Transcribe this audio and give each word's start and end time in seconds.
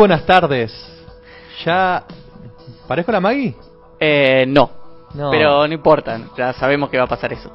buenas 0.00 0.24
tardes. 0.24 0.72
¿Ya 1.62 2.04
parezco 2.88 3.12
la 3.12 3.20
Maggie? 3.20 3.54
Eh, 4.00 4.46
no. 4.48 4.70
No. 5.12 5.30
Pero 5.30 5.66
no 5.68 5.74
importa, 5.74 6.18
ya 6.38 6.54
sabemos 6.54 6.88
que 6.88 6.96
va 6.96 7.04
a 7.04 7.06
pasar 7.06 7.34
eso. 7.34 7.50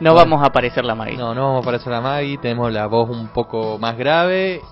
No 0.00 0.12
Bueno. 0.12 0.14
vamos 0.14 0.42
a 0.42 0.46
aparecer 0.46 0.84
la 0.84 0.96
Maggie. 0.96 1.16
No, 1.16 1.32
no 1.32 1.42
vamos 1.42 1.62
a 1.62 1.64
parecer 1.64 1.92
la 1.92 2.00
Maggie. 2.00 2.38
Tenemos 2.38 2.72
la 2.72 2.86
voz 2.86 3.08
un 3.08 3.28
poco 3.28 3.78
más 3.78 3.96
grave, 3.96 4.62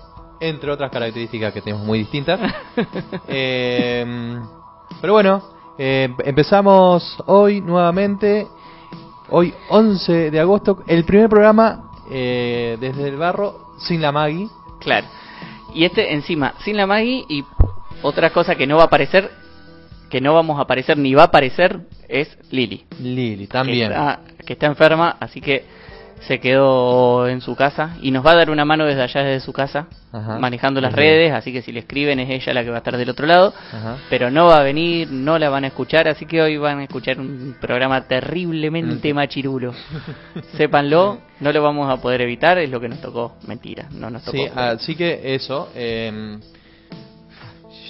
entre 0.41 0.71
otras 0.71 0.91
características 0.91 1.53
que 1.53 1.61
tenemos 1.61 1.85
muy 1.85 1.99
distintas. 1.99 2.39
Eh, 3.29 4.35
pero 4.99 5.13
bueno, 5.13 5.41
eh, 5.77 6.13
empezamos 6.25 7.17
hoy 7.27 7.61
nuevamente. 7.61 8.45
Hoy 9.29 9.53
11 9.69 10.31
de 10.31 10.39
agosto, 10.39 10.83
el 10.85 11.05
primer 11.05 11.29
programa 11.29 11.91
eh, 12.11 12.77
desde 12.79 13.07
el 13.07 13.15
barro 13.15 13.71
sin 13.77 14.01
la 14.01 14.11
Maggie. 14.11 14.49
Claro. 14.79 15.07
Y 15.73 15.85
este 15.85 16.13
encima, 16.13 16.53
sin 16.63 16.77
la 16.77 16.87
Maggie 16.87 17.25
y 17.29 17.43
otra 18.01 18.31
cosa 18.31 18.55
que 18.55 18.67
no 18.67 18.77
va 18.77 18.83
a 18.83 18.85
aparecer, 18.85 19.31
que 20.09 20.21
no 20.21 20.33
vamos 20.33 20.59
a 20.59 20.63
aparecer 20.63 20.97
ni 20.97 21.13
va 21.13 21.23
a 21.23 21.25
aparecer, 21.25 21.79
es 22.07 22.37
Lili. 22.51 22.85
Lili 22.99 23.47
también. 23.47 23.89
Que 23.89 23.95
está, 23.95 24.19
que 24.45 24.53
está 24.53 24.65
enferma, 24.67 25.17
así 25.19 25.41
que 25.41 25.65
se 26.27 26.39
quedó 26.39 27.27
en 27.27 27.41
su 27.41 27.55
casa 27.55 27.97
y 28.01 28.11
nos 28.11 28.25
va 28.25 28.31
a 28.31 28.35
dar 28.35 28.49
una 28.49 28.63
mano 28.65 28.85
desde 28.85 29.01
allá, 29.01 29.23
desde 29.23 29.45
su 29.45 29.51
casa, 29.51 29.87
Ajá. 30.11 30.39
manejando 30.39 30.79
las 30.79 30.93
redes, 30.93 31.31
así 31.33 31.51
que 31.51 31.61
si 31.61 31.71
le 31.71 31.81
escriben 31.81 32.19
es 32.19 32.29
ella 32.29 32.53
la 32.53 32.63
que 32.63 32.69
va 32.69 32.75
a 32.75 32.77
estar 32.79 32.95
del 32.97 33.09
otro 33.09 33.25
lado. 33.27 33.53
Ajá. 33.71 33.97
pero 34.09 34.31
no 34.31 34.45
va 34.47 34.59
a 34.59 34.63
venir, 34.63 35.09
no 35.11 35.37
la 35.37 35.49
van 35.49 35.63
a 35.63 35.67
escuchar, 35.67 36.07
así 36.07 36.25
que 36.25 36.41
hoy 36.41 36.57
van 36.57 36.79
a 36.79 36.83
escuchar 36.83 37.19
un 37.19 37.55
programa 37.59 38.07
terriblemente 38.07 39.11
Mm. 39.11 39.15
machirulo. 39.15 39.73
Sépanlo, 40.57 41.19
no 41.39 41.51
lo 41.51 41.61
vamos 41.63 41.89
a 41.89 41.97
poder 42.01 42.21
evitar, 42.21 42.57
es 42.57 42.69
lo 42.69 42.79
que 42.79 42.89
nos 42.89 43.01
tocó. 43.01 43.35
Mentira, 43.47 43.87
no 43.91 44.09
nos 44.09 44.23
tocó. 44.23 44.37
Sí, 44.37 44.45
así 44.55 44.95
que 44.95 45.35
eso. 45.35 45.69
eh, 45.75 46.37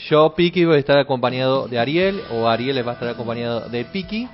yo, 0.10 0.34
Piki, 0.36 0.66
voy 0.66 0.76
a 0.76 0.80
estar 0.80 0.98
acompañado 0.98 1.68
de 1.68 1.80
Ariel, 1.80 2.22
o 2.32 2.48
Ariel 2.48 2.86
va 2.86 2.92
a 2.92 2.94
estar 2.96 3.08
acompañado 3.10 3.70
de 3.70 3.86
Piki. 3.86 4.28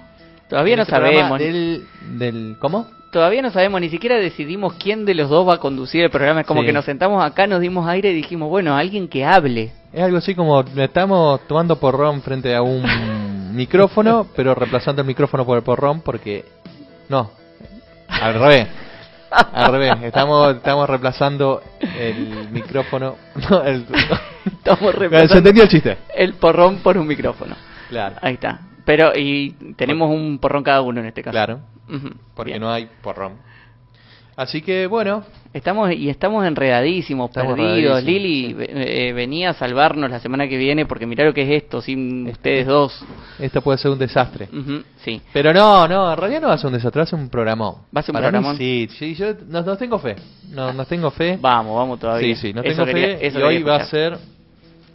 todavía 0.50 0.76
no 0.76 0.82
este 0.84 0.92
sabemos, 0.96 1.38
Del, 1.40 1.84
del, 2.18 2.56
¿Cómo? 2.60 2.88
Todavía 3.12 3.42
no 3.42 3.52
sabemos, 3.52 3.82
ni 3.82 3.90
siquiera 3.90 4.16
decidimos 4.18 4.74
quién 4.74 5.06
de 5.06 5.14
los 5.16 5.30
dos 5.30 5.48
va 5.48 5.56
a 5.56 5.58
conducir 5.60 6.04
el 6.04 6.10
programa. 6.10 6.42
Es 6.42 6.48
como 6.48 6.62
Sí. 6.62 6.68
que 6.68 6.74
nos 6.74 6.86
sentamos 6.86 7.24
acá, 7.24 7.48
nos 7.48 7.60
dimos 7.62 7.88
aire 7.88 8.12
y 8.12 8.16
dijimos, 8.16 8.50
bueno, 8.50 8.76
alguien 8.76 9.08
que 9.08 9.26
hable. 9.26 9.72
Es 9.94 10.02
algo 10.04 10.18
así 10.18 10.36
como 10.36 10.62
estamos 10.62 11.42
tomando 11.48 11.78
porrón 11.78 12.22
frente 12.22 12.56
a 12.56 12.62
un 12.62 12.84
micrófono, 13.56 14.28
pero 14.36 14.54
reemplazando 14.56 15.02
el 15.02 15.08
micrófono 15.08 15.46
por 15.46 15.58
el 15.58 15.64
porrón 15.64 16.02
porque... 16.02 16.46
No, 17.10 17.32
al 18.08 18.34
revés. 18.36 18.68
Al 19.32 19.72
revés, 19.72 19.94
estamos, 20.04 20.56
estamos 20.56 20.90
reemplazando 20.90 21.62
el 21.80 22.50
micrófono. 22.52 23.16
No, 23.50 23.64
el, 23.64 23.86
Estamos 24.46 24.92
se 24.92 25.00
reemplazando 25.00 25.38
entendió 25.38 25.64
el 25.64 25.70
chiste. 25.70 25.98
el 26.16 26.34
porrón 26.36 26.78
por 26.78 26.98
un 26.98 27.06
micrófono. 27.08 27.56
Claro, 27.90 28.16
Ahí 28.22 28.34
está. 28.36 28.62
Pero, 28.86 29.12
y 29.16 29.52
tenemos 29.76 30.10
un 30.10 30.40
porrón 30.40 30.64
cada 30.64 30.82
uno 30.82 31.00
en 31.02 31.08
este 31.08 31.22
caso. 31.22 31.32
claro, 31.34 31.60
Porque 32.36 32.52
bien. 32.52 32.62
no 32.62 32.72
hay 32.72 32.88
porrón. 33.02 33.34
Así 34.36 34.62
que 34.62 34.88
bueno, 34.88 35.24
Estamos 35.52 35.92
y 35.92 36.10
estamos 36.10 36.46
enredadísimos, 36.46 37.30
Estamos 37.32 37.56
perdidos. 37.58 38.04
Lili 38.04 38.56
eh, 38.60 39.08
eh, 39.10 39.14
venía 39.14 39.50
a 39.50 39.54
salvarnos 39.54 40.10
la 40.12 40.20
semana 40.20 40.48
que 40.48 40.58
viene 40.58 40.86
porque 40.86 41.08
mirá 41.08 41.26
lo 41.26 41.34
que 41.34 41.42
es 41.42 41.64
esto 41.64 41.82
sin 41.82 42.28
ustedes 42.30 42.68
dos. 42.68 43.04
esto 43.40 43.60
puede 43.62 43.80
ser 43.80 43.90
un 43.92 43.98
desastre. 43.98 44.48
Ujú, 44.54 44.84
sí. 45.04 45.20
Pero 45.34 45.52
no, 45.52 45.88
no, 45.88 46.12
en 46.12 46.18
realidad 46.18 46.42
no 46.42 46.48
va 46.50 46.54
a 46.54 46.58
ser 46.60 46.68
un 46.68 46.74
desastre, 46.74 47.00
va 47.00 47.04
a 47.04 47.08
ser 47.08 47.20
un 47.20 47.30
programón. 47.30 47.76
¿Va 47.94 48.00
a 48.00 48.04
ser 48.04 48.14
un 48.16 48.22
Para 48.22 48.28
mí 48.28 48.32
programón? 48.34 48.58
sí, 48.58 48.88
sí, 48.98 49.16
yo 49.16 49.34
no, 49.48 49.62
no 49.64 49.76
tengo 49.76 49.98
fe. 50.00 50.16
No, 50.52 50.72
no 50.72 50.86
tengo 50.86 51.10
fe. 51.12 51.38
Vamos, 51.42 51.76
vamos 51.76 52.00
todavía. 52.00 52.36
Sí, 52.36 52.40
sí, 52.50 52.54
no 52.54 52.62
Eso 52.62 52.86
tengo 52.86 52.98
quería- 52.98 53.18
fe. 53.18 53.40
y 53.40 53.42
hoy 53.42 53.64
va 53.64 53.76
a 53.78 53.86
ser 53.86 54.18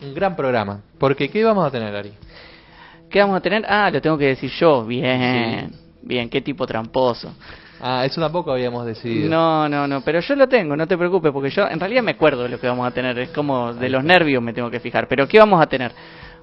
un 0.03 0.15
gran 0.15 0.37
programa. 0.37 0.81
Porque, 0.99 1.28
¿qué 1.28 1.43
vamos 1.44 1.66
a 1.66 1.71
tener, 1.72 1.94
Ari? 1.94 2.12
¿Qué 3.11 3.19
vamos 3.19 3.37
a 3.37 3.41
tener? 3.41 3.65
Ah, 3.69 3.91
lo 3.91 4.00
tengo 4.00 4.16
que 4.16 4.26
decir 4.26 4.50
yo. 4.53 4.84
Bien, 4.87 5.72
bien, 6.05 6.29
qué 6.29 6.41
tipo 6.41 6.67
tramposo. 6.67 7.35
Ah, 7.81 8.05
eso 8.05 8.21
tampoco 8.21 8.53
habíamos 8.53 8.87
decidido. 8.87 9.29
No, 9.29 9.69
no, 9.69 9.87
no, 9.87 10.01
pero 10.01 10.21
yo 10.21 10.35
lo 10.37 10.49
tengo, 10.49 10.77
no 10.77 10.87
te 10.87 10.97
preocupes, 10.97 11.33
porque 11.33 11.51
yo 11.51 11.69
en 11.69 11.79
realidad 11.79 12.03
me 12.03 12.13
acuerdo 12.13 12.45
de 12.45 12.49
lo 12.49 12.61
que 12.61 12.67
vamos 12.67 12.87
a 12.87 12.91
tener. 12.93 13.19
Es 13.19 13.31
como 13.31 13.75
de 13.75 13.89
los 13.89 14.03
nervios 14.05 14.43
me 14.43 14.53
tengo 14.53 14.71
que 14.71 14.81
fijar. 14.81 15.09
Pero 15.09 15.29
¿qué 15.29 15.39
vamos 15.39 15.61
a 15.61 15.67
tener? 15.67 15.93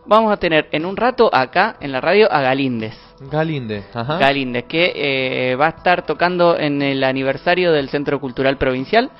Vamos 0.05 0.31
a 0.33 0.37
tener 0.37 0.67
en 0.71 0.85
un 0.85 0.97
rato 0.97 1.29
acá 1.33 1.77
en 1.79 1.91
la 1.91 2.01
radio 2.01 2.31
a 2.31 2.41
Galíndez. 2.41 2.95
Galinde, 3.19 3.83
ajá. 3.93 4.17
Galíndez, 4.17 4.65
que 4.65 4.91
eh, 4.95 5.55
va 5.55 5.67
a 5.67 5.69
estar 5.69 6.05
tocando 6.05 6.57
en 6.57 6.81
el 6.81 7.03
aniversario 7.03 7.71
del 7.71 7.89
Centro 7.89 8.19
Cultural 8.19 8.57
Provincial, 8.57 9.11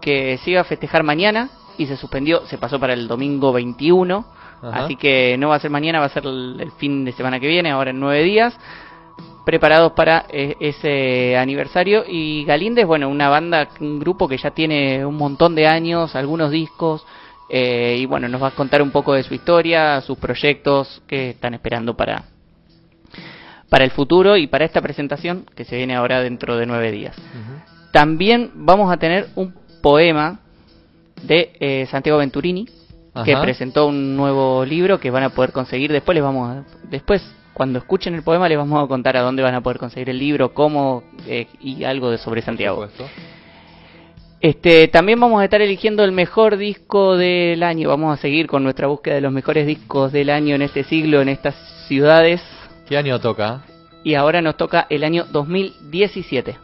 que 0.00 0.38
se 0.38 0.50
iba 0.50 0.62
a 0.62 0.64
festejar 0.64 1.02
mañana 1.02 1.50
y 1.76 1.86
se 1.86 1.96
suspendió, 1.96 2.46
se 2.46 2.56
pasó 2.56 2.80
para 2.80 2.94
el 2.94 3.06
domingo 3.06 3.52
21, 3.52 4.24
Ajá. 4.62 4.84
así 4.84 4.96
que 4.96 5.36
no 5.38 5.50
va 5.50 5.56
a 5.56 5.60
ser 5.60 5.70
mañana, 5.70 6.00
va 6.00 6.06
a 6.06 6.10
ser 6.10 6.24
el, 6.26 6.56
el 6.58 6.72
fin 6.72 7.04
de 7.04 7.12
semana 7.12 7.38
que 7.38 7.46
viene, 7.46 7.70
ahora 7.70 7.90
en 7.90 8.00
nueve 8.00 8.22
días, 8.22 8.58
preparados 9.50 9.92
para 9.92 10.26
eh, 10.30 10.54
ese 10.60 11.36
aniversario. 11.36 12.04
Y 12.06 12.44
Galíndez, 12.44 12.86
bueno, 12.86 13.08
una 13.08 13.28
banda, 13.28 13.68
un 13.80 13.98
grupo 13.98 14.28
que 14.28 14.38
ya 14.38 14.52
tiene 14.52 15.04
un 15.04 15.16
montón 15.16 15.56
de 15.56 15.66
años, 15.66 16.14
algunos 16.14 16.52
discos. 16.52 17.04
eh, 17.48 17.96
y 17.98 18.06
bueno, 18.06 18.28
nos 18.28 18.40
va 18.40 18.48
a 18.48 18.50
contar 18.52 18.80
un 18.80 18.92
poco 18.92 19.12
de 19.12 19.24
su 19.24 19.34
historia, 19.34 20.00
sus 20.02 20.16
proyectos 20.18 21.02
que 21.08 21.30
están 21.30 21.52
esperando 21.54 21.96
para, 21.96 22.26
para 23.68 23.84
el 23.84 23.90
futuro 23.90 24.36
y 24.36 24.46
para 24.46 24.64
esta 24.64 24.80
presentación 24.80 25.44
que 25.56 25.64
se 25.64 25.76
viene 25.76 25.96
ahora 25.96 26.20
dentro 26.22 26.56
de 26.56 26.66
nueve 26.66 26.92
días. 26.92 27.16
También 27.90 28.52
vamos 28.54 28.92
a 28.92 28.98
tener 28.98 29.30
un 29.34 29.52
poema 29.82 30.38
de 31.24 31.50
eh, 31.58 31.86
Santiago 31.90 32.20
Venturini 32.20 32.68
que 33.24 33.36
presentó 33.36 33.88
un 33.88 34.16
nuevo 34.16 34.64
libro 34.64 35.00
que 35.00 35.10
van 35.10 35.24
a 35.24 35.30
poder 35.30 35.50
conseguir. 35.50 35.90
Después 35.90 36.14
les 36.14 36.22
vamos 36.22 36.48
a, 36.48 36.64
después 36.88 37.20
cuando 37.60 37.78
escuchen 37.78 38.14
el 38.14 38.22
poema 38.22 38.48
les 38.48 38.56
vamos 38.56 38.82
a 38.82 38.88
contar 38.88 39.18
a 39.18 39.20
dónde 39.20 39.42
van 39.42 39.54
a 39.54 39.60
poder 39.60 39.76
conseguir 39.76 40.08
el 40.08 40.18
libro, 40.18 40.54
cómo 40.54 41.02
eh, 41.26 41.46
y 41.60 41.84
algo 41.84 42.10
de 42.10 42.16
sobre 42.16 42.40
Santiago. 42.40 42.88
Este, 44.40 44.88
también 44.88 45.20
vamos 45.20 45.42
a 45.42 45.44
estar 45.44 45.60
eligiendo 45.60 46.02
el 46.02 46.10
mejor 46.10 46.56
disco 46.56 47.18
del 47.18 47.62
año. 47.62 47.90
Vamos 47.90 48.18
a 48.18 48.22
seguir 48.22 48.46
con 48.46 48.62
nuestra 48.62 48.86
búsqueda 48.86 49.16
de 49.16 49.20
los 49.20 49.30
mejores 49.30 49.66
discos 49.66 50.10
del 50.10 50.30
año 50.30 50.54
en 50.54 50.62
este 50.62 50.84
siglo, 50.84 51.20
en 51.20 51.28
estas 51.28 51.54
ciudades. 51.86 52.40
¿Qué 52.88 52.96
año 52.96 53.20
toca? 53.20 53.60
Y 54.04 54.14
ahora 54.14 54.40
nos 54.40 54.56
toca 54.56 54.86
el 54.88 55.04
año 55.04 55.26
2017. 55.30 56.56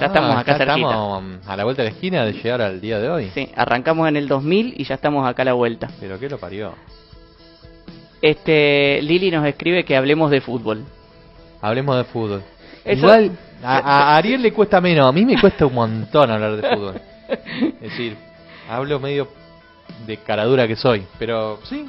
Ya 0.00 0.06
estamos 0.06 0.30
acá 0.34 0.54
Ah, 0.54 0.58
ya 0.58 0.64
cerquita. 0.64 0.88
Estamos 0.88 1.24
a 1.46 1.56
la 1.58 1.64
vuelta 1.64 1.82
de 1.82 1.90
la 1.90 1.94
esquina 1.94 2.24
de 2.24 2.32
llegar 2.32 2.62
al 2.62 2.80
día 2.80 2.98
de 2.98 3.10
hoy. 3.10 3.30
Sí, 3.34 3.50
arrancamos 3.54 4.08
en 4.08 4.16
el 4.16 4.28
2000 4.28 4.76
y 4.78 4.84
ya 4.84 4.94
estamos 4.94 5.28
acá 5.28 5.42
a 5.42 5.44
la 5.44 5.52
vuelta. 5.52 5.90
Pero 6.00 6.18
qué 6.18 6.30
lo 6.30 6.38
parió. 6.38 6.72
Este, 8.22 9.00
Lili 9.02 9.30
nos 9.30 9.44
escribe 9.46 9.84
que 9.84 9.96
hablemos 9.96 10.30
de 10.30 10.40
fútbol. 10.40 10.84
Hablemos 11.60 11.96
de 11.96 12.04
fútbol. 12.04 12.42
Eso- 12.84 13.00
Igual, 13.04 13.32
a, 13.62 13.78
a 14.12 14.16
Ariel 14.16 14.40
le 14.42 14.52
cuesta 14.52 14.80
menos, 14.80 15.08
a 15.08 15.12
mí 15.12 15.24
me 15.24 15.40
cuesta 15.40 15.66
un 15.66 15.74
montón 15.74 16.30
hablar 16.30 16.56
de 16.56 16.68
fútbol. 16.74 17.00
Es 17.80 17.80
decir, 17.90 18.16
hablo 18.68 19.00
medio 19.00 19.26
de 20.06 20.16
caradura 20.18 20.68
que 20.68 20.76
soy, 20.76 21.04
pero 21.18 21.58
sí, 21.64 21.86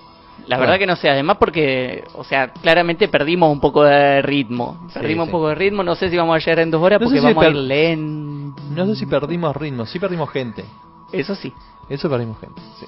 La 0.48 0.58
Bueno. 0.58 0.62
verdad 0.62 0.80
que 0.80 0.88
no 0.88 0.96
sé. 0.96 1.10
Además 1.10 1.38
porque, 1.40 2.04
o 2.16 2.24
sea, 2.24 2.50
claramente 2.52 3.08
perdimos 3.08 3.52
un 3.52 3.60
poco 3.62 3.84
de 3.84 4.22
ritmo. 4.22 4.88
Perdimos 4.94 5.26
sí. 5.26 5.30
un 5.30 5.32
poco 5.32 5.50
de 5.50 5.56
ritmo. 5.56 5.84
No 5.84 5.96
sé 5.96 6.10
si 6.10 6.18
vamos 6.18 6.36
a 6.36 6.40
llegar 6.40 6.60
en 6.60 6.72
dos 6.72 6.82
horas 6.82 7.00
No 7.00 7.06
porque 7.06 7.20
si 7.20 7.26
vamos 7.26 7.44
a 7.44 7.48
ir 7.48 7.54
per- 7.54 7.62
lento. 7.62 8.62
No 8.72 8.86
sé 8.88 8.96
si 8.96 9.06
perdimos 9.06 9.56
ritmo, 9.56 9.86
sí 9.86 10.00
perdimos 10.00 10.30
gente. 10.32 10.66
Eso 11.12 11.36
sí. 11.36 11.54
Eso 11.90 12.10
perdimos 12.10 12.40
gente, 12.40 12.62
sí. 12.80 12.86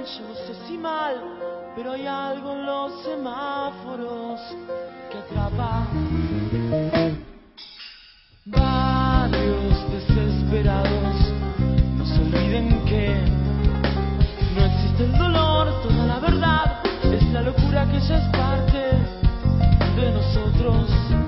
No 0.00 0.34
sé 0.34 0.54
si 0.66 0.78
mal, 0.78 1.16
pero 1.76 1.92
hay 1.92 2.06
algo 2.06 2.52
en 2.52 2.66
los 2.66 3.02
semáforos 3.04 4.40
que 5.10 5.18
atrapa. 5.18 5.86
Barrios 8.46 9.92
desesperados, 9.92 11.16
no 11.96 12.06
se 12.06 12.20
olviden 12.20 12.84
que 12.86 13.20
no 14.56 14.64
existe 14.64 15.04
el 15.04 15.18
dolor, 15.18 15.68
toda 15.82 16.06
la 16.06 16.18
verdad 16.20 16.82
es 17.12 17.22
la 17.32 17.42
locura 17.42 17.86
que 17.90 18.00
ya 18.00 18.16
es 18.16 18.36
parte 18.36 18.82
de 19.96 20.10
nosotros. 20.10 21.21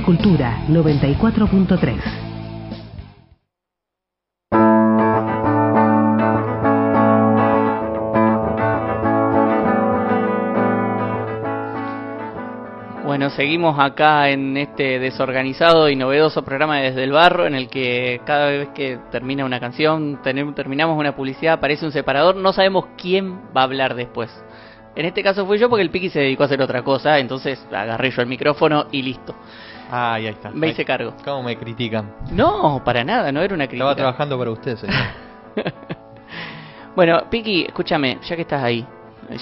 Cultura 0.00 0.64
94.3. 0.68 2.00
Bueno, 13.04 13.28
seguimos 13.28 13.78
acá 13.78 14.30
en 14.30 14.56
este 14.56 14.98
desorganizado 14.98 15.90
y 15.90 15.96
novedoso 15.96 16.42
programa 16.42 16.78
de 16.78 16.84
Desde 16.90 17.04
el 17.04 17.12
Barro, 17.12 17.46
en 17.46 17.54
el 17.54 17.68
que 17.68 18.22
cada 18.24 18.46
vez 18.46 18.70
que 18.70 18.98
termina 19.10 19.44
una 19.44 19.60
canción, 19.60 20.22
terminamos 20.22 20.98
una 20.98 21.14
publicidad, 21.14 21.54
aparece 21.54 21.84
un 21.84 21.92
separador, 21.92 22.36
no 22.36 22.54
sabemos 22.54 22.86
quién 22.96 23.40
va 23.54 23.60
a 23.60 23.64
hablar 23.64 23.94
después. 23.94 24.30
En 24.94 25.04
este 25.04 25.22
caso 25.22 25.46
fui 25.46 25.58
yo 25.58 25.68
porque 25.68 25.82
el 25.82 25.90
Piki 25.90 26.08
se 26.08 26.20
dedicó 26.20 26.44
a 26.44 26.46
hacer 26.46 26.62
otra 26.62 26.82
cosa, 26.82 27.18
entonces 27.18 27.62
agarré 27.70 28.10
yo 28.10 28.22
el 28.22 28.28
micrófono 28.28 28.86
y 28.90 29.02
listo. 29.02 29.34
Ah, 29.94 30.14
ahí 30.14 30.26
está. 30.26 30.50
Me 30.50 30.68
hice 30.68 30.86
cargo. 30.86 31.12
¿Cómo 31.22 31.42
me 31.42 31.54
critican? 31.56 32.14
No, 32.30 32.82
para 32.82 33.04
nada, 33.04 33.30
no 33.30 33.42
era 33.42 33.54
una 33.54 33.66
crítica. 33.66 33.84
Estaba 33.84 33.94
trabajando 33.94 34.38
para 34.38 34.50
usted, 34.50 34.76
señor. 34.76 34.96
Bueno, 36.94 37.22
Piki, 37.30 37.62
escúchame, 37.62 38.18
ya 38.28 38.36
que 38.36 38.42
estás 38.42 38.62
ahí, 38.62 38.86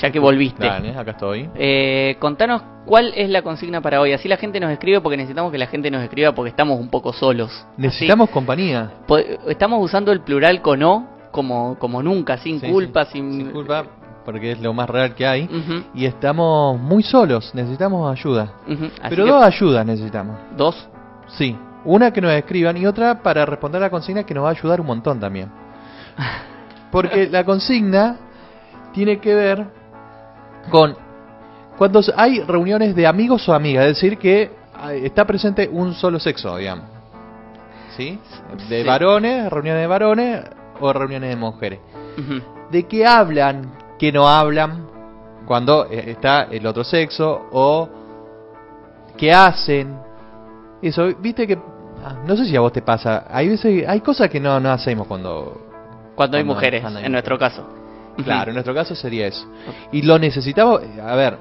ya 0.00 0.12
que 0.12 0.20
volviste. 0.20 0.64
Dale, 0.64 0.96
acá 0.96 1.10
estoy. 1.12 1.50
Eh, 1.56 2.14
contanos 2.20 2.62
cuál 2.86 3.12
es 3.16 3.28
la 3.28 3.42
consigna 3.42 3.80
para 3.80 4.00
hoy. 4.00 4.12
Así 4.12 4.28
la 4.28 4.36
gente 4.36 4.60
nos 4.60 4.70
escribe 4.70 5.00
porque 5.00 5.16
necesitamos 5.16 5.50
que 5.50 5.58
la 5.58 5.66
gente 5.66 5.90
nos 5.90 6.00
escriba 6.02 6.32
porque 6.32 6.50
estamos 6.50 6.78
un 6.78 6.90
poco 6.90 7.12
solos. 7.12 7.66
Necesitamos 7.76 8.30
compañía. 8.30 8.92
Así, 9.08 9.36
estamos 9.48 9.84
usando 9.84 10.12
el 10.12 10.20
plural 10.20 10.62
con 10.62 10.80
o 10.84 11.08
como, 11.32 11.76
como 11.80 12.02
nunca, 12.04 12.38
sin 12.38 12.60
Sí, 12.60 12.68
culpa, 12.70 13.04
sí, 13.06 13.12
sin... 13.14 13.32
sin 13.32 13.50
culpa, 13.50 13.84
porque 14.24 14.52
es 14.52 14.60
lo 14.60 14.72
más 14.72 14.88
real 14.88 15.14
que 15.14 15.26
hay. 15.26 15.48
Y 15.94 16.04
estamos 16.06 16.78
muy 16.80 17.02
solos, 17.02 17.50
necesitamos 17.54 18.10
ayuda. 18.10 18.52
Pero 19.08 19.26
dos 19.26 19.42
ayudas 19.42 19.84
necesitamos. 19.86 20.36
dos. 20.56 20.88
Sí, 21.28 21.56
una 21.84 22.12
que 22.12 22.20
nos 22.20 22.32
escriban 22.32 22.76
y 22.76 22.86
otra 22.86 23.22
para 23.22 23.46
responder 23.46 23.80
a 23.82 23.86
la 23.86 23.90
consigna 23.90 24.24
que 24.24 24.34
nos 24.34 24.44
va 24.44 24.48
a 24.48 24.52
ayudar 24.52 24.80
un 24.80 24.86
montón 24.88 25.20
también. 25.20 25.48
Porque 26.90 27.28
la 27.30 27.44
consigna 27.44 28.16
tiene 28.92 29.18
que 29.18 29.34
ver 29.34 29.64
con 30.70 30.96
cuando 31.78 32.00
hay 32.16 32.40
reuniones 32.40 32.94
de 32.94 33.06
amigos 33.06 33.48
o 33.48 33.54
amigas, 33.54 33.86
es 33.86 33.94
decir, 33.94 34.18
que 34.18 34.50
está 35.02 35.24
presente 35.24 35.68
un 35.72 35.94
solo 35.94 36.18
sexo, 36.20 36.56
digamos. 36.56 36.84
¿Sí? 37.96 38.18
De 38.68 38.82
Sí. 38.82 38.86
varones, 38.86 39.48
reuniones 39.50 39.82
de 39.82 39.86
varones 39.86 40.44
o 40.80 40.92
reuniones 40.92 41.30
de 41.30 41.36
mujeres. 41.36 41.78
¿De 42.70 42.82
qué 42.84 43.06
hablan, 43.06 43.70
que 44.00 44.10
no 44.10 44.26
hablan 44.26 44.86
cuando 45.46 45.86
eh, 45.90 46.12
está 46.12 46.44
el 46.50 46.66
otro 46.66 46.82
sexo 46.82 47.48
o 47.52 47.86
qué 49.18 49.30
hacen? 49.30 49.94
Eso, 50.80 51.08
viste 51.18 51.46
que 51.46 51.58
ah, 52.02 52.14
no 52.26 52.34
sé 52.34 52.46
si 52.46 52.56
a 52.56 52.60
vos 52.60 52.72
te 52.72 52.80
pasa, 52.80 53.26
hay 53.30 53.50
veces 53.50 53.86
hay 53.86 54.00
cosas 54.00 54.30
que 54.30 54.40
no 54.40 54.58
no 54.58 54.70
hacemos 54.70 55.06
cuando 55.06 55.60
Cuando 56.14 56.38
hay 56.38 56.44
mujeres, 56.44 56.80
cuando 56.80 56.98
hay 56.98 57.04
en 57.04 57.12
nuestro 57.12 57.38
caso. 57.38 57.62
Claro, 58.24 58.50
en 58.50 58.54
nuestro 58.54 58.74
caso 58.74 58.94
sería 58.94 59.26
eso. 59.26 59.46
Y 59.92 60.02
lo 60.02 60.18
necesitamos, 60.18 60.80
a 61.02 61.14
ver, 61.14 61.38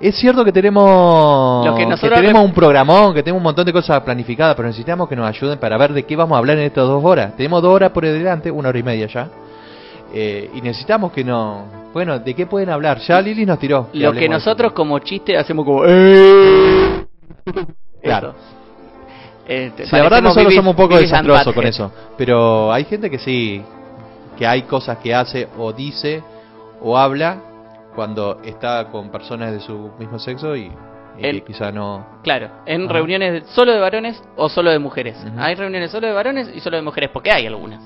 es 0.00 0.16
cierto 0.16 0.42
que 0.42 0.52
tenemos 0.52 1.66
Lo 1.66 1.74
que 1.74 1.86
tenemos 2.08 2.42
un 2.42 2.52
programón, 2.52 3.12
que 3.12 3.22
tenemos 3.22 3.40
un 3.40 3.44
montón 3.44 3.66
de 3.66 3.72
cosas 3.74 4.00
planificadas, 4.00 4.54
pero 4.56 4.68
necesitamos 4.68 5.06
que 5.06 5.16
nos 5.16 5.28
ayuden 5.28 5.58
para 5.58 5.76
ver 5.76 5.92
de 5.92 6.04
qué 6.04 6.16
vamos 6.16 6.36
a 6.36 6.38
hablar 6.38 6.56
en 6.56 6.64
estas 6.64 6.86
dos 6.86 7.04
horas. 7.04 7.36
Tenemos 7.36 7.62
dos 7.62 7.74
horas 7.74 7.90
por 7.90 8.06
delante, 8.06 8.50
una 8.50 8.70
hora 8.70 8.78
y 8.78 8.82
media 8.82 9.06
ya, 9.06 9.28
eh, 10.12 10.50
y 10.54 10.60
necesitamos 10.62 11.12
que 11.12 11.24
nos 11.24 11.79
Bueno, 11.92 12.18
¿de 12.20 12.34
qué 12.34 12.46
pueden 12.46 12.70
hablar? 12.70 12.98
Ya 13.00 13.20
Lili 13.20 13.44
nos 13.44 13.58
tiró. 13.58 13.88
Lo 13.92 14.12
que 14.12 14.28
nosotros 14.28 14.72
como 14.72 14.98
chiste 15.00 15.36
hacemos 15.36 15.64
como... 15.64 15.82
"Eh". 15.86 17.06
Claro. 18.02 18.34
Este, 19.46 19.86
Sí, 19.86 19.96
la 19.96 20.02
verdad 20.04 20.22
nosotros 20.22 20.54
somos 20.54 20.70
un 20.70 20.76
poco 20.76 20.96
desastrosos 20.96 21.52
con 21.52 21.66
eso. 21.66 21.90
Pero 22.16 22.72
hay 22.72 22.84
gente 22.84 23.10
que 23.10 23.18
sí, 23.18 23.62
que 24.38 24.46
hay 24.46 24.62
cosas 24.62 24.98
que 24.98 25.12
hace 25.14 25.48
o 25.58 25.72
dice 25.72 26.22
o 26.80 26.96
habla 26.96 27.38
cuando 27.96 28.40
está 28.44 28.86
con 28.92 29.10
personas 29.10 29.50
de 29.52 29.58
su 29.60 29.90
mismo 29.98 30.20
sexo 30.20 30.54
y, 30.54 30.70
y 31.18 31.26
El- 31.26 31.42
quizá 31.42 31.72
no... 31.72 32.06
Claro, 32.22 32.48
en 32.66 32.88
reuniones 32.88 33.48
solo 33.48 33.72
de 33.72 33.80
varones 33.80 34.22
o 34.36 34.48
solo 34.48 34.70
de 34.70 34.78
mujeres. 34.78 35.16
Hay 35.36 35.56
reuniones 35.56 35.90
solo 35.90 36.06
de 36.06 36.12
varones 36.12 36.48
y 36.54 36.60
solo 36.60 36.76
de 36.76 36.82
mujeres, 36.84 37.10
porque 37.12 37.32
hay 37.32 37.46
algunas. 37.46 37.82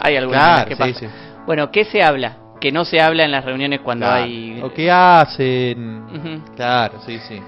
Hay 0.00 0.16
algunas 0.16 0.42
Claro, 0.44 0.68
que 0.68 0.74
sí, 0.76 0.80
pasa. 0.80 1.00
sí. 1.00 1.06
Bueno, 1.46 1.70
¿qué 1.72 1.84
se 1.84 2.00
habla? 2.02 2.36
Que 2.64 2.72
no 2.72 2.86
se 2.86 2.98
habla 2.98 3.26
en 3.26 3.30
las 3.30 3.44
reuniones 3.44 3.80
cuando 3.80 4.06
Claro. 4.06 4.24
hay... 4.24 4.58
O 4.62 4.72
qué 4.72 4.90
hacen... 4.90 6.40
Claro, 6.56 6.94
sí, 7.04 7.18
sí. 7.28 7.38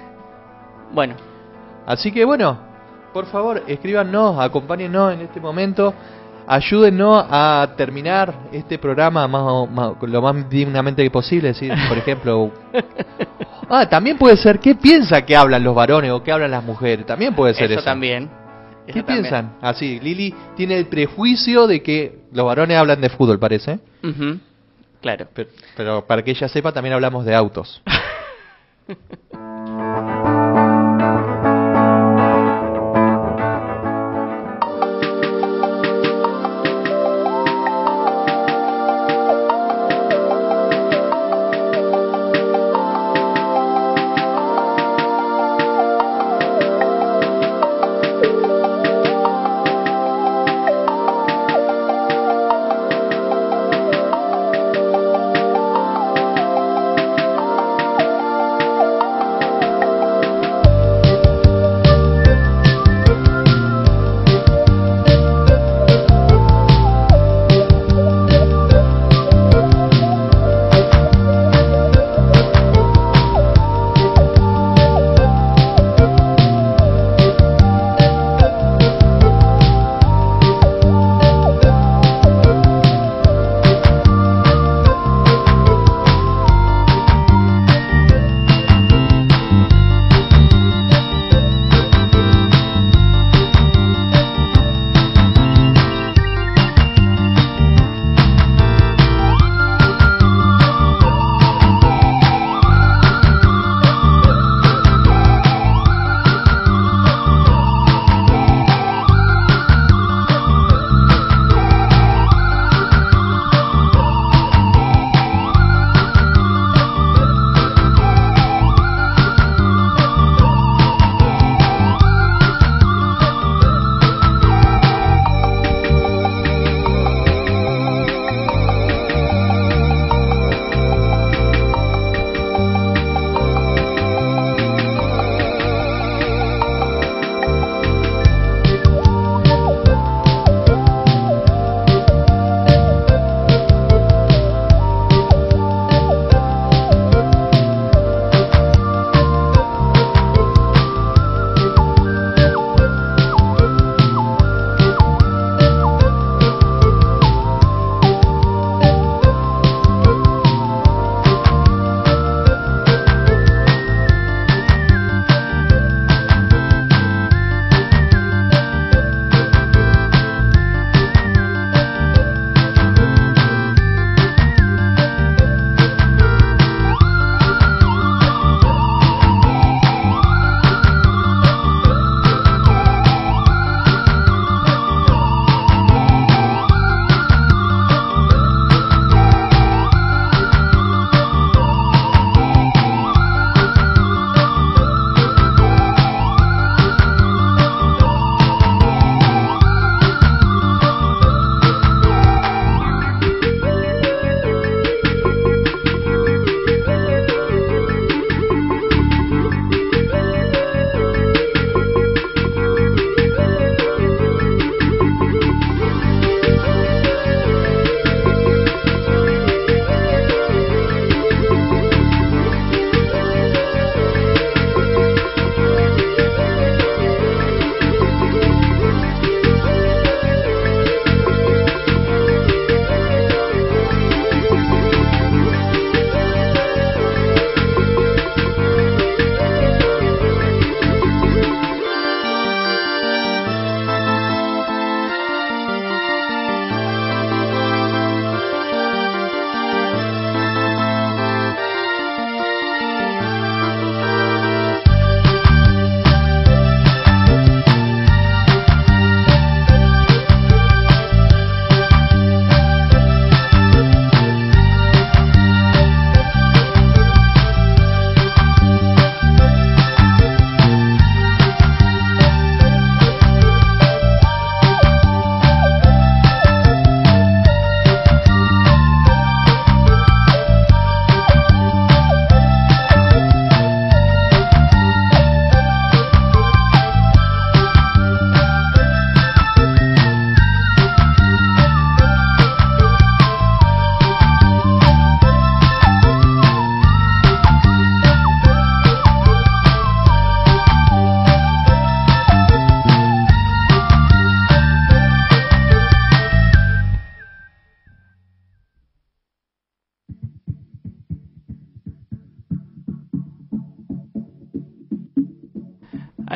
Bueno, 0.93 1.15
Así 1.87 2.13
que 2.13 2.23
bueno, 2.23 2.59
por 3.15 3.25
favor, 3.25 3.63
escríbanos, 3.67 4.39
acompáñennos 4.39 5.15
en 5.15 5.23
este 5.23 5.41
momento, 5.41 5.95
ayúdennos 6.47 7.25
a 7.31 7.67
terminar 7.79 8.35
este 8.53 8.77
programa 8.79 9.27
más, 9.27 9.41
o- 9.43 9.67
más- 9.67 9.93
lo 10.03 10.21
más 10.21 10.51
dignamente 10.51 11.09
posible. 11.11 11.55
¿sí? 11.55 11.67
Por 11.89 11.97
ejemplo, 11.97 12.51
ah, 13.71 13.89
también 13.89 14.19
puede 14.19 14.37
ser 14.37 14.59
qué 14.59 14.75
piensa 14.75 15.23
que 15.25 15.35
hablan 15.35 15.65
los 15.65 15.75
varones 15.75 16.11
o 16.11 16.23
qué 16.23 16.31
hablan 16.31 16.51
las 16.51 16.63
mujeres. 16.63 17.07
También 17.07 17.35
puede 17.35 17.55
ser 17.55 17.71
eso 17.71 17.81
eso. 17.81 17.85
también. 17.85 18.29
¿Qué 18.87 18.93
también. 19.03 19.23
piensan? 19.23 19.53
Así, 19.63 19.99
Lili 19.99 20.35
tiene 20.57 20.77
el 20.77 20.87
prejuicio 20.89 21.67
de 21.67 21.83
que 21.83 22.19
los 22.33 22.45
varones 22.45 22.77
hablan 22.77 23.01
de 23.01 23.09
fútbol, 23.09 23.39
parece. 23.39 23.79
Claro. 25.00 25.26
Pero, 25.35 25.50
pero 25.76 26.07
para 26.07 26.23
que 26.23 26.33
ella 26.33 26.49
sepa, 26.49 26.73
también 26.73 26.95
hablamos 26.95 27.25
de 27.25 27.35
autos. 27.35 27.83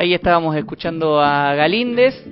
Ahí 0.01 0.15
estábamos 0.15 0.55
escuchando 0.55 1.21
a 1.21 1.53
Galíndez, 1.53 2.25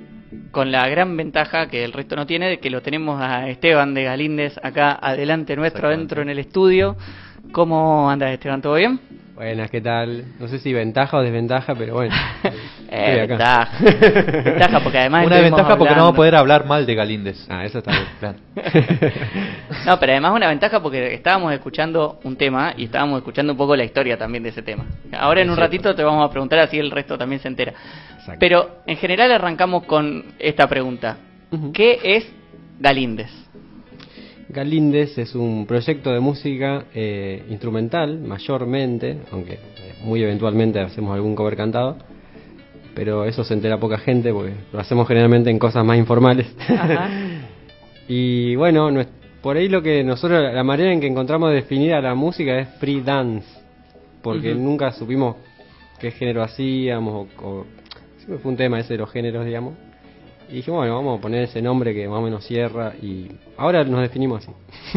con 0.50 0.72
la 0.72 0.88
gran 0.88 1.16
ventaja 1.16 1.68
que 1.68 1.84
el 1.84 1.92
resto 1.92 2.16
no 2.16 2.26
tiene, 2.26 2.48
de 2.48 2.58
que 2.58 2.68
lo 2.68 2.82
tenemos 2.82 3.22
a 3.22 3.48
Esteban 3.48 3.94
de 3.94 4.02
Galíndez 4.02 4.58
acá 4.60 4.98
adelante 5.00 5.54
nuestro, 5.54 5.86
adentro 5.86 6.20
en 6.20 6.30
el 6.30 6.40
estudio. 6.40 6.96
¿Cómo 7.52 8.10
andas 8.10 8.32
Esteban? 8.32 8.60
¿Todo 8.60 8.74
bien? 8.74 8.98
Buenas, 9.40 9.70
¿qué 9.70 9.80
tal? 9.80 10.26
No 10.38 10.48
sé 10.48 10.58
si 10.58 10.70
ventaja 10.70 11.16
o 11.16 11.22
desventaja, 11.22 11.74
pero 11.74 11.94
bueno. 11.94 12.14
Eh, 12.92 13.20
estoy 13.20 13.36
acá. 13.36 13.68
ventaja. 13.78 14.42
Ventaja, 14.42 14.80
porque 14.80 14.98
además 14.98 15.24
Una 15.24 15.36
desventaja 15.36 15.76
porque 15.78 15.94
no 15.94 16.00
vamos 16.00 16.12
a 16.12 16.16
poder 16.16 16.34
hablar 16.34 16.66
mal 16.66 16.84
de 16.84 16.94
Galíndez. 16.96 17.46
Ah, 17.48 17.64
eso 17.64 17.78
está 17.78 17.92
bien. 17.92 18.04
Claro. 18.18 18.38
No, 19.86 20.00
pero 20.00 20.12
además 20.12 20.32
una 20.34 20.48
ventaja 20.48 20.82
porque 20.82 21.14
estábamos 21.14 21.52
escuchando 21.52 22.18
un 22.24 22.36
tema 22.36 22.74
y 22.76 22.86
estábamos 22.86 23.18
escuchando 23.18 23.52
un 23.52 23.56
poco 23.56 23.76
la 23.76 23.84
historia 23.84 24.18
también 24.18 24.42
de 24.42 24.48
ese 24.48 24.62
tema. 24.62 24.86
Ahora 25.12 25.40
en 25.40 25.50
un 25.50 25.56
ratito 25.56 25.94
te 25.94 26.02
vamos 26.02 26.28
a 26.28 26.30
preguntar 26.32 26.58
así 26.58 26.80
el 26.80 26.90
resto 26.90 27.16
también 27.16 27.40
se 27.40 27.46
entera. 27.46 27.72
Exacto. 28.18 28.40
Pero 28.40 28.78
en 28.88 28.96
general 28.96 29.30
arrancamos 29.30 29.84
con 29.84 30.34
esta 30.40 30.66
pregunta. 30.66 31.16
¿Qué 31.72 32.00
es 32.02 32.28
Galíndez? 32.80 33.30
Galíndez 34.52 35.16
es 35.18 35.34
un 35.34 35.64
proyecto 35.66 36.12
de 36.12 36.20
música 36.20 36.84
eh, 36.94 37.44
instrumental, 37.50 38.18
mayormente, 38.20 39.18
aunque 39.30 39.54
eh, 39.54 39.58
muy 40.02 40.22
eventualmente 40.22 40.80
hacemos 40.80 41.14
algún 41.14 41.34
cover 41.36 41.56
cantado, 41.56 41.96
pero 42.94 43.24
eso 43.24 43.44
se 43.44 43.54
entera 43.54 43.78
poca 43.78 43.98
gente 43.98 44.32
porque 44.32 44.52
lo 44.72 44.80
hacemos 44.80 45.06
generalmente 45.06 45.50
en 45.50 45.58
cosas 45.58 45.84
más 45.84 45.98
informales. 45.98 46.46
Ajá. 46.68 47.08
y 48.08 48.56
bueno, 48.56 48.90
por 49.40 49.56
ahí 49.56 49.68
lo 49.68 49.82
que 49.82 50.02
nosotros, 50.02 50.52
la 50.52 50.64
manera 50.64 50.92
en 50.92 51.00
que 51.00 51.06
encontramos 51.06 51.52
definida 51.52 52.00
la 52.00 52.14
música 52.14 52.58
es 52.58 52.68
free 52.80 53.00
dance, 53.02 53.46
porque 54.22 54.54
nunca 54.54 54.90
supimos 54.92 55.36
qué 56.00 56.10
género 56.10 56.42
hacíamos, 56.42 57.28
o, 57.38 57.46
o- 57.46 57.66
siempre 58.18 58.38
fue 58.38 58.50
un 58.50 58.56
tema 58.56 58.80
ese 58.80 58.94
de 58.94 58.98
los 58.98 59.10
géneros, 59.12 59.46
digamos. 59.46 59.74
Y 60.50 60.56
dijimos, 60.56 60.78
bueno, 60.78 60.96
vamos 60.96 61.18
a 61.18 61.22
poner 61.22 61.44
ese 61.44 61.62
nombre 61.62 61.94
que 61.94 62.08
más 62.08 62.18
o 62.18 62.22
menos 62.22 62.44
cierra 62.44 62.92
y 63.00 63.26
ahora 63.56 63.84
nos 63.84 64.00
definimos 64.00 64.42
así. 64.42 64.52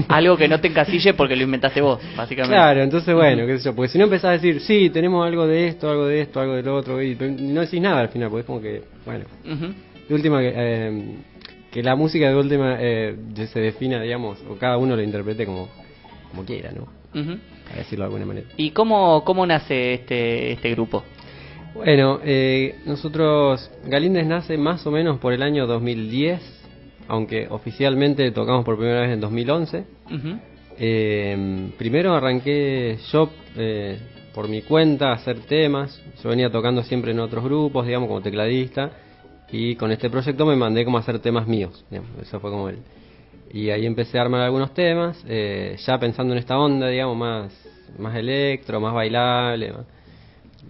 Algo 0.07 0.35
que 0.35 0.47
no 0.47 0.59
te 0.59 0.67
encasille 0.67 1.13
porque 1.13 1.35
lo 1.35 1.43
inventaste 1.43 1.79
vos, 1.79 1.99
básicamente. 2.17 2.55
Claro, 2.55 2.81
entonces 2.81 3.13
bueno, 3.13 3.45
qué 3.45 3.59
sé 3.59 3.65
yo, 3.65 3.75
porque 3.75 3.89
si 3.89 3.97
no 3.99 4.05
empezás 4.05 4.25
a 4.25 4.31
decir, 4.31 4.61
sí, 4.61 4.89
tenemos 4.89 5.25
algo 5.25 5.45
de 5.45 5.67
esto, 5.67 5.91
algo 5.91 6.07
de 6.07 6.21
esto, 6.21 6.39
algo 6.39 6.55
del 6.55 6.67
otro, 6.69 7.01
y 7.01 7.15
no 7.15 7.61
decís 7.61 7.79
nada 7.79 8.01
al 8.01 8.09
final, 8.09 8.29
porque 8.29 8.41
es 8.41 8.45
como 8.47 8.61
que, 8.61 8.81
bueno, 9.05 9.25
Ujú. 9.45 9.73
de 10.09 10.15
última 10.15 10.39
que, 10.39 10.53
eh, 10.55 11.15
que 11.71 11.83
la 11.83 11.95
música 11.95 12.27
de 12.27 12.35
última 12.35 12.77
eh, 12.79 13.15
se 13.51 13.59
defina, 13.59 14.01
digamos, 14.01 14.39
o 14.49 14.55
cada 14.55 14.77
uno 14.77 14.95
lo 14.95 15.03
interprete 15.03 15.45
como, 15.45 15.69
como 16.31 16.45
quiera, 16.45 16.71
¿no? 16.71 16.83
Ujú. 17.19 17.37
Para 17.65 17.77
decirlo 17.77 18.05
de 18.05 18.07
alguna 18.07 18.25
manera. 18.25 18.47
¿Y 18.57 18.71
cómo, 18.71 19.23
cómo 19.23 19.45
nace 19.45 19.93
este, 19.93 20.53
este 20.53 20.71
grupo? 20.71 21.03
Bueno, 21.73 22.19
eh, 22.23 22.75
nosotros, 22.85 23.69
Galíndez 23.85 24.27
nace 24.27 24.57
más 24.57 24.85
o 24.85 24.91
menos 24.91 25.17
por 25.19 25.33
el 25.33 25.41
año 25.41 25.65
2010, 25.65 26.39
aunque 27.07 27.47
oficialmente 27.49 28.29
tocamos 28.31 28.63
por 28.63 28.77
primera 28.77 29.01
vez 29.01 29.11
en 29.11 29.19
2011. 29.19 29.85
Ujú. 30.05 30.37
Eh, 30.77 31.69
primero 31.77 32.13
arranqué 32.13 32.97
yo 33.11 33.29
eh, 33.57 33.97
por 34.35 34.47
mi 34.47 34.61
cuenta 34.61 35.09
a 35.09 35.13
hacer 35.13 35.39
temas. 35.41 35.99
Yo 36.23 36.29
venía 36.29 36.51
tocando 36.51 36.83
siempre 36.83 37.11
en 37.11 37.19
otros 37.19 37.43
grupos, 37.43 37.87
digamos, 37.87 38.07
como 38.07 38.21
tecladista. 38.21 38.91
Y 39.51 39.75
con 39.75 39.91
este 39.91 40.09
proyecto 40.09 40.45
me 40.45 40.55
mandé 40.55 40.85
como 40.85 40.97
a 40.97 41.01
hacer 41.01 41.19
temas 41.19 41.47
míos. 41.47 41.83
digamos, 41.89 42.11
eso 42.21 42.39
fue 42.39 42.51
como 42.51 42.69
el. 42.69 42.77
Y 43.51 43.69
ahí 43.71 43.85
empecé 43.85 44.17
a 44.17 44.21
armar 44.21 44.41
algunos 44.41 44.73
temas, 44.73 45.23
eh, 45.27 45.75
ya 45.85 45.99
pensando 45.99 46.33
en 46.33 46.39
esta 46.39 46.57
onda, 46.57 46.87
digamos, 46.87 47.17
más, 47.17 47.51
más 47.97 48.15
electro, 48.15 48.79
más 48.79 48.93
bailable. 48.93 49.71
más- 49.71 49.85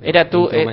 Era 0.01 0.29
tu, 0.29 0.49
eh, 0.51 0.65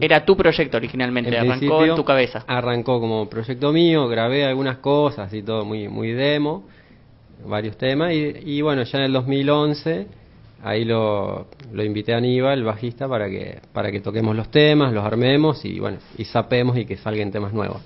era 0.00 0.24
tu 0.24 0.36
proyecto 0.36 0.76
originalmente, 0.76 1.30
En 1.30 1.50
arrancó 1.50 1.84
en 1.84 1.94
tu 1.96 2.04
cabeza. 2.04 2.44
Arrancó 2.46 3.00
como 3.00 3.28
proyecto 3.28 3.72
mío, 3.72 4.08
grabé 4.08 4.44
algunas 4.44 4.78
cosas 4.78 5.32
y 5.34 5.42
todo 5.42 5.64
muy 5.64 5.88
muy 5.88 6.12
demo, 6.12 6.64
varios 7.46 7.76
temas 7.76 8.12
y, 8.12 8.32
y 8.44 8.62
bueno, 8.62 8.82
ya 8.84 8.98
en 8.98 9.04
el 9.04 9.12
2011 9.12 10.06
ahí 10.62 10.84
lo, 10.84 11.46
lo 11.72 11.84
invité 11.84 12.14
a 12.14 12.18
Aníbal, 12.18 12.58
el 12.58 12.64
bajista, 12.64 13.08
para 13.08 13.28
que 13.28 13.58
para 13.72 13.90
que 13.90 14.00
toquemos 14.00 14.36
los 14.36 14.50
temas, 14.50 14.92
los 14.92 15.04
armemos 15.04 15.64
y 15.64 15.78
bueno, 15.78 15.98
y 16.16 16.24
sapemos 16.24 16.76
y 16.78 16.84
que 16.84 16.96
salgan 16.96 17.30
temas 17.30 17.52
nuevos. 17.52 17.82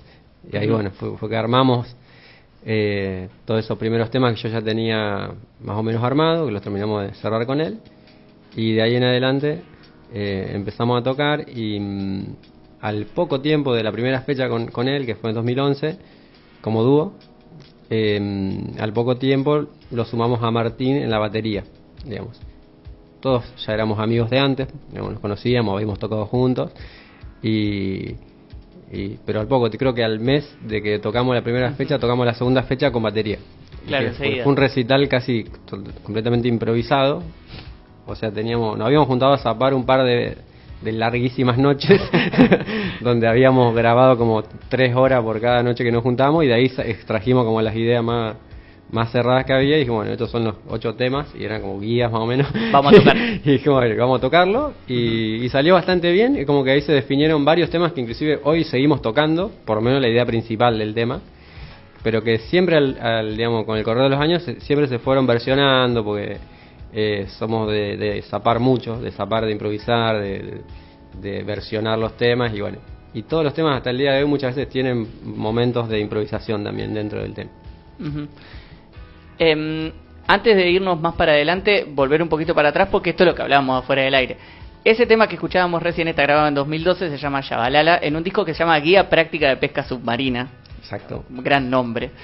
Y 0.51 0.57
ahí 0.57 0.69
bueno, 0.69 0.91
fue, 0.91 1.17
fue 1.17 1.29
que 1.29 1.35
armamos 1.35 1.95
eh, 2.65 3.29
todos 3.45 3.63
esos 3.63 3.77
primeros 3.77 4.09
temas 4.09 4.33
que 4.35 4.41
yo 4.41 4.49
ya 4.49 4.61
tenía 4.61 5.31
más 5.61 5.77
o 5.77 5.83
menos 5.83 6.03
armado, 6.03 6.45
que 6.45 6.51
los 6.51 6.61
terminamos 6.61 7.03
de 7.03 7.13
cerrar 7.15 7.45
con 7.45 7.61
él. 7.61 7.79
Y 8.55 8.73
de 8.73 8.81
ahí 8.81 8.95
en 8.95 9.03
adelante 9.03 9.61
eh, 10.11 10.51
empezamos 10.53 10.99
a 10.99 11.03
tocar 11.03 11.45
y 11.49 11.79
mm, 11.79 12.25
al 12.81 13.05
poco 13.07 13.41
tiempo 13.41 13.73
de 13.73 13.83
la 13.83 13.91
primera 13.91 14.21
fecha 14.21 14.47
con, 14.49 14.67
con 14.67 14.87
él, 14.87 15.05
que 15.05 15.15
fue 15.15 15.31
en 15.31 15.35
2011, 15.35 15.97
como 16.61 16.83
dúo, 16.83 17.13
eh, 17.89 18.61
al 18.79 18.93
poco 18.93 19.17
tiempo 19.17 19.65
lo 19.91 20.05
sumamos 20.05 20.41
a 20.43 20.51
Martín 20.51 20.97
en 20.97 21.09
la 21.09 21.19
batería, 21.19 21.63
digamos. 22.03 22.39
Todos 23.19 23.43
ya 23.65 23.73
éramos 23.73 23.99
amigos 23.99 24.29
de 24.29 24.39
antes, 24.39 24.67
digamos, 24.89 25.13
nos 25.13 25.19
conocíamos, 25.21 25.73
habíamos 25.73 25.97
tocado 25.99 26.25
juntos 26.27 26.71
y, 27.41 28.15
y- 28.91 29.17
pero 29.25 29.39
al 29.39 29.47
poco, 29.47 29.69
creo 29.69 29.93
que 29.93 30.03
al 30.03 30.19
mes 30.19 30.55
de 30.61 30.81
que 30.81 30.99
tocamos 30.99 31.33
la 31.35 31.41
primera 31.41 31.71
fecha, 31.71 31.97
tocamos 31.97 32.25
la 32.25 32.33
segunda 32.35 32.63
fecha 32.63 32.91
con 32.91 33.01
batería. 33.03 33.39
Claro, 33.87 34.11
fue, 34.13 34.43
un 34.45 34.55
recital 34.55 35.07
casi 35.07 35.45
completamente 36.03 36.47
improvisado. 36.47 37.23
O 38.07 38.15
sea, 38.15 38.31
teníamos, 38.31 38.77
nos 38.77 38.85
habíamos 38.85 39.07
juntado 39.07 39.33
a 39.33 39.37
zapar 39.37 39.73
un 39.73 39.85
par 39.85 40.03
de, 40.03 40.37
de 40.81 40.91
larguísimas 40.91 41.57
noches, 41.57 41.99
donde 43.01 43.27
habíamos 43.27 43.75
grabado 43.75 44.17
como 44.17 44.43
tres 44.69 44.95
horas 44.95 45.21
por 45.23 45.41
cada 45.41 45.63
noche 45.63 45.83
que 45.83 45.91
nos 45.91 46.03
juntamos 46.03 46.43
y 46.43 46.47
de 46.47 46.53
ahí 46.53 46.71
extrajimos 46.85 47.45
como 47.45 47.61
las 47.61 47.75
ideas 47.75 48.03
más, 48.03 48.35
más 48.91 49.11
cerradas 49.11 49.45
que 49.45 49.53
había 49.53 49.77
y 49.77 49.79
dijimos, 49.79 49.99
bueno, 49.99 50.11
estos 50.11 50.29
son 50.29 50.45
los 50.45 50.55
ocho 50.69 50.93
temas 50.93 51.27
y 51.37 51.43
eran 51.43 51.61
como 51.61 51.79
guías 51.79 52.11
más 52.11 52.21
o 52.21 52.25
menos. 52.25 52.47
Vamos 52.71 52.93
a 52.93 52.97
tocar. 52.97 53.17
y 53.43 53.51
dijimos, 53.51 53.79
bueno, 53.79 53.95
vamos 53.97 54.19
a 54.19 54.21
tocarlo 54.21 54.73
y, 54.87 55.43
y 55.43 55.49
salió 55.49 55.73
bastante 55.73 56.11
bien 56.11 56.37
y 56.39 56.45
como 56.45 56.63
que 56.63 56.71
ahí 56.71 56.81
se 56.81 56.93
definieron 56.93 57.43
varios 57.43 57.69
temas 57.69 57.93
que 57.93 58.01
inclusive 58.01 58.39
hoy 58.43 58.63
seguimos 58.63 59.01
tocando, 59.01 59.51
por 59.65 59.77
lo 59.77 59.81
menos 59.81 60.01
la 60.01 60.07
idea 60.07 60.25
principal 60.25 60.77
del 60.77 60.93
tema 60.93 61.21
pero 62.03 62.21
que 62.21 62.37
siempre 62.37 62.77
al, 62.77 62.99
al, 63.01 63.35
digamos 63.35 63.65
con 63.65 63.79
el 63.79 63.83
correr 63.83 64.03
de 64.03 64.09
los 64.09 64.19
años 64.19 64.43
siempre 64.59 64.87
se 64.87 64.99
fueron 64.99 65.25
versionando 65.25 66.03
porque 66.05 66.37
eh, 66.93 67.27
somos 67.37 67.69
de, 67.71 68.23
zapar 68.29 68.59
mucho 68.59 68.99
de 68.99 69.11
zapar 69.11 69.45
de 69.45 69.51
improvisar 69.51 70.21
de, 70.21 70.63
versionar 71.43 71.97
los 71.97 72.15
temas 72.17 72.53
y 72.53 72.61
bueno 72.61 72.77
y 73.13 73.23
todos 73.23 73.43
los 73.43 73.53
temas 73.53 73.77
hasta 73.77 73.89
el 73.89 73.97
día 73.97 74.13
de 74.13 74.23
hoy 74.23 74.29
muchas 74.29 74.55
veces 74.55 74.71
tienen 74.71 75.07
momentos 75.23 75.87
de 75.87 75.99
improvisación 75.99 76.63
también 76.63 76.93
dentro 76.93 77.21
del 77.21 77.33
tema. 77.33 77.49
Em, 79.39 79.91
antes 80.27 80.55
de 80.55 80.69
irnos 80.69 80.99
más 80.99 81.15
para 81.15 81.31
adelante, 81.31 81.85
volver 81.89 82.21
un 82.21 82.27
poquito 82.27 82.53
para 82.53 82.69
atrás 82.69 82.89
porque 82.91 83.11
esto 83.11 83.23
es 83.23 83.27
lo 83.27 83.35
que 83.35 83.41
hablábamos 83.41 83.83
afuera 83.83 84.01
del 84.01 84.15
aire. 84.15 84.37
Ese 84.83 85.05
tema 85.07 85.27
que 85.27 85.35
escuchábamos 85.35 85.81
recién 85.81 86.07
está 86.07 86.21
grabado 86.23 86.47
en 86.47 86.55
2012, 86.55 87.09
se 87.09 87.17
llama 87.17 87.41
Yabalala, 87.41 87.99
en 88.01 88.15
un 88.15 88.23
disco 88.23 88.45
que 88.45 88.53
se 88.53 88.59
llama 88.59 88.77
Guía 88.79 89.09
Práctica 89.09 89.49
de 89.49 89.57
Pesca 89.57 89.83
Submarina. 89.83 90.47
Exacto 90.85 91.25
gran 91.29 91.69
nombre. 91.69 92.11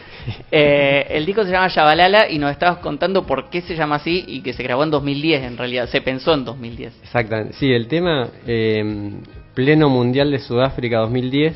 Eh, 0.54 1.08
el 1.10 1.26
disco 1.26 1.44
se 1.46 1.52
llama 1.52 1.70
Yabalala 1.70 2.30
y 2.30 2.38
nos 2.38 2.52
estabas 2.52 2.80
contando 2.80 3.26
por 3.26 3.50
qué 3.50 3.62
se 3.62 3.76
llama 3.76 3.96
así 3.96 4.26
y 4.28 4.42
que 4.42 4.52
se 4.52 4.62
grabó 4.64 4.84
en 4.84 4.92
2010 4.92 5.44
en 5.44 5.58
realidad, 5.58 5.88
se 5.88 6.02
pensó 6.02 6.34
en 6.34 6.44
2010. 6.44 6.94
Exactamente. 7.04 7.54
Sí, 7.54 7.72
el 7.72 7.88
tema 7.88 8.28
eh, 8.46 9.14
pleno 9.54 9.90
mundial 9.90 10.30
de 10.30 10.40
Sudáfrica 10.40 10.98
2010 11.00 11.56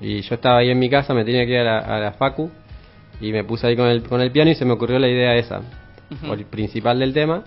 y 0.00 0.20
yo 0.20 0.34
estaba 0.36 0.58
ahí 0.58 0.70
en 0.70 0.78
mi 0.78 0.88
casa, 0.88 1.14
me 1.14 1.24
tenía 1.24 1.44
que 1.44 1.52
ir 1.52 1.58
a 1.58 1.64
la, 1.64 1.78
a 1.78 1.98
la 1.98 2.12
facu 2.12 2.50
y 3.20 3.32
me 3.32 3.44
puse 3.44 3.66
ahí 3.66 3.76
con 3.76 3.88
el, 3.88 4.02
con 4.02 4.20
el 4.20 4.30
piano 4.30 4.50
y 4.50 4.54
se 4.54 4.64
me 4.64 4.72
ocurrió 4.72 4.98
la 4.98 5.08
idea 5.08 5.34
esa, 5.36 5.62
o 6.28 6.34
el 6.34 6.44
principal 6.44 6.98
del 6.98 7.12
tema. 7.12 7.44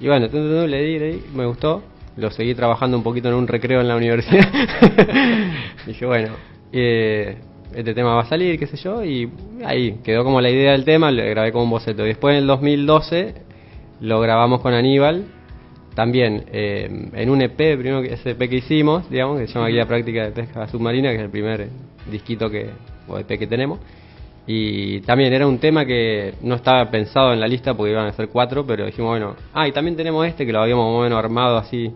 Y 0.00 0.08
bueno, 0.08 0.26
le 0.66 0.82
di, 0.82 0.98
le 0.98 1.12
di, 1.12 1.22
me 1.34 1.46
gustó. 1.46 1.82
Lo 2.16 2.30
seguí 2.30 2.54
trabajando 2.54 2.96
un 2.96 3.02
poquito 3.02 3.28
en 3.28 3.34
un 3.34 3.48
recreo 3.48 3.80
en 3.80 3.88
la 3.88 3.96
universidad. 3.96 4.46
Dije, 5.86 6.06
bueno, 6.06 6.34
eh, 6.72 7.38
este 7.74 7.94
tema 7.94 8.14
va 8.14 8.22
a 8.22 8.26
salir, 8.26 8.58
qué 8.58 8.66
sé 8.66 8.76
yo, 8.76 9.04
y 9.04 9.30
ahí 9.64 9.98
quedó 10.04 10.24
como 10.24 10.40
la 10.40 10.50
idea 10.50 10.72
del 10.72 10.84
tema, 10.84 11.10
lo 11.10 11.22
grabé 11.24 11.52
como 11.52 11.64
un 11.64 11.70
boceto. 11.70 12.04
Y 12.04 12.08
después 12.08 12.32
en 12.32 12.42
el 12.42 12.46
2012 12.46 13.34
lo 14.00 14.20
grabamos 14.20 14.60
con 14.60 14.74
Aníbal, 14.74 15.24
también 15.94 16.44
eh, 16.52 17.10
en 17.12 17.30
un 17.30 17.42
EP, 17.42 17.56
primero 17.56 18.02
que 18.02 18.14
ese 18.14 18.30
EP 18.30 18.38
que 18.48 18.56
hicimos, 18.56 19.08
digamos, 19.10 19.38
que 19.38 19.46
se 19.46 19.54
llama 19.54 19.68
Guía 19.68 19.86
Práctica 19.86 20.24
de 20.24 20.32
Pesca 20.32 20.66
Submarina, 20.68 21.10
que 21.10 21.16
es 21.16 21.22
el 21.22 21.30
primer 21.30 21.68
disquito 22.10 22.50
que, 22.50 22.70
o 23.08 23.18
EP 23.18 23.38
que 23.38 23.46
tenemos. 23.46 23.78
Y 24.46 25.00
también 25.02 25.32
era 25.32 25.46
un 25.46 25.58
tema 25.58 25.86
que 25.86 26.34
no 26.42 26.56
estaba 26.56 26.90
pensado 26.90 27.32
en 27.32 27.40
la 27.40 27.46
lista 27.46 27.74
porque 27.74 27.92
iban 27.92 28.06
a 28.06 28.12
ser 28.12 28.28
cuatro, 28.28 28.66
pero 28.66 28.84
dijimos, 28.84 29.10
bueno, 29.10 29.36
ah, 29.54 29.66
y 29.66 29.72
también 29.72 29.96
tenemos 29.96 30.26
este 30.26 30.44
que 30.44 30.52
lo 30.52 30.60
habíamos 30.60 30.84
más 30.86 31.00
o 31.00 31.02
menos 31.02 31.18
armado 31.18 31.56
así. 31.56 31.90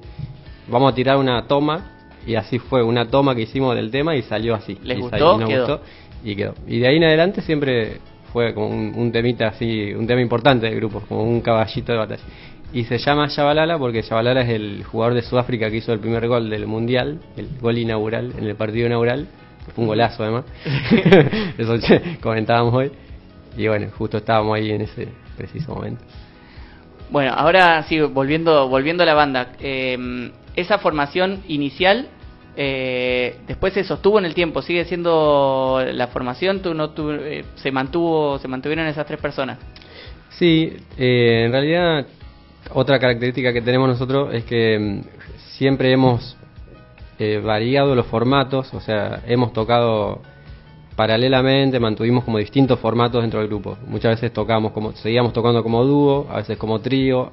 Vamos 0.68 0.92
a 0.92 0.94
tirar 0.94 1.16
una 1.18 1.46
toma, 1.46 1.97
y 2.26 2.34
así 2.34 2.58
fue, 2.58 2.82
una 2.82 3.06
toma 3.08 3.34
que 3.34 3.42
hicimos 3.42 3.74
del 3.74 3.90
tema 3.90 4.14
y 4.16 4.22
salió 4.22 4.54
así. 4.54 4.78
¿Les 4.82 4.98
Y 4.98 5.00
gustó? 5.00 5.16
y 5.36 5.38
nos 5.40 5.48
Quedó. 5.48 5.66
gustó, 5.66 5.80
y 6.24 6.36
quedó. 6.36 6.54
Y 6.66 6.78
de 6.80 6.88
ahí 6.88 6.96
en 6.96 7.04
adelante 7.04 7.40
siempre 7.42 7.98
fue 8.32 8.52
como 8.54 8.68
un, 8.68 8.92
un 8.94 9.10
temita 9.12 9.48
así, 9.48 9.92
un 9.94 10.06
tema 10.06 10.20
importante 10.20 10.66
del 10.66 10.76
grupo, 10.76 11.00
como 11.08 11.22
un 11.22 11.40
caballito 11.40 11.92
de 11.92 11.98
batalla. 11.98 12.22
Y 12.72 12.84
se 12.84 12.98
llama 12.98 13.28
Shabalala 13.28 13.78
porque 13.78 14.02
Shabalala 14.02 14.42
es 14.42 14.50
el 14.50 14.84
jugador 14.84 15.14
de 15.14 15.22
Sudáfrica 15.22 15.70
que 15.70 15.78
hizo 15.78 15.92
el 15.92 16.00
primer 16.00 16.28
gol 16.28 16.50
del 16.50 16.66
Mundial, 16.66 17.18
el 17.36 17.48
gol 17.60 17.78
inaugural, 17.78 18.34
en 18.36 18.44
el 18.44 18.56
partido 18.56 18.86
inaugural. 18.86 19.26
Fue 19.74 19.82
un 19.84 19.88
golazo 19.88 20.22
además. 20.22 20.44
Eso 21.58 21.74
comentábamos 22.20 22.74
hoy. 22.74 22.90
Y 23.56 23.66
bueno, 23.68 23.88
justo 23.96 24.18
estábamos 24.18 24.54
ahí 24.56 24.70
en 24.70 24.82
ese 24.82 25.08
preciso 25.36 25.74
momento. 25.74 26.02
Bueno, 27.10 27.32
ahora 27.34 27.82
sí, 27.84 27.98
volviendo, 28.00 28.68
volviendo 28.68 29.02
a 29.02 29.06
la 29.06 29.14
banda. 29.14 29.52
eh, 29.60 30.30
esa 30.60 30.78
formación 30.78 31.42
inicial 31.48 32.08
eh, 32.60 33.36
después 33.46 33.72
se 33.72 33.84
sostuvo 33.84 34.18
en 34.18 34.24
el 34.24 34.34
tiempo, 34.34 34.62
sigue 34.62 34.84
siendo 34.84 35.80
la 35.92 36.08
formación, 36.08 36.60
tú 36.60 36.74
no 36.74 36.90
tu- 36.90 37.12
eh, 37.12 37.44
se 37.54 37.70
mantuvo, 37.70 38.38
se 38.40 38.48
mantuvieron 38.48 38.86
esas 38.88 39.06
tres 39.06 39.20
personas. 39.20 39.58
Sí, 40.30 40.76
eh, 40.96 41.44
en 41.46 41.52
realidad 41.52 42.06
otra 42.74 42.98
característica 42.98 43.52
que 43.52 43.62
tenemos 43.62 43.88
nosotros 43.88 44.34
es 44.34 44.44
que 44.44 44.76
mm, 44.78 45.00
siempre 45.56 45.92
hemos 45.92 46.36
eh, 47.20 47.40
variado 47.42 47.94
los 47.94 48.06
formatos, 48.06 48.74
o 48.74 48.80
sea, 48.80 49.22
hemos 49.28 49.52
tocado 49.52 50.20
paralelamente, 50.96 51.78
mantuvimos 51.78 52.24
como 52.24 52.38
distintos 52.38 52.80
formatos 52.80 53.22
dentro 53.22 53.38
del 53.38 53.48
grupo. 53.48 53.76
Muchas 53.86 54.16
veces 54.16 54.32
tocamos 54.32 54.72
como, 54.72 54.90
seguíamos 54.92 55.32
tocando 55.32 55.62
como 55.62 55.84
dúo, 55.84 56.26
a 56.28 56.38
veces 56.38 56.58
como 56.58 56.80
trío, 56.80 57.30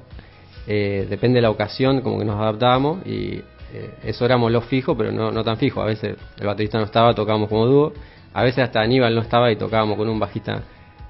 eh, 0.66 1.06
depende 1.08 1.36
de 1.36 1.42
la 1.42 1.50
ocasión, 1.50 2.00
como 2.00 2.18
que 2.18 2.24
nos 2.24 2.40
adaptábamos 2.40 3.06
y 3.06 3.42
eh, 3.72 3.90
eso 4.04 4.24
éramos 4.24 4.50
lo 4.52 4.60
fijo, 4.62 4.96
pero 4.96 5.12
no, 5.12 5.30
no 5.30 5.42
tan 5.44 5.56
fijo. 5.56 5.80
A 5.82 5.86
veces 5.86 6.16
el 6.38 6.46
baterista 6.46 6.78
no 6.78 6.84
estaba, 6.84 7.14
tocábamos 7.14 7.48
como 7.48 7.66
dúo, 7.66 7.92
a 8.34 8.42
veces 8.42 8.64
hasta 8.64 8.80
Aníbal 8.80 9.14
no 9.14 9.22
estaba 9.22 9.50
y 9.50 9.56
tocábamos 9.56 9.96
con 9.96 10.08
un 10.08 10.18
bajista 10.18 10.62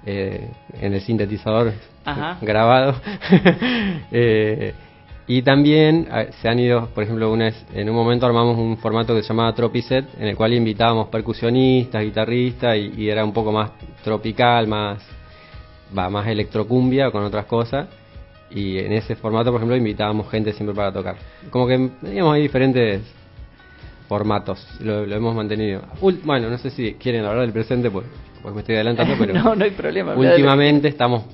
eh, 0.05 0.49
en 0.81 0.95
el 0.95 1.01
sintetizador 1.01 1.73
Ajá. 2.05 2.39
grabado. 2.43 2.95
Eh, 4.13 4.73
y 5.29 5.43
también 5.43 6.07
eh, 6.15 6.31
se 6.41 6.49
han 6.49 6.59
ido, 6.61 6.87
por 6.95 7.03
ejemplo, 7.03 7.33
una 7.33 7.47
vez- 7.47 7.67
en 7.75 7.91
un 7.91 7.97
momento 7.97 8.27
armamos 8.27 8.57
un 8.57 8.77
formato 8.79 9.15
que 9.15 9.23
se 9.23 9.29
llamaba 9.29 9.53
Tropiset, 9.55 10.05
en 10.21 10.29
el 10.29 10.37
cual 10.37 10.53
invitábamos 10.55 11.09
percusionistas, 11.09 12.03
guitarristas, 12.05 12.77
y, 12.77 12.93
y 12.97 13.09
era 13.11 13.25
un 13.25 13.33
poco 13.33 13.51
más 13.51 13.73
tropical, 14.05 14.69
más, 14.69 15.03
va, 15.97 16.09
más 16.11 16.29
electrocumbia 16.29 17.11
con 17.11 17.25
otras 17.25 17.47
cosas. 17.47 17.89
Y 18.51 18.79
en 18.79 18.93
ese 18.93 19.17
formato, 19.17 19.51
por 19.51 19.59
ejemplo, 19.61 19.77
invitábamos 19.77 20.31
gente 20.31 20.53
siempre 20.53 20.75
para 20.75 20.93
tocar. 20.93 21.17
Como 21.51 21.67
que 21.67 21.91
teníamos 22.01 22.35
ahí 22.35 22.43
diferentes 22.43 23.03
formatos, 24.09 24.65
lo, 24.81 25.05
lo 25.05 25.17
hemos 25.17 25.35
mantenido. 25.35 25.83
Ul- 26.01 26.21
bueno, 26.25 26.49
no 26.49 26.59
sé 26.59 26.71
si 26.71 26.95
quieren 26.95 27.25
hablar 27.25 27.43
del 27.43 27.53
presente, 27.53 27.91
pues, 27.91 28.07
pues 28.43 28.55
me 28.55 28.61
estoy 28.61 28.77
adelantando, 28.77 29.15
pero 29.19 29.35
no, 29.35 29.55
no 29.57 29.65
hay 29.65 29.73
problema. 29.73 30.15
últimamente 30.15 30.89
estamos 30.89 31.25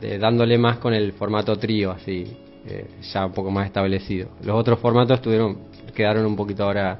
eh, 0.00 0.16
dándole 0.18 0.56
más 0.56 0.78
con 0.78 0.94
el 0.94 1.12
formato 1.12 1.56
trío, 1.56 1.90
así, 1.90 2.24
eh, 2.66 2.86
ya 3.12 3.26
un 3.26 3.32
poco 3.32 3.50
más 3.50 3.66
establecido. 3.66 4.30
Los 4.42 4.56
otros 4.56 4.78
formatos 4.78 5.20
tuvieron, 5.20 5.58
quedaron 5.94 6.24
un 6.24 6.34
poquito 6.34 6.64
ahora 6.64 6.98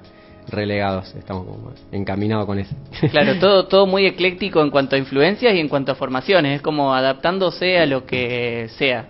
relegados, 0.50 1.14
estamos 1.14 1.44
como 1.46 1.72
encaminados 1.90 2.44
con 2.44 2.58
eso. 2.58 2.74
Claro, 3.10 3.38
todo, 3.38 3.66
todo 3.66 3.86
muy 3.86 4.04
ecléctico 4.06 4.60
en 4.62 4.70
cuanto 4.70 4.94
a 4.96 4.98
influencias 4.98 5.54
y 5.54 5.58
en 5.58 5.68
cuanto 5.68 5.92
a 5.92 5.94
formaciones, 5.94 6.56
es 6.56 6.62
como 6.62 6.92
adaptándose 6.94 7.78
a 7.78 7.86
lo 7.86 8.04
que 8.04 8.68
sea. 8.76 9.06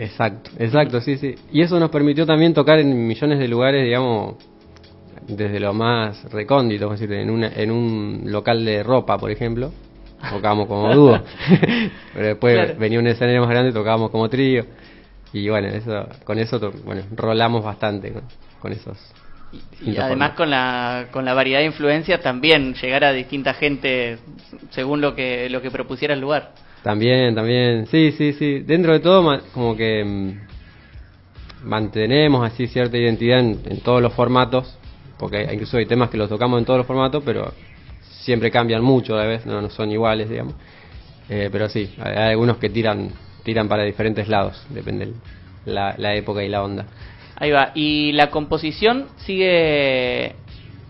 Exacto, 0.00 0.50
exacto, 0.58 1.00
sí, 1.02 1.18
sí. 1.18 1.34
Y 1.52 1.60
eso 1.60 1.78
nos 1.78 1.90
permitió 1.90 2.24
también 2.24 2.54
tocar 2.54 2.78
en 2.78 3.06
millones 3.06 3.38
de 3.38 3.46
lugares, 3.48 3.84
digamos, 3.84 4.36
desde 5.28 5.60
lo 5.60 5.74
más 5.74 6.24
recóndito, 6.32 6.90
es 6.94 7.00
decir, 7.00 7.14
en, 7.16 7.28
una, 7.28 7.48
en 7.48 7.70
un 7.70 8.22
local 8.24 8.64
de 8.64 8.82
ropa, 8.82 9.18
por 9.18 9.30
ejemplo, 9.30 9.70
tocábamos 10.30 10.68
como 10.68 10.94
dúo. 10.94 11.20
Pero 12.14 12.26
después 12.26 12.54
Claro. 12.54 12.74
venía 12.80 12.98
un 12.98 13.06
escenario 13.08 13.42
más 13.42 13.50
grande 13.50 13.70
y 13.70 13.74
tocábamos 13.74 14.10
como 14.10 14.26
trío. 14.30 14.64
Y 15.34 15.48
bueno, 15.50 15.68
eso, 15.68 16.08
con 16.24 16.38
eso, 16.38 16.72
bueno, 16.84 17.02
rolamos 17.14 17.62
bastante 17.62 18.10
con, 18.10 18.22
con 18.58 18.72
esos. 18.72 18.96
Y 19.52 19.56
distintos 19.58 20.04
además 20.04 20.30
con 20.32 20.48
la, 20.48 21.08
con 21.10 21.26
la 21.26 21.34
variedad 21.34 21.58
de 21.58 21.66
influencias 21.66 22.22
también 22.22 22.72
llegar 22.74 23.04
a 23.04 23.12
distinta 23.12 23.52
gente 23.52 24.16
según 24.70 25.02
lo 25.02 25.14
que, 25.14 25.50
lo 25.50 25.60
que 25.60 25.70
propusiera 25.70 26.14
el 26.14 26.20
lugar. 26.20 26.52
También, 26.82 27.34
también, 27.34 27.86
sí, 27.86 28.12
sí, 28.12 28.32
sí. 28.32 28.60
Dentro 28.60 28.92
de 28.92 29.00
todo, 29.00 29.40
como 29.52 29.76
que 29.76 30.04
mm, 30.04 31.68
mantenemos 31.68 32.46
así 32.50 32.66
cierta 32.66 32.96
identidad 32.96 33.40
en, 33.40 33.60
en 33.66 33.80
todos 33.80 34.00
los 34.00 34.14
formatos, 34.14 34.78
porque 35.18 35.46
incluso 35.52 35.76
hay 35.76 35.86
temas 35.86 36.10
que 36.10 36.16
los 36.16 36.28
tocamos 36.28 36.58
en 36.58 36.64
todos 36.64 36.78
los 36.78 36.86
formatos, 36.86 37.22
pero 37.24 37.52
siempre 38.22 38.50
cambian 38.50 38.82
mucho 38.82 39.14
a 39.14 39.18
la 39.18 39.26
vez, 39.26 39.46
no, 39.46 39.60
no 39.60 39.70
son 39.70 39.90
iguales, 39.90 40.28
digamos. 40.30 40.54
Eh, 41.28 41.48
pero 41.52 41.68
sí, 41.68 41.94
hay, 41.98 42.30
algunos 42.30 42.56
que 42.56 42.70
tiran 42.70 43.10
tiran 43.44 43.68
para 43.68 43.84
diferentes 43.84 44.28
lados, 44.28 44.62
depende 44.70 45.12
la, 45.64 45.94
la 45.96 46.14
época 46.14 46.42
y 46.42 46.48
la 46.48 46.62
onda. 46.62 46.86
Ahí 47.36 47.50
va. 47.50 47.72
Y 47.74 48.12
la 48.12 48.30
composición 48.30 49.06
sigue 49.16 50.34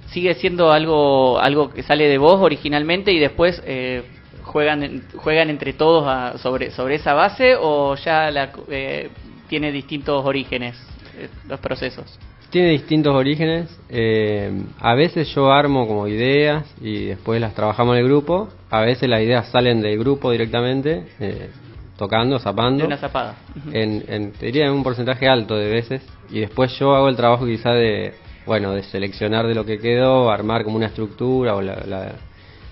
sigue 0.09 0.35
siendo 0.35 0.73
algo 0.73 1.39
algo 1.39 1.71
que 1.71 1.85
sale 1.85 2.09
de 2.09 2.19
vos 2.19 2.41
originalmente 2.41 3.13
y 3.13 3.21
después 3.21 3.63
eh, 3.65 4.03
juegan 4.43 5.03
juegan 5.17 5.51
entre 5.51 5.73
todos 5.73 6.05
a- 6.07 6.39
sobre 6.39 6.71
sobre 6.71 6.97
esa 6.97 7.15
base 7.15 7.55
o 7.59 7.95
ya 7.97 8.31
la, 8.31 8.51
eh, 8.69 9.11
tiene 9.49 9.73
distintos 9.73 10.25
orígenes 10.25 10.77
eh, 11.19 11.29
los 11.49 11.61
procesos. 11.61 12.19
Tiene 12.51 12.71
distintos 12.71 13.15
orígenes. 13.15 13.69
eh, 13.89 14.51
a 14.81 14.95
veces 14.95 15.33
yo 15.35 15.53
armo 15.53 15.87
como 15.87 16.09
ideas 16.09 16.65
y 16.81 17.07
después 17.07 17.41
las 17.41 17.55
trabajamos 17.55 17.95
en 17.97 18.01
el 18.03 18.07
grupo. 18.09 18.49
A 18.71 18.81
veces 18.81 19.09
las 19.09 19.23
ideas 19.23 19.49
salen 19.51 19.81
del 19.81 19.97
grupo 19.99 20.33
directamente, 20.33 21.05
eh, 21.21 21.51
tocando, 21.97 22.39
zapando. 22.41 22.79
De 22.81 22.87
una 22.87 22.97
zapada. 22.97 23.37
En, 23.73 24.03
en, 24.09 24.33
te 24.33 24.47
diría 24.47 24.67
en 24.67 24.73
un 24.73 24.83
porcentaje 24.83 25.29
alto 25.29 25.55
de 25.57 25.69
veces. 25.71 26.03
Y 26.31 26.41
después 26.41 26.77
yo 26.79 26.95
hago 26.97 27.09
el 27.09 27.15
trabajo 27.17 27.47
quizá 27.47 27.71
de, 27.71 28.15
bueno, 28.47 28.73
de 28.73 28.83
seleccionar 28.83 29.47
de 29.47 29.55
lo 29.55 29.65
que 29.65 29.79
quedó, 29.79 30.29
armar 30.31 30.65
como 30.65 30.77
una 30.77 30.87
estructura 30.87 31.55
o 31.55 31.63
la, 31.63 31.77
la- 31.87 32.15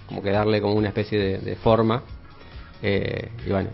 como 0.08 0.22
que 0.22 0.30
darle 0.30 0.60
como 0.60 0.74
una 0.74 0.88
especie 0.88 1.18
de, 1.18 1.38
de 1.38 1.56
forma. 1.56 2.02
Eh, 2.82 3.28
y 3.46 3.50
bueno, 3.50 3.70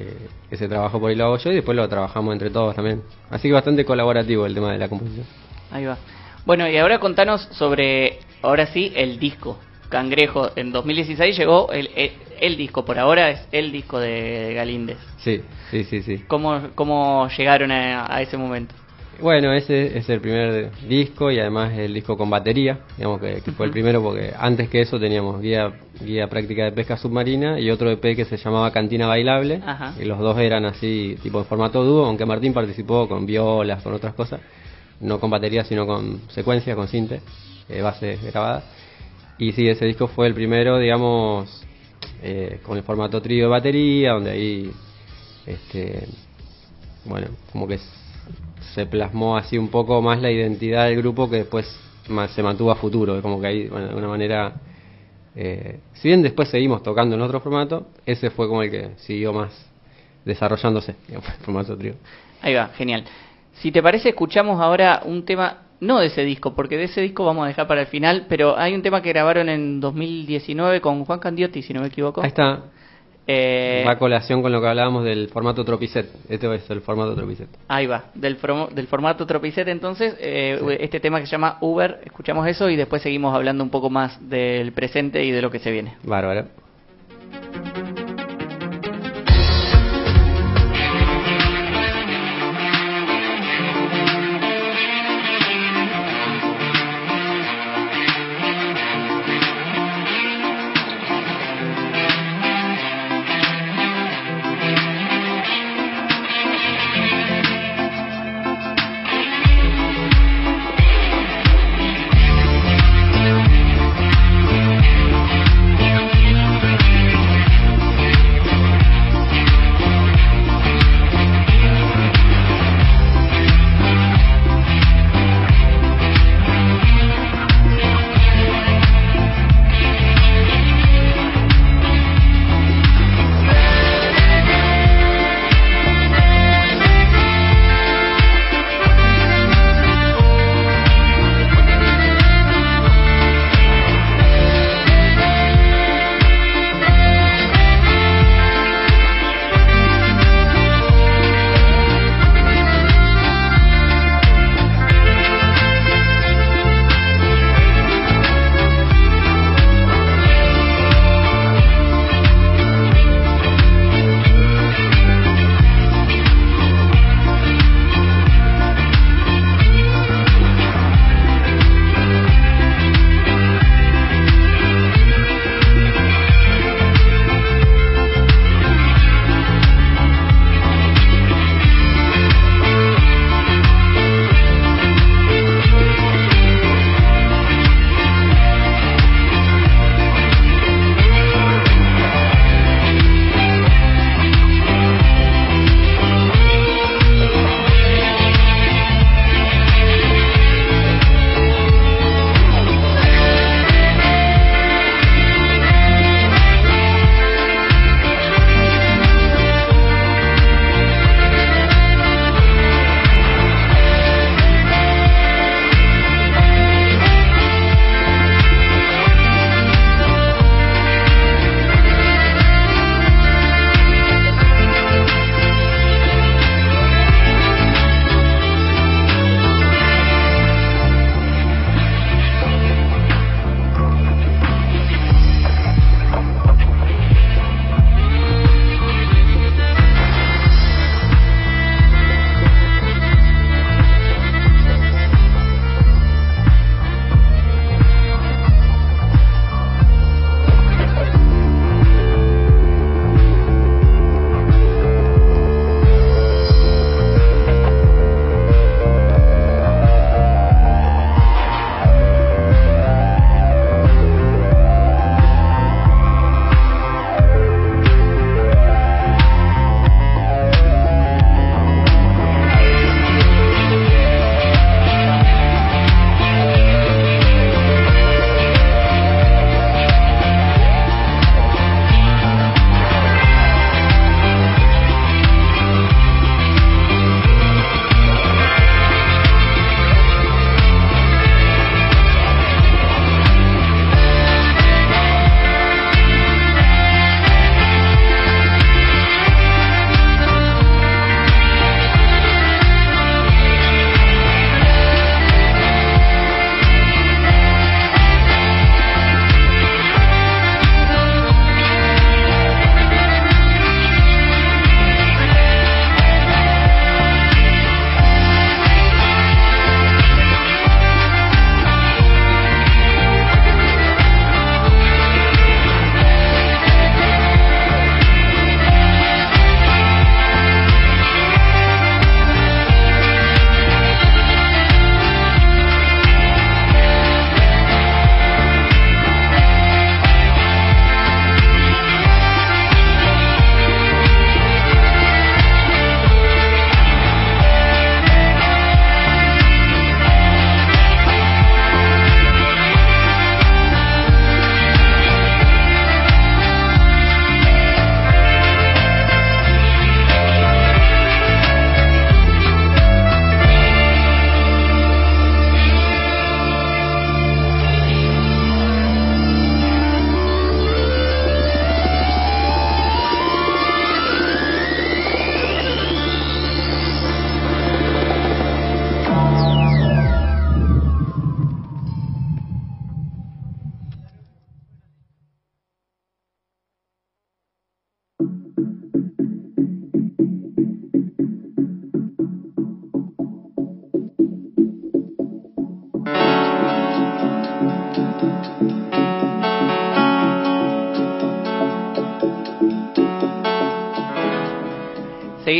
eh, 0.00 0.28
ese 0.50 0.68
trabajo 0.68 0.98
por 0.98 1.10
ahí 1.10 1.16
lo 1.16 1.26
hago 1.26 1.38
yo 1.38 1.52
y 1.52 1.56
después 1.56 1.76
lo 1.76 1.88
trabajamos 1.88 2.32
entre 2.32 2.50
todos 2.50 2.74
también. 2.74 3.02
Así 3.30 3.48
que 3.48 3.54
bastante 3.54 3.84
colaborativo 3.84 4.46
el 4.46 4.54
tema 4.54 4.72
de 4.72 4.78
la 4.78 4.88
composición. 4.88 5.26
Ahí 5.70 5.84
va. 5.84 5.98
Bueno, 6.46 6.68
y 6.68 6.76
ahora 6.78 6.98
contanos 6.98 7.42
sobre, 7.52 8.20
ahora 8.42 8.66
sí, 8.66 8.92
el 8.96 9.18
disco. 9.18 9.58
Cangrejo, 9.90 10.50
en 10.56 10.72
2016 10.72 11.36
llegó 11.36 11.72
el, 11.72 11.90
el, 11.94 12.12
el 12.40 12.56
disco, 12.56 12.84
por 12.84 12.98
ahora 12.98 13.30
es 13.30 13.48
el 13.52 13.72
disco 13.72 13.98
de 13.98 14.52
Galíndez. 14.54 14.98
Sí, 15.18 15.42
sí, 15.70 15.84
sí, 15.84 16.02
sí. 16.02 16.24
¿Cómo, 16.28 16.70
cómo 16.74 17.28
llegaron 17.36 17.70
a, 17.70 18.14
a 18.14 18.22
ese 18.22 18.36
momento? 18.36 18.74
Bueno, 19.20 19.52
ese 19.52 19.98
es 19.98 20.08
el 20.10 20.20
primer 20.20 20.70
disco 20.88 21.32
y 21.32 21.40
además 21.40 21.72
el 21.76 21.92
disco 21.92 22.16
con 22.16 22.30
batería, 22.30 22.78
digamos 22.96 23.20
que, 23.20 23.40
que 23.44 23.50
fue 23.50 23.66
el 23.66 23.72
primero 23.72 24.00
porque 24.00 24.32
antes 24.38 24.68
que 24.68 24.80
eso 24.80 25.00
teníamos 25.00 25.40
guía, 25.42 25.72
guía 26.04 26.28
práctica 26.28 26.64
de 26.64 26.70
pesca 26.72 26.96
submarina 26.96 27.58
y 27.58 27.68
otro 27.70 27.90
EP 27.90 28.14
que 28.14 28.24
se 28.24 28.36
llamaba 28.36 28.70
Cantina 28.70 29.08
Bailable 29.08 29.60
Ajá. 29.66 29.92
y 30.00 30.04
los 30.04 30.20
dos 30.20 30.38
eran 30.38 30.64
así 30.66 31.16
tipo 31.20 31.40
en 31.40 31.46
formato 31.46 31.82
dúo, 31.82 32.04
aunque 32.06 32.24
Martín 32.26 32.52
participó 32.52 33.08
con 33.08 33.26
violas, 33.26 33.82
con 33.82 33.92
otras 33.92 34.14
cosas, 34.14 34.40
no 35.00 35.18
con 35.18 35.30
batería 35.30 35.64
sino 35.64 35.84
con 35.84 36.20
secuencias, 36.28 36.76
con 36.76 36.86
cinte, 36.86 37.20
eh, 37.68 37.82
bases 37.82 38.22
grabadas. 38.22 38.62
Y 39.36 39.50
sí, 39.52 39.68
ese 39.68 39.84
disco 39.84 40.06
fue 40.06 40.28
el 40.28 40.34
primero, 40.34 40.78
digamos, 40.78 41.64
eh, 42.22 42.60
con 42.62 42.76
el 42.76 42.84
formato 42.84 43.20
trío 43.20 43.44
de 43.46 43.50
batería, 43.50 44.12
donde 44.12 44.30
ahí, 44.30 44.70
este, 45.44 46.06
bueno, 47.04 47.26
como 47.52 47.66
que 47.66 47.74
s- 47.74 47.97
se 48.78 48.86
plasmó 48.86 49.36
así 49.36 49.58
un 49.58 49.70
poco 49.70 50.00
más 50.00 50.22
la 50.22 50.30
identidad 50.30 50.86
del 50.86 50.98
grupo 50.98 51.28
que 51.28 51.38
después 51.38 51.66
más 52.08 52.30
se 52.30 52.44
mantuvo 52.44 52.70
a 52.70 52.76
futuro, 52.76 53.20
como 53.20 53.40
que 53.40 53.46
ahí, 53.48 53.68
bueno, 53.68 53.86
de 53.86 53.88
alguna 53.90 54.06
manera, 54.06 54.52
eh, 55.34 55.80
si 55.94 56.06
bien 56.06 56.22
después 56.22 56.48
seguimos 56.48 56.84
tocando 56.84 57.16
en 57.16 57.22
otro 57.22 57.40
formato, 57.40 57.88
ese 58.06 58.30
fue 58.30 58.46
como 58.46 58.62
el 58.62 58.70
que 58.70 58.90
siguió 58.98 59.32
más 59.32 59.50
desarrollándose, 60.24 60.94
digamos, 61.08 61.28
el 61.28 61.44
formato 61.44 61.76
trío. 61.76 61.94
Ahí 62.40 62.54
va, 62.54 62.68
genial. 62.68 63.02
Si 63.54 63.72
te 63.72 63.82
parece, 63.82 64.10
escuchamos 64.10 64.60
ahora 64.60 65.02
un 65.04 65.24
tema, 65.24 65.62
no 65.80 65.98
de 65.98 66.06
ese 66.06 66.22
disco, 66.22 66.54
porque 66.54 66.76
de 66.76 66.84
ese 66.84 67.00
disco 67.00 67.24
vamos 67.24 67.46
a 67.46 67.48
dejar 67.48 67.66
para 67.66 67.80
el 67.80 67.88
final, 67.88 68.26
pero 68.28 68.56
hay 68.56 68.74
un 68.74 68.82
tema 68.82 69.02
que 69.02 69.08
grabaron 69.08 69.48
en 69.48 69.80
2019 69.80 70.80
con 70.80 71.04
Juan 71.04 71.18
Candiotti, 71.18 71.62
si 71.62 71.74
no 71.74 71.80
me 71.80 71.88
equivoco. 71.88 72.22
Ahí 72.22 72.28
está, 72.28 72.62
Eh, 73.30 73.84
va 73.86 73.92
a 73.92 73.98
colación 73.98 74.40
con 74.40 74.50
lo 74.52 74.60
que 74.62 74.68
hablábamos 74.68 75.04
del 75.04 75.28
formato 75.28 75.62
Tropiset, 75.62 76.08
este 76.30 76.54
es 76.54 76.70
el 76.70 76.80
formato 76.80 77.14
Tropiset. 77.14 77.48
Ahí 77.68 77.86
va, 77.86 78.04
del 78.14 78.36
formato 78.38 79.26
Tropicet 79.26 79.68
entonces, 79.68 80.16
eh, 80.18 80.58
Sí. 80.58 80.76
este 80.80 80.98
tema 80.98 81.20
que 81.20 81.26
se 81.26 81.32
llama 81.32 81.58
Uber, 81.60 82.00
escuchamos 82.04 82.46
eso 82.48 82.70
y 82.70 82.76
después 82.76 83.02
seguimos 83.02 83.34
hablando 83.34 83.62
un 83.62 83.68
poco 83.68 83.90
más 83.90 84.18
del 84.30 84.72
presente 84.72 85.24
y 85.26 85.30
de 85.30 85.42
lo 85.42 85.50
que 85.50 85.58
se 85.58 85.70
viene. 85.70 85.96
Bárbaro. 86.04 86.46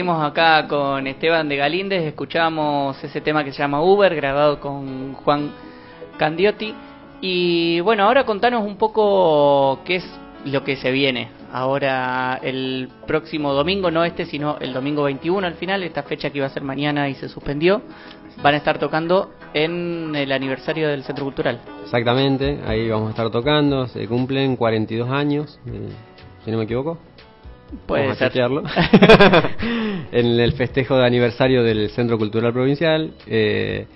Seguimos 0.08 0.26
acá 0.26 0.66
con 0.66 1.06
Esteban 1.06 1.50
de 1.50 1.56
Galíndez, 1.56 2.02
escuchamos 2.02 2.96
ese 3.04 3.20
tema 3.20 3.44
que 3.44 3.52
se 3.52 3.58
llama 3.58 3.82
Uber, 3.82 4.14
grabado 4.16 4.58
con 4.58 5.12
Juan 5.12 5.50
Candiotti. 6.16 6.74
Y 7.20 7.80
bueno, 7.80 8.04
ahora 8.04 8.24
contanos 8.24 8.64
un 8.64 8.78
poco 8.78 9.80
qué 9.84 9.96
es 9.96 10.20
lo 10.46 10.64
que 10.64 10.76
se 10.76 10.92
viene. 10.92 11.28
Ahora 11.52 12.40
el 12.42 12.88
próximo 13.06 13.52
domingo, 13.52 13.90
no 13.90 14.02
este, 14.02 14.24
sino 14.24 14.56
el 14.60 14.72
domingo 14.72 15.02
21 15.02 15.46
al 15.46 15.54
final, 15.56 15.82
esta 15.82 16.04
fecha 16.04 16.30
que 16.30 16.38
iba 16.38 16.46
a 16.46 16.50
ser 16.50 16.62
mañana 16.62 17.10
y 17.10 17.14
se 17.14 17.28
suspendió, 17.28 17.82
van 18.42 18.54
a 18.54 18.56
estar 18.56 18.78
tocando 18.78 19.34
en 19.52 20.16
el 20.16 20.32
aniversario 20.32 20.88
del 20.88 21.02
Centro 21.02 21.26
Cultural. 21.26 21.60
Exactamente, 21.84 22.60
ahí 22.66 22.88
vamos 22.88 23.08
a 23.08 23.10
estar 23.10 23.30
tocando, 23.30 23.86
se 23.88 24.08
cumplen 24.08 24.56
42 24.56 25.10
años, 25.10 25.60
eh, 25.66 25.90
si 26.46 26.50
no 26.50 26.56
me 26.56 26.64
equivoco. 26.64 26.96
Puede 27.86 28.14
ser. 28.14 28.32
en 30.12 30.40
el 30.40 30.52
festejo 30.52 30.96
de 30.96 31.06
aniversario 31.06 31.62
del 31.62 31.90
Centro 31.90 32.18
Cultural 32.18 32.52
Provincial. 32.52 33.12
eh, 33.26 33.86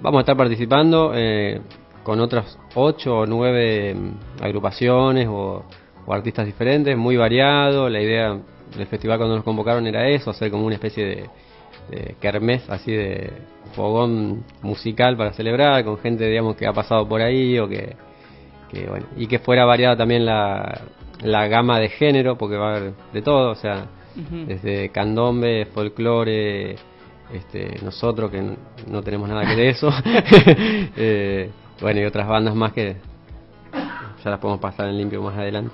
vamos 0.00 0.18
a 0.18 0.22
estar 0.22 0.36
participando 0.36 1.12
eh, 1.14 1.60
con 2.02 2.20
otras 2.20 2.58
8 2.74 3.18
o 3.18 3.26
9 3.26 3.96
agrupaciones 4.40 5.26
o, 5.28 5.64
o 6.06 6.14
artistas 6.14 6.46
diferentes, 6.46 6.96
muy 6.96 7.16
variado. 7.16 7.88
La 7.88 8.00
idea 8.00 8.38
del 8.76 8.86
festival 8.86 9.18
cuando 9.18 9.36
nos 9.36 9.44
convocaron 9.44 9.86
era 9.86 10.08
eso, 10.08 10.30
hacer 10.30 10.50
como 10.50 10.64
una 10.64 10.76
especie 10.76 11.04
de, 11.04 11.30
de 11.90 12.14
kermés, 12.20 12.68
así 12.68 12.92
de 12.92 13.32
fogón 13.74 14.44
musical 14.62 15.16
para 15.16 15.32
celebrar, 15.32 15.84
con 15.84 15.98
gente 15.98 16.26
digamos 16.28 16.56
que 16.56 16.66
ha 16.66 16.72
pasado 16.72 17.08
por 17.08 17.20
ahí 17.20 17.58
o 17.58 17.68
que, 17.68 17.96
que 18.70 18.86
bueno, 18.86 19.06
y 19.16 19.26
que 19.26 19.38
fuera 19.38 19.64
variada 19.64 19.96
también 19.96 20.24
la, 20.24 20.82
la 21.22 21.46
gama 21.48 21.78
de 21.80 21.88
género, 21.88 22.36
porque 22.38 22.56
va 22.56 22.72
a 22.72 22.76
haber 22.76 22.92
de 23.12 23.22
todo, 23.22 23.50
o 23.50 23.54
sea, 23.54 23.86
desde 24.46 24.88
candombe, 24.90 25.66
folclore, 25.72 26.76
este, 27.32 27.78
nosotros 27.84 28.30
que 28.30 28.42
no 28.86 29.02
tenemos 29.02 29.28
nada 29.28 29.46
que 29.46 29.54
de 29.54 29.68
eso, 29.68 29.90
eh, 30.96 31.50
bueno, 31.80 32.00
y 32.00 32.04
otras 32.04 32.26
bandas 32.26 32.54
más 32.54 32.72
que 32.72 32.96
ya 34.24 34.30
las 34.30 34.40
podemos 34.40 34.60
pasar 34.60 34.88
en 34.88 34.98
limpio 34.98 35.22
más 35.22 35.36
adelante. 35.36 35.72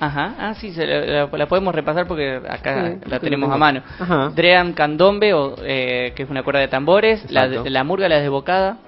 Ajá, 0.00 0.34
ah, 0.38 0.54
sí, 0.54 0.72
se 0.72 0.84
la, 0.86 1.26
la- 1.26 1.28
la 1.38 1.46
podemos 1.46 1.72
repasar 1.74 2.06
porque 2.08 2.40
acá 2.48 2.90
Sí, 2.90 2.98
la 3.08 3.20
tenemos 3.20 3.50
a 3.52 3.56
mano. 3.56 3.82
Ajá. 3.98 4.30
Dream 4.34 4.72
Candombe, 4.72 5.32
o, 5.32 5.54
eh, 5.62 6.12
que 6.16 6.24
es 6.24 6.30
una 6.30 6.42
cuerda 6.42 6.60
de 6.60 6.68
tambores, 6.68 7.30
la, 7.30 7.46
la 7.46 7.84
murga, 7.84 8.08
la 8.08 8.18
desbocada, 8.20 8.78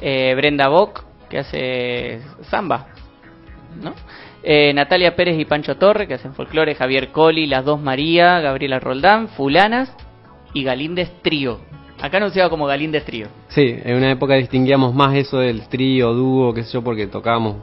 eh, 0.00 0.32
Brenda 0.34 0.68
Bock, 0.68 1.04
que 1.28 1.38
hace 1.38 2.20
samba, 2.48 2.86
¿no? 3.82 3.92
Eh, 4.44 4.72
Natalia 4.74 5.14
Pérez 5.14 5.38
y 5.38 5.44
Pancho 5.44 5.76
Torre, 5.76 6.08
que 6.08 6.14
hacen 6.14 6.34
folclore, 6.34 6.74
Javier 6.74 7.10
Coli, 7.12 7.46
las 7.46 7.64
dos 7.64 7.80
María, 7.80 8.40
Gabriela 8.40 8.80
Roldán, 8.80 9.28
Fulanas 9.28 9.94
y 10.52 10.64
Galíndez 10.64 11.10
Trío. 11.22 11.60
Acá 12.00 12.16
anunciado 12.16 12.50
como 12.50 12.66
Galíndez 12.66 13.04
Trío. 13.04 13.28
Sí, 13.48 13.76
en 13.84 13.96
una 13.96 14.10
época 14.10 14.34
distinguíamos 14.34 14.92
más 14.92 15.14
eso 15.14 15.38
del 15.38 15.68
trío, 15.68 16.12
dúo, 16.12 16.52
qué 16.52 16.64
sé 16.64 16.72
yo, 16.72 16.82
porque 16.82 17.06
tocábamos 17.06 17.58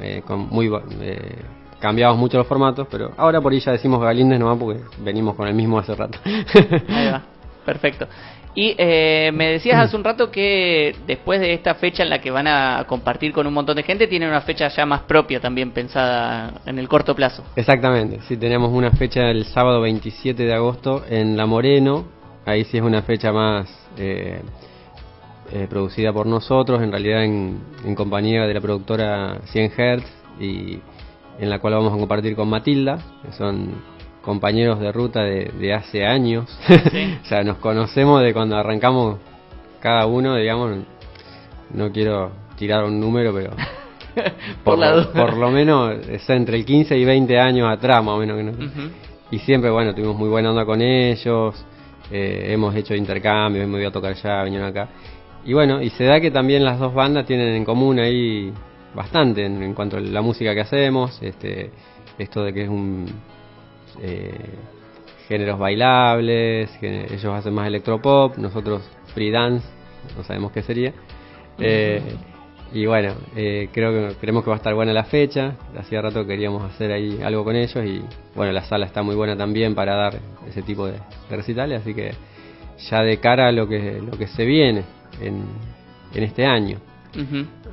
eh, 0.00 0.22
con 0.26 0.48
muy 0.48 0.70
eh, 1.02 1.36
cambiábamos 1.78 2.18
mucho 2.18 2.38
los 2.38 2.46
formatos, 2.46 2.86
pero 2.90 3.10
ahora 3.18 3.40
por 3.40 3.52
ahí 3.52 3.60
ya 3.60 3.72
decimos 3.72 4.00
Galíndez 4.00 4.38
nomás 4.38 4.56
porque 4.56 4.80
venimos 5.00 5.34
con 5.34 5.48
el 5.48 5.54
mismo 5.54 5.78
hace 5.78 5.94
rato. 5.94 6.18
Ahí 6.24 7.10
va, 7.10 7.22
perfecto. 7.64 8.06
Y 8.54 8.74
eh, 8.76 9.30
me 9.32 9.48
decías 9.48 9.80
hace 9.80 9.96
un 9.96 10.04
rato 10.04 10.30
que 10.30 10.94
después 11.06 11.40
de 11.40 11.54
esta 11.54 11.74
fecha 11.74 12.02
en 12.02 12.10
la 12.10 12.20
que 12.20 12.30
van 12.30 12.46
a 12.46 12.84
compartir 12.86 13.32
con 13.32 13.46
un 13.46 13.54
montón 13.54 13.76
de 13.76 13.82
gente, 13.82 14.06
tienen 14.06 14.28
una 14.28 14.42
fecha 14.42 14.68
ya 14.68 14.84
más 14.84 15.02
propia 15.02 15.40
también 15.40 15.70
pensada 15.70 16.60
en 16.66 16.78
el 16.78 16.86
corto 16.86 17.14
plazo. 17.14 17.42
Exactamente, 17.56 18.20
sí, 18.28 18.36
tenemos 18.36 18.70
una 18.70 18.90
fecha 18.90 19.30
el 19.30 19.46
sábado 19.46 19.80
27 19.80 20.44
de 20.44 20.54
agosto 20.54 21.02
en 21.08 21.36
La 21.36 21.46
Moreno, 21.46 22.04
ahí 22.44 22.64
sí 22.64 22.76
es 22.76 22.82
una 22.82 23.00
fecha 23.02 23.32
más 23.32 23.68
eh, 23.96 24.42
eh, 25.50 25.66
producida 25.70 26.12
por 26.12 26.26
nosotros, 26.26 26.82
en 26.82 26.90
realidad 26.90 27.24
en, 27.24 27.58
en 27.86 27.94
compañía 27.94 28.42
de 28.42 28.52
la 28.52 28.60
productora 28.60 29.40
100 29.46 29.72
Hertz 29.78 30.06
y 30.38 30.78
en 31.38 31.48
la 31.48 31.58
cual 31.58 31.74
vamos 31.74 31.94
a 31.94 31.96
compartir 31.96 32.36
con 32.36 32.50
Matilda, 32.50 32.98
que 33.22 33.32
son 33.32 33.91
compañeros 34.22 34.80
de 34.80 34.92
ruta 34.92 35.22
de, 35.22 35.50
de 35.58 35.74
hace 35.74 36.04
años, 36.06 36.48
Sí. 36.66 37.18
o 37.22 37.26
sea, 37.26 37.42
nos 37.42 37.58
conocemos 37.58 38.22
de 38.22 38.32
cuando 38.32 38.56
arrancamos 38.56 39.18
cada 39.80 40.06
uno, 40.06 40.36
digamos, 40.36 40.78
no 41.74 41.90
quiero 41.92 42.30
tirar 42.56 42.84
un 42.84 43.00
número, 43.00 43.32
pero 43.34 43.50
Por 44.64 44.78
la 44.78 44.90
lo, 44.94 45.02
duda. 45.04 45.12
por 45.12 45.36
lo 45.36 45.50
menos 45.50 45.94
es 46.08 46.28
entre 46.30 46.56
el 46.58 46.64
15 46.64 46.96
y 46.98 47.04
20 47.04 47.38
años 47.40 47.68
atrás, 47.70 48.04
más 48.04 48.14
o 48.14 48.18
menos. 48.18 48.54
Ujú. 48.56 48.90
Y 49.30 49.38
siempre, 49.38 49.70
bueno, 49.70 49.94
tuvimos 49.94 50.16
muy 50.16 50.28
buena 50.28 50.50
onda 50.50 50.64
con 50.66 50.82
ellos, 50.82 51.64
eh, 52.10 52.48
hemos 52.52 52.74
hecho 52.76 52.94
intercambios, 52.94 53.64
hemos 53.64 53.80
ido 53.80 53.88
a 53.88 53.92
tocar 53.92 54.12
allá, 54.12 54.44
vinieron 54.44 54.68
acá. 54.68 54.88
Y 55.44 55.54
bueno, 55.54 55.80
y 55.82 55.88
se 55.90 56.04
da 56.04 56.20
que 56.20 56.30
también 56.30 56.62
las 56.64 56.78
dos 56.78 56.92
bandas 56.94 57.26
tienen 57.26 57.54
en 57.54 57.64
común 57.64 57.98
ahí 57.98 58.52
bastante 58.94 59.46
en, 59.46 59.62
en 59.62 59.72
cuanto 59.74 59.96
a 59.96 60.00
la 60.00 60.20
música 60.20 60.54
que 60.54 60.60
hacemos, 60.60 61.18
este, 61.22 61.70
esto 62.18 62.44
de 62.44 62.52
que 62.52 62.62
es 62.64 62.68
un 62.68 63.06
eh, 64.00 64.32
géneros 65.28 65.58
bailables, 65.58 66.70
que 66.80 67.04
ellos 67.04 67.26
hacen 67.26 67.54
más 67.54 67.66
electropop, 67.66 68.36
nosotros 68.36 68.82
free 69.14 69.30
dance, 69.30 69.66
no 70.16 70.24
sabemos 70.24 70.52
qué 70.52 70.62
sería. 70.62 70.92
Eh, 71.58 72.02
y 72.72 72.86
bueno, 72.86 73.14
eh, 73.36 73.68
creo 73.72 73.92
que 73.92 74.16
creemos 74.16 74.44
que 74.44 74.50
va 74.50 74.56
a 74.56 74.58
estar 74.58 74.74
buena 74.74 74.92
la 74.92 75.04
fecha. 75.04 75.56
Hacía 75.78 76.00
rato 76.00 76.26
queríamos 76.26 76.62
hacer 76.62 76.90
ahí 76.90 77.20
algo 77.22 77.44
con 77.44 77.54
ellos 77.54 77.84
y 77.84 78.02
bueno, 78.34 78.52
la 78.52 78.62
sala 78.64 78.86
está 78.86 79.02
muy 79.02 79.14
buena 79.14 79.36
también 79.36 79.74
para 79.74 79.94
dar 79.94 80.14
ese 80.48 80.62
tipo 80.62 80.86
de, 80.86 80.94
de 81.28 81.36
recitales, 81.36 81.82
así 81.82 81.94
que 81.94 82.12
ya 82.90 83.02
de 83.02 83.18
cara 83.18 83.48
a 83.48 83.52
lo 83.52 83.68
que 83.68 84.00
lo 84.00 84.16
que 84.16 84.26
se 84.26 84.44
viene 84.44 84.84
en, 85.20 85.44
en 86.14 86.22
este 86.22 86.46
año. 86.46 86.78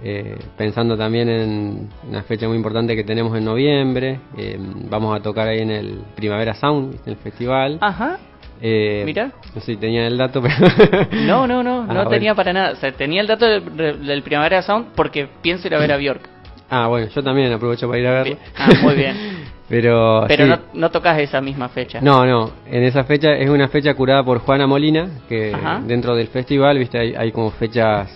Eh, 0.03 0.37
pensando 0.57 0.97
también 0.97 1.29
en 1.29 1.89
una 2.07 2.23
fecha 2.23 2.47
muy 2.47 2.57
importante 2.57 2.95
que 2.95 3.03
tenemos 3.03 3.37
en 3.37 3.45
noviembre, 3.45 4.19
eh, 4.37 4.57
vamos 4.89 5.17
a 5.17 5.21
tocar 5.21 5.47
ahí 5.47 5.59
en 5.59 5.71
el 5.71 5.99
Primavera 6.15 6.53
Sound, 6.53 6.91
¿viste? 6.93 7.09
el 7.11 7.17
festival. 7.17 7.77
Ajá. 7.81 8.17
Eh, 8.61 9.03
Mira. 9.05 9.31
No 9.55 9.61
sé 9.61 9.73
si 9.73 9.77
tenían 9.77 10.05
el 10.05 10.17
dato, 10.17 10.41
pero... 10.89 11.07
No, 11.25 11.47
no, 11.47 11.63
no, 11.63 11.81
Ah, 11.81 11.85
no 11.87 11.93
bueno. 11.93 12.09
tenía 12.09 12.35
para 12.35 12.51
nada. 12.53 12.71
O 12.71 12.75
sea, 12.75 12.91
tenía 12.91 13.21
el 13.21 13.27
dato 13.27 13.45
del, 13.45 14.05
del 14.05 14.21
Primavera 14.23 14.61
Sound 14.61 14.87
porque 14.95 15.27
pienso 15.41 15.67
ir 15.67 15.75
a 15.75 15.79
ver 15.79 15.91
a 15.93 15.97
Bjork. 15.97 16.27
Ah, 16.69 16.87
bueno, 16.87 17.07
yo 17.07 17.23
también 17.23 17.51
aprovecho 17.51 17.87
para 17.87 17.99
ir 17.99 18.07
a 18.07 18.11
verlo. 18.11 18.37
Ah, 18.57 18.69
muy 18.83 18.95
bien. 18.95 19.15
Pero, 19.69 20.25
Pero 20.27 20.45
sí. 20.45 20.49
no, 20.49 20.59
no 20.73 20.89
tocas 20.89 21.19
esa 21.19 21.41
misma 21.41 21.69
fecha. 21.69 22.01
No, 22.01 22.25
no, 22.25 22.51
en 22.65 22.83
esa 22.83 23.03
fecha 23.03 23.33
es 23.33 23.49
una 23.49 23.67
fecha 23.67 23.93
curada 23.93 24.23
por 24.23 24.39
Juana 24.39 24.65
Molina, 24.65 25.07
que 25.29 25.53
Ajá. 25.53 25.79
dentro 25.85 26.15
del 26.15 26.27
festival, 26.27 26.79
viste, 26.79 26.97
hay, 26.97 27.13
hay 27.15 27.31
como 27.31 27.51
fechas 27.51 28.09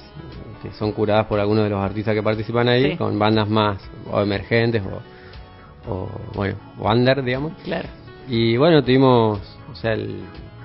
que 0.64 0.72
son 0.72 0.91
curadas 0.93 1.28
por 1.28 1.39
algunos 1.39 1.66
de 1.66 1.70
los 1.70 1.80
artistas 1.80 2.16
que 2.16 2.24
participan 2.24 2.68
ahí, 2.70 2.91
Sí. 2.91 2.97
con 2.97 3.20
bandas 3.20 3.47
más 3.49 3.78
o 4.11 4.20
emergentes 4.22 4.82
o, 4.84 5.91
o, 5.91 6.09
bueno, 6.34 6.55
o 6.80 6.89
under, 6.91 7.24
digamos. 7.24 7.51
Claro. 7.64 7.89
Y 8.28 8.57
bueno, 8.57 8.82
tuvimos, 8.84 9.39
o 9.72 9.76
sea, 9.76 9.93
el- 9.93 10.22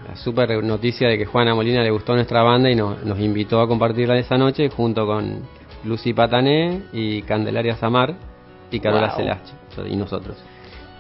la 0.08 0.16
super 0.16 0.62
noticia 0.64 1.08
de 1.08 1.18
que 1.18 1.26
Juana 1.26 1.54
Molina 1.54 1.82
le 1.82 1.90
gustó 1.90 2.14
nuestra 2.14 2.42
banda 2.42 2.70
y 2.70 2.74
nos, 2.74 3.04
nos 3.04 3.18
invitó 3.18 3.60
a 3.60 3.68
compartirla 3.68 4.16
esa 4.16 4.38
noche 4.38 4.70
junto 4.70 5.04
con 5.04 5.40
Lucy 5.84 6.14
Patané 6.14 6.82
y 6.94 7.20
Candelaria 7.22 7.76
Samar 7.76 8.14
y 8.70 8.80
Carola 8.80 9.08
Wow. 9.08 9.16
Celache 9.16 9.52
y 9.90 9.96
nosotros, 9.96 10.36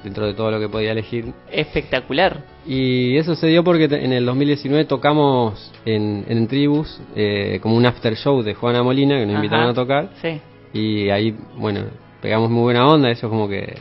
dentro 0.08 0.26
de 0.26 0.34
todo 0.34 0.50
lo 0.50 0.58
que 0.58 0.68
podía 0.68 0.92
elegir. 0.92 1.32
Espectacular. 1.52 2.42
Y 2.66 3.16
eso 3.16 3.34
se 3.34 3.46
dio 3.46 3.62
porque 3.62 3.84
en 3.84 4.12
el 4.12 4.24
2019 4.26 4.84
tocamos 4.86 5.70
en, 5.84 6.24
en 6.28 6.46
Tribus 6.48 7.00
eh, 7.14 7.58
como 7.62 7.76
un 7.76 7.86
after 7.86 8.14
show 8.16 8.42
de 8.42 8.54
Juana 8.54 8.82
Molina 8.82 9.16
que 9.18 9.26
nos 9.26 9.34
Ajá. 9.36 9.44
invitaron 9.44 9.68
a 9.70 9.74
tocar 9.74 10.08
Sí. 10.22 10.40
y 10.72 11.10
ahí, 11.10 11.34
bueno, 11.56 11.82
pegamos 12.20 12.50
muy 12.50 12.62
buena 12.62 12.86
onda, 12.88 13.08
ellos 13.10 13.20
como 13.30 13.48
que 13.48 13.74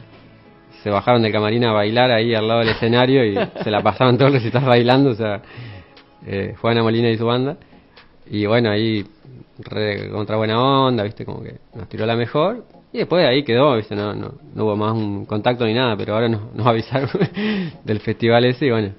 se 0.84 0.89
bajaron 0.89 1.21
del 1.21 1.32
camarín 1.32 1.65
a 1.65 1.71
bailar 1.73 2.11
ahí 2.11 2.36
al 2.36 2.47
lado 2.47 2.59
del 2.59 2.69
escenario 2.69 3.25
y 3.25 3.36
se 3.63 3.71
la 3.71 3.82
pasaban 3.82 4.17
todo 4.17 4.28
el 4.28 4.36
recital 4.36 4.63
bailando, 4.65 5.09
o 5.11 5.15
sea, 5.15 5.41
eh, 6.25 6.55
Juana 6.61 6.84
Molina 6.84 7.09
y 7.09 7.17
su 7.17 7.25
banda. 7.25 7.57
Y 8.30 8.45
bueno, 8.45 8.69
ahí 8.69 9.05
re 9.59 10.09
contra 10.09 10.36
buena 10.38 10.61
onda, 10.61 11.03
viste, 11.03 11.25
como 11.25 11.41
que 11.41 11.55
nos 11.73 11.88
tiró 11.89 12.05
la 12.05 12.15
mejor. 12.15 12.65
Y 12.93 12.99
después 12.99 13.21
de 13.23 13.29
ahí 13.29 13.43
quedó, 13.43 13.75
viste, 13.75 13.95
no, 13.95 14.13
no, 14.13 14.33
no 14.55 14.63
hubo 14.65 14.75
más 14.75 14.93
un 14.93 15.25
contacto 15.25 15.65
ni 15.65 15.73
nada, 15.73 15.95
pero 15.97 16.15
ahora 16.15 16.29
nos, 16.29 16.53
nos 16.53 16.65
avisaron 16.65 17.09
del 17.83 17.99
festival 17.99 18.45
ese 18.45 18.67
y 18.67 18.71
bueno, 18.71 18.91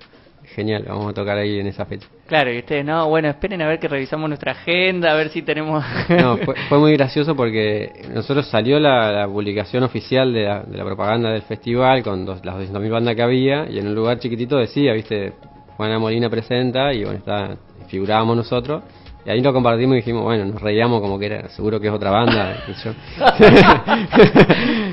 genial, 0.55 0.84
vamos 0.86 1.11
a 1.11 1.14
tocar 1.14 1.39
ahí 1.39 1.59
en 1.59 1.66
esa 1.68 1.84
fecha. 1.86 2.07
Claro, 2.26 2.53
y 2.53 2.59
ustedes, 2.59 2.84
no, 2.84 3.09
bueno, 3.09 3.28
esperen 3.28 3.62
a 3.62 3.66
ver 3.68 3.78
que 3.78 3.89
revisamos 3.89 4.28
nuestra 4.28 4.53
agenda, 4.53 5.12
a 5.12 5.14
ver 5.14 5.30
si 5.30 5.41
tenemos... 5.41 5.82
No, 6.11 6.36
fue, 6.45 6.55
fue 6.68 6.78
muy 6.78 6.93
gracioso 6.93 7.34
porque 7.34 7.91
nosotros 8.14 8.47
salió 8.49 8.78
la, 8.78 9.11
la 9.11 9.26
publicación 9.26 9.82
oficial 9.82 10.32
de 10.34 10.45
la, 10.45 10.62
de 10.62 10.76
la 10.76 10.84
propaganda 10.84 11.30
del 11.30 11.43
festival 11.43 12.03
con 12.03 12.26
dos- 12.26 12.45
las 12.45 12.57
200.000 12.57 12.91
bandas 12.91 13.14
que 13.16 13.22
había 13.22 13.66
y 13.70 13.78
en 13.78 13.89
un 13.89 13.95
lugar 13.95 14.18
chiquitito 14.18 14.59
decía, 14.59 14.93
viste, 14.93 15.32
Juana 15.78 15.99
Molina 15.99 16.28
presenta 16.28 16.93
y 16.93 17.05
bueno, 17.05 17.18
está, 17.20 17.57
figurábamos 17.89 18.36
nosotros. 18.36 18.82
Y 19.29 19.31
ahí 19.31 19.43
lo 19.43 19.53
compartimos 19.53 19.93
y 19.93 19.97
dijimos, 19.97 20.22
bueno, 20.24 20.47
nos 20.47 20.62
reíamos 20.62 21.03
como 21.03 21.18
que 21.18 21.26
era, 21.26 21.49
seguro 21.51 21.79
que 21.79 21.89
es 21.89 21.93
otra 21.93 22.11
banda. 22.11 22.64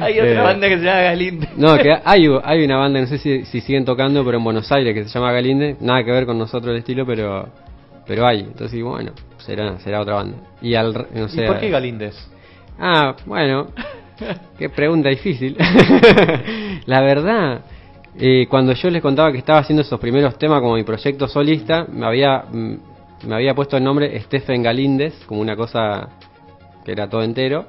Hay 0.01 0.19
otra 0.19 0.31
Eh, 0.31 0.43
banda 0.43 0.67
que 0.67 0.77
se 0.77 0.83
llama 0.83 1.01
Galinde. 1.01 1.47
No, 1.55 1.77
que 1.77 1.97
hay, 2.03 2.27
hay 2.43 2.65
una 2.65 2.75
banda, 2.77 2.99
no 2.99 3.07
sé 3.07 3.17
si, 3.17 3.45
si 3.45 3.61
siguen 3.61 3.86
tocando, 3.86 4.25
pero 4.25 4.38
en 4.38 4.43
Buenos 4.43 4.69
Aires, 4.73 4.93
que 4.93 5.03
se 5.05 5.09
llama 5.17 5.31
Galinde. 5.31 5.77
Nada 5.79 6.03
que 6.03 6.11
ver 6.11 6.25
con 6.25 6.38
nosotros 6.38 6.71
el 6.73 6.79
estilo, 6.79 7.05
pero 7.05 7.47
pero 8.05 8.27
hay. 8.27 8.41
Entonces 8.41 8.73
digo, 8.73 8.91
bueno, 8.91 9.13
será 9.38 9.79
será 9.79 10.01
otra 10.01 10.15
banda. 10.15 10.38
Y 10.61 10.75
al, 10.75 10.93
re- 10.93 11.05
no 11.15 11.27
sé, 11.29 11.43
¿Y 11.43 11.47
por 11.47 11.57
qué 11.59 11.69
Galíndez? 11.69 12.15
Ah, 12.77 13.15
bueno, 13.25 13.67
qué 14.59 14.69
pregunta 14.69 15.07
difícil. 15.09 15.55
La 16.88 17.01
verdad, 17.01 17.61
eh, 18.19 18.47
cuando 18.49 18.73
yo 18.73 18.89
les 18.89 19.01
contaba 19.01 19.31
que 19.31 19.38
estaba 19.38 19.59
haciendo 19.59 19.81
esos 19.81 19.99
primeros 19.99 20.38
temas 20.38 20.59
como 20.61 20.75
mi 20.75 20.83
proyecto 20.83 21.27
solista, 21.27 21.86
me 21.89 22.05
había, 22.05 22.43
mm, 22.51 22.75
me 23.24 23.36
había 23.36 23.53
puesto 23.53 23.78
el 23.78 23.84
nombre 23.84 24.20
Stephen 24.22 24.63
Galíndez, 24.63 25.13
como 25.26 25.41
una 25.41 25.55
cosa 25.55 26.09
que 26.84 26.91
era 26.91 27.09
todo 27.09 27.24
entero. 27.24 27.66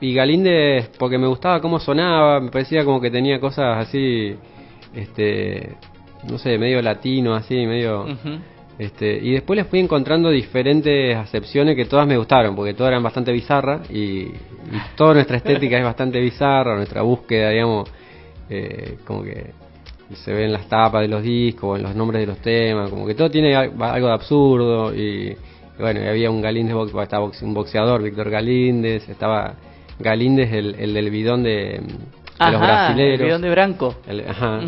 Y 0.00 0.12
Galíndez, 0.14 0.90
porque 0.98 1.18
me 1.18 1.26
gustaba 1.26 1.60
cómo 1.60 1.78
sonaba, 1.78 2.40
me 2.40 2.50
parecía 2.50 2.84
como 2.84 3.00
que 3.00 3.10
tenía 3.10 3.40
cosas 3.40 3.86
así, 3.86 4.36
este, 4.94 5.76
no 6.28 6.38
sé, 6.38 6.58
medio 6.58 6.82
latino, 6.82 7.34
así, 7.34 7.54
medio... 7.66 8.06
Este, 8.76 9.18
y 9.22 9.30
después 9.30 9.56
les 9.56 9.68
fui 9.68 9.78
encontrando 9.78 10.30
diferentes 10.30 11.16
acepciones 11.16 11.76
que 11.76 11.84
todas 11.84 12.08
me 12.08 12.16
gustaron, 12.16 12.56
porque 12.56 12.74
todas 12.74 12.90
eran 12.90 13.04
bastante 13.04 13.30
bizarras 13.30 13.88
y, 13.88 14.22
y 14.22 14.34
toda 14.96 15.14
nuestra 15.14 15.36
estética 15.36 15.78
es 15.78 15.84
bastante 15.84 16.18
bizarra, 16.18 16.74
nuestra 16.74 17.02
búsqueda, 17.02 17.50
digamos, 17.50 17.88
eh, 18.50 18.98
como 19.04 19.22
que 19.22 19.52
se 20.16 20.32
ve 20.32 20.44
en 20.44 20.52
las 20.52 20.68
tapas 20.68 21.02
de 21.02 21.08
los 21.08 21.22
discos, 21.22 21.78
en 21.78 21.82
los 21.84 21.94
nombres 21.94 22.20
de 22.20 22.26
los 22.26 22.38
temas, 22.38 22.90
como 22.90 23.06
que 23.06 23.14
todo 23.14 23.30
tiene 23.30 23.54
al- 23.54 23.72
algo 23.80 24.06
de 24.08 24.12
absurdo 24.14 24.94
y, 24.94 25.00
y 25.30 25.36
bueno, 25.82 26.00
y 26.02 26.06
había 26.06 26.30
un 26.30 26.40
Galíndez, 26.42 26.74
box- 26.74 26.94
estaba 27.02 27.24
box- 27.26 27.42
un 27.42 27.54
boxeador, 27.54 28.02
Víctor 28.02 28.30
Galíndez, 28.30 29.08
estaba 29.08 29.54
Galíndez, 29.98 30.52
el, 30.52 30.74
el 30.78 30.94
del 30.94 31.10
bidón 31.10 31.42
de, 31.42 31.50
de 31.50 31.80
los 32.38 32.54
Ajá, 32.54 32.58
brasileros. 32.88 33.20
el 33.20 33.26
bidón 33.26 33.42
de 33.42 33.50
Branco. 33.50 33.94
El- 34.08 34.28
ajá, 34.28 34.60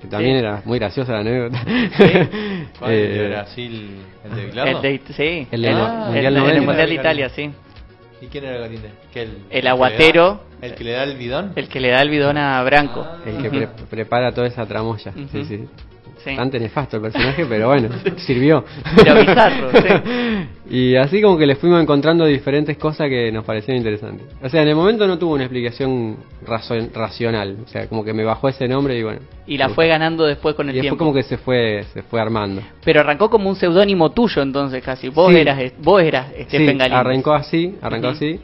que 0.00 0.06
también 0.08 0.34
sí. 0.36 0.38
era 0.44 0.62
muy 0.64 0.78
graciosa 0.78 1.12
la 1.14 1.18
anécdota. 1.20 1.60
¿Cuál? 2.78 2.90
¿El 2.92 3.08
de 3.12 3.24
Eh, 3.24 3.28
Brasil? 3.28 3.90
¿El 4.24 4.36
de 4.36 4.46
Bilardo? 4.46 4.70
El 4.76 4.82
de, 4.82 5.00
sí, 5.14 5.46
El 5.50 5.62
de 5.62 5.68
el, 5.68 5.74
la- 5.74 5.92
el- 5.92 6.04
Mundial 6.04 6.16
el 6.26 6.34
del 6.34 6.42
90. 6.42 6.66
Mundial 6.66 6.88
de 6.88 6.94
Italia, 6.94 7.28
sí. 7.30 7.50
¿Y 8.20 8.26
quién 8.26 8.44
era 8.44 8.66
el, 8.66 8.72
El 9.50 9.62
que 9.62 9.68
aguatero. 9.68 10.40
da- 10.60 10.66
¿El 10.66 10.74
que 10.74 10.84
le 10.84 10.90
da 10.92 11.04
el 11.04 11.16
bidón? 11.16 11.52
El 11.54 11.68
que 11.68 11.80
le 11.80 11.90
da 11.90 12.02
el 12.02 12.10
bidón 12.10 12.36
a 12.36 12.62
Branco. 12.64 13.06
El 13.24 13.40
que 13.42 13.48
pre- 13.50 13.68
prepara 13.88 14.32
toda 14.32 14.46
esa 14.48 14.66
tramoya. 14.66 15.12
Sí. 15.30 15.44
Sí. 15.44 15.68
Bastante 16.32 16.60
nefasto 16.60 16.96
el 16.96 17.02
personaje, 17.02 17.46
pero 17.48 17.68
bueno, 17.68 17.88
sirvió. 18.18 18.64
Pero 18.96 19.14
bizarro, 19.20 19.70
sí. 19.72 20.48
Y 20.70 20.96
así 20.96 21.22
como 21.22 21.38
que 21.38 21.46
le 21.46 21.56
fuimos 21.56 21.80
encontrando 21.82 22.24
diferentes 22.26 22.76
cosas 22.76 23.08
que 23.08 23.32
nos 23.32 23.44
parecían 23.44 23.78
interesantes. 23.78 24.26
O 24.42 24.48
sea, 24.48 24.62
en 24.62 24.68
el 24.68 24.74
momento 24.76 25.06
no 25.06 25.18
tuvo 25.18 25.34
una 25.34 25.44
explicación 25.44 26.16
razo- 26.46 26.90
racional. 26.92 27.56
O 27.64 27.68
sea, 27.68 27.88
como 27.88 28.04
que 28.04 28.12
me 28.12 28.24
bajó 28.24 28.48
ese 28.48 28.68
nombre 28.68 28.98
y 28.98 29.02
bueno. 29.02 29.20
Y 29.46 29.56
la 29.56 29.70
fue 29.70 29.88
ganando 29.88 30.24
después 30.26 30.54
con 30.54 30.66
Y 30.66 30.70
el 30.70 30.74
después 30.74 30.90
tiempo. 30.90 30.98
como 31.04 31.14
que 31.14 31.22
se 31.22 31.38
fue 31.38 31.84
se 31.94 32.02
fue 32.02 32.20
armando. 32.20 32.60
Pero 32.84 33.00
arrancó 33.00 33.30
como 33.30 33.48
un 33.48 33.56
seudónimo 33.56 34.10
tuyo 34.10 34.42
entonces 34.42 34.82
casi. 34.82 35.08
Vos 35.08 35.32
Sí. 35.32 35.38
eras 35.40 35.72
vos 35.78 36.02
eras 36.02 36.26
Stephen 36.42 36.78
sí, 36.80 36.86
arrancó 36.92 37.32
así, 37.32 37.74
arrancó 37.80 38.08
así. 38.08 38.38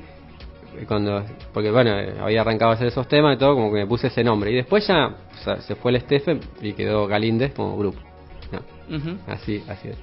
Eh, 0.78 0.84
Cuando, 0.86 1.24
porque 1.52 1.70
bueno, 1.70 1.92
había 2.20 2.40
arrancado 2.40 2.72
a 2.72 2.74
hacer 2.74 2.88
esos 2.88 3.06
temas 3.08 3.36
y 3.36 3.38
todo, 3.38 3.54
como 3.54 3.72
que 3.72 3.78
me 3.78 3.86
puse 3.86 4.08
ese 4.08 4.24
nombre. 4.24 4.50
Y 4.50 4.54
después 4.54 4.86
ya 4.86 5.06
o 5.06 5.44
sea, 5.44 5.60
se 5.60 5.74
fue 5.74 5.92
el 5.92 6.00
Stephen 6.00 6.40
y 6.60 6.72
quedó 6.72 7.06
Galíndez 7.06 7.54
como 7.54 7.76
grupo. 7.76 7.98
No, 8.52 8.60
así, 9.26 9.62
así 9.68 9.88
es. 9.88 9.96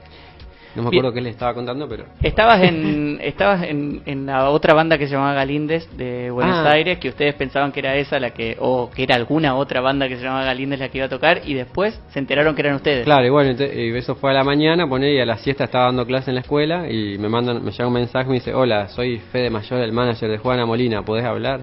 No 0.75 0.83
me 0.83 0.87
acuerdo 0.89 1.11
qué 1.13 1.21
le 1.21 1.29
estaba 1.29 1.53
contando, 1.53 1.87
pero... 1.87 2.05
Estabas 2.21 2.61
en 2.63 3.19
estabas 3.23 3.63
en, 3.63 4.01
en 4.05 4.25
la 4.25 4.49
otra 4.49 4.73
banda 4.73 4.97
que 4.97 5.07
se 5.07 5.13
llamaba 5.13 5.33
Galíndez 5.33 5.89
de 5.97 6.31
Buenos 6.31 6.57
Ah. 6.65 6.71
Aires, 6.71 6.97
que 6.99 7.09
ustedes 7.09 7.33
pensaban 7.35 7.71
que 7.71 7.79
era 7.79 7.95
esa 7.95 8.19
la 8.19 8.31
que 8.31 8.55
o 8.59 8.89
que 8.89 9.03
era 9.03 9.15
alguna 9.15 9.55
otra 9.55 9.81
banda 9.81 10.07
que 10.07 10.15
se 10.17 10.23
llamaba 10.23 10.45
Galíndez 10.45 10.79
la 10.79 10.89
que 10.89 10.97
iba 10.99 11.07
a 11.07 11.09
tocar 11.09 11.41
y 11.45 11.53
después 11.53 11.99
se 12.09 12.19
enteraron 12.19 12.55
que 12.55 12.61
eran 12.61 12.75
ustedes. 12.75 13.03
Claro, 13.03 13.25
y 13.25 13.29
bueno, 13.29 13.51
eso 13.59 14.15
fue 14.15 14.31
a 14.31 14.33
la 14.33 14.43
mañana, 14.43 14.87
poné, 14.87 15.13
y 15.13 15.19
a 15.19 15.25
la 15.25 15.37
siesta 15.37 15.65
estaba 15.65 15.85
dando 15.85 16.05
clase 16.05 16.31
en 16.31 16.35
la 16.35 16.41
escuela 16.41 16.89
y 16.89 17.17
me 17.17 17.29
mandan, 17.29 17.63
me 17.63 17.71
llega 17.71 17.87
un 17.87 17.93
mensaje 17.93 18.25
y 18.27 18.29
me 18.29 18.35
dice, 18.35 18.53
hola, 18.53 18.87
soy 18.89 19.19
Fede 19.31 19.49
Mayor, 19.49 19.79
el 19.81 19.91
manager 19.91 20.29
de 20.29 20.37
Juana 20.37 20.65
Molina, 20.65 21.03
¿podés 21.03 21.25
hablar? 21.25 21.61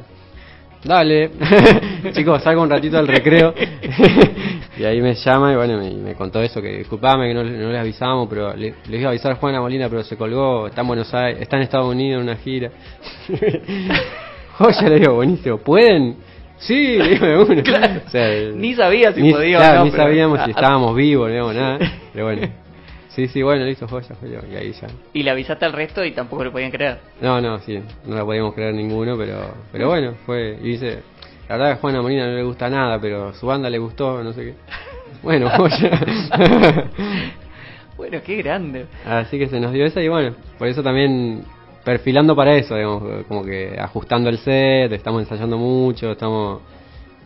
Dale, 0.84 1.30
chicos, 2.12 2.42
salgo 2.42 2.62
un 2.62 2.70
ratito 2.70 2.98
al 2.98 3.08
recreo. 3.08 3.52
y 4.78 4.84
ahí 4.84 5.00
me 5.02 5.14
llama 5.14 5.52
y 5.52 5.56
bueno, 5.56 5.78
me, 5.78 5.90
me 5.92 6.14
contó 6.14 6.40
eso, 6.40 6.62
que 6.62 6.78
disculpame 6.78 7.26
que 7.28 7.34
no, 7.34 7.42
le- 7.42 7.58
no 7.58 7.70
les 7.70 7.80
avisamos, 7.80 8.28
pero 8.28 8.54
le, 8.54 8.74
les 8.88 9.00
iba 9.00 9.08
a 9.08 9.10
avisar 9.10 9.32
a 9.32 9.34
Juana 9.36 9.60
Molina, 9.60 9.88
pero 9.88 10.04
se 10.04 10.16
colgó, 10.16 10.68
está 10.68 10.82
en 10.82 10.86
Buenos 10.86 11.12
Aires, 11.12 11.42
está 11.42 11.56
en 11.56 11.62
Estados 11.64 11.92
Unidos 11.92 12.20
en 12.22 12.28
una 12.28 12.36
gira. 12.36 12.70
Oye, 14.60 14.88
le 14.90 14.98
digo, 15.00 15.14
buenísimo, 15.14 15.58
¿pueden? 15.58 16.16
Sí, 16.58 16.96
le 16.98 17.08
digo 17.10 17.26
de 17.26 17.36
una. 17.38 17.62
Claro. 17.62 18.00
O 18.06 18.10
sea, 18.10 18.28
Ni 18.54 18.74
sabía 18.74 19.12
si 19.12 19.22
ni, 19.22 19.32
podía 19.32 19.58
o 19.58 19.74
no, 19.78 19.84
ni 19.84 19.90
pero- 19.90 20.02
sabíamos 20.04 20.40
si 20.44 20.50
estábamos 20.50 20.94
vivos, 20.96 21.28
digamos, 21.30 21.54
nada. 21.54 21.78
Pero 22.12 22.24
bueno. 22.26 22.48
Sí, 23.18 23.26
sí, 23.26 23.42
bueno, 23.42 23.64
listo, 23.64 23.88
joya, 23.88 24.14
joya. 24.20 24.40
Y 24.48 24.54
ahí 24.54 24.72
ya. 24.80 24.86
Y 25.12 25.24
le 25.24 25.32
avisaste 25.32 25.64
al 25.64 25.72
resto 25.72 26.04
y 26.04 26.12
tampoco 26.12 26.44
lo 26.44 26.52
podían 26.52 26.70
creer. 26.70 26.98
No, 27.20 27.40
no, 27.40 27.58
sí, 27.58 27.82
no 28.06 28.14
la 28.14 28.24
podíamos 28.24 28.54
creer 28.54 28.72
ninguno, 28.74 29.18
pero 29.18 29.54
pero 29.72 29.88
bueno, 29.88 30.14
fue. 30.24 30.56
Y 30.62 30.68
dice, 30.68 31.02
la 31.48 31.56
verdad 31.56 31.66
que 31.66 31.72
a 31.72 31.80
Juana 31.80 32.00
Molina 32.00 32.28
no 32.28 32.36
le 32.36 32.44
gusta 32.44 32.70
nada, 32.70 33.00
pero 33.00 33.34
su 33.34 33.44
banda 33.44 33.68
le 33.70 33.78
gustó, 33.78 34.22
no 34.22 34.32
sé 34.32 34.44
qué. 34.44 34.54
Bueno, 35.24 35.50
joya. 35.50 36.00
Bueno, 37.96 38.20
qué 38.24 38.36
grande. 38.36 38.86
Así 39.04 39.36
que 39.36 39.48
se 39.48 39.58
nos 39.58 39.72
dio 39.72 39.84
esa 39.84 40.00
y 40.00 40.06
bueno, 40.06 40.36
por 40.56 40.68
eso 40.68 40.84
también 40.84 41.42
perfilando 41.84 42.36
para 42.36 42.54
eso, 42.54 42.76
digamos, 42.76 43.24
como 43.26 43.42
que 43.42 43.76
ajustando 43.80 44.28
el 44.28 44.38
set, 44.38 44.92
estamos 44.92 45.22
ensayando 45.22 45.58
mucho, 45.58 46.12
estamos 46.12 46.60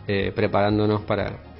eh, 0.07 0.31
preparándonos 0.35 1.01
para 1.01 1.52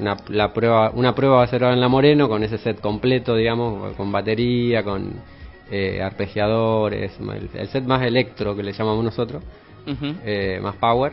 una, 0.00 0.16
la 0.28 0.52
prueba, 0.52 0.90
una 0.94 1.14
prueba 1.14 1.36
va 1.38 1.42
a 1.44 1.46
ser 1.48 1.62
ahora 1.64 1.74
en 1.74 1.80
La 1.80 1.88
Moreno 1.88 2.28
con 2.28 2.42
ese 2.42 2.58
set 2.58 2.80
completo, 2.80 3.34
digamos, 3.36 3.94
con 3.94 4.10
batería, 4.12 4.82
con 4.82 5.12
eh, 5.70 6.00
arpegiadores, 6.02 7.12
el, 7.20 7.48
el 7.60 7.68
set 7.68 7.84
más 7.84 8.02
electro 8.02 8.54
que 8.56 8.62
le 8.62 8.72
llamamos 8.72 9.04
nosotros, 9.04 9.42
eh, 10.24 10.60
más 10.62 10.76
power, 10.76 11.12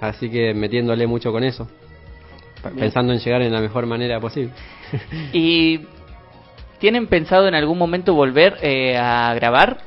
así 0.00 0.28
que 0.30 0.54
metiéndole 0.54 1.06
mucho 1.06 1.32
con 1.32 1.44
eso, 1.44 1.66
Bien. 2.64 2.76
pensando 2.78 3.12
en 3.12 3.18
llegar 3.20 3.42
en 3.42 3.52
la 3.52 3.60
mejor 3.60 3.86
manera 3.86 4.18
posible. 4.20 4.50
¿Y 5.32 5.80
tienen 6.78 7.06
pensado 7.06 7.48
en 7.48 7.54
algún 7.54 7.78
momento 7.78 8.14
volver 8.14 8.58
eh, 8.62 8.96
a 8.96 9.32
grabar? 9.34 9.78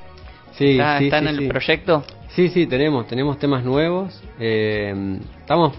Sí, 0.53 0.72
¿Está- 0.72 0.97
sí, 0.99 1.05
¿Están 1.05 1.24
sí, 1.28 1.30
en 1.30 1.43
el 1.43 1.47
proyecto? 1.49 2.03
Sí, 2.30 2.49
sí, 2.49 2.68
tenemos, 2.68 3.07
tenemos 3.07 3.38
temas 3.39 3.64
nuevos. 3.64 4.22
eh, 4.39 5.20
estamos 5.39 5.74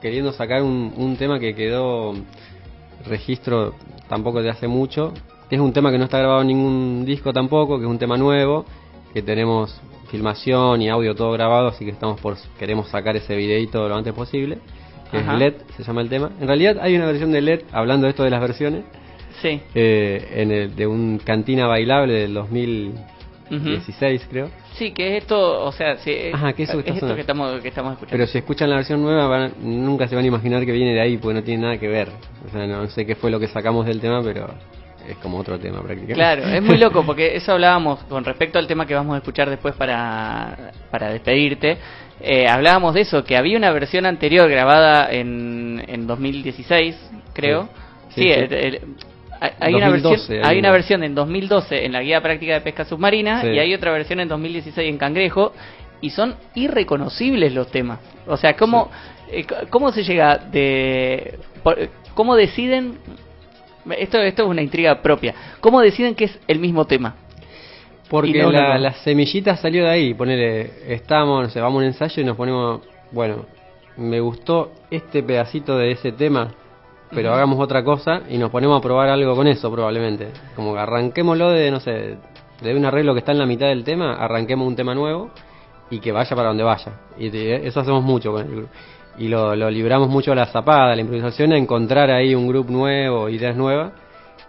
queriendo 0.00 0.32
sacar 0.32 0.62
un, 0.62 0.92
un 0.96 1.16
tema 1.16 1.38
que 1.38 1.54
quedó 1.54 2.14
registro 3.06 3.74
tampoco 4.08 4.42
de 4.42 4.50
hace 4.50 4.68
mucho. 4.68 5.12
que 5.48 5.56
Es 5.56 5.60
un 5.60 5.72
tema 5.72 5.90
que 5.90 5.98
no 5.98 6.04
está 6.04 6.18
grabado 6.18 6.42
en 6.42 6.48
ningún 6.48 7.04
disco 7.04 7.32
tampoco, 7.32 7.78
que 7.78 7.84
es 7.84 7.90
un 7.90 7.98
tema 7.98 8.16
nuevo, 8.16 8.64
que 9.12 9.22
tenemos 9.22 9.80
filmación 10.10 10.82
y 10.82 10.88
audio 10.88 11.14
todo 11.14 11.32
grabado, 11.32 11.68
así 11.68 11.84
que 11.84 11.92
estamos 11.92 12.20
por 12.20 12.36
queremos 12.58 12.88
sacar 12.88 13.16
ese 13.16 13.36
videito 13.36 13.88
lo 13.88 13.94
antes 13.96 14.12
posible. 14.12 14.58
Que 15.10 15.18
es. 15.18 15.38
LED, 15.38 15.54
se 15.76 15.82
llama 15.82 16.02
el 16.02 16.08
tema. 16.08 16.30
En 16.40 16.46
realidad 16.46 16.78
hay 16.80 16.94
una 16.94 17.06
versión 17.06 17.32
de 17.32 17.40
LED, 17.40 17.62
hablando 17.72 18.06
de 18.06 18.10
esto 18.10 18.22
de 18.22 18.30
las 18.30 18.40
versiones, 18.40 18.84
Sí. 19.42 19.60
eh, 19.74 20.28
en 20.34 20.50
el, 20.52 20.76
de 20.76 20.86
un 20.86 21.18
cantina 21.24 21.66
bailable 21.66 22.12
del 22.14 22.34
2016 23.50 24.26
creo. 24.30 24.50
Sí, 24.74 24.92
que 24.92 25.16
es 25.16 25.22
esto, 25.22 25.64
o 25.64 25.72
sea, 25.72 25.96
sí, 25.98 26.10
es, 26.10 26.34
Ajá, 26.34 26.52
que 26.52 26.62
es 26.62 26.70
esto 26.70 26.82
sonando. 26.82 27.14
que 27.14 27.20
estamos, 27.20 27.60
que 27.60 27.68
estamos 27.68 27.92
escuchando. 27.92 28.12
Pero 28.16 28.26
si 28.26 28.38
escuchan 28.38 28.70
la 28.70 28.76
versión 28.76 29.02
nueva, 29.02 29.26
van- 29.26 29.52
nunca 29.60 30.08
se 30.08 30.14
van 30.14 30.24
a 30.24 30.28
imaginar 30.28 30.64
que 30.64 30.72
viene 30.72 30.94
de 30.94 31.00
ahí, 31.00 31.16
porque 31.18 31.34
no 31.34 31.42
tiene 31.44 31.62
nada 31.62 31.78
que 31.78 31.88
ver. 31.88 32.08
O 32.48 32.50
sea, 32.52 32.66
no 32.66 32.88
sé 32.88 33.04
qué 33.04 33.14
fue 33.14 33.30
lo 33.30 33.38
que 33.40 33.48
sacamos 33.48 33.84
del 33.86 34.00
tema, 34.00 34.22
pero 34.22 34.48
es 35.08 35.16
como 35.18 35.38
otro 35.38 35.58
tema 35.58 35.78
prácticamente. 35.82 36.14
Claro, 36.14 36.44
es 36.44 36.62
muy 36.62 36.78
loco 36.78 37.02
porque 37.04 37.34
eso 37.36 37.52
hablábamos 37.52 37.98
con 38.04 38.24
respecto 38.24 38.58
al 38.58 38.66
tema 38.66 38.86
que 38.86 38.94
vamos 38.94 39.14
a 39.14 39.18
escuchar 39.18 39.50
después 39.50 39.74
para, 39.74 40.72
para 40.90 41.10
despedirte. 41.12 41.76
eh, 42.22 42.46
hablábamos 42.48 42.94
de 42.94 43.00
eso, 43.00 43.24
que 43.24 43.36
había 43.36 43.56
una 43.58 43.72
versión 43.72 44.06
anterior 44.06 44.48
grabada 44.48 45.10
en, 45.10 45.82
en 45.88 46.06
2016, 46.06 46.96
creo. 47.32 47.68
Sí, 48.10 48.22
Sí, 48.22 48.22
sí. 48.22 48.30
el- 48.32 48.52
el- 48.52 48.80
hay- 49.40 49.74
una 49.74 49.86
2012 49.86 50.16
versión, 50.18 50.44
hay 50.44 50.52
hay 50.54 50.58
una 50.58 50.70
versión 50.70 51.02
en 51.04 51.14
2012 51.14 51.84
en 51.86 51.92
la 51.92 52.02
guía 52.02 52.20
práctica 52.20 52.54
de 52.54 52.60
pesca 52.60 52.84
submarina 52.84 53.40
Sí. 53.42 53.48
y 53.48 53.58
hay 53.58 53.74
otra 53.74 53.90
versión 53.92 54.20
en 54.20 54.28
2016 54.28 54.88
en 54.88 54.98
Cangrejo 54.98 55.52
y 56.02 56.10
son 56.10 56.34
irreconocibles 56.54 57.52
los 57.54 57.70
temas. 57.70 57.98
O 58.26 58.36
sea, 58.36 58.54
¿cómo, 58.56 58.90
eh, 59.30 59.44
c- 59.48 59.66
cómo 59.70 59.92
se 59.92 60.02
llega 60.04 60.36
de... 60.38 61.38
¿Cómo 62.14 62.36
deciden 62.36 62.98
esto, 63.98 64.18
esto 64.20 64.42
es 64.42 64.48
una 64.48 64.62
intriga 64.62 65.00
propia. 65.02 65.34
¿Cómo 65.60 65.80
deciden 65.80 66.14
que 66.14 66.24
es 66.24 66.38
el 66.48 66.58
mismo 66.58 66.86
tema? 66.86 67.16
Porque 68.08 68.42
no, 68.42 68.50
la, 68.50 68.60
no, 68.60 68.74
no. 68.74 68.78
la 68.80 68.92
semillita 68.94 69.56
salió 69.56 69.84
de 69.84 69.90
ahí. 69.90 70.14
Ponele, 70.14 70.70
estamos, 70.88 71.44
no 71.44 71.48
sé, 71.50 71.60
vamos 71.60 71.76
a 71.76 71.78
un 71.78 71.84
ensayo 71.84 72.22
y 72.22 72.24
nos 72.24 72.36
ponemos, 72.36 72.80
bueno, 73.12 73.46
me 73.96 74.20
gustó 74.20 74.72
este 74.90 75.22
pedacito 75.22 75.78
de 75.78 75.92
ese 75.92 76.12
tema, 76.12 76.52
pero 77.12 77.32
hagamos 77.34 77.58
otra 77.60 77.82
cosa 77.84 78.22
y 78.28 78.38
nos 78.38 78.50
ponemos 78.50 78.78
a 78.78 78.82
probar 78.82 79.08
algo 79.08 79.34
con 79.34 79.46
eso 79.46 79.70
probablemente. 79.70 80.28
Como 80.56 80.74
que 80.74 80.80
arranquémoslo 80.80 81.50
de, 81.50 81.70
no 81.70 81.80
sé, 81.80 82.16
de 82.62 82.74
un 82.76 82.84
arreglo 82.84 83.12
que 83.14 83.20
está 83.20 83.32
en 83.32 83.38
la 83.38 83.46
mitad 83.46 83.66
del 83.68 83.84
tema, 83.84 84.14
arranquemos 84.14 84.66
un 84.66 84.76
tema 84.76 84.94
nuevo 84.94 85.30
y 85.90 85.98
que 85.98 86.12
vaya 86.12 86.36
para 86.36 86.48
donde 86.48 86.62
vaya. 86.62 86.92
Y 87.18 87.30
te- 87.30 87.66
eso 87.66 87.80
hacemos 87.80 88.02
mucho 88.04 88.32
con 88.32 88.42
el 88.42 88.50
grupo. 88.50 88.68
Y 89.18 89.28
lo, 89.28 89.54
lo 89.56 89.68
libramos 89.70 90.08
mucho 90.08 90.32
a 90.32 90.34
la 90.34 90.46
zapada, 90.46 90.92
a 90.92 90.94
la 90.94 91.00
improvisación, 91.00 91.52
a 91.52 91.58
encontrar 91.58 92.10
ahí 92.10 92.34
un 92.34 92.46
grupo 92.48 92.70
nuevo, 92.72 93.28
ideas 93.28 93.56
nuevas. 93.56 93.92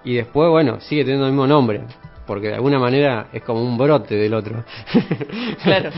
Y 0.04 0.14
después, 0.16 0.50
bueno, 0.50 0.80
sigue 0.82 1.04
teniendo 1.04 1.26
el 1.26 1.32
mismo 1.34 1.48
nombre. 1.48 1.82
Porque 2.28 2.48
de 2.50 2.54
alguna 2.56 2.80
manera 2.80 3.28
es 3.34 3.42
como 3.44 3.62
un 3.62 3.78
brote 3.78 4.16
del 4.16 4.34
otro. 4.34 4.64
Claro, 5.64 5.90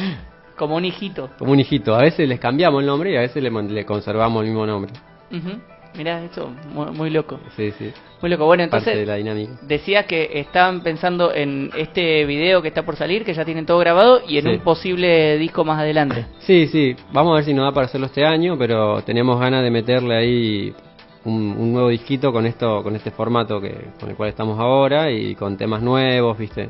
como 0.57 0.75
un 0.77 0.85
hijito. 0.85 1.29
como 1.37 1.51
un 1.51 1.59
hijito. 1.59 1.93
A 1.93 1.99
veces 2.01 2.27
les 2.27 2.39
cambiamos 2.39 2.79
el 2.81 2.87
nombre 2.87 3.11
y 3.11 3.17
a 3.17 3.21
veces 3.21 3.43
le, 3.43 3.85
conservamos 3.85 4.41
el 4.43 4.49
mismo 4.49 4.65
nombre. 4.65 4.91
Ujú. 5.31 5.59
Mirá, 5.97 6.23
eso, 6.23 6.51
muy, 6.73 6.87
muy 6.91 7.09
loco. 7.09 7.39
Sí, 7.55 7.71
sí. 7.77 7.91
Muy 8.21 8.31
loco. 8.31 8.45
Bueno, 8.45 8.61
de 8.61 8.65
entonces, 8.65 9.05
la 9.07 9.15
dinámica. 9.15 9.53
decías 9.61 10.05
que 10.05 10.39
estaban 10.39 10.81
pensando 10.81 11.33
en 11.33 11.69
este 11.77 12.25
video 12.25 12.61
que 12.61 12.69
está 12.69 12.83
por 12.83 12.95
salir, 12.95 13.23
que 13.25 13.33
ya 13.33 13.45
tienen 13.45 13.65
todo 13.65 13.77
grabado, 13.79 14.21
y 14.27 14.37
en 14.37 14.43
Sí. 14.45 14.49
un 14.49 14.59
posible 14.61 15.37
disco 15.37 15.63
más 15.65 15.79
adelante. 15.79 16.25
Sí, 16.39 16.67
sí, 16.67 16.95
vamos 17.11 17.33
a 17.33 17.35
ver 17.35 17.43
si 17.45 17.53
nos 17.53 17.65
da 17.65 17.71
para 17.71 17.85
hacerlo 17.85 18.07
este 18.07 18.25
año, 18.25 18.57
pero 18.57 19.01
tenemos 19.03 19.39
ganas 19.39 19.63
de 19.63 19.69
meterle 19.71 20.15
ahí 20.15 20.73
un, 21.25 21.55
un 21.57 21.71
nuevo 21.73 21.89
disquito 21.89 22.31
con 22.33 22.45
esto, 22.45 22.81
con 22.83 22.95
este 22.95 23.11
formato 23.11 23.61
que 23.61 23.73
con 23.99 24.09
el 24.09 24.15
cual 24.15 24.29
estamos 24.29 24.59
ahora 24.59 25.11
y 25.11 25.35
con 25.35 25.55
temas 25.57 25.81
nuevos, 25.81 26.37
viste. 26.37 26.69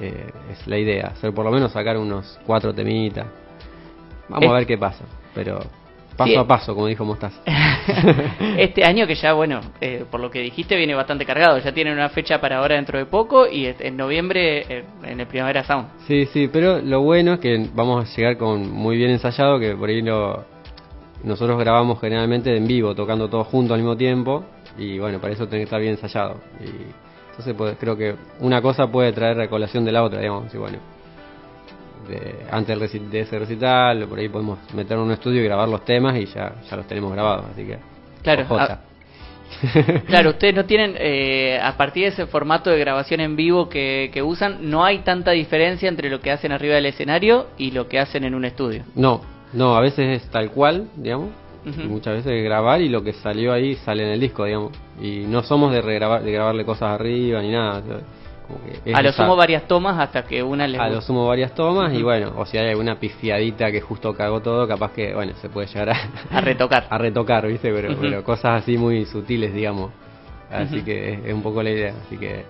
Eh, 0.00 0.26
es 0.50 0.66
la 0.66 0.78
idea, 0.78 1.08
hacer 1.08 1.32
por 1.32 1.44
lo 1.44 1.50
menos 1.50 1.72
sacar 1.72 1.96
unos 1.98 2.38
cuatro 2.46 2.72
temitas. 2.74 3.26
Vamos 4.28 4.44
Es- 4.44 4.50
a 4.50 4.54
ver 4.54 4.66
qué 4.66 4.78
pasa, 4.78 5.04
pero 5.34 5.60
paso 6.16 6.40
a 6.40 6.46
paso, 6.46 6.74
como 6.74 6.86
dijo 6.86 7.04
Mostaza. 7.04 7.40
este 8.58 8.84
año 8.84 9.06
que 9.06 9.14
ya, 9.14 9.32
bueno, 9.32 9.60
eh, 9.80 10.04
por 10.10 10.20
lo 10.20 10.30
que 10.30 10.40
dijiste, 10.40 10.76
viene 10.76 10.94
bastante 10.94 11.24
cargado. 11.24 11.58
Ya 11.58 11.72
tienen 11.72 11.94
una 11.94 12.08
fecha 12.08 12.40
para 12.40 12.58
ahora 12.58 12.76
dentro 12.76 12.98
de 12.98 13.06
poco 13.06 13.46
y 13.46 13.66
en 13.66 13.96
noviembre 13.96 14.64
eh, 14.68 14.84
en 15.04 15.20
el 15.20 15.26
Primavera 15.26 15.64
Sound. 15.64 15.88
Sí, 16.06 16.26
sí, 16.26 16.48
pero 16.52 16.80
lo 16.80 17.00
bueno 17.02 17.34
es 17.34 17.40
que 17.40 17.68
vamos 17.74 18.04
a 18.04 18.16
llegar 18.16 18.36
con 18.36 18.70
muy 18.70 18.96
bien 18.96 19.10
ensayado, 19.10 19.58
que 19.58 19.74
por 19.74 19.88
ahí 19.88 20.02
lo, 20.02 20.44
nosotros 21.24 21.58
grabamos 21.58 22.00
generalmente 22.00 22.56
en 22.56 22.66
vivo, 22.66 22.94
tocando 22.94 23.28
todos 23.28 23.46
juntos 23.46 23.74
al 23.74 23.80
mismo 23.80 23.96
tiempo, 23.96 24.44
y 24.78 24.98
bueno, 24.98 25.20
para 25.20 25.32
eso 25.32 25.46
tiene 25.46 25.60
que 25.60 25.64
estar 25.64 25.80
bien 25.80 25.92
ensayado. 25.92 26.40
Y 26.60 26.92
entonces 27.30 27.54
pues, 27.56 27.76
creo 27.78 27.96
que 27.96 28.14
una 28.40 28.60
cosa 28.60 28.86
puede 28.88 29.12
traer 29.12 29.36
recolación 29.36 29.84
de 29.84 29.92
la 29.92 30.02
otra, 30.02 30.20
digamos, 30.20 30.52
y 30.54 30.58
bueno. 30.58 30.91
De, 32.08 32.46
antes 32.50 32.92
de 33.10 33.20
ese 33.20 33.38
recital, 33.38 34.06
por 34.08 34.18
ahí 34.18 34.28
podemos 34.28 34.58
meter 34.74 34.96
en 34.96 35.04
un 35.04 35.12
estudio 35.12 35.40
y 35.40 35.44
grabar 35.44 35.68
los 35.68 35.84
temas 35.84 36.16
y 36.16 36.26
ya, 36.26 36.54
ya 36.68 36.76
los 36.76 36.86
tenemos 36.86 37.12
grabados, 37.12 37.46
así 37.52 37.64
que... 37.64 37.78
Claro, 38.22 38.42
ojota. 38.44 38.80
Claro, 40.06 40.30
ustedes 40.30 40.54
no 40.54 40.64
tienen, 40.64 40.94
eh, 40.98 41.60
a 41.62 41.76
partir 41.76 42.04
de 42.04 42.08
ese 42.08 42.26
formato 42.26 42.70
de 42.70 42.78
grabación 42.78 43.20
en 43.20 43.36
vivo 43.36 43.68
que, 43.68 44.10
que 44.12 44.22
usan, 44.22 44.70
no 44.70 44.84
hay 44.84 45.00
tanta 45.00 45.32
diferencia 45.32 45.88
entre 45.88 46.10
lo 46.10 46.20
que 46.20 46.30
hacen 46.30 46.52
arriba 46.52 46.74
del 46.74 46.86
escenario 46.86 47.48
y 47.58 47.70
lo 47.70 47.86
que 47.86 47.98
hacen 47.98 48.24
en 48.24 48.34
un 48.34 48.44
estudio. 48.44 48.84
No, 48.94 49.20
no, 49.52 49.76
a 49.76 49.80
veces 49.80 50.22
es 50.22 50.30
tal 50.30 50.50
cual, 50.50 50.88
digamos. 50.96 51.30
Y 51.64 51.86
muchas 51.86 52.14
veces 52.14 52.42
grabar 52.42 52.80
y 52.80 52.88
lo 52.88 53.04
que 53.04 53.12
salió 53.12 53.52
ahí 53.52 53.76
sale 53.76 54.02
en 54.02 54.08
el 54.10 54.20
disco, 54.20 54.44
digamos. 54.44 54.72
Y 55.00 55.20
no 55.28 55.42
somos 55.44 55.72
de 55.72 55.80
regrabar, 55.80 56.22
de 56.22 56.32
grabarle 56.32 56.64
cosas 56.64 56.90
arriba 56.90 57.40
ni 57.40 57.52
nada. 57.52 57.82
Es 58.84 58.94
A 58.94 59.02
lo 59.02 59.12
sumo 59.12 59.36
varias 59.36 59.66
tomas 59.66 59.98
hasta 59.98 60.24
que 60.24 60.42
una 60.42 60.66
les 60.66 60.80
a 60.80 60.88
lo 60.88 61.00
sumo 61.00 61.26
varias 61.26 61.54
tomas 61.54 61.92
y 61.94 62.02
bueno, 62.02 62.32
o 62.36 62.46
si 62.46 62.58
hay 62.58 62.68
alguna 62.68 62.98
pifiadita 62.98 63.70
que 63.70 63.80
justo 63.80 64.14
cagó 64.14 64.40
todo, 64.40 64.66
capaz 64.66 64.92
que, 64.92 65.14
bueno, 65.14 65.32
se 65.40 65.48
puede 65.48 65.66
llegar 65.68 65.90
a, 65.90 66.10
A 66.30 66.40
retocar. 66.40 66.86
a 66.90 66.98
retocar, 66.98 67.46
¿viste? 67.46 67.72
Pero, 67.72 67.96
pero 68.00 68.24
cosas 68.24 68.62
así 68.62 68.76
muy 68.76 69.04
sutiles, 69.06 69.54
digamos. 69.54 69.90
Así 70.50 70.82
que 70.82 71.14
es, 71.14 71.24
es 71.24 71.32
un 71.32 71.42
poco 71.42 71.62
la 71.62 71.70
idea, 71.70 71.94
así 72.04 72.18
que 72.18 72.44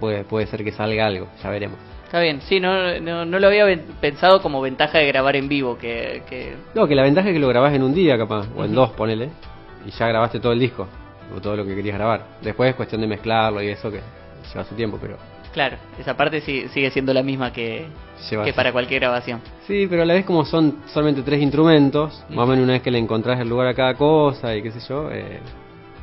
puede, 0.00 0.24
puede 0.24 0.46
ser 0.46 0.64
que 0.64 0.72
salga 0.72 1.06
algo, 1.06 1.28
ya 1.42 1.50
veremos. 1.50 1.78
Está 2.04 2.20
bien, 2.20 2.40
sí, 2.42 2.60
no, 2.60 3.00
no, 3.00 3.24
no 3.24 3.38
lo 3.38 3.46
había 3.46 3.66
pensado 4.00 4.40
como 4.40 4.60
ventaja 4.60 4.98
de 4.98 5.06
grabar 5.06 5.36
en 5.36 5.48
vivo, 5.48 5.78
que, 5.78 6.22
que 6.28 6.54
No, 6.74 6.86
que 6.86 6.94
la 6.94 7.02
ventaja 7.02 7.28
es 7.28 7.34
que 7.34 7.40
lo 7.40 7.48
grabás 7.48 7.74
en 7.74 7.82
un 7.82 7.94
día, 7.94 8.16
capaz, 8.16 8.46
o 8.56 8.64
en 8.64 8.74
dos, 8.74 8.90
ponele, 8.90 9.30
y 9.86 9.90
ya 9.90 10.08
grabaste 10.08 10.38
todo 10.40 10.52
el 10.52 10.60
disco, 10.60 10.86
o 11.34 11.40
todo 11.40 11.56
lo 11.56 11.64
que 11.64 11.74
querías 11.74 11.96
grabar. 11.96 12.24
Después 12.42 12.70
es 12.70 12.76
cuestión 12.76 13.00
de 13.00 13.06
mezclarlo 13.06 13.62
y 13.62 13.68
eso 13.68 13.90
que 13.90 14.00
lleva 14.52 14.64
su 14.64 14.74
tiempo, 14.74 14.98
pero 15.00 15.16
claro, 15.52 15.76
esa 15.98 16.16
parte 16.16 16.40
sí- 16.40 16.68
sigue 16.68 16.90
siendo 16.90 17.12
la 17.14 17.22
misma 17.22 17.52
que, 17.52 17.86
que 18.44 18.52
para 18.52 18.72
cualquier 18.72 19.00
grabación. 19.00 19.40
Sí, 19.66 19.86
pero 19.88 20.02
a 20.02 20.04
la 20.04 20.14
vez 20.14 20.24
como 20.24 20.44
son 20.44 20.78
solamente 20.86 21.22
tres 21.22 21.40
instrumentos, 21.40 22.24
más 22.30 22.38
o 22.38 22.46
menos 22.46 22.64
una 22.64 22.72
vez 22.74 22.82
que 22.82 22.90
le 22.90 22.98
encontrás 22.98 23.38
el 23.40 23.48
lugar 23.48 23.68
a 23.68 23.74
cada 23.74 23.94
cosa 23.94 24.54
y 24.56 24.62
qué 24.62 24.70
sé 24.70 24.80
yo, 24.88 25.10
eh, 25.10 25.38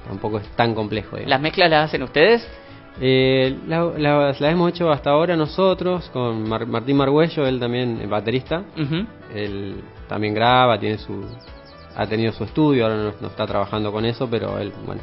tampoco 0.08 0.38
es 0.40 0.48
tan 0.56 0.74
complejo. 0.74 1.18
digamos. 1.18 1.30
¿Las 1.30 1.42
mezclas 1.42 1.70
las 1.70 1.86
hacen 1.90 2.04
ustedes? 2.04 2.48
Eh, 3.00 3.58
la- 3.68 3.86
la- 3.98 4.28
las 4.28 4.42
hemos 4.42 4.70
hecho 4.72 4.92
hasta 4.92 5.12
ahora 5.12 5.36
nosotros, 5.38 6.10
con 6.12 6.48
Mar- 6.48 6.68
Martín 6.68 6.98
Margüello, 6.98 7.48
él 7.48 7.60
también 7.60 8.00
es 8.02 8.10
baterista, 8.10 8.64
Ujú. 8.78 9.06
él 9.34 9.82
también 10.10 10.34
graba, 10.34 10.78
tiene 10.80 10.98
su 10.98 11.24
ha 11.96 12.08
tenido 12.08 12.32
su 12.32 12.44
estudio, 12.46 12.86
ahora 12.86 12.96
no, 12.98 13.14
no 13.20 13.28
está 13.28 13.46
trabajando 13.46 13.92
con 13.92 14.06
eso, 14.06 14.28
pero 14.30 14.58
él, 14.60 14.72
bueno. 14.86 15.02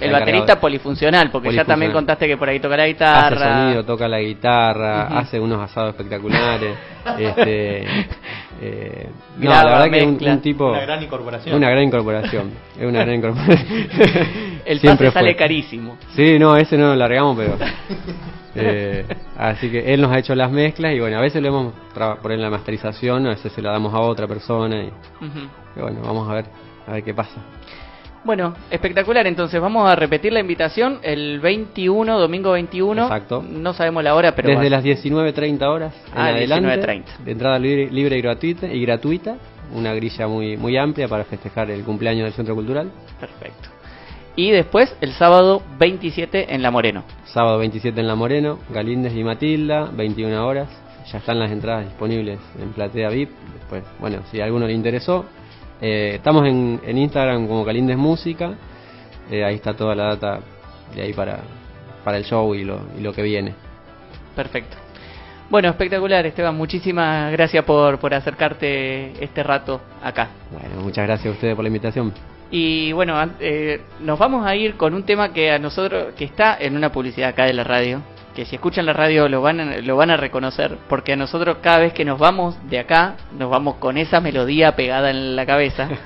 El 0.00 0.12
baterista 0.12 0.54
de- 0.54 0.60
polifuncional, 0.60 1.30
porque 1.30 1.52
ya 1.52 1.64
también 1.64 1.92
contaste 1.92 2.26
que 2.26 2.36
por 2.36 2.48
ahí 2.48 2.60
toca 2.60 2.76
la 2.76 2.82
hace 2.84 2.92
guitarra. 2.92 3.62
sonido, 3.62 3.84
toca 3.84 4.08
la 4.08 4.18
guitarra, 4.20 5.06
hace 5.18 5.38
unos 5.40 5.60
asados 5.60 5.90
espectaculares, 5.90 6.76
este, 7.18 7.82
eh, 8.62 9.08
no, 9.38 9.50
Graba, 9.50 9.64
la 9.64 9.70
verdad 9.78 9.90
que 9.98 10.02
un, 10.04 10.10
mezcla. 10.12 10.32
un 10.32 10.40
tipo 10.40 10.70
Una 10.70 10.80
gran 10.80 11.02
incorporación. 11.02 11.56
una 11.56 11.70
gran 11.70 11.82
incorporación, 11.84 12.50
es 12.78 12.86
una 12.86 13.00
gran 13.04 13.14
incorporación. 13.14 13.66
El 14.66 14.78
Siempre 14.80 15.06
pase 15.08 15.18
sale 15.20 15.36
carísimo. 15.36 15.96
Sí, 16.14 16.38
no, 16.38 16.56
ese 16.56 16.76
no 16.76 16.88
lo 16.88 16.96
largamos, 16.96 17.36
pero. 17.36 17.56
eh, 18.54 19.04
así 19.38 19.70
que 19.70 19.92
él 19.94 20.00
nos 20.00 20.12
ha 20.12 20.18
hecho 20.18 20.34
las 20.34 20.50
mezclas 20.50 20.92
y 20.94 21.00
bueno, 21.00 21.18
a 21.18 21.20
veces 21.20 21.40
lo 21.42 21.48
hemos 21.48 21.72
por 22.22 22.32
en 22.32 22.42
la 22.42 22.50
masterización, 22.50 23.26
a 23.26 23.30
veces 23.30 23.52
se 23.52 23.62
la 23.62 23.70
damos 23.72 23.94
a 23.94 24.00
otra 24.00 24.26
persona 24.26 24.76
y, 24.82 24.86
y 25.76 25.80
bueno, 25.80 26.00
vamos 26.04 26.28
a 26.28 26.34
ver, 26.34 26.44
a 26.86 26.92
ver 26.92 27.02
qué 27.04 27.14
pasa. 27.14 27.40
Bueno, 28.22 28.54
espectacular. 28.70 29.26
Entonces 29.26 29.60
vamos 29.60 29.88
a 29.88 29.96
repetir 29.96 30.32
la 30.32 30.40
invitación 30.40 30.98
el 31.02 31.40
21, 31.40 32.18
domingo 32.18 32.52
21. 32.52 33.02
Exacto. 33.02 33.42
No 33.42 33.72
sabemos 33.72 34.04
la 34.04 34.14
hora, 34.14 34.34
pero 34.34 34.50
Desde 34.50 34.68
las 34.68 34.84
19.30 34.84 35.62
horas 35.66 35.94
en 36.12 36.18
Ah, 36.18 36.26
adelante, 36.26 36.68
19:30. 36.68 37.04
de 37.24 37.32
entrada 37.32 37.58
libre, 37.58 37.90
libre 37.90 38.18
y 38.18 38.20
gratuita, 38.22 38.66
y 38.66 38.82
gratuita, 38.82 39.36
una 39.74 39.94
grilla 39.94 40.26
muy 40.26 40.56
muy 40.56 40.76
amplia 40.76 41.08
para 41.08 41.24
festejar 41.24 41.70
el 41.70 41.82
cumpleaños 41.82 42.24
del 42.24 42.34
Centro 42.34 42.54
Cultural. 42.54 42.90
Perfecto. 43.18 43.68
Y 44.36 44.50
después 44.50 44.94
el 45.00 45.12
sábado 45.12 45.62
27 45.78 46.54
en 46.54 46.62
La 46.62 46.70
Moreno. 46.70 47.04
Sábado 47.24 47.58
27 47.58 48.00
en 48.00 48.06
La 48.06 48.14
Moreno, 48.14 48.58
Galíndez 48.70 49.14
y 49.14 49.24
Matilda, 49.24 49.90
21 49.92 50.46
horas. 50.46 50.68
Ya 51.10 51.18
están 51.18 51.38
las 51.38 51.50
entradas 51.50 51.86
disponibles 51.86 52.38
en 52.60 52.70
Platea 52.72 53.08
VIP. 53.08 53.30
Después, 53.58 53.82
bueno, 53.98 54.18
si 54.30 54.40
a 54.40 54.44
alguno 54.44 54.66
le 54.66 54.72
interesó, 54.74 55.24
eh, 55.80 56.12
estamos 56.16 56.46
en, 56.46 56.80
en 56.84 56.98
Instagram 56.98 57.46
como 57.46 57.64
Galíndez 57.64 57.96
Música. 57.96 58.54
Eh, 59.30 59.44
ahí 59.44 59.54
está 59.56 59.74
toda 59.74 59.94
la 59.94 60.14
data 60.14 60.40
de 60.94 61.02
ahí 61.02 61.12
para, 61.12 61.40
para 62.04 62.16
el 62.16 62.24
show 62.24 62.54
y 62.54 62.64
lo, 62.64 62.80
y 62.98 63.00
lo 63.00 63.12
que 63.12 63.22
viene. 63.22 63.54
Perfecto. 64.34 64.76
Bueno, 65.48 65.68
espectacular, 65.68 66.24
Esteban. 66.26 66.56
Muchísimas 66.56 67.32
gracias 67.32 67.64
por, 67.64 67.98
por 67.98 68.14
acercarte 68.14 69.12
este 69.22 69.42
rato 69.42 69.80
acá. 70.02 70.28
Bueno, 70.50 70.82
muchas 70.82 71.06
gracias 71.06 71.26
a 71.26 71.34
ustedes 71.34 71.56
por 71.56 71.64
la 71.64 71.68
invitación. 71.68 72.12
Y 72.52 72.92
bueno, 72.92 73.16
eh, 73.40 73.80
nos 74.00 74.18
vamos 74.18 74.46
a 74.46 74.54
ir 74.56 74.74
con 74.74 74.94
un 74.94 75.04
tema 75.04 75.32
que 75.32 75.50
a 75.50 75.58
nosotros, 75.58 76.14
que 76.16 76.24
está 76.24 76.56
en 76.58 76.76
una 76.76 76.90
publicidad 76.92 77.30
acá 77.30 77.44
de 77.44 77.52
la 77.52 77.64
radio, 77.64 78.00
que 78.34 78.44
si 78.46 78.54
escuchan 78.56 78.86
la 78.86 78.92
radio 78.92 79.28
lo 79.28 79.42
van 79.42 79.60
a, 79.60 79.76
lo 79.78 79.96
van 79.96 80.10
a 80.10 80.16
reconocer, 80.16 80.78
porque 80.88 81.12
a 81.12 81.16
nosotros 81.16 81.58
cada 81.62 81.78
vez 81.78 81.92
que 81.92 82.04
nos 82.04 82.18
vamos 82.18 82.56
de 82.68 82.78
acá, 82.78 83.14
nos 83.36 83.50
vamos 83.50 83.74
con 83.76 83.96
esa 83.98 84.20
melodía 84.20 84.76
pegada 84.76 85.10
en 85.10 85.34
la 85.36 85.44
cabeza. 85.46 85.88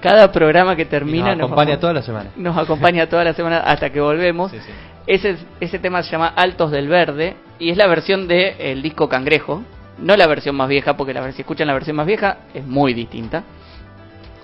cada 0.00 0.30
programa 0.32 0.76
que 0.76 0.84
termina 0.84 1.34
nos 1.34 1.46
acompaña 1.46 1.70
vamos- 1.70 1.80
toda 1.80 1.92
la 1.94 2.02
semana. 2.02 2.30
nos 2.36 2.56
acompaña 2.56 3.08
toda 3.08 3.24
la 3.24 3.32
semana 3.34 3.58
hasta 3.60 3.90
que 3.90 4.00
volvemos. 4.00 4.50
Sí, 4.50 4.58
sí. 4.58 4.70
Ese, 5.06 5.36
ese 5.60 5.78
tema 5.78 6.02
se 6.02 6.10
llama 6.12 6.28
Altos 6.36 6.70
del 6.70 6.88
Verde 6.88 7.36
y 7.58 7.70
es 7.70 7.76
la 7.76 7.86
versión 7.86 8.28
del 8.28 8.54
el 8.58 8.82
disco 8.82 9.08
Cangrejo, 9.08 9.62
no 9.98 10.16
la 10.16 10.26
versión 10.26 10.54
más 10.56 10.68
vieja, 10.68 10.96
porque 10.96 11.12
la, 11.12 11.30
si 11.32 11.42
escuchan 11.42 11.66
la 11.66 11.74
versión 11.74 11.96
más 11.96 12.06
vieja 12.06 12.38
es 12.54 12.64
muy 12.66 12.94
distinta. 12.94 13.42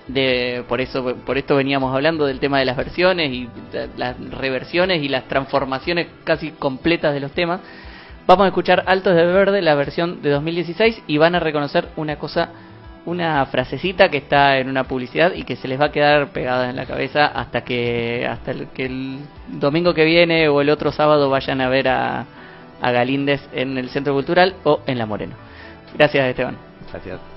De, 0.07 0.63
por 0.69 0.79
eso 0.79 1.15
por 1.25 1.37
esto 1.37 1.55
veníamos 1.57 1.93
hablando 1.93 2.25
del 2.25 2.39
tema 2.39 2.59
de 2.59 2.65
las 2.65 2.77
versiones 2.77 3.29
y 3.31 3.49
de- 3.73 3.89
las 3.97 4.15
reversiones 4.31 5.03
y 5.03 5.09
las 5.09 5.25
transformaciones 5.27 6.07
casi 6.23 6.51
completas 6.51 7.13
de 7.13 7.19
los 7.19 7.31
temas. 7.31 7.59
Vamos 8.25 8.45
a 8.45 8.47
escuchar 8.47 8.83
Altos 8.87 9.15
del 9.15 9.27
Verde, 9.33 9.61
la 9.61 9.75
versión 9.75 10.21
de 10.21 10.29
2016 10.29 11.03
y 11.07 11.17
van 11.17 11.35
a 11.35 11.39
reconocer 11.41 11.89
una 11.97 12.15
cosa, 12.17 12.49
una 13.05 13.45
frasecita 13.47 14.09
que 14.09 14.17
está 14.17 14.57
en 14.59 14.69
una 14.69 14.85
publicidad 14.85 15.33
y 15.33 15.43
que 15.43 15.55
se 15.57 15.67
les 15.67 15.79
va 15.79 15.85
a 15.85 15.91
quedar 15.91 16.29
pegada 16.29 16.69
en 16.69 16.75
la 16.77 16.85
cabeza 16.85 17.25
hasta 17.25 17.65
que 17.65 18.25
hasta 18.29 18.51
el, 18.51 18.67
que 18.69 18.85
el 18.85 19.19
domingo 19.49 19.93
que 19.93 20.05
viene 20.05 20.47
o 20.47 20.61
el 20.61 20.69
otro 20.69 20.91
sábado 20.93 21.29
vayan 21.29 21.59
a 21.61 21.67
ver 21.69 21.87
a, 21.89 22.25
a 22.81 22.91
Galíndez 22.91 23.41
en 23.53 23.77
el 23.77 23.89
Centro 23.89 24.13
Cultural 24.13 24.55
o 24.63 24.81
en 24.87 24.97
La 24.97 25.05
Moreno. 25.05 25.35
Gracias 25.97 26.27
Esteban. 26.29 26.57
Gracias. 26.91 27.36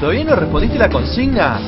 ¿Todavía 0.00 0.24
no 0.24 0.36
respondiste 0.36 0.78
la 0.78 0.88
consigna? 0.88 1.58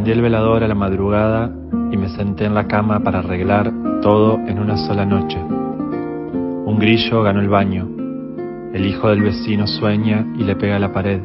El 0.08 0.22
velador 0.22 0.64
a 0.64 0.68
la 0.68 0.74
madrugada 0.74 1.50
y 1.92 1.98
me 1.98 2.08
senté 2.08 2.46
en 2.46 2.54
la 2.54 2.66
cama 2.66 3.00
para 3.00 3.18
arreglar 3.18 3.70
todo 4.00 4.38
en 4.46 4.58
una 4.58 4.78
sola 4.78 5.04
noche. 5.04 5.36
Un 5.38 6.78
grillo 6.78 7.22
ganó 7.22 7.40
el 7.40 7.50
baño. 7.50 7.86
El 8.72 8.86
hijo 8.86 9.10
del 9.10 9.20
vecino 9.20 9.66
sueña 9.66 10.24
y 10.38 10.44
le 10.44 10.56
pega 10.56 10.78
la 10.78 10.94
pared. 10.94 11.20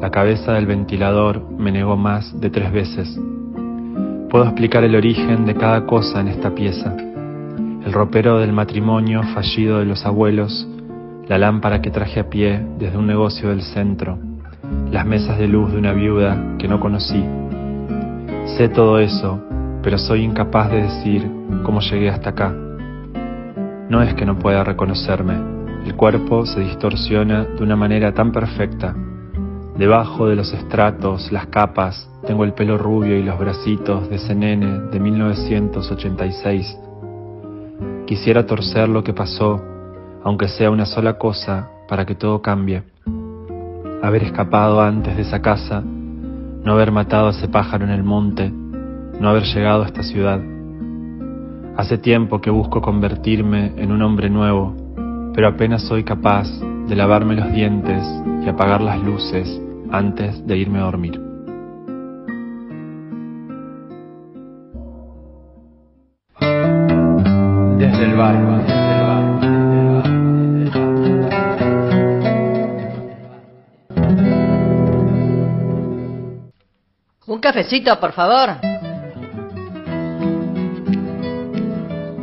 La 0.00 0.10
cabeza 0.10 0.54
del 0.54 0.64
ventilador 0.64 1.42
me 1.58 1.72
negó 1.72 1.94
más 1.94 2.40
de 2.40 2.48
tres 2.48 2.72
veces. 2.72 3.20
Puedo 4.30 4.46
explicar 4.46 4.82
el 4.82 4.96
origen 4.96 5.44
de 5.44 5.54
cada 5.54 5.84
cosa 5.84 6.22
en 6.22 6.28
esta 6.28 6.54
pieza. 6.54 6.96
El 6.96 7.92
ropero 7.92 8.38
del 8.38 8.54
matrimonio 8.54 9.22
fallido 9.34 9.80
de 9.80 9.84
los 9.84 10.06
abuelos, 10.06 10.66
la 11.28 11.36
lámpara 11.36 11.82
que 11.82 11.90
traje 11.90 12.18
a 12.18 12.30
pie 12.30 12.64
desde 12.78 12.96
un 12.96 13.06
negocio 13.06 13.50
del 13.50 13.60
centro, 13.60 14.18
las 14.90 15.04
mesas 15.04 15.38
de 15.38 15.48
luz 15.48 15.70
de 15.70 15.78
una 15.78 15.92
viuda 15.92 16.56
que 16.58 16.66
no 16.66 16.80
conocí. 16.80 17.22
Sé 18.56 18.68
todo 18.68 19.00
eso, 19.00 19.40
pero 19.82 19.98
soy 19.98 20.22
incapaz 20.22 20.70
de 20.70 20.82
decir 20.82 21.28
cómo 21.64 21.80
llegué 21.80 22.08
hasta 22.08 22.30
acá. 22.30 22.54
No 23.88 24.00
es 24.00 24.14
que 24.14 24.24
no 24.24 24.38
pueda 24.38 24.62
reconocerme, 24.62 25.34
el 25.84 25.96
cuerpo 25.96 26.46
se 26.46 26.60
distorsiona 26.60 27.46
de 27.46 27.64
una 27.64 27.74
manera 27.74 28.14
tan 28.14 28.30
perfecta. 28.30 28.94
Debajo 29.76 30.28
de 30.28 30.36
los 30.36 30.52
estratos, 30.52 31.32
las 31.32 31.48
capas, 31.48 32.08
tengo 32.28 32.44
el 32.44 32.52
pelo 32.52 32.78
rubio 32.78 33.18
y 33.18 33.24
los 33.24 33.36
bracitos 33.40 34.08
de 34.08 34.16
ese 34.16 34.36
nene 34.36 34.82
de 34.88 35.00
1986. 35.00 36.78
Quisiera 38.06 38.46
torcer 38.46 38.88
lo 38.88 39.02
que 39.02 39.12
pasó, 39.12 39.60
aunque 40.22 40.46
sea 40.46 40.70
una 40.70 40.86
sola 40.86 41.18
cosa, 41.18 41.70
para 41.88 42.06
que 42.06 42.14
todo 42.14 42.40
cambie. 42.40 42.84
Haber 44.00 44.22
escapado 44.22 44.80
antes 44.80 45.16
de 45.16 45.22
esa 45.22 45.42
casa, 45.42 45.82
no 46.64 46.72
haber 46.72 46.90
matado 46.90 47.28
a 47.28 47.30
ese 47.30 47.48
pájaro 47.48 47.84
en 47.84 47.90
el 47.90 48.02
monte, 48.02 48.50
no 48.50 49.28
haber 49.28 49.44
llegado 49.44 49.82
a 49.82 49.86
esta 49.86 50.02
ciudad. 50.02 50.40
Hace 51.76 51.98
tiempo 51.98 52.40
que 52.40 52.50
busco 52.50 52.80
convertirme 52.80 53.72
en 53.76 53.92
un 53.92 54.00
hombre 54.02 54.30
nuevo, 54.30 54.74
pero 55.34 55.48
apenas 55.48 55.82
soy 55.82 56.04
capaz 56.04 56.48
de 56.88 56.96
lavarme 56.96 57.34
los 57.34 57.52
dientes 57.52 58.02
y 58.44 58.48
apagar 58.48 58.80
las 58.80 59.02
luces 59.02 59.60
antes 59.90 60.46
de 60.46 60.56
irme 60.56 60.78
a 60.78 60.82
dormir. 60.82 61.20
Desde 67.78 68.04
el 68.04 68.16
barro, 68.16 68.83
cafecito, 77.44 78.00
por 78.00 78.12
favor. 78.12 78.56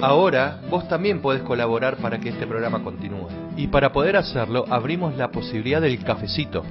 Ahora 0.02 0.58
vos 0.68 0.88
también 0.88 1.22
podés 1.22 1.44
colaborar 1.44 1.98
para 1.98 2.18
que 2.18 2.30
este 2.30 2.48
programa 2.48 2.84
continúe. 2.84 3.28
Y 3.56 3.68
para 3.68 3.92
poder 3.94 4.18
hacerlo 4.18 4.66
abrimos 4.68 5.16
la 5.16 5.28
posibilidad 5.30 5.80
del 5.80 6.04
cafecito. 6.04 6.64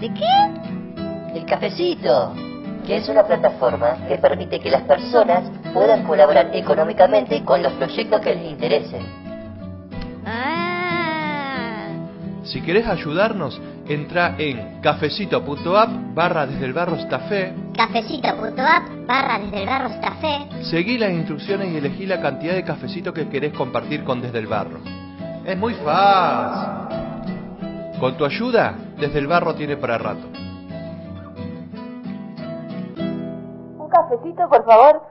¿De 0.00 0.12
qué? 0.12 1.38
El 1.38 1.46
cafecito, 1.46 2.34
que 2.84 2.96
es 2.96 3.08
una 3.08 3.22
plataforma 3.22 4.08
que 4.08 4.18
permite 4.18 4.58
que 4.58 4.70
las 4.70 4.82
personas 4.82 5.44
puedan 5.72 6.02
colaborar 6.02 6.50
económicamente 6.52 7.44
con 7.44 7.62
los 7.62 7.72
proyectos 7.74 8.20
que 8.20 8.34
les 8.34 8.50
interesen. 8.50 9.02
Ah, 10.26 11.90
Si 12.42 12.60
querés 12.60 12.88
ayudarnos, 12.88 13.60
entra 13.86 14.34
en 14.38 14.80
cafecito.app 14.80 16.14
barra 16.14 16.46
desde 16.46 16.64
el 16.64 16.72
barro 16.72 16.96
estafé, 16.96 17.52
cafecito.app 17.76 19.06
barra 19.06 19.38
desde 19.38 19.62
el 19.62 19.66
barro 19.66 19.90
café. 20.00 20.46
seguí 20.62 20.98
las 20.98 21.10
instrucciones 21.10 21.72
y 21.72 21.76
elegí 21.76 22.06
la 22.06 22.20
cantidad 22.20 22.54
de 22.54 22.64
cafecito 22.64 23.12
que 23.12 23.28
querés 23.28 23.52
compartir 23.52 24.04
con 24.04 24.20
Desde 24.20 24.38
el 24.38 24.46
Barro. 24.46 24.78
Es 25.44 25.58
muy 25.58 25.74
fácil. 25.74 26.88
Con 28.00 28.16
tu 28.16 28.24
ayuda, 28.24 28.74
Desde 28.98 29.18
el 29.18 29.26
Barro 29.26 29.54
tiene 29.54 29.76
para 29.76 29.98
rato. 29.98 30.26
Un 33.78 33.88
cafecito, 33.88 34.48
por 34.48 34.64
favor. 34.64 35.02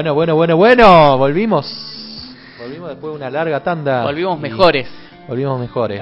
Bueno, 0.00 0.14
bueno, 0.14 0.34
bueno, 0.34 0.56
bueno, 0.56 1.18
volvimos. 1.18 1.66
Volvimos 2.58 2.88
después 2.88 3.12
de 3.12 3.16
una 3.18 3.28
larga 3.28 3.60
tanda. 3.62 4.02
Volvimos 4.02 4.40
mejores. 4.40 4.88
Volvimos 5.28 5.60
mejores. 5.60 6.00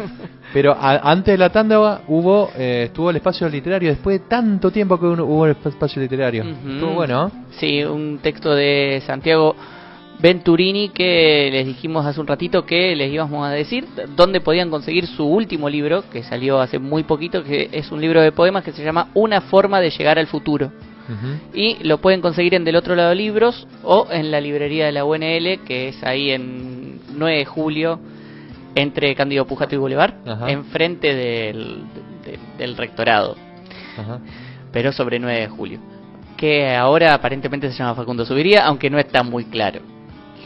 Pero 0.52 0.70
a- 0.72 1.10
antes 1.10 1.34
de 1.34 1.38
la 1.38 1.50
tanda 1.50 2.02
hubo 2.06 2.52
eh, 2.56 2.84
estuvo 2.86 3.10
el 3.10 3.16
espacio 3.16 3.48
literario. 3.48 3.90
Después 3.90 4.20
de 4.20 4.26
tanto 4.28 4.70
tiempo 4.70 5.00
que 5.00 5.06
hubo 5.06 5.46
el 5.46 5.56
esp- 5.56 5.66
espacio 5.68 6.00
literario. 6.00 6.44
Estuvo 6.44 6.92
bueno. 6.94 7.28
Sí, 7.58 7.82
un 7.82 8.20
texto 8.22 8.54
de 8.54 9.02
Santiago 9.04 9.56
Venturini 10.20 10.90
que 10.90 11.48
les 11.50 11.66
dijimos 11.66 12.06
hace 12.06 12.20
un 12.20 12.28
ratito 12.28 12.64
que 12.64 12.94
les 12.94 13.10
íbamos 13.12 13.44
a 13.44 13.50
decir 13.50 13.84
dónde 14.14 14.40
podían 14.40 14.70
conseguir 14.70 15.08
su 15.08 15.26
último 15.26 15.68
libro, 15.68 16.04
que 16.08 16.22
salió 16.22 16.60
hace 16.60 16.78
muy 16.78 17.02
poquito, 17.02 17.42
que 17.42 17.68
es 17.72 17.90
un 17.90 18.00
libro 18.00 18.22
de 18.22 18.30
poemas 18.30 18.62
que 18.62 18.70
se 18.70 18.84
llama 18.84 19.08
Una 19.14 19.40
forma 19.40 19.80
de 19.80 19.90
llegar 19.90 20.20
al 20.20 20.28
futuro. 20.28 20.70
Y 21.54 21.82
lo 21.84 21.98
pueden 21.98 22.20
conseguir 22.20 22.54
en 22.54 22.64
Del 22.64 22.76
Otro 22.76 22.94
Lado 22.94 23.14
Libros 23.14 23.66
o 23.82 24.06
en 24.10 24.30
la 24.30 24.40
librería 24.40 24.86
de 24.86 24.92
la 24.92 25.04
UNL, 25.04 25.60
que 25.66 25.88
es 25.88 26.02
ahí 26.04 26.30
en 26.30 27.00
9 27.16 27.38
de 27.38 27.44
julio, 27.44 28.00
entre 28.74 29.14
Cándido 29.14 29.46
Pujato 29.46 29.74
y 29.74 29.78
Boulevard, 29.78 30.14
enfrente 30.48 31.14
del, 31.14 31.82
de- 32.24 32.38
del 32.58 32.76
rectorado, 32.76 33.36
pero 34.72 34.92
sobre 34.92 35.18
9 35.18 35.40
de 35.40 35.48
julio. 35.48 35.80
Que 36.36 36.74
ahora 36.74 37.12
aparentemente 37.14 37.70
se 37.70 37.76
llama 37.78 37.94
Facundo 37.94 38.24
Subiría, 38.24 38.64
aunque 38.64 38.88
no 38.90 38.98
está 38.98 39.22
muy 39.22 39.44
claro. 39.44 39.80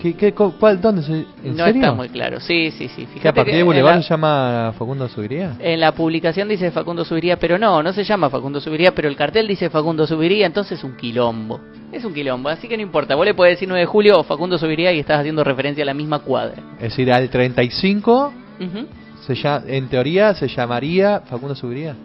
¿Qué, 0.05 0.13
qué, 0.13 0.35
cu- 0.35 0.53
cuál, 0.61 0.83
¿Dónde 0.83 1.03
se.? 1.03 1.13
¿En 1.13 1.57
no 1.57 1.65
serio? 1.65 1.81
está 1.81 1.93
muy 1.95 2.11
claro. 2.11 2.39
Sí, 2.39 2.71
sí, 2.73 2.89
sí. 2.89 3.07
¿Que 3.07 3.11
a 3.11 3.15
Fíjate 3.15 3.33
partir 3.37 3.53
que 3.53 3.57
de 3.57 3.63
Boulevard 3.63 3.97
la- 3.97 4.03
se 4.03 4.09
llama 4.11 4.75
Facundo 4.77 5.09
Subiría? 5.09 5.57
En 5.59 5.81
la 5.81 5.93
publicación 5.93 6.47
dice 6.47 6.71
Facundo 6.71 7.07
Subiría, 7.07 7.39
pero 7.39 7.57
no, 7.57 7.83
no 7.83 7.91
se 7.95 8.05
llama 8.05 8.29
Facundo 8.29 8.61
Subiría, 8.61 8.95
pero 8.95 9.09
el 9.09 9.17
cartel 9.17 9.49
dice 9.49 9.71
Facundo 9.71 10.07
Subiría, 10.07 10.45
entonces 10.45 10.77
es 10.79 10.85
un 10.85 10.95
quilombo. 10.95 11.59
Es 11.91 12.05
un 12.05 12.13
quilombo, 12.13 12.51
así 12.51 12.69
que 12.69 12.77
no 12.77 12.83
importa. 12.83 13.15
Vos 13.15 13.25
le 13.25 13.33
podés 13.33 13.55
decir 13.55 13.67
9 13.67 13.81
de 13.81 13.87
julio 13.87 14.19
o 14.19 14.25
Facundo 14.25 14.59
Subiría 14.59 14.93
y 14.93 14.99
estás 15.01 15.21
haciendo 15.21 15.43
referencia 15.43 15.83
a 15.85 15.87
la 15.87 15.95
misma 15.95 16.19
cuadra. 16.19 16.63
Es 16.77 16.91
decir, 16.91 17.11
al 17.11 17.31
35, 17.31 18.35
Ujú. 18.61 18.87
se 19.27 19.35
llama, 19.37 19.65
en 19.69 19.89
teoría, 19.89 20.35
se 20.35 20.49
llamaría 20.49 21.21
Facundo 21.21 21.55
Subiría. 21.55 21.97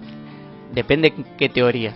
Depende 0.74 1.14
qué 1.38 1.50
teoría. 1.50 1.96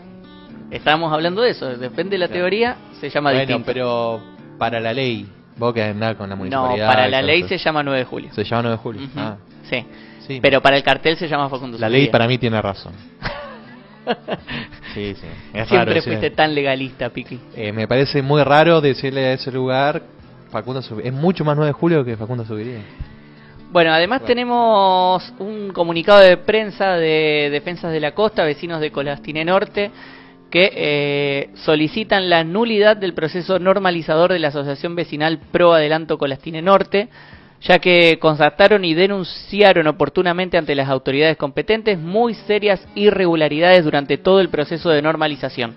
Estábamos 0.70 1.14
hablando 1.14 1.43
de 1.43 1.51
eso, 1.51 1.78
depende 1.78 2.16
de 2.16 2.18
la 2.18 2.28
Claro. 2.28 2.41
teoría, 2.41 2.76
se 2.99 3.10
llama 3.10 3.30
bueno, 3.30 3.39
distinto. 3.45 3.66
pero 3.66 4.20
para 4.58 4.80
la 4.82 4.91
ley, 4.91 5.28
vos 5.58 5.74
que 5.74 5.84
andás 5.84 6.16
con 6.16 6.30
la 6.30 6.36
no, 6.36 6.39
municipalidad. 6.39 6.88
para 6.88 7.08
y 7.08 7.12
la 7.12 7.22
ley 7.22 7.43
se 7.47 7.58
llama 7.58 7.84
9 7.84 7.99
de 7.99 8.06
julio. 8.06 8.30
Se 8.34 8.43
llama 8.43 8.62
9 8.64 8.78
de 8.78 8.82
julio. 8.84 9.01
Ujú. 9.04 9.20
Ah, 9.20 9.38
Sí. 9.70 9.86
sí. 10.28 10.39
Pero 10.41 10.62
para 10.62 10.76
el 10.78 10.84
cartel 10.84 11.16
se 11.18 11.28
llama 11.28 11.49
Facundo 11.49 11.78
La 11.78 11.89
ley 11.89 12.08
para 12.10 12.28
mí 12.28 12.38
tiene 12.38 12.62
razón. 12.62 12.93
Sí, 14.93 15.16
sí. 15.16 15.26
Es 15.54 15.54
raro 15.54 15.66
Siempre 15.70 15.95
decirle- 15.95 16.18
fuiste 16.20 16.30
tan 16.32 16.54
legalista, 16.54 17.10
Piqui. 17.10 17.39
Eh, 17.56 17.72
me 17.72 17.88
parece 17.88 18.22
muy 18.22 18.43
raro 18.43 18.82
decirle 18.82 19.26
a 19.28 19.34
ese 19.34 19.51
lugar 19.51 20.04
Facundo 20.51 20.82
Subiría. 20.82 21.10
Es 21.10 21.16
mucho 21.18 21.43
más 21.45 21.56
9 21.56 21.68
de 21.70 21.74
julio 21.74 22.04
que 22.06 22.16
Facundo 22.18 22.45
Subiría. 22.45 22.80
Bueno, 23.72 23.91
además 23.91 24.20
Bueno. 24.20 24.28
tenemos 24.28 25.34
un 25.39 25.72
comunicado 25.74 26.20
de 26.20 26.38
prensa 26.38 26.91
de 26.91 27.49
Defensas 27.51 27.91
de 27.91 27.99
la 27.99 28.12
Costa, 28.12 28.43
vecinos 28.43 28.80
de 28.82 28.91
Colastine 28.91 29.45
Norte, 29.45 29.89
que 30.54 30.72
eh, 30.72 31.49
solicitan 31.56 32.30
la 32.30 32.43
nulidad 32.43 32.95
del 32.95 33.16
proceso 33.16 33.58
normalizador 33.58 34.32
de 34.32 34.38
la 34.38 34.49
Asociación 34.49 34.93
Vecinal 34.93 35.39
Pro 35.51 35.74
Adelanto 35.74 36.20
Colastine 36.20 36.62
Norte, 36.62 37.10
ya 37.62 37.80
que 37.80 38.20
constataron 38.22 38.86
y 38.86 38.93
denunciaron 38.93 39.88
oportunamente 39.88 40.60
ante 40.60 40.76
las 40.76 40.89
autoridades 40.89 41.38
competentes 41.38 41.97
muy 41.97 42.36
serias 42.36 42.88
irregularidades 42.93 43.84
durante 43.84 44.20
todo 44.20 44.41
el 44.41 44.49
proceso 44.49 44.91
de 44.91 45.01
normalización 45.01 45.74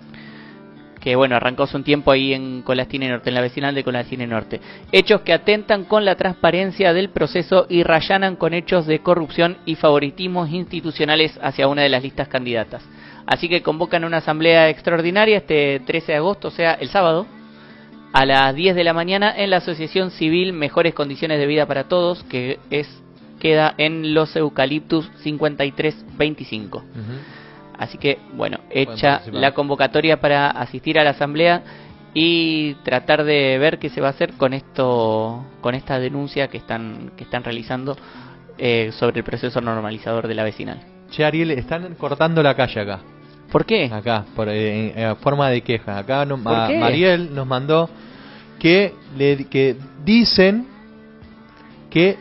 que 1.01 1.15
bueno, 1.15 1.37
arrancó 1.37 1.63
hace 1.63 1.77
un 1.77 1.83
tiempo 1.83 2.11
ahí 2.11 2.33
en 2.33 2.63
Colastine 2.63 3.07
Norte, 3.07 3.29
en 3.29 3.35
la 3.35 3.41
vecinal 3.41 3.73
de 3.73 3.83
Colastine 3.83 4.27
Norte. 4.27 4.59
Hechos 4.91 5.21
que 5.21 5.31
atentan 5.31 5.85
con 5.85 6.03
la 6.03 6.15
transparencia 6.15 6.91
del 6.91 7.09
proceso 7.09 7.65
y 7.69 7.83
rayanan 7.83 8.35
con 8.35 8.53
hechos 8.53 8.85
de 8.85 8.99
corrupción 8.99 9.57
y 9.65 9.75
favoritismos 9.75 10.51
institucionales 10.51 11.39
hacia 11.41 11.69
una 11.69 11.83
de 11.83 11.89
las 11.89 12.03
listas 12.03 12.27
candidatas. 12.27 12.83
Así 13.27 13.49
que 13.49 13.61
convocan 13.61 14.05
una 14.05 14.17
asamblea 14.17 14.69
extraordinaria 14.69 15.37
este 15.37 15.81
13 15.85 16.13
de 16.13 16.17
agosto, 16.17 16.47
o 16.47 16.51
sea, 16.51 16.73
el 16.73 16.87
sábado, 16.87 17.27
a 18.13 18.25
las 18.25 18.55
10 18.55 18.73
de 18.73 18.85
la 18.85 18.93
mañana 18.93 19.33
en 19.35 19.49
la 19.49 19.57
Asociación 19.57 20.11
Civil 20.11 20.53
Mejores 20.53 20.93
Condiciones 20.93 21.37
de 21.37 21.45
Vida 21.45 21.65
para 21.65 21.83
Todos, 21.83 22.23
que 22.23 22.57
es 22.69 22.87
queda 23.39 23.75
en 23.77 24.13
Los 24.13 24.35
Eucaliptus 24.35 25.11
5325. 25.23 26.83
Así 27.77 27.97
que, 27.97 28.17
bueno, 28.33 28.59
hecha 28.71 29.21
la 29.31 29.53
convocatoria 29.53 30.19
para 30.19 30.49
asistir 30.49 30.97
a 30.97 31.03
la 31.03 31.11
asamblea 31.11 31.61
y 32.13 32.75
tratar 32.83 33.25
de 33.25 33.57
ver 33.59 33.77
qué 33.77 33.89
se 33.89 34.01
va 34.01 34.07
a 34.07 34.11
hacer 34.11 34.33
con 34.33 34.53
esto, 34.53 35.45
con 35.61 35.75
esta 35.75 35.99
denuncia 35.99 36.47
que 36.47 36.57
están 36.57 37.11
que 37.15 37.25
están 37.25 37.43
realizando 37.43 37.95
eh, 38.57 38.91
sobre 38.93 39.19
el 39.19 39.23
proceso 39.23 39.61
normalizador 39.61 40.27
de 40.27 40.33
la 40.33 40.43
vecinal. 40.43 40.79
Che, 41.11 41.23
Ariel, 41.23 41.51
están 41.51 41.93
cortando 41.95 42.41
la 42.41 42.55
calle 42.55 42.81
acá. 42.81 43.01
¿Por 43.51 43.65
qué? 43.65 43.85
Acá, 43.91 44.25
por, 44.35 44.49
eh, 44.49 44.91
en, 44.95 44.99
en 44.99 45.15
forma 45.17 45.49
de 45.49 45.61
queja. 45.61 45.97
Acá 45.97 46.25
no- 46.25 46.35
¿Por 46.37 46.53
Ma- 46.53 46.67
qué? 46.67 46.77
Mariel 46.77 47.33
nos 47.33 47.47
mandó 47.47 47.89
que, 48.59 48.93
le, 49.17 49.45
que 49.45 49.75
dicen 50.03 50.67
que 51.89 52.17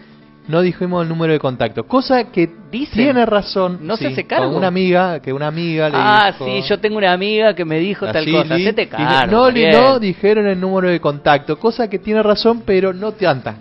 no 0.48 0.60
dijimos 0.60 1.02
el 1.02 1.08
número 1.08 1.32
de 1.32 1.40
contacto. 1.40 1.84
Cosa 1.88 2.30
que 2.30 2.48
Dicen. 2.70 2.94
tiene 3.04 3.26
razón. 3.26 3.80
No 3.82 3.96
se 3.96 4.06
hace 4.06 4.24
cargo. 4.26 4.56
Una 4.56 4.68
amiga, 4.68 5.20
que 5.20 5.32
una 5.32 5.48
amiga 5.48 5.88
le 5.88 5.96
Ah, 5.98 6.30
dijo... 6.32 6.44
sí, 6.46 6.62
yo 6.68 6.78
tengo 6.78 6.98
una 6.98 7.12
amiga 7.12 7.54
que 7.54 7.64
me 7.64 7.80
dijo 7.80 8.06
tal 8.12 8.24
cosa. 8.30 8.54
Hacete 8.54 8.86
cargo. 8.88 9.26
no, 9.32 9.42
Mariel. 9.46 9.72
no 9.72 9.98
dijeron 9.98 10.46
el 10.46 10.60
número 10.60 10.88
de 10.88 11.00
contacto. 11.00 11.58
Cosa 11.58 11.88
que 11.90 11.98
tiene 11.98 12.22
razón, 12.22 12.62
pero 12.64 12.92
no 12.92 13.10
tanta. 13.12 13.56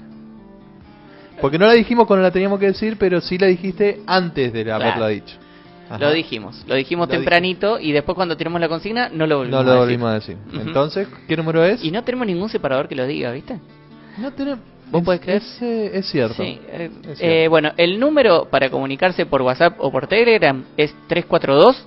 Porque 1.41 1.57
no 1.57 1.65
la 1.65 1.73
dijimos 1.73 2.05
cuando 2.05 2.21
la 2.23 2.31
teníamos 2.31 2.59
que 2.59 2.67
decir, 2.67 2.97
pero 2.99 3.19
sí 3.19 3.37
la 3.39 3.47
dijiste 3.47 4.01
antes 4.05 4.53
de 4.53 4.61
haberla 4.71 4.93
Claro. 4.93 5.07
dicho. 5.07 5.35
Ajá. 5.87 5.99
Lo 5.99 6.11
dijimos, 6.11 6.63
lo 6.67 6.75
dijimos 6.75 7.07
Lo 7.07 7.13
tempranito 7.13 7.79
y 7.79 7.91
después 7.91 8.15
cuando 8.15 8.35
tenemos 8.35 8.59
la 8.59 8.67
consigna 8.67 9.09
no 9.09 9.27
lo 9.27 9.37
volvimos 9.37 9.63
No 9.63 9.63
lo 9.63 9.71
a 9.71 9.73
decir. 9.73 9.85
volvimos 9.99 10.09
a 10.09 10.13
decir. 10.15 10.37
Ujú. 10.47 10.61
Entonces, 10.67 11.07
¿qué 11.27 11.37
número 11.37 11.63
es? 11.63 11.83
Y 11.83 11.91
no 11.91 12.03
tenemos 12.03 12.25
ningún 12.27 12.49
separador 12.49 12.87
que 12.87 12.95
lo 12.95 13.05
diga, 13.05 13.31
¿viste? 13.31 13.59
No 14.17 14.31
tenemos. 14.33 14.59
¿Vos 14.91 15.01
es, 15.01 15.05
podés 15.05 15.21
creer? 15.21 15.41
Es, 15.41 15.61
eh, 15.61 15.91
es 15.93 16.05
cierto. 16.07 16.35
Sí, 16.43 16.59
eh, 16.67 16.89
Es 17.03 17.09
eh, 17.11 17.15
cierto. 17.15 17.49
bueno, 17.49 17.71
el 17.77 17.99
número 17.99 18.45
para 18.49 18.69
comunicarse 18.69 19.25
por 19.25 19.41
WhatsApp 19.41 19.75
o 19.79 19.91
por 19.91 20.07
Telegram 20.07 20.63
es 20.77 20.93
342 21.07 21.85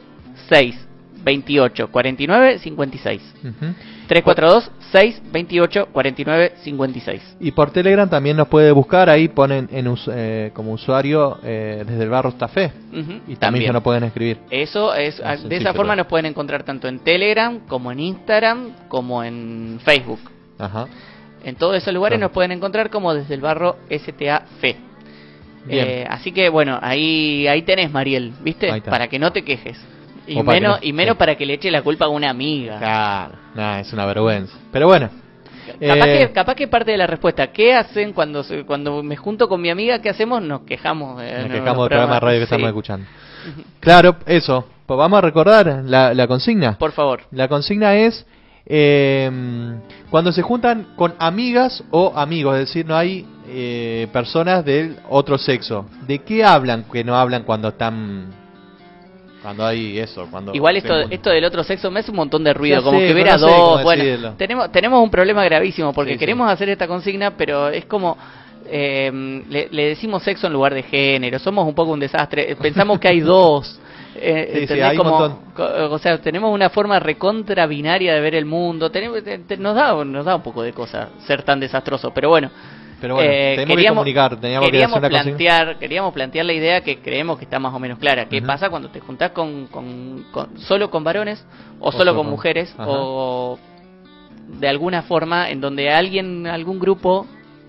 628 1.28 1.88
49 1.90 2.58
56. 2.58 3.22
Ujú. 3.44 3.74
342 4.08 4.70
628 4.90 5.88
49 5.92 6.52
56. 6.62 7.36
Y 7.40 7.50
por 7.52 7.70
Telegram 7.70 8.08
también 8.08 8.36
nos 8.38 8.48
puede 8.48 8.72
buscar, 8.72 9.10
ahí 9.10 9.28
ponen 9.28 9.68
en 9.70 9.86
us- 9.88 10.08
eh, 10.10 10.50
como 10.54 10.72
usuario 10.72 11.38
eh, 11.42 11.84
desde 11.86 12.04
el 12.04 12.08
barro. 12.10 12.30
Ujú, 12.30 13.20
Y 13.28 13.36
también, 13.36 13.66
ya 13.66 13.72
nos 13.72 13.82
pueden 13.82 14.04
escribir. 14.04 14.38
Eso 14.50 14.94
es, 14.94 15.20
Es 15.20 15.48
de 15.48 15.56
esa 15.56 15.74
forma 15.74 15.94
nos 15.94 16.06
pueden 16.06 16.26
encontrar 16.26 16.62
tanto 16.62 16.88
en 16.88 17.00
Telegram 17.00 17.60
como 17.68 17.92
en 17.92 18.00
Instagram 18.00 18.70
como 18.88 19.22
en 19.22 19.78
Facebook. 19.84 20.20
Ajá. 20.58 20.86
En 21.44 21.54
todos 21.56 21.76
esos 21.76 21.92
lugares 21.94 22.16
Claro. 22.18 22.28
nos 22.28 22.34
pueden 22.34 22.52
encontrar 22.52 22.88
como 22.90 23.12
desde 23.14 23.34
el 23.34 23.40
barro 23.42 23.76
STA 23.90 24.42
Fe. 24.60 24.76
Bien. 25.66 25.86
Eh, 25.86 26.06
así 26.08 26.32
que 26.32 26.48
bueno, 26.48 26.78
ahí 26.80 27.46
ahí 27.46 27.60
tenés 27.62 27.90
Mariel, 27.92 28.32
¿viste? 28.42 28.68
Para 28.90 29.08
que 29.08 29.18
no 29.18 29.32
te 29.32 29.42
quejes. 29.44 29.78
Y 30.28 30.42
menos 30.42 30.78
no- 30.80 30.86
y 30.86 30.92
menos 30.92 31.16
para 31.16 31.34
que 31.36 31.46
le 31.46 31.54
eche 31.54 31.70
la 31.70 31.82
culpa 31.82 32.04
a 32.06 32.08
una 32.08 32.30
amiga. 32.30 32.78
Claro, 32.78 33.34
nah, 33.54 33.80
es 33.80 33.92
una 33.92 34.04
vergüenza. 34.06 34.54
Pero 34.72 34.86
bueno. 34.86 35.08
Capaz, 35.80 36.06
eh, 36.08 36.18
que, 36.28 36.32
capaz 36.32 36.54
que 36.54 36.66
parte 36.68 36.90
de 36.92 36.96
la 36.96 37.06
respuesta, 37.06 37.48
¿qué 37.52 37.74
hacen 37.74 38.12
cuando 38.14 38.42
se- 38.42 38.64
cuando 38.64 39.02
me 39.02 39.16
junto 39.16 39.48
con 39.48 39.60
mi 39.60 39.68
amiga? 39.70 40.00
¿Qué 40.00 40.08
hacemos? 40.08 40.40
Nos 40.42 40.62
quejamos. 40.62 41.20
eh, 41.22 41.40
nos 41.42 41.50
quejamos 41.52 41.78
del 41.84 41.88
programa 41.88 42.14
de 42.14 42.20
radio 42.20 42.38
que 42.40 42.46
sí. 42.46 42.54
estamos 42.54 42.68
escuchando. 42.68 43.06
Claro, 43.80 44.16
eso. 44.26 44.66
Pues 44.86 44.96
vamos 44.96 45.18
a 45.18 45.20
recordar 45.20 45.82
la, 45.84 46.14
la 46.14 46.26
consigna. 46.26 46.78
Por 46.78 46.92
favor. 46.92 47.20
La 47.30 47.46
consigna 47.48 47.94
es 47.96 48.24
eh, 48.64 49.30
cuando 50.10 50.32
se 50.32 50.42
juntan 50.42 50.88
con 50.96 51.14
amigas 51.18 51.84
o 51.90 52.12
amigos, 52.16 52.54
es 52.54 52.60
decir, 52.68 52.86
no 52.86 52.96
hay 52.96 53.26
eh, 53.48 54.08
personas 54.12 54.64
del 54.64 54.96
otro 55.10 55.36
sexo. 55.38 55.86
¿De 56.06 56.20
qué 56.20 56.44
hablan 56.44 56.84
que 56.90 57.04
no 57.04 57.14
hablan 57.16 57.42
cuando 57.44 57.68
están 57.68 58.26
cuando 59.42 59.64
hay 59.66 59.98
eso? 59.98 60.26
Cuando 60.30 60.54
Igual 60.54 60.76
esto, 60.76 60.98
esto 61.00 61.30
del 61.30 61.44
otro 61.44 61.62
sexo 61.64 61.90
me 61.90 62.00
hace 62.00 62.10
un 62.10 62.16
montón 62.16 62.42
de 62.44 62.52
ruido, 62.52 62.78
Ya 62.78 62.82
como 62.84 62.98
sé, 63.00 63.06
que 63.06 63.14
ver 63.14 63.28
a 63.30 63.36
no 63.36 63.46
dos. 63.46 63.82
Bueno, 63.82 64.04
decirlo. 64.04 64.32
tenemos, 64.36 64.72
tenemos 64.72 65.02
un 65.02 65.10
problema 65.10 65.44
gravísimo 65.44 65.92
porque 65.92 66.10
Sí, 66.12 66.14
sí. 66.16 66.18
queremos 66.20 66.50
hacer 66.50 66.68
esta 66.70 66.86
consigna, 66.88 67.36
pero 67.36 67.68
es 67.68 67.84
como 67.86 68.16
eh, 68.66 69.42
le, 69.48 69.68
le 69.70 69.88
decimos 69.90 70.22
sexo 70.22 70.46
en 70.46 70.52
lugar 70.52 70.74
de 70.74 70.82
género. 70.82 71.38
Somos 71.38 71.66
un 71.66 71.74
poco 71.74 71.92
un 71.92 72.00
desastre. 72.00 72.54
Pensamos 72.56 72.98
que 72.98 73.08
hay 73.08 73.20
dos. 73.20 73.80
Eh, 74.20 74.46
Sí, 74.46 74.52
sí, 74.56 74.62
¿entendés? 74.62 74.84
hay 74.86 74.96
un 74.98 75.04
Como- 75.04 75.18
montón. 75.20 75.38
co- 75.54 75.94
o 75.94 75.98
sea, 75.98 76.18
tenemos 76.20 76.52
una 76.52 76.68
forma 76.70 76.98
recontra 76.98 77.66
binaria 77.66 78.14
de 78.14 78.20
ver 78.20 78.34
el 78.34 78.44
mundo. 78.44 78.90
Tenemos, 78.90 79.22
te- 79.22 79.38
te- 79.38 79.56
nos 79.56 79.74
da 79.76 80.04
nos 80.04 80.24
da 80.24 80.34
un 80.36 80.42
poco 80.42 80.62
de 80.62 80.72
cosa 80.72 81.10
ser 81.26 81.42
tan 81.44 81.60
desastroso, 81.60 82.10
pero 82.12 82.28
bueno. 82.28 82.50
Pero 83.00 83.14
bueno, 83.14 83.30
Eh, 83.30 83.52
tenemos 83.56 83.66
que 83.68 83.76
queríamos- 83.76 84.00
comunicar, 84.00 84.36
teníamos 84.40 84.66
que 84.66 84.72
queríamos 84.72 84.98
consigna. 85.00 85.22
plantear, 85.22 85.78
queríamos 85.78 86.12
plantear 86.14 86.46
la 86.46 86.52
idea 86.52 86.80
que 86.80 86.98
creemos 86.98 87.38
que 87.38 87.44
está 87.44 87.58
más 87.60 87.72
o 87.72 87.78
menos 87.78 87.98
clara. 87.98 88.28
¿Qué 88.28 88.42
pasa 88.42 88.70
cuando 88.70 88.88
te 88.90 88.98
juntás 89.00 89.30
con, 89.30 89.66
con- 89.68 90.24
con- 90.32 90.58
solo 90.58 90.90
con 90.90 91.04
varones 91.04 91.44
o, 91.78 91.88
O 91.88 91.92
solo 91.92 92.04
solo 92.06 92.16
con 92.16 92.30
mujeres 92.30 92.74
Ajá. 92.76 92.84
o 92.90 93.58
de 94.60 94.68
alguna 94.68 95.02
forma 95.02 95.48
en 95.50 95.60
donde 95.60 95.90
alguien, 95.92 96.46
algún 96.48 96.78
grupo 96.80 97.26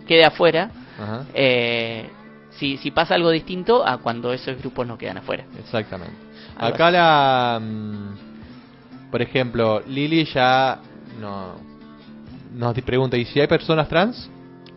quede 0.08 0.26
afuera? 0.26 0.72
Ajá, 1.00 1.26
eh, 1.34 2.10
si, 2.52 2.78
si 2.78 2.90
pasa 2.92 3.14
algo 3.16 3.30
distinto 3.30 3.86
a 3.88 4.00
cuando 4.00 4.34
esos 4.34 4.58
grupos 4.58 4.86
no 4.88 4.98
quedan 4.98 5.18
afuera. 5.20 5.44
exactamente. 5.60 6.16
Algo 6.58 6.76
Acá 6.76 6.92
la 6.92 7.60
mm, 7.62 9.10
por 9.12 9.22
ejemplo, 9.22 9.82
Lili 9.88 10.26
ya 10.26 10.80
no 11.22 11.54
nos 12.56 12.74
pregunta, 12.82 13.16
¿y 13.16 13.26
si 13.26 13.40
hay 13.40 13.48
personas 13.48 13.88
trans? 13.88 14.30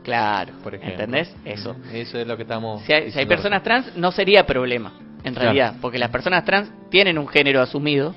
Claro, 0.02 0.54
Por 0.62 0.74
ejemplo. 0.74 0.94
¿entendés? 1.04 1.34
Eso. 1.44 1.76
Eso 1.92 2.18
es 2.18 2.26
lo 2.26 2.36
que 2.36 2.42
estamos 2.42 2.82
Si 2.82 2.92
hay, 2.92 3.10
si 3.12 3.18
hay 3.18 3.26
personas 3.26 3.62
trans, 3.62 3.96
no 3.96 4.10
sería 4.12 4.44
problema, 4.46 4.92
en 5.22 5.32
Claro. 5.34 5.40
realidad, 5.52 5.74
porque 5.80 5.98
las 5.98 6.10
personas 6.10 6.44
trans 6.44 6.70
tienen 6.90 7.18
un 7.18 7.28
género 7.28 7.60
asumido. 7.62 8.14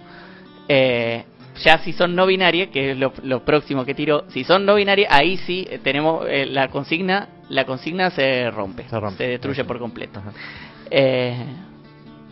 Eh, 0.68 1.24
ya 1.64 1.78
si 1.80 1.94
son 1.94 2.16
no 2.16 2.26
binarias, 2.26 2.70
que 2.70 2.92
es 2.92 2.98
lo, 2.98 3.14
lo 3.24 3.46
próximo 3.46 3.86
que 3.86 3.94
tiro, 3.94 4.26
si 4.30 4.44
son 4.44 4.66
no 4.66 4.76
binarias, 4.76 5.10
ahí 5.12 5.38
sí 5.38 5.66
eh, 5.70 5.80
tenemos 5.82 6.26
eh, 6.28 6.46
la 6.48 6.68
consigna, 6.70 7.30
la 7.50 7.66
consigna 7.66 8.10
se 8.10 8.50
rompe, 8.52 8.84
Se 8.90 9.00
rompe. 9.00 9.28
destruye 9.28 9.62
Eso. 9.62 9.68
por 9.68 9.80
completo. 9.80 10.22
Eh, 10.92 11.38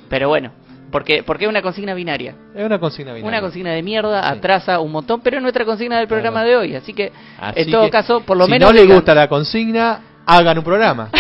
pero 0.10 0.30
bueno, 0.30 0.52
Porque, 0.94 1.24
porque 1.24 1.44
es 1.44 1.50
una 1.50 1.62
consigna 1.62 1.94
binaria. 1.94 2.36
Es 2.56 2.64
una 2.66 2.80
consigna 2.80 3.12
binaria. 3.14 3.28
Una 3.28 3.42
consigna 3.42 3.72
de 3.72 3.84
mierda, 3.84 4.30
atrasa 4.30 4.80
un 4.80 4.92
montón, 4.92 5.20
pero 5.22 5.36
es 5.38 5.42
nuestra 5.42 5.66
consigna 5.66 5.98
del 5.98 6.08
programa 6.08 6.44
de 6.46 6.56
hoy. 6.56 6.76
Así 6.76 6.94
que, 6.94 7.12
Así 7.38 7.62
en 7.64 7.72
todo 7.72 7.84
que, 7.86 7.90
caso, 7.90 8.22
por 8.22 8.38
lo 8.38 8.46
si 8.46 8.52
menos. 8.52 8.70
no 8.70 8.74
les 8.74 8.84
digan, 8.84 8.98
gusta 8.98 9.14
la 9.16 9.28
consigna, 9.28 10.00
hagan 10.26 10.58
un 10.60 10.64
programa. 10.64 11.10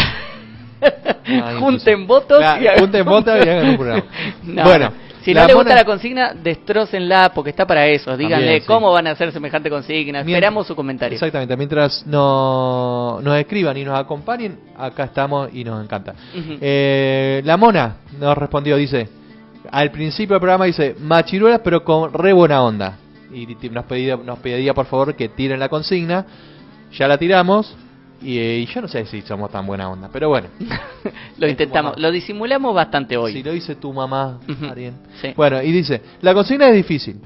Ah, 1.26 1.54
junten 1.58 2.06
votos 2.06 2.42
y 2.42 2.44
hagan- 2.44 2.80
junten 2.80 3.06
votos 3.06 3.34
y 3.46 3.50
hagan 3.50 3.70
un 3.70 3.78
programa. 3.78 4.04
No, 4.44 4.64
bueno, 4.66 4.86
no. 4.90 5.24
si 5.24 5.34
no 5.34 5.46
les 5.48 5.56
gusta 5.56 5.76
la 5.76 5.86
consigna, 5.86 6.34
destrócenla 6.34 7.32
porque 7.34 7.52
está 7.52 7.66
para 7.66 7.88
eso. 7.88 8.18
Díganle 8.18 8.46
También, 8.46 8.62
sí. 8.62 8.68
cómo 8.68 8.92
van 8.92 9.08
a 9.08 9.12
hacer 9.12 9.32
semejante 9.32 9.70
consigna. 9.70 10.20
Esperamos 10.20 10.68
su 10.68 10.76
comentario. 10.76 11.16
Exactamente, 11.16 11.56
mientras 11.56 12.06
no, 12.06 13.20
nos 13.24 13.38
escriban 13.38 13.78
y 13.78 13.86
nos 13.86 13.98
acompañen, 13.98 14.60
acá 14.78 15.06
estamos 15.06 15.50
y 15.54 15.64
nos 15.64 15.82
encanta. 15.82 16.14
Eh, 16.60 17.42
la 17.46 17.56
mona 17.56 17.96
nos 18.20 18.38
respondió, 18.38 18.76
dice, 18.76 19.08
al 19.72 19.92
principio 19.92 20.36
del 20.36 20.42
programa 20.42 20.66
dice, 20.66 20.96
machiruelas 21.00 21.62
pero 21.64 21.84
con 21.84 22.14
re 22.14 22.34
buena 22.34 22.62
onda. 22.64 22.98
Y 23.34 23.48
nos 23.70 23.86
pedía, 23.86 24.16
nos 24.16 24.40
pedía 24.40 24.74
por 24.74 24.86
favor 24.86 25.16
que 25.16 25.30
tiren 25.30 25.60
la 25.60 25.70
consigna, 25.70 26.26
ya 26.92 27.08
la 27.08 27.18
tiramos. 27.18 27.76
Y, 28.22 28.38
eh, 28.38 28.60
y 28.60 28.66
yo 28.68 28.82
no 28.82 28.88
sé 28.88 29.06
si 29.06 29.22
somos 29.24 29.52
tan 29.52 29.66
buena 29.66 29.90
onda, 29.90 30.10
pero 30.12 30.30
bueno. 30.30 30.48
Lo 31.38 31.48
intentamos, 31.50 32.00
lo 32.00 32.10
disimulamos 32.10 32.74
bastante 32.74 33.18
hoy. 33.18 33.34
Si 33.34 33.44
lo 33.44 33.52
dice 33.52 33.76
tu 33.76 33.92
mamá, 33.92 34.40
Ariel. 34.70 34.94
Sí. 35.22 35.34
Bueno, 35.36 35.62
y 35.62 35.72
dice, 35.74 36.02
la 36.22 36.34
consigna 36.34 36.70
es 36.70 36.76
difícil. 36.76 37.20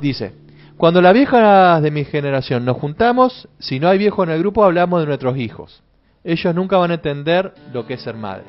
Dice, 0.00 0.34
cuando 0.76 1.00
las 1.00 1.14
viejas 1.14 1.82
de 1.82 1.90
mi 1.90 2.04
generación 2.04 2.66
nos 2.66 2.76
juntamos, 2.76 3.48
si 3.58 3.80
no 3.80 3.88
hay 3.88 3.96
viejo 3.96 4.22
en 4.24 4.30
el 4.30 4.40
grupo, 4.40 4.62
hablamos 4.62 5.00
de 5.00 5.06
nuestros 5.06 5.38
hijos. 5.38 5.82
Ellos 6.22 6.54
nunca 6.54 6.76
van 6.76 6.90
a 6.90 6.94
entender 6.94 7.54
lo 7.72 7.86
que 7.86 7.94
es 7.94 8.02
ser 8.02 8.14
madre. 8.14 8.44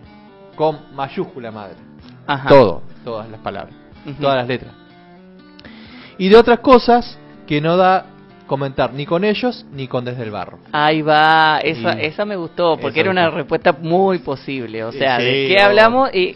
Con 0.56 0.78
mayúscula 0.94 1.52
madre. 1.52 1.91
Ajá. 2.28 2.50
Todo, 2.50 2.82
todas 3.04 3.30
las 3.30 3.40
palabras, 3.42 3.74
todas 4.20 4.38
las 4.38 4.48
letras. 4.48 4.72
Y 6.18 6.30
de 6.30 6.38
otras 6.38 6.60
cosas 6.60 7.18
que 7.48 7.62
no 7.62 7.78
da 7.78 8.06
comentar 8.48 8.94
ni 8.94 9.06
con 9.06 9.24
ellos 9.24 9.66
ni 9.74 9.88
con 9.88 10.06
desde 10.06 10.24
el 10.24 10.32
barro. 10.32 10.60
Ahí 10.72 11.02
va, 11.02 11.60
esa, 11.64 12.00
Y- 12.02 12.06
esa 12.06 12.26
me 12.26 12.36
gustó, 12.36 12.78
porque 12.78 13.00
era 13.00 13.10
una 13.10 13.30
respuesta 13.30 13.72
muy 13.82 14.20
posible. 14.20 14.84
O 14.84 14.92
Sí, 14.92 15.00
sea, 15.00 15.18
¿de 15.18 15.48
qué 15.48 15.62
hablamos? 15.62 16.14
Y 16.14 16.36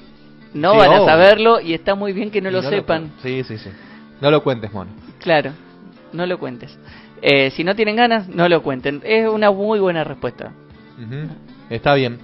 no 0.54 0.72
Sí, 0.72 0.78
van 0.78 0.94
a 0.94 1.06
saberlo 1.06 1.60
y 1.60 1.74
está 1.74 1.94
muy 1.96 2.14
bien 2.14 2.32
que 2.32 2.42
no 2.42 2.50
Y 2.50 2.54
lo 2.54 2.62
sepan. 2.64 3.12
sí, 3.22 3.44
sí, 3.44 3.58
sí. 3.58 3.70
No 4.22 4.32
lo 4.32 4.42
cuentes, 4.44 4.72
mono. 4.74 4.92
Claro, 5.20 5.52
no 6.14 6.26
lo 6.26 6.40
cuentes. 6.40 6.78
Eh, 7.22 7.52
si 7.52 7.64
no 7.64 7.76
tienen 7.76 7.96
ganas, 7.98 8.28
no 8.30 8.48
lo 8.48 8.64
cuenten. 8.64 9.02
Es 9.04 9.28
una 9.28 9.52
muy 9.52 9.80
buena 9.80 10.04
respuesta. 10.04 10.52
Está 11.70 11.94
bien. 11.96 12.20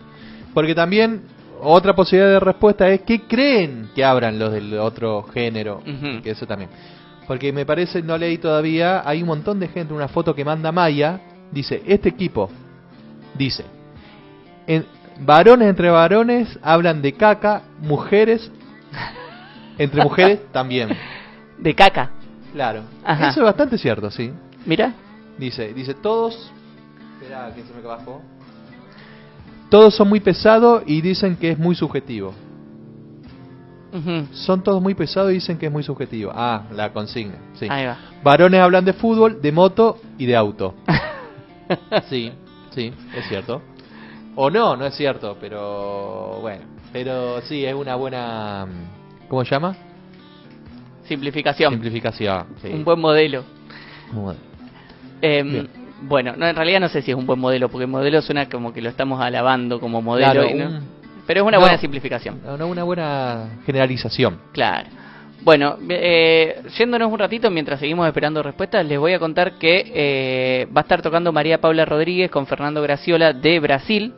Porque 0.54 0.74
también 0.76 1.22
otra 1.62 1.94
posibilidad 1.94 2.32
de 2.32 2.40
respuesta 2.40 2.90
es 2.90 3.02
¿qué 3.02 3.22
creen 3.22 3.92
que 3.96 4.04
abran 4.04 4.40
los 4.40 4.52
del 4.52 4.78
otro 4.80 5.24
género? 5.24 5.82
Que 6.24 6.32
eso 6.32 6.46
también. 6.46 6.70
Porque 7.28 7.54
me 7.54 7.66
parece, 7.66 8.02
no 8.02 8.18
leí 8.18 8.38
todavía, 8.38 9.08
hay 9.08 9.22
un 9.22 9.28
montón 9.28 9.60
de 9.60 9.68
gente, 9.68 9.94
una 9.94 10.08
foto 10.08 10.36
que 10.36 10.44
manda 10.44 10.72
Maya, 10.72 11.22
dice, 11.52 11.82
este 11.86 12.10
equipo, 12.10 12.50
dice, 13.36 13.64
en, 14.68 14.86
varones 15.20 15.70
entre 15.70 15.90
varones 15.90 16.60
hablan 16.62 17.02
de 17.02 17.14
caca, 17.14 17.62
mujeres 17.80 18.52
entre 19.78 20.04
mujeres 20.04 20.40
también. 20.52 20.90
De 21.58 21.76
caca. 21.76 22.12
Claro. 22.54 22.84
Ajá. 23.04 23.30
Eso 23.30 23.40
es 23.42 23.46
bastante 23.46 23.78
cierto, 23.78 24.12
sí. 24.12 24.32
Mira. 24.66 24.94
Dice, 25.38 25.74
dice 25.74 25.94
todos. 25.94 26.52
Espera, 27.22 27.52
que 27.56 27.64
se 27.64 27.74
me 27.74 27.82
bajó. 27.82 28.22
Todos 29.72 29.96
son 29.96 30.10
muy 30.10 30.20
pesados 30.20 30.84
y 30.86 31.00
dicen 31.02 31.38
que 31.38 31.52
es 31.52 31.58
muy 31.58 31.74
subjetivo. 31.76 32.34
Son 34.34 34.62
todos 34.64 34.82
muy 34.82 34.94
pesados 34.96 35.32
y 35.32 35.36
dicen 35.36 35.58
que 35.58 35.66
es 35.68 35.72
muy 35.72 35.82
subjetivo. 35.84 36.32
Ah, 36.36 36.64
la 36.74 36.92
consigna. 36.94 37.36
Sí. 37.54 37.68
Ahí 37.70 37.86
va. 37.86 37.98
Varones 38.24 38.60
hablan 38.62 38.84
de 38.86 38.92
fútbol, 38.94 39.42
de 39.42 39.52
moto 39.54 39.98
y 40.18 40.26
de 40.26 40.36
auto. 40.36 40.76
sí, 42.10 42.32
sí, 42.76 42.94
es 43.18 43.28
cierto. 43.30 43.62
O 44.36 44.50
no, 44.50 44.76
no 44.76 44.86
es 44.86 44.94
cierto, 44.96 45.38
pero 45.40 46.40
bueno. 46.42 46.64
Pero 46.92 47.42
sí, 47.44 47.66
es 47.66 47.74
una 47.74 47.96
buena. 47.96 48.68
¿Cómo 49.30 49.44
se 49.46 49.52
llama? 49.52 49.76
Simplificación. 51.04 51.72
Simplificación. 51.74 52.46
sí. 52.62 52.68
Un 52.74 52.84
buen 52.84 53.00
modelo. 53.00 53.44
Muy- 54.12 54.36
Em, 55.22 55.52
Bien. 55.52 55.70
Bueno, 56.02 56.34
no, 56.38 56.48
en 56.48 56.56
realidad 56.56 56.80
no 56.80 56.90
sé 56.90 57.02
si 57.02 57.12
es 57.12 57.18
un 57.18 57.26
buen 57.26 57.40
modelo, 57.40 57.70
porque 57.70 57.88
modelo 57.88 58.22
suena 58.22 58.48
como 58.50 58.74
que 58.74 58.82
lo 58.82 58.90
estamos 58.90 59.22
alabando 59.22 59.80
como 59.80 60.02
modelo. 60.02 60.32
Claro, 60.32 60.50
y 60.50 60.54
no- 60.56 60.66
un- 60.68 61.02
Pero 61.28 61.42
es 61.42 61.48
una 61.48 61.58
no. 61.58 61.62
buena 61.62 61.78
simplificación. 61.78 62.42
Una, 62.46 62.66
una 62.66 62.84
buena 62.84 63.46
generalización. 63.66 64.40
Claro. 64.52 64.90
Bueno, 65.44 65.78
eh, 65.90 66.62
yéndonos 66.78 67.12
un 67.12 67.18
ratito 67.18 67.50
mientras 67.50 67.80
seguimos 67.80 68.06
esperando 68.08 68.44
respuestas, 68.44 68.86
les 68.86 69.00
voy 69.00 69.14
a 69.14 69.20
contar 69.20 69.54
que 69.54 69.92
eh, 69.94 70.68
va 70.76 70.82
a 70.82 70.84
estar 70.84 71.02
tocando 71.02 71.32
María 71.32 71.60
Paula 71.60 71.84
Rodríguez 71.86 72.30
con 72.30 72.46
Fernando 72.46 72.82
Graciola 72.82 73.34
de 73.34 73.60
Brasil, 73.60 74.14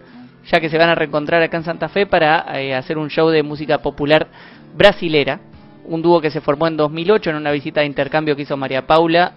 ya 0.52 0.60
que 0.60 0.70
se 0.70 0.78
van 0.78 0.90
a 0.90 0.96
reencontrar 0.96 1.42
acá 1.42 1.56
en 1.56 1.64
Santa 1.64 1.88
Fe 1.88 2.06
para 2.06 2.60
eh, 2.60 2.76
hacer 2.76 2.98
un 2.98 3.10
show 3.10 3.30
de 3.30 3.42
música 3.42 3.78
popular 3.78 4.28
brasilera, 4.76 5.40
un 5.86 6.02
dúo 6.02 6.20
que 6.20 6.30
se 6.30 6.42
formó 6.42 6.68
en 6.68 6.76
2008 6.76 7.30
en 7.30 7.36
una 7.38 7.52
visita 7.52 7.80
de 7.82 7.86
intercambio 7.88 8.36
que 8.36 8.42
hizo 8.42 8.58
María 8.58 8.86
Paula 8.86 9.34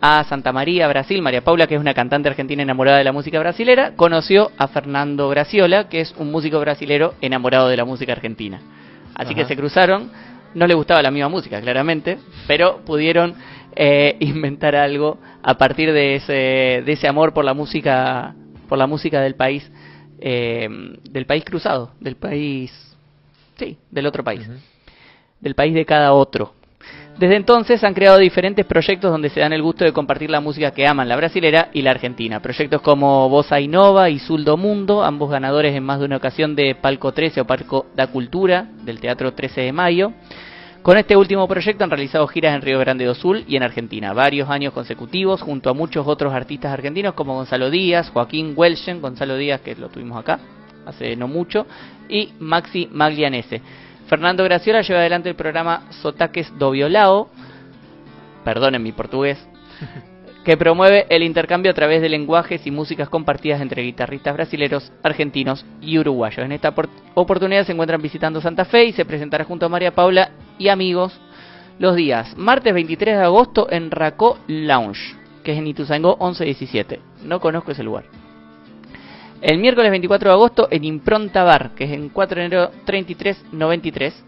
a 0.00 0.24
Santa 0.24 0.52
María, 0.52 0.88
Brasil. 0.88 1.20
María 1.22 1.42
Paula, 1.42 1.66
que 1.66 1.74
es 1.74 1.80
una 1.80 1.94
cantante 1.94 2.28
argentina 2.28 2.62
enamorada 2.62 2.98
de 2.98 3.04
la 3.04 3.12
música 3.12 3.38
brasilera, 3.38 3.92
conoció 3.96 4.50
a 4.56 4.68
Fernando 4.68 5.28
Graciola, 5.28 5.88
que 5.88 6.00
es 6.00 6.14
un 6.16 6.30
músico 6.30 6.58
brasilero 6.60 7.14
enamorado 7.20 7.68
de 7.68 7.76
la 7.76 7.84
música 7.84 8.12
argentina. 8.12 8.60
Así 9.14 9.34
que 9.34 9.44
se 9.44 9.56
cruzaron, 9.56 10.10
no 10.54 10.66
le 10.66 10.74
gustaba 10.74 11.02
la 11.02 11.10
misma 11.10 11.28
música, 11.28 11.60
claramente, 11.60 12.18
pero 12.46 12.78
pudieron 12.84 13.34
eh, 13.76 14.16
inventar 14.20 14.74
algo 14.74 15.18
a 15.42 15.58
partir 15.58 15.92
de 15.92 16.16
ese, 16.16 16.32
de 16.84 16.92
ese 16.92 17.06
amor 17.06 17.34
por 17.34 17.44
la 17.44 17.52
música, 17.52 18.34
por 18.68 18.78
la 18.78 18.86
música 18.86 19.20
del 19.20 19.34
país, 19.34 19.70
eh, 20.20 20.68
del 21.10 21.26
país 21.26 21.44
cruzado, 21.44 21.92
del 22.00 22.16
país, 22.16 22.72
sí, 23.58 23.76
del 23.90 24.06
otro 24.06 24.24
país, 24.24 24.48
del 25.40 25.54
país 25.54 25.74
de 25.74 25.84
cada 25.84 26.14
otro. 26.14 26.54
Desde 27.20 27.36
entonces 27.36 27.84
han 27.84 27.92
creado 27.92 28.16
diferentes 28.16 28.64
proyectos 28.64 29.10
donde 29.10 29.28
se 29.28 29.40
dan 29.40 29.52
el 29.52 29.60
gusto 29.60 29.84
de 29.84 29.92
compartir 29.92 30.30
la 30.30 30.40
música 30.40 30.70
que 30.70 30.86
aman, 30.86 31.06
la 31.06 31.16
brasilera 31.16 31.68
y 31.70 31.82
la 31.82 31.90
argentina. 31.90 32.40
Proyectos 32.40 32.80
como 32.80 33.28
Bossa 33.28 33.60
Innova 33.60 34.08
y 34.08 34.18
Suldo 34.18 34.56
Mundo, 34.56 35.04
ambos 35.04 35.28
ganadores 35.28 35.76
en 35.76 35.84
más 35.84 35.98
de 35.98 36.06
una 36.06 36.16
ocasión 36.16 36.56
de 36.56 36.74
Palco 36.74 37.12
13 37.12 37.42
o 37.42 37.46
Palco 37.46 37.88
da 37.94 38.06
Cultura 38.06 38.68
del 38.86 39.00
Teatro 39.00 39.34
13 39.34 39.60
de 39.60 39.70
Mayo. 39.70 40.14
Con 40.80 40.96
este 40.96 41.14
último 41.14 41.46
proyecto 41.46 41.84
han 41.84 41.90
realizado 41.90 42.26
giras 42.26 42.54
en 42.54 42.62
Río 42.62 42.78
Grande 42.78 43.04
do 43.04 43.14
Sul 43.14 43.44
y 43.46 43.56
en 43.56 43.64
Argentina, 43.64 44.14
varios 44.14 44.48
años 44.48 44.72
consecutivos, 44.72 45.42
junto 45.42 45.68
a 45.68 45.74
muchos 45.74 46.06
otros 46.06 46.32
artistas 46.32 46.72
argentinos 46.72 47.12
como 47.12 47.34
Gonzalo 47.34 47.68
Díaz, 47.68 48.08
Joaquín 48.08 48.54
Welchen, 48.56 49.02
Gonzalo 49.02 49.36
Díaz, 49.36 49.60
que 49.60 49.76
lo 49.76 49.90
tuvimos 49.90 50.16
acá 50.18 50.40
hace 50.86 51.16
no 51.16 51.28
mucho, 51.28 51.66
y 52.08 52.32
Maxi 52.38 52.88
Maglianese. 52.90 53.60
Fernando 54.10 54.42
Graciola 54.42 54.82
lleva 54.82 54.98
adelante 54.98 55.28
el 55.28 55.36
programa 55.36 55.84
Sotaques 56.02 56.52
do 56.58 56.72
Violao, 56.72 57.28
perdonen 58.44 58.82
mi 58.82 58.90
portugués, 58.90 59.38
que 60.44 60.56
promueve 60.56 61.06
el 61.10 61.22
intercambio 61.22 61.70
a 61.70 61.74
través 61.74 62.02
de 62.02 62.08
lenguajes 62.08 62.66
y 62.66 62.72
músicas 62.72 63.08
compartidas 63.08 63.60
entre 63.60 63.82
guitarristas 63.82 64.34
brasileros, 64.34 64.92
argentinos 65.04 65.64
y 65.80 65.96
uruguayos. 65.96 66.44
En 66.44 66.50
esta 66.50 66.74
por- 66.74 66.88
oportunidad 67.14 67.64
se 67.64 67.70
encuentran 67.70 68.02
visitando 68.02 68.40
Santa 68.40 68.64
Fe 68.64 68.86
y 68.86 68.92
se 68.92 69.04
presentará 69.04 69.44
junto 69.44 69.66
a 69.66 69.68
María 69.68 69.94
Paula 69.94 70.30
y 70.58 70.70
amigos 70.70 71.16
los 71.78 71.94
días 71.94 72.36
martes 72.36 72.74
23 72.74 73.16
de 73.16 73.22
agosto 73.22 73.68
en 73.70 73.92
Racó 73.92 74.40
Lounge, 74.48 75.14
que 75.44 75.52
es 75.52 75.58
en 75.58 75.68
Ituzaingó 75.68 76.16
1117. 76.16 76.98
No 77.22 77.38
conozco 77.38 77.70
ese 77.70 77.84
lugar. 77.84 78.06
El 79.40 79.56
miércoles 79.56 79.90
24 79.90 80.28
de 80.28 80.34
agosto 80.34 80.68
en 80.70 80.84
Impronta 80.84 81.44
Bar, 81.44 81.70
que 81.74 81.84
es 81.84 81.92
en 81.92 82.10
4 82.10 82.40
de 82.40 82.46
enero 82.46 82.70
3393. 82.84 84.24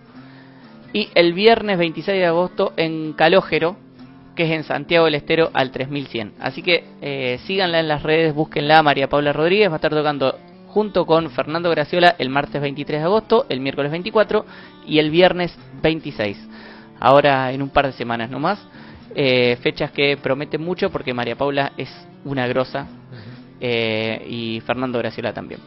Y 0.94 1.10
el 1.14 1.34
viernes 1.34 1.76
26 1.76 2.18
de 2.18 2.26
agosto 2.26 2.72
en 2.76 3.12
Calógero, 3.12 3.76
que 4.34 4.44
es 4.44 4.50
en 4.52 4.64
Santiago 4.64 5.04
del 5.04 5.16
Estero 5.16 5.50
al 5.52 5.70
3100. 5.70 6.32
Así 6.40 6.62
que 6.62 6.84
eh, 7.02 7.38
síganla 7.44 7.80
en 7.80 7.88
las 7.88 8.02
redes, 8.02 8.34
búsquenla. 8.34 8.82
María 8.82 9.08
Paula 9.08 9.34
Rodríguez 9.34 9.68
va 9.68 9.74
a 9.74 9.76
estar 9.76 9.92
tocando 9.92 10.38
junto 10.68 11.04
con 11.04 11.30
Fernando 11.30 11.68
Graciola 11.68 12.16
el 12.18 12.30
martes 12.30 12.62
23 12.62 13.00
de 13.00 13.04
agosto, 13.04 13.44
el 13.50 13.60
miércoles 13.60 13.90
24 13.90 14.46
y 14.86 14.98
el 14.98 15.10
viernes 15.10 15.54
26. 15.82 16.38
Ahora 16.98 17.52
en 17.52 17.60
un 17.60 17.68
par 17.68 17.86
de 17.86 17.92
semanas 17.92 18.30
nomás. 18.30 18.66
Eh, 19.14 19.58
fechas 19.60 19.90
que 19.90 20.16
prometen 20.16 20.62
mucho 20.62 20.88
porque 20.88 21.12
María 21.12 21.36
Paula 21.36 21.72
es 21.76 21.90
una 22.24 22.46
grosa 22.46 22.86
eh, 23.64 24.26
y 24.28 24.60
Fernando 24.66 24.98
Graciola 24.98 25.32
también. 25.32 25.60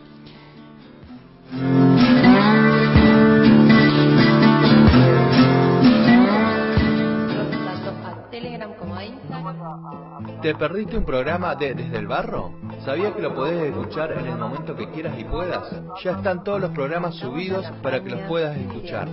¿Te 10.42 10.54
perdiste 10.56 10.98
un 10.98 11.06
programa 11.06 11.56
de 11.56 11.74
Desde 11.74 11.98
el 11.98 12.08
Barro? 12.08 12.52
¿Sabías 12.84 13.16
que 13.16 13.22
lo 13.22 13.34
podés 13.34 13.64
escuchar 13.64 14.12
en 14.12 14.26
el 14.28 14.38
momento 14.38 14.76
que 14.76 14.90
quieras 14.92 15.18
y 15.18 15.24
puedas? 15.24 15.64
Ya 16.04 16.12
están 16.12 16.44
todos 16.44 16.60
los 16.60 16.72
programas 16.72 17.16
subidos 17.16 17.66
para 17.82 18.04
que 18.04 18.10
los 18.10 18.22
puedas 18.28 18.58
escuchar. 18.58 19.08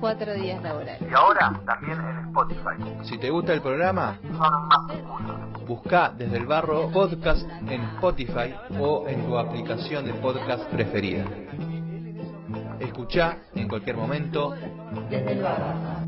cuatro 0.00 0.32
días 0.34 0.62
laborales. 0.62 1.02
Y 1.02 1.12
ahora 1.12 1.60
también 1.66 1.98
en 2.00 2.28
Spotify. 2.28 3.04
Si 3.08 3.18
te 3.18 3.30
gusta 3.30 3.52
el 3.52 3.60
programa, 3.60 4.18
busca 5.68 6.14
desde 6.16 6.38
el 6.38 6.46
barro 6.46 6.90
podcast 6.90 7.46
en 7.68 7.82
Spotify 7.96 8.54
o 8.80 9.06
en 9.06 9.26
tu 9.26 9.36
aplicación 9.36 10.06
de 10.06 10.14
podcast 10.14 10.64
preferida. 10.70 11.26
Escucha 12.80 13.36
en 13.54 13.68
cualquier 13.68 13.96
momento 13.96 14.54
Desde 15.10 15.32
el 15.32 15.42
barro. 15.42 15.98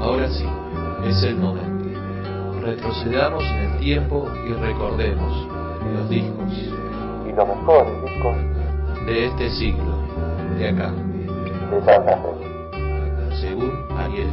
Ahora 0.00 0.30
sí, 0.30 0.46
es 1.04 1.22
el 1.22 1.36
momento. 1.36 1.84
Retrocedamos 2.62 3.44
en 3.44 3.56
el 3.56 3.78
tiempo 3.78 4.26
y 4.48 4.54
recordemos 4.54 5.48
los 5.92 6.08
discos 6.08 6.52
Y 7.28 7.32
los 7.32 7.46
mejores 7.46 8.02
discos 8.04 8.54
de 9.06 9.26
este 9.26 9.50
siglo, 9.50 10.03
de 10.58 10.68
acá, 10.68 10.92
de 11.70 11.84
Santa 11.84 12.16
Fe. 12.16 13.36
según 13.40 13.72
Ariel. 13.98 14.28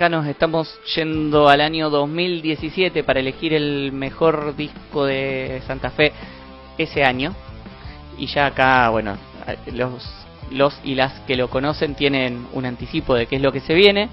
Acá 0.00 0.08
nos 0.08 0.26
estamos 0.26 0.80
yendo 0.96 1.50
al 1.50 1.60
año 1.60 1.90
2017 1.90 3.04
para 3.04 3.20
elegir 3.20 3.52
el 3.52 3.92
mejor 3.92 4.56
disco 4.56 5.04
de 5.04 5.60
Santa 5.66 5.90
Fe 5.90 6.14
ese 6.78 7.04
año. 7.04 7.34
Y 8.16 8.24
ya 8.24 8.46
acá, 8.46 8.88
bueno, 8.88 9.18
los, 9.74 10.10
los 10.50 10.80
y 10.84 10.94
las 10.94 11.20
que 11.26 11.36
lo 11.36 11.50
conocen 11.50 11.96
tienen 11.96 12.46
un 12.54 12.64
anticipo 12.64 13.14
de 13.14 13.26
qué 13.26 13.36
es 13.36 13.42
lo 13.42 13.52
que 13.52 13.60
se 13.60 13.74
viene. 13.74 14.08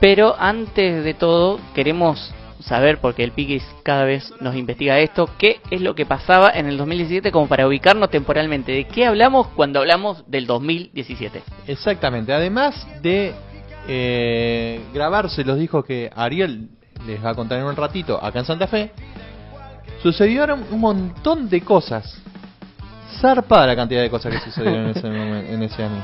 Pero 0.00 0.34
antes 0.38 1.04
de 1.04 1.12
todo, 1.12 1.60
queremos 1.74 2.32
saber, 2.60 2.96
porque 2.96 3.22
el 3.22 3.32
Piquis 3.32 3.66
cada 3.82 4.04
vez 4.04 4.32
nos 4.40 4.56
investiga 4.56 4.98
esto, 4.98 5.28
qué 5.36 5.60
es 5.70 5.82
lo 5.82 5.94
que 5.94 6.06
pasaba 6.06 6.50
en 6.54 6.64
el 6.64 6.78
2017 6.78 7.30
como 7.32 7.48
para 7.48 7.66
ubicarnos 7.66 8.08
temporalmente. 8.08 8.72
¿De 8.72 8.84
qué 8.84 9.04
hablamos 9.04 9.48
cuando 9.48 9.80
hablamos 9.80 10.24
del 10.30 10.46
2017? 10.46 11.42
Exactamente, 11.66 12.32
además 12.32 12.88
de 13.02 13.34
eh, 13.88 14.80
grabarse 14.92 15.44
los 15.44 15.58
discos 15.58 15.84
que 15.84 16.10
Ariel 16.14 16.68
les 17.06 17.24
va 17.24 17.30
a 17.30 17.34
contar 17.34 17.58
en 17.58 17.64
un 17.64 17.76
ratito 17.76 18.22
acá 18.22 18.40
en 18.40 18.44
Santa 18.44 18.66
Fe, 18.66 18.92
sucedieron 20.02 20.64
un 20.70 20.80
montón 20.80 21.48
de 21.48 21.60
cosas. 21.62 22.18
Zarpada 23.20 23.66
la 23.66 23.76
cantidad 23.76 24.00
de 24.02 24.10
cosas 24.10 24.32
que 24.34 24.40
sucedieron 24.40 24.84
en 24.84 24.90
ese, 24.90 25.06
momen- 25.08 25.46
en 25.48 25.62
ese 25.62 25.82
año. 25.84 26.02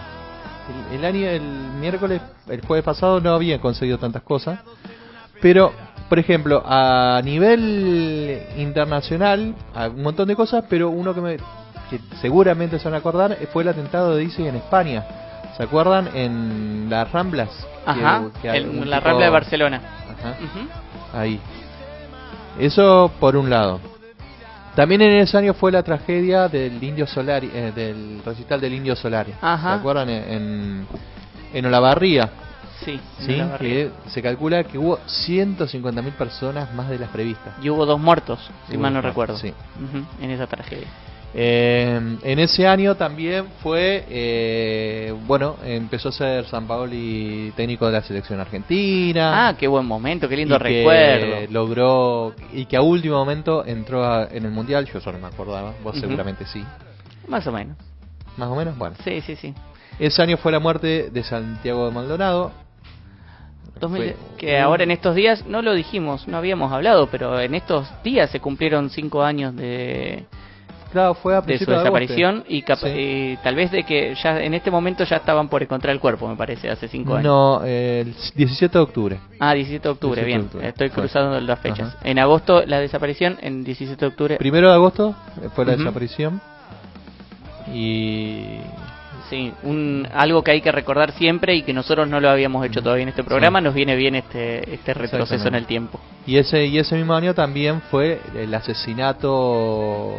El, 0.93 0.99
el 0.99 1.05
año, 1.05 1.27
el 1.27 1.43
miércoles, 1.81 2.21
el 2.49 2.61
jueves 2.65 2.85
pasado 2.85 3.21
no 3.21 3.33
había 3.35 3.61
conseguido 3.61 3.99
tantas 3.99 4.23
cosas, 4.23 4.61
pero, 5.41 5.73
por 6.09 6.19
ejemplo, 6.19 6.63
a 6.67 7.21
nivel 7.25 8.43
internacional, 8.57 9.55
un 9.95 10.03
montón 10.03 10.29
de 10.29 10.37
cosas, 10.37 10.65
pero 10.69 10.91
uno 10.91 11.15
que, 11.15 11.21
me, 11.21 11.37
que 11.91 12.01
seguramente 12.21 12.79
se 12.79 12.85
van 12.85 12.95
a 12.95 12.99
acordar 12.99 13.37
fue 13.53 13.63
el 13.63 13.69
atentado 13.71 14.15
de 14.15 14.23
Disney 14.25 14.49
en 14.49 14.57
España. 14.57 15.05
¿Se 15.59 15.65
acuerdan? 15.65 16.09
En 16.15 16.87
las 16.89 17.11
Ramblas. 17.13 17.51
Ajá, 17.85 18.23
que 18.41 18.49
en 18.49 18.89
la 18.89 18.99
tipo- 18.99 19.09
Rambla 19.09 19.25
de 19.27 19.31
Barcelona. 19.31 19.81
Ajá. 20.09 21.19
Ahí. 21.19 21.41
Eso 22.59 23.11
por 23.21 23.37
un 23.37 23.51
lado. 23.51 23.81
También 24.77 25.03
en 25.03 25.19
ese 25.19 25.37
año 25.37 25.55
fue 25.55 25.73
la 25.73 25.83
tragedia 25.83 26.47
del 26.49 26.83
Indio 26.83 27.07
Solari, 27.09 27.51
eh, 27.53 27.73
del 27.75 28.23
recital 28.25 28.61
del 28.61 28.75
Indio 28.75 28.95
Solari. 28.95 29.33
Ajá. 29.41 29.71
¿Se 29.75 29.79
acuerdan? 29.81 30.09
En, 30.09 30.87
en, 31.53 31.67
Olavarría. 31.67 32.31
Sí, 32.85 33.01
Sí, 33.19 33.43
que 33.59 33.91
se 34.07 34.23
calcula 34.23 34.63
que 34.63 34.79
hubo 34.79 34.99
150.000 34.99 36.13
personas 36.13 36.73
más 36.73 36.89
de 36.89 37.01
las 37.01 37.11
previstas. 37.11 37.55
Y 37.61 37.69
hubo 37.71 37.85
dos 37.85 37.99
muertos, 37.99 38.39
si 38.69 38.75
Hubo 38.77 38.83
mal 38.83 38.95
no 38.95 39.01
recuerdo. 39.01 39.35
Ujú, 39.35 40.05
en 40.23 40.31
esa 40.31 40.47
tragedia. 40.47 40.87
Eh, 41.35 42.01
en 42.23 42.39
ese 42.39 42.67
año 42.67 42.95
también 42.97 43.47
fue, 43.63 44.05
eh, 44.09 45.15
bueno, 45.27 45.57
empezó 45.63 46.09
a 46.09 46.13
ser 46.13 46.47
San 46.47 46.67
Paoli 46.67 47.53
técnico 47.55 47.87
de 47.87 47.93
la 47.93 48.03
selección 48.03 48.41
argentina. 48.41 49.49
Ah, 49.49 49.55
qué 49.59 49.69
buen 49.69 49.85
momento, 49.85 50.29
qué 50.29 50.37
lindo 50.37 50.57
y 50.57 50.59
que 50.59 50.65
recuerdo. 50.65 51.53
logró 51.53 52.35
y 52.53 52.65
que 52.65 52.77
a 52.77 52.81
último 52.83 53.17
momento 53.19 53.65
entró 53.67 54.05
a- 54.05 54.25
en 54.31 54.45
el 54.47 54.51
mundial. 54.51 54.87
Yo 54.93 55.01
solo 55.01 55.19
me 55.19 55.27
acordaba, 55.27 55.75
vos 55.85 55.99
seguramente 56.01 56.47
sí. 56.47 56.65
Más 57.29 57.47
o 57.47 57.53
menos. 57.53 57.77
Más 58.39 58.49
o 58.49 58.55
menos, 58.57 58.77
bueno. 58.79 58.97
Sí, 59.05 59.21
sí, 59.21 59.37
sí. 59.37 59.53
Ese 59.99 60.23
año 60.23 60.39
fue 60.39 60.51
la 60.53 60.61
muerte 60.61 61.11
de 61.11 61.23
Santiago 61.25 61.87
de 61.87 61.93
Maldonado. 61.93 62.53
2000 63.81 64.15
Fue 64.15 64.17
que 64.39 64.59
ahora 64.59 64.83
en 64.85 64.91
estos 64.91 65.15
días, 65.15 65.45
no 65.47 65.61
lo 65.63 65.75
dijimos, 65.75 66.27
no 66.27 66.37
habíamos 66.39 66.73
hablado, 66.73 67.09
pero 67.11 67.39
en 67.39 67.55
estos 67.55 67.87
días 68.03 68.31
se 68.31 68.41
cumplieron 68.41 68.91
cinco 68.91 69.23
años 69.23 69.55
de, 69.55 70.25
Claro, 70.93 71.15
fue 71.15 71.37
a 71.37 71.41
de 71.43 71.59
su 71.59 71.67
de 71.67 71.77
desaparición 71.77 72.37
agosto. 72.37 72.53
y, 72.53 72.63
Sí. 72.63 72.89
y 72.97 73.37
tal 73.43 73.55
vez 73.55 73.71
de 73.71 73.83
que 73.85 74.15
ya 74.23 74.41
en 74.43 74.55
este 74.55 74.71
momento 74.71 75.05
ya 75.05 75.17
estaban 75.17 75.49
por 75.49 75.63
encontrar 75.63 75.93
el 75.95 76.01
cuerpo, 76.01 76.27
me 76.29 76.37
parece, 76.37 76.71
hace 76.71 76.89
cinco 76.89 77.15
años. 77.15 77.25
No, 77.25 77.61
eh, 77.65 78.01
el 78.07 78.15
17 78.35 78.79
de 78.79 78.83
octubre. 78.83 79.21
Ah, 79.39 79.53
17 79.55 79.83
de 79.87 79.93
octubre, 79.93 80.21
17 80.21 80.21
de 80.23 80.27
bien. 80.27 80.41
octubre, 80.47 80.69
Estoy 80.69 80.91
cruzando 80.91 81.39
las 81.41 81.59
fechas. 81.61 81.95
Ajá. 81.95 81.99
En 82.09 82.19
agosto 82.19 82.65
la 82.65 82.81
desaparición, 82.81 83.37
en 83.43 83.65
17 83.65 84.01
de 84.01 84.07
octubre. 84.07 84.37
Primero 84.39 84.69
de 84.69 84.75
agosto 84.75 85.15
fue 85.55 85.67
la 85.67 85.73
Ujú. 85.73 85.83
desaparición. 85.83 86.41
Y 87.75 88.57
Sí, 89.31 89.53
un, 89.63 90.09
algo 90.15 90.43
que 90.43 90.53
hay 90.53 90.61
que 90.63 90.73
recordar 90.73 91.13
siempre 91.13 91.55
y 91.55 91.63
que 91.63 91.73
nosotros 91.75 92.09
no 92.09 92.19
lo 92.19 92.31
habíamos 92.31 92.65
hecho 92.65 92.83
todavía 92.83 93.03
en 93.03 93.11
este 93.11 93.23
programa, 93.25 93.61
nos 93.61 93.75
viene 93.75 93.95
bien 93.95 94.15
este, 94.15 94.73
este 94.75 94.95
retroceso 94.95 95.49
en 95.49 95.55
el 95.55 95.67
tiempo. 95.67 96.01
Y 96.27 96.39
ese, 96.39 96.65
y 96.65 96.79
ese 96.79 96.97
mismo 96.97 97.15
año 97.15 97.35
también 97.35 97.83
fue 97.91 98.21
el 98.35 98.55
asesinato 98.55 100.15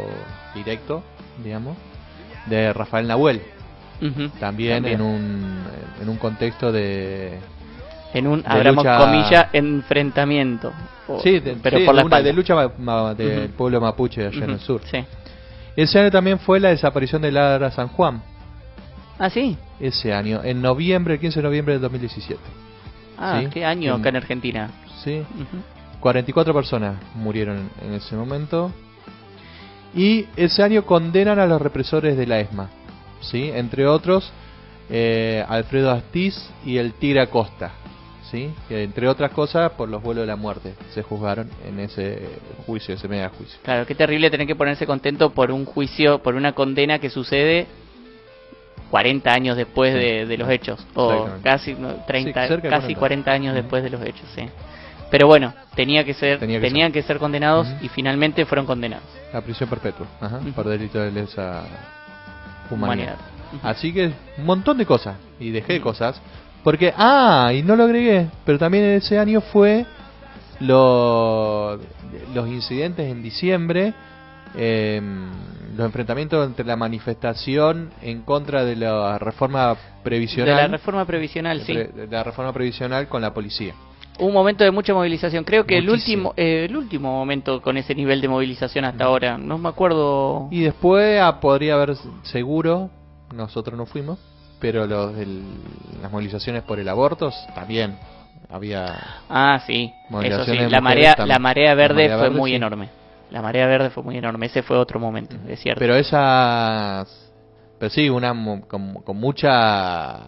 directo, 0.54 1.02
digamos, 1.42 1.76
de 2.46 2.72
Rafael 2.72 3.06
Nahuel. 3.08 3.40
También, 4.38 4.76
también. 4.82 4.86
en 4.94 5.00
un 5.02 5.58
en 6.00 6.08
un 6.08 6.16
contexto 6.16 6.72
de 6.72 7.38
En 8.14 8.26
un, 8.26 8.40
de 8.42 8.48
abramos 8.48 8.82
lucha- 8.84 8.96
comillas, 8.98 9.46
enfrentamiento. 9.52 10.72
O- 11.06 11.20
sí, 11.20 11.38
de, 11.40 11.56
pero 11.62 11.78
sí, 11.78 11.84
por 11.84 11.94
la 11.94 12.04
una- 12.04 12.22
de 12.22 12.32
lucha 12.32 12.54
ma- 12.54 12.72
ma- 12.78 13.14
del 13.14 13.50
pueblo 13.50 13.80
mapuche 13.80 14.26
allá 14.26 14.44
en 14.44 14.50
el 14.50 14.60
sur. 14.60 14.80
Sí. 14.84 15.04
Ese 15.76 15.98
año 16.00 16.10
también 16.10 16.38
fue 16.38 16.58
la 16.60 16.70
desaparición 16.70 17.20
de 17.22 17.30
Lara 17.32 17.70
San 17.70 17.88
Juan. 17.88 18.22
Ah, 19.20 19.28
sí. 19.30 19.56
Ese 19.78 20.12
año, 20.14 20.40
en 20.42 20.62
noviembre, 20.62 21.14
el 21.14 21.20
15 21.20 21.40
de 21.40 21.42
noviembre 21.44 21.74
del 21.74 21.82
2017. 21.82 22.40
Ah, 23.18 23.40
Sí, 23.42 23.48
qué 23.52 23.64
año 23.66 23.94
en- 23.94 24.00
acá 24.00 24.08
en 24.08 24.16
Argentina. 24.16 24.70
Sí. 25.04 25.18
Ujú. 25.20 25.62
44 26.00 26.54
personas 26.54 26.96
murieron 27.14 27.68
en 27.84 27.92
ese 27.92 28.16
momento. 28.16 28.72
Y 29.94 30.26
ese 30.36 30.62
año 30.62 30.86
condenan 30.86 31.38
a 31.38 31.46
los 31.46 31.60
represores 31.60 32.16
de 32.16 32.26
la 32.26 32.40
ESMA. 32.40 32.70
¿sí? 33.20 33.50
Entre 33.54 33.86
otros, 33.86 34.32
eh, 34.88 35.44
Alfredo 35.46 35.90
Astiz 35.90 36.48
y 36.64 36.78
el 36.78 36.94
Tigre 36.94 37.20
Acosta. 37.20 37.72
¿sí? 38.30 38.50
Que 38.68 38.84
entre 38.84 39.06
otras 39.08 39.32
cosas, 39.32 39.72
por 39.72 39.88
los 39.90 40.02
vuelos 40.02 40.22
de 40.22 40.28
la 40.28 40.36
muerte 40.36 40.74
se 40.94 41.02
juzgaron 41.02 41.50
en 41.66 41.80
ese 41.80 42.22
juicio, 42.64 42.94
ese 42.94 43.08
mega 43.08 43.28
juicio. 43.28 43.58
Claro, 43.64 43.84
qué 43.84 43.94
terrible 43.94 44.30
tener 44.30 44.46
que 44.46 44.54
ponerse 44.54 44.86
contento 44.86 45.30
por 45.30 45.50
un 45.50 45.66
juicio, 45.66 46.22
por 46.22 46.34
una 46.36 46.52
condena 46.52 46.98
que 47.00 47.10
sucede 47.10 47.66
40 48.90 49.32
años 49.32 49.56
después 49.56 49.94
de, 49.94 50.26
de 50.26 50.36
los 50.38 50.48
hechos. 50.50 50.84
O 50.94 51.28
casi 51.42 51.74
no, 51.74 51.94
30, 52.06 52.42
Sí, 52.42 52.48
cerca 52.48 52.68
de 52.68 52.68
casi 52.70 52.94
40. 52.94 52.98
40 52.98 53.30
años 53.32 53.54
después 53.54 53.82
de 53.82 53.90
los 53.90 54.02
hechos, 54.02 54.28
sí. 54.34 54.42
Pero 55.10 55.26
bueno, 55.26 55.52
tenía 55.74 56.04
que 56.04 56.14
ser, 56.14 56.38
Tenía 56.38 56.60
que 56.60 56.68
tenían 56.68 56.92
ser. 56.92 57.02
que 57.02 57.06
ser 57.06 57.18
condenados 57.18 57.66
y 57.82 57.88
finalmente 57.88 58.44
fueron 58.46 58.66
condenados. 58.66 59.04
La 59.32 59.40
prisión 59.40 59.68
perpetua, 59.68 60.06
ajá, 60.20 60.40
por 60.54 60.68
delito 60.68 61.00
de 61.00 61.10
lesa 61.10 61.62
humanidad. 62.70 63.16
Así 63.62 63.92
que 63.92 64.12
un 64.38 64.44
montón 64.46 64.78
de 64.78 64.86
cosas. 64.86 65.16
Y 65.40 65.50
dejé 65.50 65.80
cosas. 65.80 66.20
Porque, 66.62 66.92
ah, 66.96 67.50
y 67.54 67.62
no 67.62 67.74
lo 67.74 67.84
agregué, 67.84 68.28
pero 68.44 68.58
también 68.58 68.84
ese 68.84 69.18
año 69.18 69.40
fue 69.40 69.84
lo- 70.60 71.76
los 72.34 72.48
incidentes 72.48 73.10
en 73.10 73.22
diciembre, 73.22 73.94
eh, 74.56 75.00
los 75.76 75.86
enfrentamientos 75.86 76.46
entre 76.46 76.64
la 76.64 76.76
manifestación 76.76 77.90
en 78.02 78.22
contra 78.22 78.64
de 78.64 78.76
la 78.76 79.18
reforma 79.18 79.76
previsional. 80.02 80.56
De 80.56 80.62
la 80.62 80.68
reforma 80.68 81.04
previsional, 81.04 81.60
sí. 81.62 81.74
de 81.74 82.08
la 82.10 82.22
reforma 82.22 82.52
previsional 82.52 83.08
con 83.08 83.22
la 83.22 83.32
policía. 83.32 83.74
Un 84.18 84.34
momento 84.34 84.64
de 84.64 84.70
mucha 84.70 84.92
movilización. 84.92 85.44
Creo 85.44 85.64
que 85.64 85.78
el 85.78 85.88
último, 85.88 86.34
eh, 86.36 86.66
el 86.68 86.76
último 86.76 87.10
momento 87.10 87.62
con 87.62 87.78
ese 87.78 87.94
nivel 87.94 88.20
de 88.20 88.28
movilización 88.28 88.84
hasta 88.84 89.04
ahora. 89.04 89.38
No 89.38 89.56
me 89.56 89.68
acuerdo. 89.70 90.48
Y 90.50 90.60
después 90.60 91.18
ah, 91.22 91.40
podría 91.40 91.74
haber 91.74 91.94
seguro, 92.24 92.90
nosotros 93.34 93.78
no 93.78 93.86
fuimos, 93.86 94.18
pero 94.60 94.86
los 94.86 95.16
del- 95.16 95.42
las 96.02 96.12
movilizaciones 96.12 96.62
por 96.64 96.78
el 96.78 96.88
aborto 96.90 97.30
también 97.54 97.96
había 98.50 98.94
Ah, 99.30 99.62
sí. 99.66 99.90
Eso 100.22 100.44
sí. 100.44 100.58
La 100.68 100.80
marea, 100.82 101.16
la 101.24 101.38
marea 101.38 101.74
verde 101.74 101.94
La 101.94 102.08
marea 102.08 102.18
fue 102.18 102.28
verde, 102.28 102.38
muy 102.38 102.50
sí. 102.50 102.56
enorme. 102.56 102.88
La 103.30 103.42
marea 103.42 103.66
verde 103.66 103.90
fue 103.90 104.02
muy 104.02 104.16
enorme. 104.16 104.46
Ese 104.46 104.62
fue 104.62 104.76
otro 104.76 104.98
momento, 104.98 105.36
es 105.48 105.60
cierto. 105.60 105.78
Pero 105.78 105.94
esas. 105.94 107.32
Pero 107.78 107.90
sí, 107.90 108.08
una 108.08 108.34
con, 108.66 108.94
con 108.94 109.16
mucha. 109.16 110.18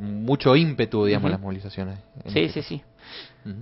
mucho 0.00 0.56
ímpetu, 0.56 1.04
digamos, 1.04 1.30
las 1.30 1.40
movilizaciones. 1.40 1.98
Sí, 2.26 2.40
este 2.40 2.62
sí, 2.62 2.82
sí. 3.44 3.54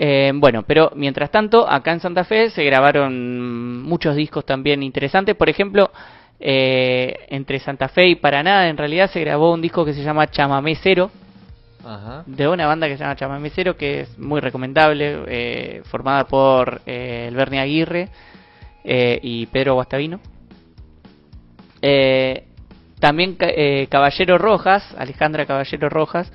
Eh, 0.00 0.30
bueno, 0.32 0.62
pero 0.62 0.92
mientras 0.94 1.30
tanto, 1.30 1.68
acá 1.68 1.92
en 1.92 1.98
Santa 1.98 2.22
Fe 2.22 2.50
se 2.50 2.62
grabaron 2.62 3.82
muchos 3.82 4.14
discos 4.14 4.46
también 4.46 4.82
interesantes. 4.84 5.34
Por 5.34 5.48
ejemplo, 5.48 5.90
eh, 6.38 7.26
entre 7.30 7.58
Santa 7.58 7.88
Fe 7.88 8.08
y 8.08 8.14
Paraná, 8.14 8.68
en 8.68 8.76
realidad 8.76 9.10
se 9.10 9.20
grabó 9.20 9.52
un 9.52 9.60
disco 9.60 9.84
que 9.84 9.94
se 9.94 10.04
llama 10.04 10.28
Chamamé 10.28 10.76
Cero, 10.76 11.10
Ajá. 11.88 12.22
de 12.26 12.46
una 12.48 12.66
banda 12.66 12.86
que 12.86 12.96
se 12.98 13.02
llama 13.02 13.16
Chamamé 13.16 13.50
Cero, 13.50 13.76
que 13.76 14.00
es 14.02 14.18
muy 14.18 14.40
recomendable, 14.40 15.22
eh, 15.26 15.82
formada 15.86 16.24
por 16.24 16.82
eh, 16.84 17.24
el 17.28 17.34
Bernie 17.34 17.60
Aguirre 17.60 18.08
eh, 18.84 19.18
y 19.22 19.46
Pedro 19.46 19.74
Guastavino. 19.74 20.20
Eh, 21.82 22.44
también 23.00 23.34
ca- 23.36 23.46
eh, 23.48 23.86
Caballero 23.90 24.38
Rojas, 24.38 24.84
Alejandra 24.98 25.46
Caballero 25.46 25.88
Rojas, 25.88 26.32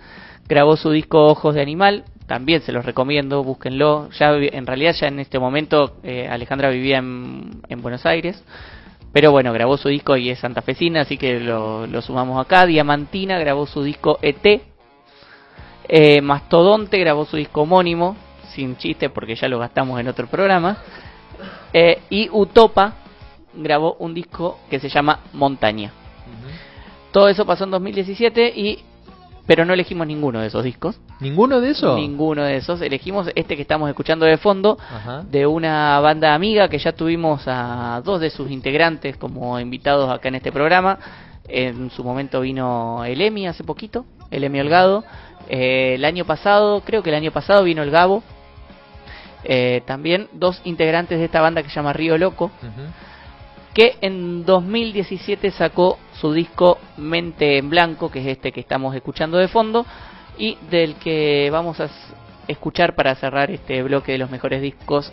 grabó 0.47 0.77
su 0.77 0.89
disco 0.91 1.25
Ojos 1.27 1.55
de 1.55 1.61
Animal, 1.61 2.05
también 2.27 2.61
se 2.61 2.71
los 2.71 2.85
recomiendo, 2.85 3.43
búsquenlo. 3.43 4.09
Ya 4.17 4.33
en 4.33 4.65
realidad 4.65 4.93
ya 4.99 5.07
en 5.07 5.19
este 5.19 5.39
momento 5.39 5.97
eh, 6.03 6.27
Alejandra 6.29 6.69
vivía 6.69 6.97
en, 6.99 7.61
en 7.67 7.81
Buenos 7.81 8.05
Aires, 8.05 8.41
pero 9.11 9.31
bueno, 9.31 9.51
grabó 9.53 9.77
su 9.77 9.89
disco 9.89 10.15
y 10.17 10.29
es 10.29 10.39
santafesina, 10.39 11.01
así 11.01 11.17
que 11.17 11.39
lo, 11.39 11.85
lo 11.85 12.01
sumamos 12.01 12.43
acá. 12.43 12.65
Diamantina 12.65 13.37
grabó 13.39 13.67
su 13.67 13.83
disco 13.83 14.17
ET. 14.21 14.61
Eh, 15.87 16.21
Mastodonte 16.21 16.97
grabó 16.97 17.25
su 17.25 17.37
disco 17.37 17.61
homónimo, 17.61 18.15
sin 18.53 18.77
chiste 18.77 19.09
porque 19.09 19.35
ya 19.35 19.47
lo 19.47 19.59
gastamos 19.59 19.99
en 19.99 20.07
otro 20.07 20.27
programa. 20.27 20.77
Eh, 21.73 22.01
y 22.09 22.29
Utopa 22.31 22.93
grabó 23.53 23.95
un 23.99 24.13
disco 24.13 24.59
que 24.69 24.79
se 24.79 24.89
llama 24.89 25.19
Montaña. 25.33 25.91
Todo 27.11 27.29
eso 27.29 27.45
pasó 27.45 27.65
en 27.65 27.71
2017 27.71 28.53
y 28.55 28.79
pero 29.45 29.65
no 29.65 29.73
elegimos 29.73 30.07
ninguno 30.07 30.39
de 30.39 30.47
esos 30.47 30.63
discos. 30.63 30.99
¿Ninguno 31.19 31.59
de 31.59 31.71
esos? 31.71 31.97
Ninguno 31.97 32.43
de 32.43 32.57
esos. 32.57 32.81
Elegimos 32.81 33.29
este 33.35 33.55
que 33.55 33.63
estamos 33.63 33.89
escuchando 33.89 34.25
de 34.25 34.37
fondo 34.37 34.77
Ajá. 34.79 35.23
de 35.29 35.45
una 35.45 35.99
banda 35.99 36.33
amiga 36.33 36.69
que 36.69 36.79
ya 36.79 36.93
tuvimos 36.93 37.43
a 37.45 38.01
dos 38.05 38.21
de 38.21 38.29
sus 38.29 38.49
integrantes 38.49 39.17
como 39.17 39.59
invitados 39.59 40.09
acá 40.09 40.29
en 40.29 40.35
este 40.35 40.51
programa. 40.51 40.97
En 41.47 41.89
su 41.91 42.05
momento 42.05 42.39
vino 42.39 43.03
el 43.03 43.19
Emi 43.19 43.45
hace 43.45 43.65
poquito, 43.65 44.05
el 44.31 44.45
Emi 44.45 44.61
Holgado. 44.61 45.03
Eh, 45.49 45.95
el 45.95 46.05
año 46.05 46.25
pasado, 46.25 46.81
creo 46.81 47.03
que 47.03 47.09
el 47.09 47.15
año 47.15 47.31
pasado 47.31 47.63
vino 47.63 47.83
el 47.83 47.91
Gabo. 47.91 48.23
Eh, 49.43 49.81
también 49.85 50.29
dos 50.31 50.61
integrantes 50.63 51.19
de 51.19 51.25
esta 51.25 51.41
banda 51.41 51.61
que 51.61 51.69
se 51.69 51.75
llama 51.75 51.91
Río 51.91 52.17
Loco, 52.17 52.49
que 53.73 53.97
en 54.01 54.45
2017 54.45 55.51
sacó 55.51 55.99
su 56.13 56.31
disco 56.31 56.77
Mente 56.95 57.57
en 57.57 57.69
Blanco, 57.69 58.09
que 58.09 58.21
es 58.21 58.27
este 58.27 58.53
que 58.53 58.61
estamos 58.61 58.95
escuchando 58.95 59.37
de 59.37 59.49
fondo, 59.49 59.85
y 60.37 60.57
del 60.69 60.95
que 60.95 61.49
vamos 61.51 61.79
a 61.81 61.89
escuchar 62.47 62.95
para 62.95 63.15
cerrar 63.15 63.51
este 63.51 63.83
bloque 63.83 64.13
de 64.13 64.17
los 64.17 64.31
mejores 64.31 64.61
discos 64.61 65.11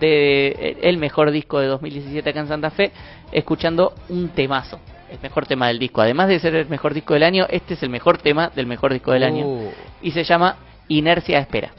de 0.00 0.76
el 0.82 0.98
mejor 0.98 1.30
disco 1.30 1.58
de 1.60 1.66
2017 1.66 2.30
acá 2.30 2.40
en 2.40 2.48
Santa 2.48 2.70
Fe, 2.70 2.92
escuchando 3.32 3.94
un 4.08 4.28
temazo, 4.28 4.78
el 5.10 5.18
mejor 5.22 5.46
tema 5.46 5.68
del 5.68 5.78
disco. 5.78 6.00
Además 6.00 6.28
de 6.28 6.38
ser 6.38 6.54
el 6.54 6.68
mejor 6.68 6.94
disco 6.94 7.14
del 7.14 7.22
año, 7.22 7.46
este 7.48 7.74
es 7.74 7.82
el 7.82 7.90
mejor 7.90 8.18
tema 8.18 8.50
del 8.54 8.66
mejor 8.66 8.92
disco 8.92 9.12
del 9.12 9.24
año 9.24 9.46
Uh. 9.46 9.70
y 10.02 10.10
se 10.10 10.24
llama 10.24 10.56
Inercia 10.88 11.38
Espera. 11.38 11.70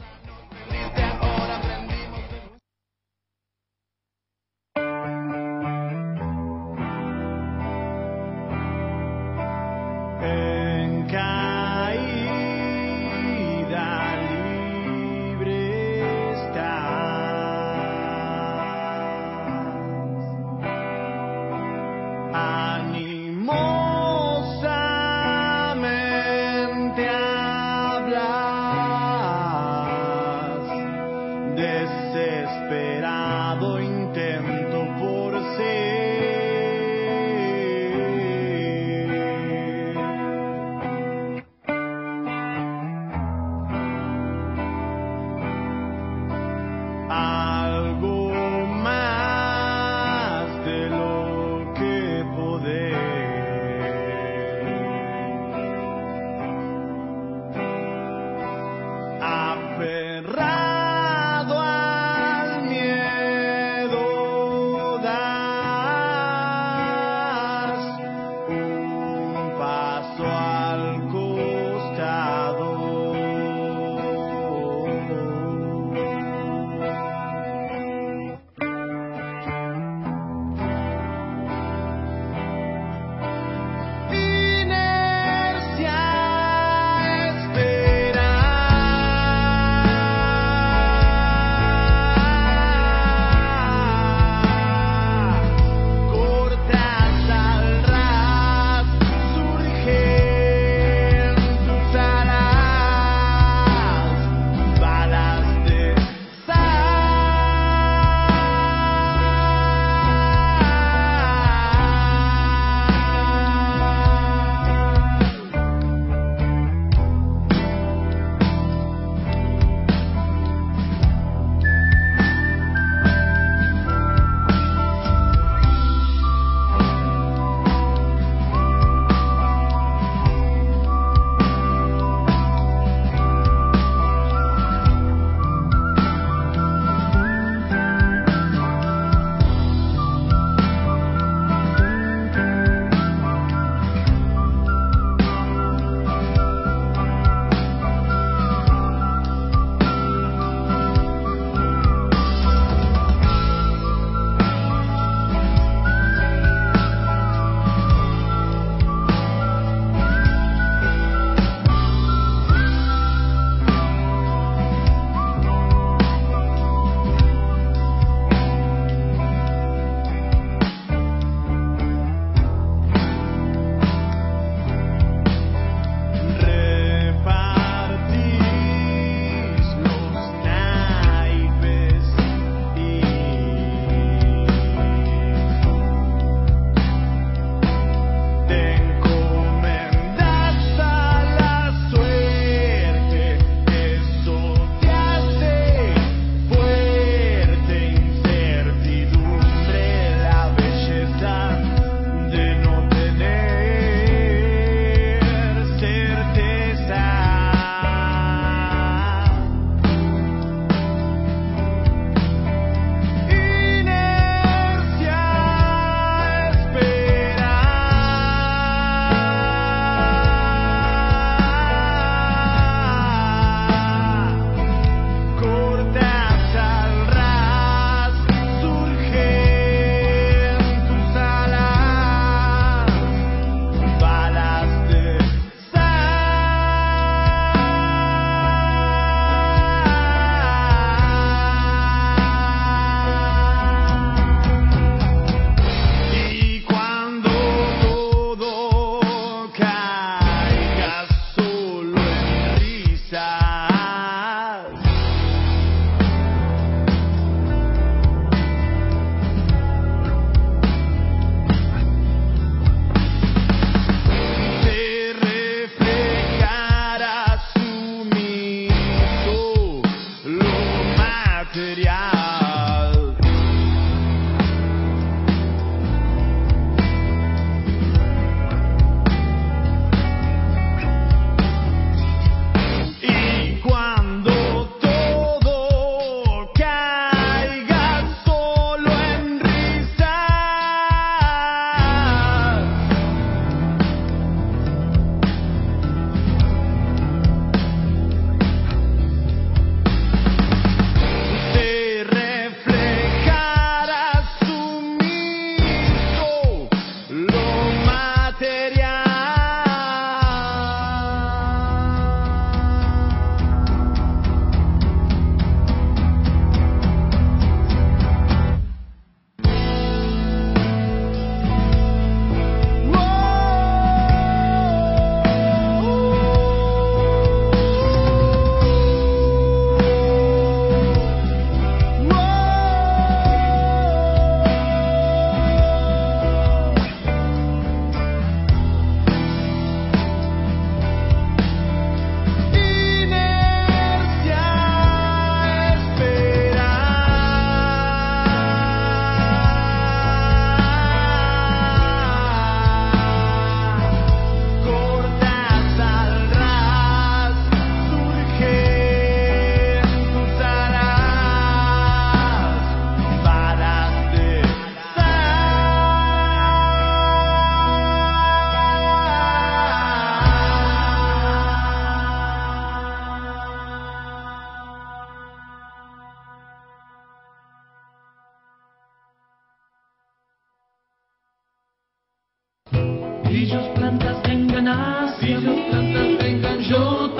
Si 383.40 383.46
sus 383.46 383.66
plantas 383.68 384.22
tengan 384.22 384.68
ácido, 384.68 385.40
si 385.40 385.70
plantas 385.70 386.18
tengan 386.18 386.60
yo 386.60 387.10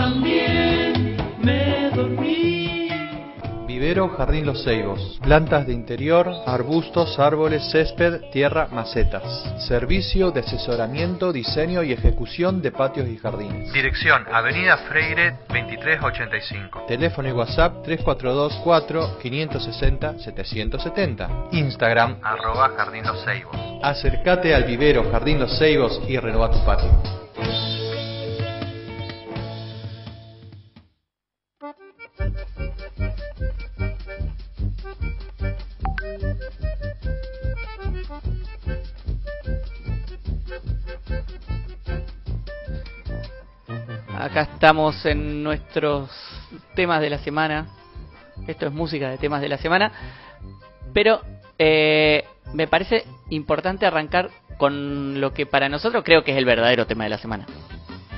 Vivero 3.81 4.11
Jardín 4.11 4.45
Los 4.45 4.63
Ceibos. 4.63 5.19
Plantas 5.23 5.67
de 5.67 5.73
interior, 5.73 6.31
arbustos, 6.47 7.19
árboles, 7.19 7.71
césped, 7.71 8.31
tierra, 8.31 8.69
macetas. 8.71 9.25
Servicio 9.67 10.31
de 10.33 10.41
asesoramiento, 10.41 11.33
diseño 11.33 11.83
y 11.83 11.93
ejecución 11.93 12.61
de 12.61 12.73
patios 12.73 13.09
y 13.09 13.17
jardines. 13.17 13.73
Dirección 13.73 14.27
Avenida 14.31 14.77
Freire 14.77 15.39
2385. 15.49 16.85
Teléfono 16.89 17.31
y 17.31 17.33
WhatsApp 17.33 17.83
3424 17.83 19.19
560 19.19 20.19
770. 20.19 21.31
Instagram 21.53 22.19
arroba 22.23 22.75
Jardín 22.77 23.05
Los 23.07 23.25
Ceibos. 23.25 23.57
Acércate 23.83 24.55
al 24.55 24.65
vivero 24.65 25.11
Jardín 25.11 25.41
Los 25.41 25.59
Ceibos 25.59 26.03
y 26.07 26.19
renueva 26.19 26.51
tu 26.51 26.63
patio. 26.67 26.91
Acá 44.41 44.53
estamos 44.55 45.05
en 45.05 45.43
nuestros 45.43 46.09
temas 46.75 47.03
de 47.03 47.11
la 47.11 47.19
semana. 47.19 47.67
Esto 48.47 48.67
es 48.69 48.73
música 48.73 49.11
de 49.11 49.19
temas 49.19 49.43
de 49.43 49.51
la 49.51 49.59
semana. 49.59 49.93
Pero 50.95 51.21
eh, 51.59 52.25
me 52.55 52.67
parece 52.67 53.05
importante 53.29 53.85
arrancar 53.85 54.31
con 54.57 55.21
lo 55.21 55.35
que 55.35 55.45
para 55.45 55.69
nosotros 55.69 56.03
creo 56.05 56.25
que 56.25 56.31
es 56.33 56.39
el 56.39 56.47
verdadero 56.47 56.87
tema 56.87 57.05
de 57.05 57.11
la 57.11 57.19
semana. 57.19 57.45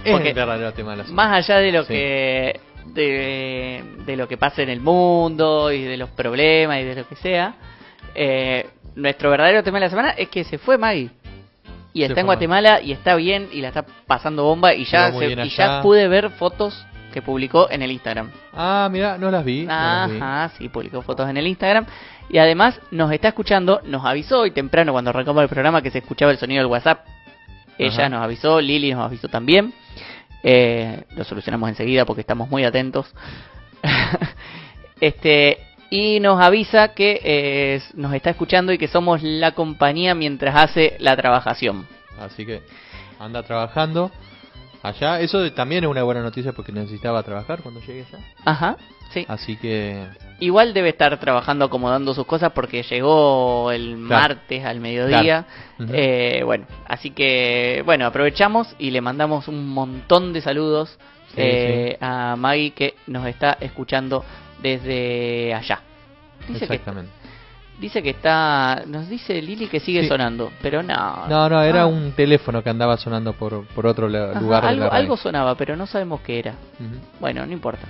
Es 0.04 0.12
Porque 0.12 0.28
el 0.28 0.34
verdadero 0.36 0.72
tema 0.72 0.92
de 0.92 0.98
la 0.98 1.04
semana. 1.06 1.28
Más 1.28 1.48
allá 1.50 1.58
de 1.58 1.72
lo 1.72 1.82
Sí. 1.82 1.88
que 1.92 2.60
de, 2.86 3.84
de 4.06 4.16
lo 4.16 4.28
que 4.28 4.36
pasa 4.36 4.62
en 4.62 4.68
el 4.70 4.80
mundo 4.80 5.72
y 5.72 5.82
de 5.82 5.96
los 5.96 6.10
problemas 6.10 6.82
y 6.82 6.84
de 6.84 6.94
lo 6.94 7.08
que 7.08 7.16
sea, 7.16 7.56
eh, 8.14 8.68
nuestro 8.94 9.28
verdadero 9.28 9.64
tema 9.64 9.78
de 9.78 9.86
la 9.86 9.90
semana 9.90 10.10
es 10.10 10.28
que 10.28 10.44
se 10.44 10.58
fue 10.58 10.78
Maggie. 10.78 11.10
Y 11.94 12.04
está 12.04 12.20
en 12.20 12.26
Guatemala 12.26 12.80
y 12.80 12.92
está 12.92 13.14
bien 13.16 13.48
y 13.52 13.60
la 13.60 13.68
está 13.68 13.84
pasando 14.06 14.44
bomba 14.44 14.74
y 14.74 14.84
ya, 14.84 15.12
se- 15.12 15.32
y 15.32 15.48
ya 15.50 15.82
pude 15.82 16.08
ver 16.08 16.30
fotos 16.30 16.86
que 17.12 17.20
publicó 17.20 17.70
en 17.70 17.82
el 17.82 17.90
Instagram. 17.92 18.30
Ah, 18.54 18.88
mira, 18.90 19.18
no 19.18 19.30
las 19.30 19.44
vi. 19.44 19.64
no 19.64 19.72
las 19.72 20.10
vi. 20.10 20.16
Ajá, 20.16 20.50
sí, 20.56 20.68
publicó 20.70 21.02
fotos 21.02 21.28
en 21.28 21.36
el 21.36 21.46
Instagram. 21.46 21.84
Y 22.30 22.38
además 22.38 22.80
nos 22.90 23.12
está 23.12 23.28
escuchando, 23.28 23.82
nos 23.84 24.04
avisó 24.06 24.40
hoy 24.40 24.52
temprano 24.52 24.92
cuando 24.92 25.10
arrancamos 25.10 25.42
el 25.42 25.48
programa 25.50 25.82
que 25.82 25.90
se 25.90 25.98
escuchaba 25.98 26.32
el 26.32 26.38
sonido 26.38 26.62
del 26.62 26.70
WhatsApp. 26.70 27.04
Ella 27.76 28.00
Ajá. 28.00 28.08
nos 28.08 28.22
avisó, 28.24 28.60
Lili 28.60 28.92
nos 28.94 29.04
avisó 29.04 29.28
también. 29.28 29.74
Eh, 30.42 31.04
lo 31.14 31.24
solucionamos 31.24 31.68
enseguida 31.68 32.06
porque 32.06 32.22
estamos 32.22 32.48
muy 32.48 32.64
atentos. 32.64 33.12
este 35.00 35.58
Y 35.94 36.20
nos 36.20 36.40
avisa 36.40 36.94
que 36.94 37.20
eh, 37.22 37.82
nos 37.92 38.14
está 38.14 38.30
escuchando 38.30 38.72
y 38.72 38.78
que 38.78 38.88
somos 38.88 39.22
la 39.22 39.52
compañía 39.52 40.14
mientras 40.14 40.56
hace 40.56 40.96
la 41.00 41.14
trabajación. 41.18 41.86
Así 42.18 42.46
que 42.46 42.62
anda 43.18 43.42
trabajando 43.42 44.10
allá. 44.82 45.20
Eso 45.20 45.52
también 45.52 45.84
es 45.84 45.90
una 45.90 46.02
buena 46.02 46.22
noticia 46.22 46.52
porque 46.54 46.72
necesitaba 46.72 47.22
trabajar 47.22 47.60
cuando 47.60 47.80
llegue 47.82 48.06
allá. 48.08 48.24
Ajá, 48.46 48.76
sí. 49.12 49.26
Así 49.28 49.56
que 49.56 50.06
Igual 50.40 50.72
debe 50.72 50.88
estar 50.88 51.20
trabajando 51.20 51.66
acomodando 51.66 52.14
sus 52.14 52.24
cosas 52.24 52.52
porque 52.54 52.82
llegó 52.84 53.70
el 53.70 54.06
Claro. 54.06 54.22
martes 54.22 54.64
al 54.64 54.80
mediodía. 54.80 55.44
Claro. 55.76 55.92
Eh, 55.94 56.40
bueno, 56.42 56.64
así 56.88 57.10
que 57.10 57.82
bueno, 57.84 58.06
aprovechamos 58.06 58.74
y 58.78 58.92
le 58.92 59.02
mandamos 59.02 59.46
un 59.46 59.68
montón 59.68 60.32
de 60.32 60.40
saludos 60.40 60.98
Sí, 61.34 61.40
eh, 61.40 61.96
a 62.00 62.36
Maggie 62.36 62.72
que 62.72 62.94
nos 63.06 63.26
está 63.26 63.56
escuchando 63.60 64.22
desde 64.62 65.52
allá. 65.54 65.80
Dice 66.48 66.66
que, 66.66 66.80
dice 67.80 68.02
que 68.02 68.10
está, 68.10 68.82
nos 68.86 69.08
dice 69.08 69.40
Lili 69.42 69.66
que 69.68 69.80
sigue 69.80 70.02
Sí. 70.02 70.08
sonando, 70.08 70.50
pero 70.62 70.82
no. 70.82 71.26
No, 71.28 71.48
no, 71.48 71.62
era 71.62 71.82
Ah, 71.82 71.86
un 71.86 72.12
teléfono 72.12 72.62
que 72.62 72.70
andaba 72.70 72.96
sonando 72.96 73.32
por, 73.32 73.66
por 73.68 73.86
otro 73.86 74.06
ajá, 74.06 74.40
lugar 74.40 74.62
de 74.62 74.68
algo, 74.68 74.84
la 74.84 74.90
radio. 74.90 74.92
algo 74.92 75.16
sonaba, 75.16 75.54
pero 75.56 75.76
no 75.76 75.86
sabemos 75.86 76.20
qué 76.20 76.38
era. 76.38 76.54
Bueno, 77.20 77.44
no 77.46 77.52
importa. 77.52 77.86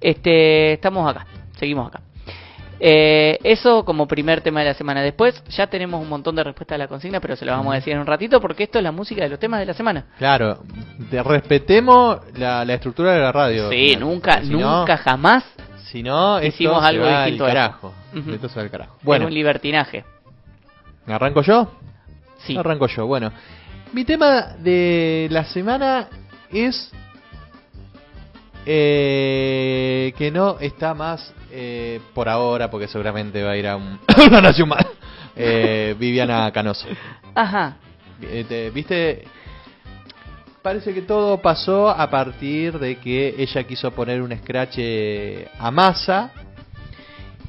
Este, 0.00 0.72
estamos 0.74 1.08
acá, 1.08 1.26
seguimos 1.56 1.88
acá. 1.88 2.00
Eh, 2.84 3.38
eso 3.44 3.84
como 3.84 4.08
primer 4.08 4.40
tema 4.40 4.58
de 4.60 4.66
la 4.66 4.74
semana. 4.74 5.02
Después 5.02 5.40
ya 5.50 5.68
tenemos 5.68 6.02
un 6.02 6.08
montón 6.08 6.34
de 6.34 6.42
respuestas 6.42 6.74
a 6.74 6.78
la 6.78 6.88
consigna, 6.88 7.20
pero 7.20 7.36
se 7.36 7.44
lo 7.44 7.52
vamos 7.52 7.72
a 7.72 7.76
decir 7.76 7.92
en 7.92 8.00
un 8.00 8.06
ratito 8.06 8.40
porque 8.40 8.64
esto 8.64 8.78
es 8.78 8.82
la 8.82 8.90
música 8.90 9.22
de 9.22 9.28
los 9.28 9.38
temas 9.38 9.60
de 9.60 9.66
la 9.66 9.74
semana. 9.74 10.06
Claro, 10.18 10.58
de- 11.10 11.22
respetemos 11.22 12.18
la, 12.36 12.64
la 12.64 12.74
estructura 12.74 13.12
de 13.12 13.20
la 13.20 13.30
radio. 13.30 13.70
Sí, 13.70 13.94
nunca, 13.96 14.42
Si 14.42 14.48
no- 14.50 14.80
nunca 14.80 14.96
jamás 14.96 15.44
Si 15.92 16.02
no, 16.02 16.38
esto 16.38 16.48
hicimos 16.48 16.80
se 16.80 16.86
algo 16.88 17.04
va 17.04 17.18
al 17.24 17.24
distinto 17.26 17.44
a 17.44 17.48
esto. 17.48 17.60
carajo. 17.60 17.94
Esto 18.34 18.48
se 18.48 18.54
va 18.56 18.62
al 18.62 18.70
carajo. 18.70 18.96
es 18.98 19.04
Bueno, 19.04 19.26
un 19.26 19.34
libertinaje. 19.34 20.04
¿arranco 21.06 21.42
yo? 21.42 21.70
Sí. 22.38 22.56
Arranco 22.56 22.86
yo. 22.88 23.06
Bueno, 23.06 23.30
mi 23.92 24.04
tema 24.04 24.54
de 24.58 25.28
la 25.30 25.44
semana 25.44 26.08
es 26.50 26.90
eh, 28.64 30.12
que 30.16 30.30
no 30.30 30.58
está 30.60 30.94
más 30.94 31.32
eh, 31.50 32.00
por 32.14 32.28
ahora, 32.28 32.70
porque 32.70 32.88
seguramente 32.88 33.42
va 33.42 33.50
a 33.52 33.56
ir 33.56 33.66
a 33.68 33.76
un- 33.76 33.98
una 34.28 34.40
nación 34.40 34.68
más. 34.68 34.86
Eh, 35.36 35.94
Viviana 35.98 36.50
Canoso. 36.52 36.86
Ajá. 37.34 37.76
Eh, 38.20 38.44
te- 38.48 38.70
¿Viste? 38.70 39.24
Parece 40.62 40.94
que 40.94 41.02
todo 41.02 41.42
pasó 41.42 41.90
a 41.90 42.08
partir 42.08 42.78
de 42.78 42.96
que 42.96 43.34
ella 43.36 43.64
quiso 43.64 43.90
poner 43.90 44.22
un 44.22 44.36
scratch 44.36 44.74
eh, 44.78 45.48
a 45.58 45.70
masa 45.72 46.30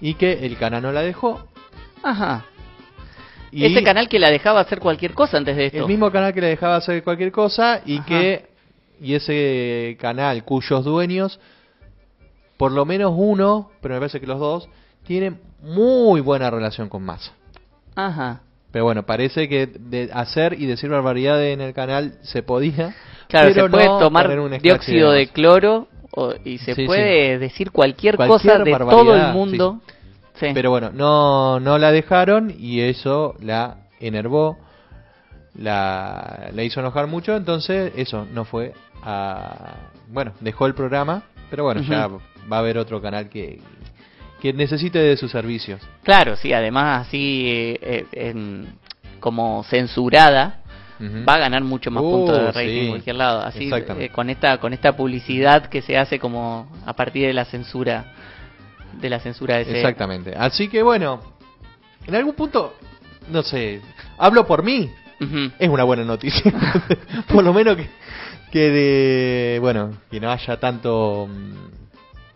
y 0.02 0.15
que 0.15 0.45
el 0.45 0.57
canal 0.57 0.81
no 0.81 0.91
la 0.91 1.02
dejó. 1.02 1.48
Ajá. 2.02 2.45
Y 3.52 3.65
Ese 3.65 3.84
canal 3.84 4.10
que 4.10 4.18
la 4.18 4.31
dejaba 4.31 4.61
hacer 4.61 4.80
cualquier 4.80 5.14
cosa 5.14 5.38
antes 5.38 5.56
de 5.56 5.68
esto. 5.68 5.77
el 5.77 5.85
mismo 5.85 6.11
canal 6.11 6.34
que 6.34 6.41
le 6.41 6.48
dejaba 6.48 6.76
hacer 6.77 7.03
cualquier 7.03 7.31
cosa 7.31 7.81
y 7.85 7.99
Ajá. 7.99 8.06
que 8.07 8.48
y 8.99 9.14
ese 9.14 9.95
canal 9.99 10.44
cuyos 10.44 10.84
dueños 10.84 11.40
por 12.57 12.72
lo 12.72 12.85
menos 12.85 13.14
uno, 13.15 13.69
pero 13.81 13.94
me 13.95 13.99
parece 13.99 14.19
que 14.19 14.27
los 14.27 14.40
dos 14.40 14.69
tienen 15.06 15.40
muy 15.61 16.22
buena 16.22 16.49
relación 16.49 16.90
con 16.90 17.03
masa. 17.03 17.31
Ajá. 17.95 18.41
Pero 18.73 18.85
bueno, 18.85 19.03
parece 19.03 19.47
que 19.47 19.67
de 19.67 20.09
hacer 20.11 20.59
y 20.59 20.65
decir 20.65 20.89
barbaridades 20.89 21.53
en 21.53 21.61
el 21.61 21.75
canal 21.75 22.15
se 22.23 22.41
podía. 22.41 22.95
Claro, 23.29 23.49
pero 23.53 23.65
se 23.67 23.69
puede 23.69 23.85
no 23.85 23.99
tomar 23.99 24.39
un 24.39 24.57
dióxido 24.57 25.11
de 25.11 25.27
cloro 25.27 25.87
o- 26.09 26.33
y 26.43 26.57
se 26.57 26.73
Sí, 26.73 26.85
puede 26.87 27.37
decir 27.37 27.69
cualquier, 27.69 28.15
Cualquier 28.15 28.39
cosa 28.57 28.63
de 28.63 28.71
todo 28.89 29.15
el 29.15 29.31
mundo. 29.31 29.79
Sí. 30.39 30.47
Pero 30.55 30.71
bueno, 30.71 30.89
no, 30.91 31.59
no 31.59 31.77
la 31.77 31.91
dejaron 31.91 32.51
y 32.57 32.81
eso 32.81 33.35
la 33.41 33.77
enervó, 33.99 34.57
la, 35.53 36.49
la 36.51 36.63
hizo 36.63 36.79
enojar 36.79 37.05
mucho, 37.05 37.35
entonces 37.35 37.93
eso 37.95 38.25
no 38.33 38.43
fue 38.43 38.73
a... 39.03 39.75
Bueno, 40.07 40.33
dejó 40.39 40.65
el 40.65 40.73
programa, 40.73 41.21
pero 41.51 41.63
bueno, 41.65 41.81
ya 41.81 42.07
va 42.07 42.57
a 42.57 42.59
haber 42.59 42.79
otro 42.79 42.99
canal 43.03 43.29
que, 43.29 43.59
que 44.43 44.51
necesite 44.53 44.99
de 44.99 45.15
sus 45.15 45.31
servicios. 45.31 45.81
Claro, 46.03 46.35
sí, 46.35 46.51
además 46.51 47.07
así 47.07 47.77
eh, 47.81 48.05
en- 48.11 48.67
como 49.21 49.63
censurada 49.63 50.59
va 51.27 51.35
a 51.35 51.37
ganar 51.37 51.63
mucho 51.63 51.89
más 51.91 52.03
Uh, 52.03 52.11
puntos 52.11 52.37
de 52.37 52.51
rating 52.51 52.69
sí. 52.69 52.79
en 52.79 52.89
cualquier 52.89 53.15
lado. 53.15 53.41
Así 53.41 53.69
eh, 53.99 54.09
con 54.09 54.29
esta 54.29 54.57
con 54.57 54.73
esta 54.73 54.95
publicidad 54.97 55.67
que 55.67 55.81
se 55.81 55.97
hace 55.97 56.19
como 56.19 56.67
a 56.85 56.93
partir 56.93 57.25
de 57.27 57.33
la 57.33 57.45
censura 57.45 58.13
de 58.99 59.09
la 59.09 59.19
censura 59.19 59.55
de 59.55 59.61
ese 59.61 59.77
Exactamente. 59.77 60.33
Así 60.37 60.67
que 60.67 60.83
bueno, 60.83 61.21
en 62.05 62.13
algún 62.15 62.35
punto, 62.35 62.75
no 63.29 63.43
sé, 63.43 63.79
hablo 64.17 64.45
por 64.45 64.61
mí, 64.63 64.89
es 65.57 65.69
una 65.69 65.83
buena 65.85 66.03
noticia. 66.03 66.51
por 67.33 67.43
lo 67.45 67.53
menos 67.53 67.77
que, 67.77 67.87
que 68.51 68.69
de, 68.69 69.59
bueno, 69.61 69.91
que 70.11 70.19
no 70.19 70.29
haya 70.31 70.57
tanto 70.59 71.27
mm, 71.29 71.82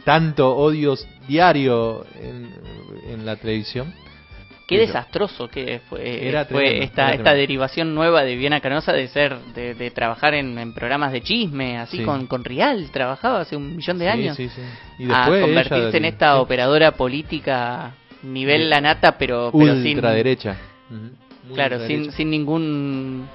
tanto 0.07 0.55
odios 0.55 1.05
diario 1.27 2.05
en, 2.15 2.49
en 3.09 3.25
la 3.25 3.35
televisión. 3.35 3.93
Qué 4.65 4.75
Eso. 4.81 4.87
desastroso 4.87 5.49
que 5.49 5.81
fue, 5.89 6.29
Era 6.29 6.45
fue 6.45 6.61
tremendo, 6.61 6.85
esta, 6.85 7.07
era 7.07 7.15
esta 7.15 7.33
derivación 7.33 7.93
nueva 7.93 8.23
de 8.23 8.35
Viviana 8.35 8.61
Canosa 8.61 8.93
de 8.93 9.09
ser, 9.09 9.37
de, 9.53 9.73
de 9.75 9.91
trabajar 9.91 10.33
en, 10.33 10.57
en 10.57 10.73
programas 10.73 11.11
de 11.11 11.21
chisme, 11.21 11.77
así 11.77 11.97
Sí. 11.97 12.03
con, 12.03 12.25
con 12.27 12.45
Real, 12.45 12.89
trabajaba 12.91 13.41
hace 13.41 13.57
un 13.57 13.75
millón 13.75 13.97
de 13.99 14.05
Sí, 14.05 14.11
años. 14.11 14.37
sí, 14.37 14.47
sí. 14.47 14.61
Y 14.99 15.11
a 15.11 15.25
convertirse 15.25 15.89
ella- 15.89 15.97
en 15.97 16.05
esta 16.05 16.39
operadora 16.39 16.91
política 16.93 17.95
nivel 18.23 18.69
la 18.69 18.79
nata, 18.79 19.17
pero, 19.17 19.51
pero 19.51 19.75
sin, 19.81 19.95
ultraderecha. 19.95 20.55
Ujú. 20.89 20.99
Muy 21.47 21.53
claro, 21.55 21.85
sin, 21.85 22.11
sin 22.13 22.29
ningún, 22.29 23.27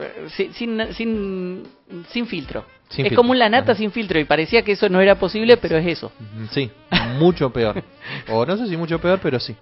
eh, 0.00 0.26
sin, 0.30 0.52
sin, 0.52 0.94
sin, 0.94 1.62
sin 2.10 2.26
filtro. 2.26 2.64
Sin 2.94 3.06
es 3.06 3.10
filtro. 3.10 3.16
como 3.16 3.32
un 3.32 3.38
la 3.38 3.48
nata 3.48 3.72
Ajá. 3.72 3.78
sin 3.78 3.90
filtro 3.90 4.18
y 4.18 4.24
parecía 4.24 4.62
que 4.62 4.72
eso 4.72 4.88
no 4.88 5.00
era 5.00 5.16
posible, 5.16 5.56
pero 5.56 5.76
es 5.76 5.86
eso. 5.86 6.12
Sí, 6.50 6.70
mucho 7.18 7.50
peor. 7.50 7.82
o 8.30 8.46
no 8.46 8.56
sé 8.56 8.66
si 8.68 8.76
mucho 8.76 8.98
peor, 9.00 9.18
pero 9.22 9.38
sí. 9.40 9.54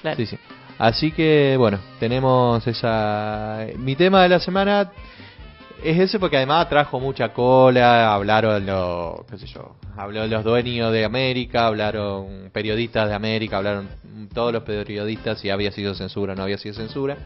Claro. 0.00 0.16
Sí, 0.16 0.26
sí. 0.26 0.38
Así 0.78 1.12
que 1.12 1.56
bueno, 1.58 1.78
tenemos 1.98 2.66
esa... 2.66 3.66
Mi 3.76 3.96
tema 3.96 4.22
de 4.22 4.30
la 4.30 4.40
semana 4.40 4.90
Es 5.84 5.98
ese 5.98 6.18
porque 6.18 6.36
además 6.38 6.68
trajo 6.68 6.98
mucha 7.00 7.32
cola, 7.32 8.12
hablaron 8.14 8.64
los, 8.66 9.24
qué 9.30 9.38
sé 9.38 9.46
yo, 9.46 9.76
habló 9.96 10.26
los 10.26 10.42
dueños 10.44 10.92
de 10.92 11.04
América, 11.04 11.66
hablaron 11.66 12.50
periodistas 12.52 13.08
de 13.08 13.14
América, 13.14 13.56
hablaron 13.58 13.88
todos 14.34 14.52
los 14.52 14.62
periodistas 14.62 15.38
si 15.40 15.48
había 15.50 15.70
sido 15.72 15.94
censura 15.94 16.32
o 16.32 16.36
no 16.36 16.42
había 16.42 16.58
sido 16.58 16.74
censura. 16.74 17.16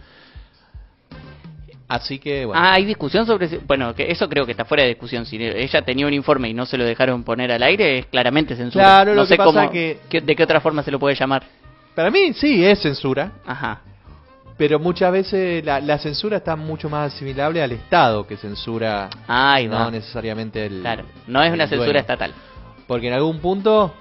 Así 1.86 2.18
que, 2.18 2.46
bueno. 2.46 2.60
Ah, 2.62 2.74
hay 2.74 2.84
discusión 2.86 3.26
sobre... 3.26 3.46
Bueno, 3.66 3.94
que 3.94 4.10
eso 4.10 4.26
creo 4.28 4.46
que 4.46 4.52
está 4.52 4.64
fuera 4.64 4.82
de 4.84 4.90
discusión. 4.90 5.26
Si 5.26 5.36
ella 5.36 5.82
tenía 5.82 6.06
un 6.06 6.14
informe 6.14 6.48
y 6.48 6.54
no 6.54 6.64
se 6.64 6.78
lo 6.78 6.84
dejaron 6.84 7.22
poner 7.24 7.52
al 7.52 7.62
aire, 7.62 7.98
es 7.98 8.06
claramente 8.06 8.56
censura. 8.56 8.84
Claro, 8.84 9.10
no 9.14 9.20
lo 9.22 9.26
sé 9.26 9.34
que 9.34 9.38
pasa 9.38 9.50
cómo, 9.52 9.70
que- 9.70 9.98
qué- 10.08 10.20
de 10.22 10.34
qué 10.34 10.42
otra 10.42 10.60
forma 10.60 10.82
se 10.82 10.90
lo 10.90 10.98
puede 10.98 11.14
llamar. 11.14 11.42
Para 11.94 12.10
mí 12.10 12.32
sí 12.32 12.64
es 12.64 12.80
censura, 12.80 13.32
Ajá. 13.46 13.82
pero 14.56 14.78
muchas 14.80 15.12
veces 15.12 15.62
la, 15.64 15.78
la 15.80 15.98
censura 15.98 16.38
está 16.38 16.56
mucho 16.56 16.88
más 16.88 17.12
asimilable 17.14 17.62
al 17.62 17.72
Estado 17.72 18.26
que 18.26 18.36
censura, 18.38 19.10
Ahí 19.28 19.68
no 19.68 19.76
va. 19.76 19.90
necesariamente 19.90 20.64
el... 20.64 20.80
Claro, 20.80 21.04
no 21.26 21.42
es 21.42 21.52
una 21.52 21.66
censura 21.68 21.84
dueño. 21.86 22.00
estatal. 22.00 22.32
Porque 22.88 23.08
en 23.08 23.12
algún 23.14 23.38
punto, 23.40 23.94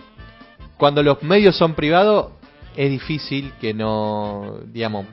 cuando 0.78 1.04
los 1.04 1.22
medios 1.22 1.56
son 1.58 1.74
privados, 1.76 2.32
es 2.78 2.90
difícil 2.90 3.52
que 3.62 3.74
no, 3.74 4.58
digamos, 4.68 5.06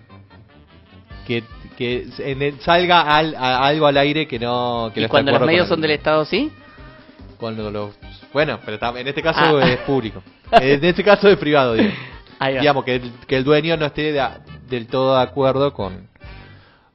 que, 1.27 1.43
que 1.81 2.07
en 2.19 2.43
el- 2.43 2.61
salga 2.61 3.01
al- 3.17 3.35
a- 3.35 3.65
algo 3.67 3.87
al 3.87 3.97
aire 3.97 4.29
que 4.29 4.39
no... 4.39 4.91
Que 4.93 5.01
¿Y 5.01 5.03
no 5.05 5.09
cuando 5.09 5.33
los 5.33 5.41
medios 5.47 5.67
son 5.67 5.79
el- 5.79 5.83
del 5.83 5.91
Estado, 5.93 6.27
sí? 6.27 6.53
Cuando 7.39 7.71
los... 7.71 7.95
Bueno, 8.35 8.59
pero 8.67 8.79
en 8.99 9.09
este 9.09 9.23
caso 9.23 9.41
Ah. 9.59 9.67
es 9.67 9.79
público. 9.79 10.23
En 10.53 10.85
este 10.85 11.03
caso 11.03 11.27
es 11.31 11.39
privado, 11.39 11.75
va. 11.77 12.51
Digamos, 12.61 12.85
que 12.85 12.97
el, 12.97 13.11
que 13.27 13.37
el 13.39 13.45
dueño 13.45 13.79
no 13.79 13.87
esté 13.87 14.13
de- 14.13 14.29
del 14.69 14.89
todo 14.89 15.17
de 15.17 15.23
acuerdo 15.23 15.73
con, 15.73 16.07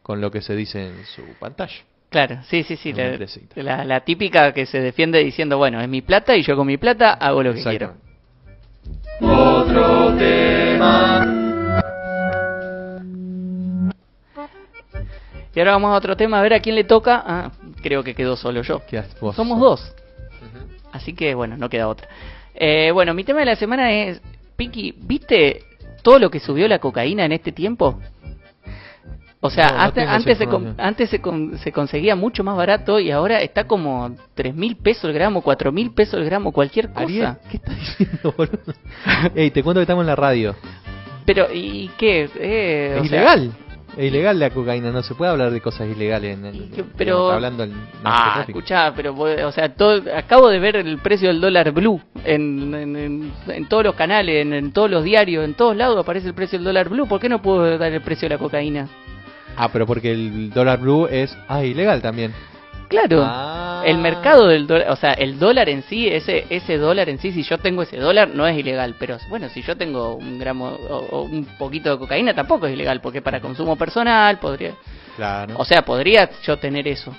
con 0.03 0.21
lo 0.21 0.29
que 0.29 0.41
se 0.41 0.55
dice 0.55 0.85
en 0.89 1.03
su 1.07 1.23
pantalla. 1.39 1.73
Claro, 2.11 2.37
sí, 2.47 2.61
sí, 2.61 2.75
sí. 2.77 2.93
La- 3.55 3.83
la 3.85 4.01
típica 4.01 4.53
que 4.53 4.67
se 4.67 4.79
defiende 4.81 5.17
diciendo, 5.23 5.57
bueno, 5.57 5.81
es 5.81 5.89
mi 5.89 6.03
plata 6.03 6.35
y 6.35 6.43
yo 6.43 6.55
con 6.55 6.67
mi 6.67 6.77
plata 6.77 7.13
hago 7.13 7.41
lo 7.41 7.55
que 7.55 7.63
quiero. 7.63 7.95
Otro 9.19 10.13
tema. 10.15 11.44
Y 15.55 15.59
ahora 15.59 15.71
vamos 15.71 15.91
a 15.91 15.95
otro 15.95 16.17
tema, 16.17 16.39
a 16.39 16.41
ver 16.41 16.53
a 16.53 16.59
quién 16.59 16.75
le 16.75 16.83
toca. 16.83 17.23
Ah, 17.25 17.51
creo 17.81 18.03
que 18.03 18.13
quedó 18.13 18.35
solo 18.35 18.61
yo. 18.61 18.81
vos? 19.21 19.35
Somos 19.35 19.59
dos. 19.59 19.93
Así 20.91 21.13
que 21.13 21.33
bueno, 21.35 21.55
no 21.57 21.69
queda 21.69 21.87
otra. 21.87 22.07
Eh, 22.53 22.91
bueno, 22.91 23.13
mi 23.13 23.23
tema 23.23 23.39
de 23.39 23.45
la 23.47 23.55
semana 23.55 23.91
es, 23.91 24.21
Pinky, 24.55 24.93
¿viste 24.97 25.63
todo 26.03 26.19
lo 26.19 26.29
que 26.29 26.39
subió 26.39 26.67
la 26.67 26.79
cocaína 26.79 27.25
en 27.25 27.31
este 27.33 27.51
tiempo? 27.51 27.99
O 29.41 29.49
sea, 29.49 29.67
No, 29.67 29.75
no 29.77 30.11
antes, 30.11 30.37
se, 30.39 30.47
con- 30.47 30.73
antes 30.79 31.09
se, 31.09 31.21
con- 31.21 31.57
se 31.59 31.71
conseguía 31.71 32.15
mucho 32.15 32.43
más 32.43 32.57
barato 32.57 32.99
y 32.99 33.11
ahora 33.11 33.41
está 33.41 33.65
como 33.65 34.15
tres 34.33 34.55
mil 34.55 34.75
pesos 34.77 35.03
el 35.05 35.13
gramo, 35.13 35.41
cuatro 35.41 35.71
mil 35.71 35.91
pesos 35.91 36.15
el 36.19 36.25
gramo, 36.25 36.51
cualquier 36.51 36.89
cosa. 36.89 37.03
Ariel, 37.03 37.35
¿qué 37.51 37.57
estás 37.57 37.75
diciendo, 37.77 38.33
boludo? 38.35 38.59
Ey, 39.35 39.51
te 39.51 39.61
cuento 39.61 39.79
que 39.79 39.83
estamos 39.83 40.01
en 40.03 40.07
la 40.07 40.15
radio. 40.15 40.55
Pero, 41.25 41.47
¿y 41.53 41.91
qué? 41.97 42.29
Eh, 42.39 42.97
o 42.99 43.03
es 43.03 43.09
sea, 43.09 43.17
ilegal. 43.19 43.51
Es 43.97 44.05
ilegal 44.05 44.37
la 44.39 44.49
cocaína, 44.49 44.91
no 44.91 45.01
se 45.03 45.15
puede 45.15 45.31
hablar 45.31 45.51
de 45.51 45.61
cosas 45.61 45.87
ilegales 45.87 46.37
en 46.37 46.45
el, 46.45 46.69
pero- 46.97 47.31
hablando 47.31 47.65
Ah, 48.03 48.43
escuchá, 48.45 48.93
pero 48.95 49.13
o 49.17 49.51
sea, 49.53 49.73
todo, 49.73 50.01
acabo 50.15 50.49
de 50.49 50.59
ver 50.59 50.75
el 50.75 50.97
precio 50.97 51.29
del 51.29 51.39
dólar 51.39 51.71
blue 51.71 52.01
en, 52.25 52.73
en, 52.75 52.95
en- 52.97 53.33
en 53.47 53.65
todos 53.69 53.85
los 53.85 53.95
canales, 53.95 54.41
en, 54.45 54.53
en 54.53 54.73
todos 54.73 54.89
los 54.91 55.03
diarios, 55.03 55.45
en 55.45 55.53
todos 55.53 55.77
lados 55.77 55.97
aparece 55.97 56.27
el 56.27 56.33
precio 56.33 56.57
del 56.59 56.65
dólar 56.65 56.89
blue. 56.89 57.07
¿Por 57.07 57.21
qué 57.21 57.29
no 57.29 57.41
puedo 57.41 57.77
dar 57.77 57.91
el 57.93 58.01
precio 58.01 58.27
de 58.27 58.35
la 58.35 58.39
cocaína? 58.39 58.89
Ah, 59.55 59.69
pero 59.71 59.85
porque 59.87 60.11
el 60.11 60.49
dólar 60.49 60.79
blue 60.79 61.07
es 61.09 61.37
ah, 61.47 61.63
ilegal 61.63 62.01
también. 62.01 62.33
Claro, 62.89 63.23
Ah. 63.25 63.64
El 63.85 63.97
mercado 63.97 64.47
del 64.47 64.67
dólar, 64.67 64.89
o 64.89 64.95
sea, 64.95 65.13
el 65.13 65.39
dólar 65.39 65.69
en 65.69 65.83
sí, 65.83 66.07
ese 66.07 66.45
ese 66.49 66.77
dólar 66.77 67.09
en 67.09 67.19
sí, 67.19 67.31
si 67.31 67.43
yo 67.43 67.57
tengo 67.57 67.83
ese 67.83 67.97
dólar, 67.97 68.29
no 68.33 68.47
es 68.47 68.57
ilegal. 68.57 68.95
Pero 68.99 69.17
bueno, 69.29 69.49
si 69.49 69.61
yo 69.61 69.77
tengo 69.77 70.15
un 70.15 70.39
gramo 70.39 70.67
o, 70.67 70.97
o 70.97 71.21
un 71.23 71.45
poquito 71.57 71.91
de 71.91 71.97
cocaína, 71.97 72.33
tampoco 72.33 72.67
es 72.67 72.73
ilegal, 72.73 73.01
porque 73.01 73.21
para 73.21 73.39
consumo 73.39 73.75
personal 73.75 74.39
podría. 74.39 74.73
Claro. 75.15 75.55
O 75.57 75.65
sea, 75.65 75.83
podría 75.83 76.29
yo 76.43 76.57
tener 76.57 76.87
eso. 76.87 77.15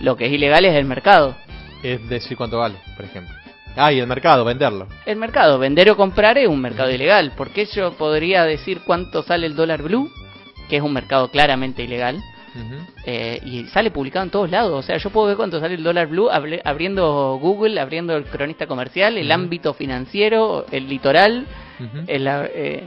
Lo 0.00 0.16
que 0.16 0.26
es 0.26 0.32
ilegal 0.32 0.64
es 0.64 0.74
el 0.74 0.84
mercado. 0.84 1.34
Es 1.82 2.06
decir 2.08 2.36
cuánto 2.36 2.58
vale, 2.58 2.76
por 2.96 3.04
ejemplo. 3.04 3.34
Ah, 3.76 3.92
y 3.92 4.00
el 4.00 4.06
mercado, 4.06 4.44
venderlo. 4.44 4.88
El 5.06 5.16
mercado, 5.16 5.58
vender 5.58 5.90
o 5.90 5.96
comprar 5.96 6.36
es 6.38 6.48
un 6.48 6.60
mercado 6.60 6.90
ilegal. 6.90 7.32
¿Por 7.36 7.50
qué 7.50 7.66
yo 7.66 7.92
podría 7.92 8.44
decir 8.44 8.80
cuánto 8.84 9.22
sale 9.22 9.46
el 9.46 9.56
dólar 9.56 9.82
blue? 9.82 10.10
Que 10.68 10.76
es 10.76 10.82
un 10.82 10.92
mercado 10.92 11.30
claramente 11.30 11.82
ilegal. 11.82 12.20
Ujú. 12.60 12.74
eh, 13.06 13.40
y 13.44 13.64
sale 13.66 13.90
publicado 13.90 14.24
en 14.24 14.30
todos 14.30 14.50
lados. 14.50 14.72
O 14.72 14.82
sea, 14.82 14.96
yo 14.98 15.10
puedo 15.10 15.28
ver 15.28 15.36
cuánto 15.36 15.60
sale 15.60 15.74
el 15.74 15.82
dólar 15.82 16.08
blue 16.08 16.28
abriendo 16.30 17.38
Google, 17.40 17.80
abriendo 17.80 18.16
el 18.16 18.24
cronista 18.24 18.66
comercial, 18.66 19.16
el 19.18 19.30
ámbito 19.32 19.74
financiero, 19.74 20.66
el 20.70 20.88
litoral. 20.88 21.46
El, 22.06 22.26
eh, 22.28 22.84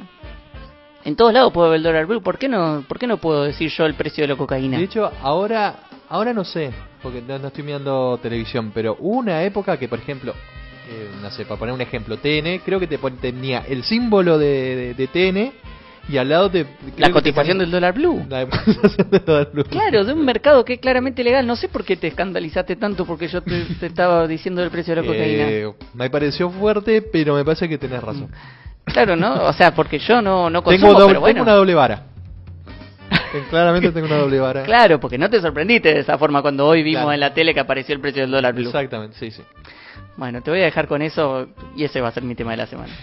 en 1.05 1.15
todos 1.15 1.33
lados 1.33 1.51
puedo 1.51 1.69
ver 1.69 1.77
el 1.77 1.83
dólar 1.83 2.05
blue. 2.05 2.21
¿Por 2.21 2.37
qué 2.37 2.47
no, 2.47 2.83
por 2.87 2.99
qué 2.99 3.07
no 3.07 3.17
puedo 3.17 3.43
decir 3.43 3.69
yo 3.71 3.85
el 3.85 3.95
precio 3.95 4.23
de 4.23 4.27
la 4.29 4.35
cocaína? 4.35 4.77
De 4.77 4.83
hecho, 4.83 5.11
ahora 5.21 5.75
ahora 6.09 6.31
no 6.31 6.43
sé, 6.43 6.71
porque 7.01 7.21
no, 7.21 7.39
no 7.39 7.47
estoy 7.47 7.63
mirando 7.63 8.19
televisión, 8.21 8.71
pero 8.73 8.95
hubo 8.99 9.17
una 9.17 9.43
época 9.43 9.77
que, 9.77 9.87
por 9.87 9.97
ejemplo, 9.99 10.33
eh, 10.89 11.09
no 11.21 11.31
sé, 11.31 11.45
para 11.45 11.57
poner 11.57 11.73
un 11.73 11.81
ejemplo, 11.81 12.17
TN, 12.17 12.59
creo 12.63 12.79
que 12.79 12.87
te 12.87 12.99
tenía 13.19 13.63
el 13.67 13.83
símbolo 13.83 14.37
de, 14.37 14.75
de, 14.75 14.93
de 14.93 15.07
TN 15.07 15.53
y 16.09 16.17
al 16.17 16.27
lado 16.29 16.51
te... 16.51 16.65
la 16.97 17.09
cotización 17.11 17.57
del 17.59 17.71
dólar 17.71 17.93
blue. 17.93 18.25
La 18.29 18.45
cotización 18.49 19.09
del 19.09 19.23
dólar 19.25 19.49
blue. 19.53 19.63
Claro, 19.65 20.03
de 20.03 20.13
un 20.13 20.25
mercado 20.25 20.65
que 20.65 20.73
es 20.73 20.79
claramente 20.79 21.23
legal. 21.23 21.47
No 21.47 21.55
sé 21.55 21.69
por 21.69 21.83
qué 21.85 21.95
te 21.95 22.07
escandalizaste 22.07 22.75
tanto 22.75 23.05
porque 23.05 23.27
yo 23.27 23.41
te, 23.41 23.63
te 23.79 23.85
estaba 23.85 24.27
diciendo 24.27 24.61
el 24.63 24.69
precio 24.69 24.95
de 24.95 25.01
la 25.01 25.07
cocaína. 25.07 25.43
Eh, 25.47 25.73
me 25.93 26.09
pareció 26.09 26.49
fuerte, 26.49 27.01
pero 27.01 27.35
me 27.35 27.45
parece 27.45 27.69
que 27.69 27.77
tenés 27.77 28.03
razón. 28.03 28.29
Claro, 28.85 29.15
¿no? 29.15 29.45
O 29.45 29.53
sea, 29.53 29.73
porque 29.73 29.97
yo 29.99 30.21
no, 30.21 30.49
no 30.49 30.61
tengo, 30.61 30.87
consumo, 30.87 30.93
doble- 30.99 31.07
pero 31.07 31.19
bueno. 31.21 31.33
tengo 31.35 31.43
una 31.43 31.53
doble 31.55 31.73
vara. 31.73 32.03
Claramente 33.49 33.91
tengo 33.91 34.07
una 34.07 34.17
doble 34.17 34.39
vara. 34.39 34.63
Claro, 34.63 34.99
porque 34.99 35.17
no 35.17 35.29
te 35.29 35.39
sorprendiste 35.41 35.93
de 35.93 36.01
esa 36.01 36.17
forma 36.17 36.41
cuando 36.41 36.67
hoy 36.67 36.83
vimos 36.83 37.03
Claro. 37.03 37.13
en 37.13 37.19
la 37.21 37.33
tele 37.33 37.53
que 37.53 37.61
apareció 37.61 37.95
el 37.95 38.01
precio 38.01 38.21
del 38.23 38.31
dólar 38.31 38.53
blue. 38.53 38.67
Exactamente, 38.67 39.15
sí, 39.17 39.31
sí. 39.31 39.41
Bueno, 40.17 40.41
te 40.41 40.51
voy 40.51 40.59
a 40.59 40.65
dejar 40.65 40.87
con 40.87 41.01
eso 41.01 41.47
y 41.77 41.85
ese 41.85 42.01
va 42.01 42.09
a 42.09 42.11
ser 42.11 42.23
mi 42.23 42.35
tema 42.35 42.51
de 42.51 42.57
la 42.57 42.67
semana. 42.67 42.93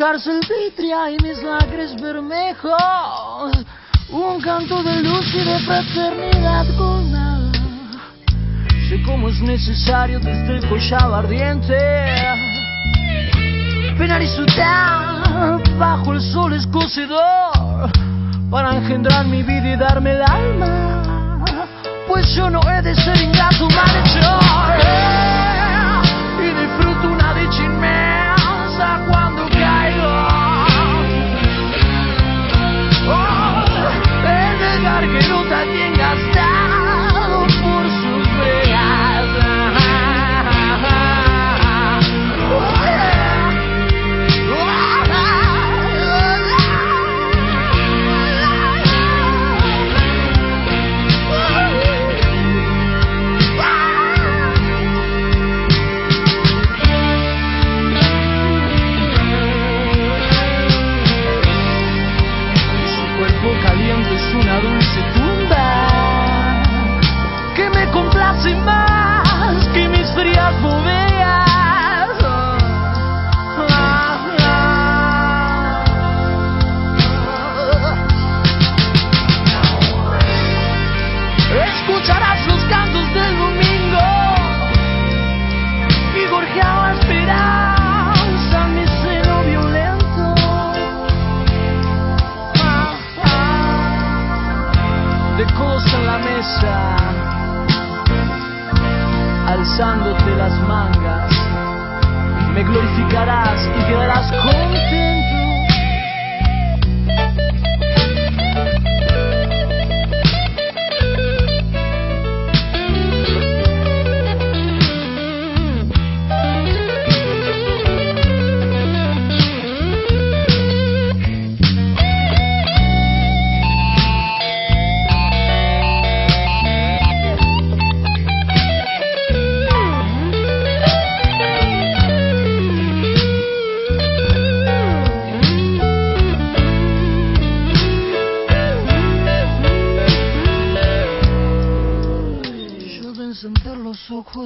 Cárcel 0.00 0.40
vitria 0.48 1.10
y 1.10 1.18
mis 1.22 1.42
lacres 1.42 1.94
bermejos. 2.00 3.52
Un 4.08 4.40
canto 4.40 4.82
de 4.82 5.02
luz 5.02 5.26
y 5.34 5.44
de 5.44 5.58
fraternidad 5.58 6.64
con. 6.78 7.52
Sé 8.88 9.02
cómo 9.02 9.28
es 9.28 9.42
necesario 9.42 10.18
desde 10.18 10.56
el 10.56 10.68
collado 10.68 11.16
ardiente 11.16 11.76
penar 13.98 14.22
y 14.22 14.28
sudar 14.28 15.60
bajo 15.78 16.14
el 16.14 16.22
sol 16.22 16.54
escocedor 16.54 17.90
para 18.50 18.76
engendrar 18.76 19.26
mi 19.26 19.42
vida 19.42 19.68
y 19.68 19.76
darme 19.76 20.12
el 20.12 20.22
alma. 20.22 21.76
Pues 22.08 22.34
yo 22.34 22.48
no 22.48 22.60
he 22.62 22.80
de 22.80 22.94
ser 22.94 23.20
ingrato 23.20 23.68
malhechor 23.68 25.09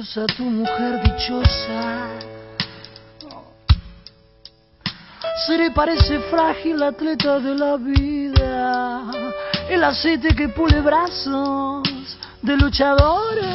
los 0.05 0.17
ojos 0.17 0.17
a 0.17 0.25
tu 0.35 0.43
mujer 0.43 1.01
dichosa. 1.03 2.07
Seré 5.47 5.71
parece 5.71 6.19
frágil 6.31 6.81
atleta 6.83 7.39
de 7.39 7.55
la 7.55 7.77
vida, 7.77 9.03
el 9.69 9.83
aceite 9.83 10.35
que 10.35 10.49
pule 10.49 10.81
brazos 10.81 11.83
de 12.41 12.57
luchadores. 12.57 13.45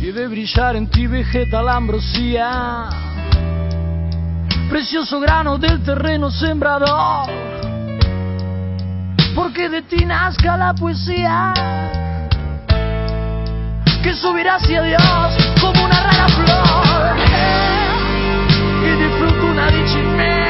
Y 0.00 0.12
de 0.12 0.26
brillar 0.28 0.76
en 0.76 0.88
ti 0.88 1.06
vegeta 1.06 1.62
la 1.62 1.76
ambrosía, 1.76 2.88
precioso 4.68 5.20
grano 5.20 5.58
del 5.58 5.82
terreno 5.82 6.30
sembrador 6.30 7.30
porque 9.34 9.68
de 9.68 9.82
ti 9.82 10.04
nazca 10.04 10.56
la 10.56 10.74
poesía 10.74 11.52
que 14.04 14.14
subirá 14.14 14.56
hacia 14.56 14.82
Dios 14.82 15.00
como 15.58 15.82
una 15.82 16.02
rara 16.02 16.28
flor. 16.28 17.16
Y 18.82 19.02
disfruto 19.02 19.46
una 19.46 19.66
dicha 19.68 19.98
inmensa 19.98 20.43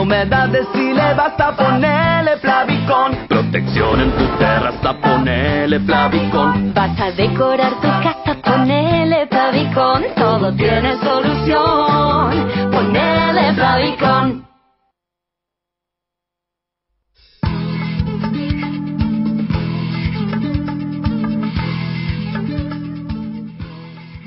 la 0.00 0.04
humedad 0.04 0.48
decile 0.48 1.14
basta 1.14 1.54
ponerle 1.54 2.38
Flavicon. 2.38 3.26
Protección 3.28 4.00
en 4.00 4.10
tu 4.12 4.26
terraza, 4.38 4.94
ponele 4.98 5.78
Flavicon. 5.80 6.72
Vas 6.72 6.98
a 6.98 7.10
decorar 7.10 7.74
tu 7.82 7.88
casa, 8.02 8.34
ponele 8.42 9.26
Pavicón. 9.26 10.04
Todo 10.16 10.54
tiene 10.54 10.96
solución. 11.00 12.70
Ponele 12.70 13.52
Pavicón. 13.58 14.46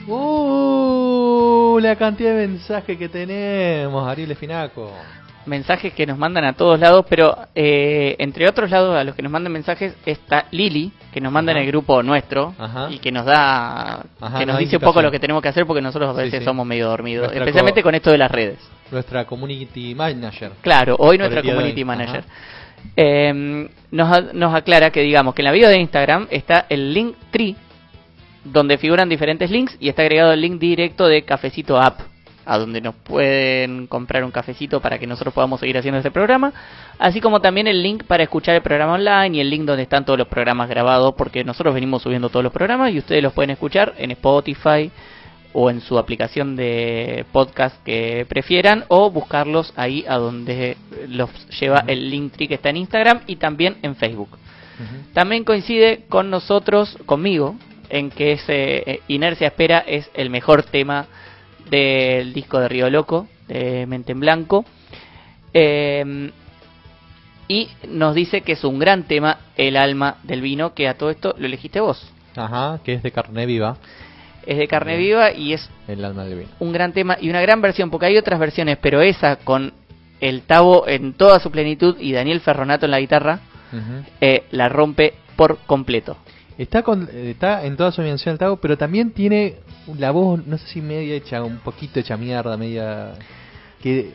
Uh, 0.05 1.79
la 1.79 1.95
cantidad 1.95 2.35
de 2.35 2.47
mensajes 2.47 2.95
que 2.95 3.09
tenemos, 3.09 4.07
Ariel 4.07 4.31
Espinaco. 4.31 4.91
Mensajes 5.45 5.93
que 5.93 6.05
nos 6.05 6.17
mandan 6.17 6.43
a 6.45 6.53
todos 6.53 6.79
lados, 6.79 7.05
pero 7.09 7.37
eh, 7.55 8.15
entre 8.19 8.47
otros 8.47 8.69
lados 8.71 8.95
a 8.95 9.03
los 9.03 9.15
que 9.15 9.21
nos 9.21 9.31
mandan 9.31 9.51
mensajes 9.53 9.95
está 10.05 10.45
Lili, 10.51 10.91
que 11.13 11.19
nos 11.21 11.31
manda 11.31 11.51
en 11.51 11.59
el 11.59 11.67
grupo 11.67 12.01
nuestro 12.03 12.53
Ajá. 12.57 12.87
y 12.91 12.99
que 12.99 13.11
nos 13.11 13.25
da, 13.25 14.03
Ajá, 14.21 14.39
que 14.39 14.45
nos 14.45 14.57
dice 14.57 14.77
un 14.77 14.81
poco 14.83 15.01
lo 15.01 15.11
que 15.11 15.19
tenemos 15.19 15.41
que 15.41 15.49
hacer 15.49 15.65
porque 15.65 15.81
nosotros 15.81 16.17
a 16.17 16.21
veces 16.21 16.39
sí. 16.39 16.45
somos 16.45 16.65
medio 16.65 16.87
dormidos, 16.87 17.23
Nuestra 17.27 17.43
especialmente 17.43 17.81
co- 17.81 17.87
con 17.87 17.95
esto 17.95 18.11
de 18.11 18.17
las 18.17 18.31
redes. 18.31 18.57
Nuestra 18.91 19.25
community 19.25 19.93
manager. 19.95 20.51
Claro, 20.61 20.95
hoy 20.99 21.17
nuestra 21.17 21.41
community 21.41 21.81
hoy. 21.81 21.85
manager. 21.85 22.23
Eh, 22.95 23.69
nos, 23.91 24.33
nos 24.33 24.53
aclara 24.55 24.89
que 24.91 25.01
digamos 25.01 25.33
que 25.33 25.41
en 25.41 25.45
la 25.45 25.51
bio 25.51 25.69
de 25.69 25.77
Instagram 25.79 26.27
está 26.29 26.65
el 26.69 26.93
link 26.93 27.15
tree 27.31 27.55
donde 28.43 28.77
figuran 28.77 29.07
diferentes 29.07 29.49
links 29.49 29.77
y 29.79 29.87
está 29.89 30.01
agregado 30.01 30.33
el 30.33 30.41
link 30.41 30.59
directo 30.59 31.07
de 31.07 31.23
Cafecito 31.23 31.79
App 31.79 32.01
a 32.45 32.57
donde 32.57 32.81
nos 32.81 32.95
pueden 32.95 33.87
comprar 33.87 34.23
un 34.23 34.31
cafecito 34.31 34.79
para 34.81 34.99
que 34.99 35.07
nosotros 35.07 35.33
podamos 35.33 35.59
seguir 35.59 35.77
haciendo 35.77 35.97
este 35.99 36.11
programa, 36.11 36.53
así 36.99 37.21
como 37.21 37.41
también 37.41 37.67
el 37.67 37.81
link 37.81 38.03
para 38.03 38.23
escuchar 38.23 38.55
el 38.55 38.61
programa 38.61 38.93
online 38.93 39.37
y 39.37 39.39
el 39.39 39.49
link 39.49 39.63
donde 39.63 39.83
están 39.83 40.05
todos 40.05 40.19
los 40.19 40.27
programas 40.27 40.69
grabados, 40.69 41.13
porque 41.15 41.43
nosotros 41.43 41.73
venimos 41.73 42.01
subiendo 42.03 42.29
todos 42.29 42.43
los 42.43 42.53
programas 42.53 42.91
y 42.91 42.99
ustedes 42.99 43.23
los 43.23 43.33
pueden 43.33 43.51
escuchar 43.51 43.93
en 43.97 44.11
Spotify 44.11 44.91
o 45.53 45.69
en 45.69 45.81
su 45.81 45.97
aplicación 45.97 46.55
de 46.55 47.25
podcast 47.31 47.81
que 47.83 48.25
prefieran 48.27 48.85
o 48.87 49.11
buscarlos 49.11 49.71
ahí 49.75 50.03
a 50.07 50.15
donde 50.15 50.77
los 51.07 51.29
lleva 51.59 51.83
el 51.87 52.09
link 52.09 52.33
que 52.33 52.53
está 52.53 52.69
en 52.69 52.77
Instagram 52.77 53.21
y 53.27 53.37
también 53.37 53.77
en 53.83 53.95
Facebook. 53.95 54.29
También 55.13 55.43
coincide 55.43 56.05
con 56.09 56.31
nosotros, 56.31 56.97
conmigo, 57.05 57.55
en 57.89 58.09
que 58.09 58.33
ese 58.33 58.91
eh, 58.91 59.01
Inercia 59.07 59.47
Espera 59.47 59.79
es 59.85 60.09
el 60.15 60.31
mejor 60.31 60.63
tema 60.63 61.05
del 61.69 62.33
disco 62.33 62.59
de 62.59 62.69
Río 62.69 62.89
Loco, 62.89 63.27
de 63.47 63.85
Mente 63.85 64.11
en 64.11 64.19
Blanco. 64.19 64.65
Eh, 65.53 66.31
y 67.47 67.69
nos 67.87 68.15
dice 68.15 68.41
que 68.41 68.53
es 68.53 68.63
un 68.63 68.79
gran 68.79 69.03
tema, 69.03 69.37
El 69.57 69.77
alma 69.77 70.17
del 70.23 70.41
vino, 70.41 70.73
que 70.73 70.87
a 70.87 70.97
todo 70.97 71.09
esto 71.09 71.35
lo 71.37 71.45
elegiste 71.45 71.79
vos. 71.79 72.11
Ajá, 72.35 72.79
que 72.83 72.93
es 72.93 73.03
de 73.03 73.11
carne 73.11 73.45
viva, 73.45 73.77
Es 74.45 74.57
de 74.57 74.67
carne 74.67 74.97
viva 74.97 75.31
y 75.31 75.53
es 75.53 75.69
el 75.87 76.03
alma 76.03 76.23
del 76.25 76.39
vino. 76.39 76.49
un 76.59 76.71
gran 76.73 76.91
tema 76.93 77.17
y 77.21 77.29
una 77.29 77.41
gran 77.41 77.61
versión, 77.61 77.89
porque 77.91 78.07
hay 78.07 78.17
otras 78.17 78.39
versiones, 78.39 78.77
pero 78.81 79.01
esa 79.01 79.35
con 79.37 79.73
el 80.19 80.41
Tavo 80.43 80.87
en 80.87 81.13
toda 81.13 81.39
su 81.39 81.51
plenitud 81.51 81.97
y 81.99 82.13
Daniel 82.13 82.39
Ferronato 82.39 82.85
en 82.85 82.91
la 82.91 82.99
guitarra, 82.99 83.39
eh, 84.21 84.43
la 84.51 84.69
rompe 84.69 85.13
por 85.35 85.57
completo. 85.65 86.17
Está, 86.57 86.83
con, 86.83 87.09
está 87.13 87.65
en 87.65 87.75
toda 87.75 87.91
su 87.91 88.01
dimensión 88.01 88.33
el 88.33 88.39
Tago, 88.39 88.57
pero 88.57 88.77
también 88.77 89.11
tiene 89.11 89.55
la 89.97 90.11
voz, 90.11 90.45
no 90.45 90.57
sé 90.57 90.67
si 90.67 90.81
media 90.81 91.15
hecha, 91.15 91.43
un 91.43 91.57
poquito 91.57 91.99
hecha 91.99 92.17
mierda, 92.17 92.55
media... 92.57 93.13
que, 93.81 94.11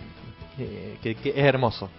eh, 0.59 0.97
que, 1.03 1.15
que 1.17 1.31
es 1.31 1.45
hermoso. 1.45 1.91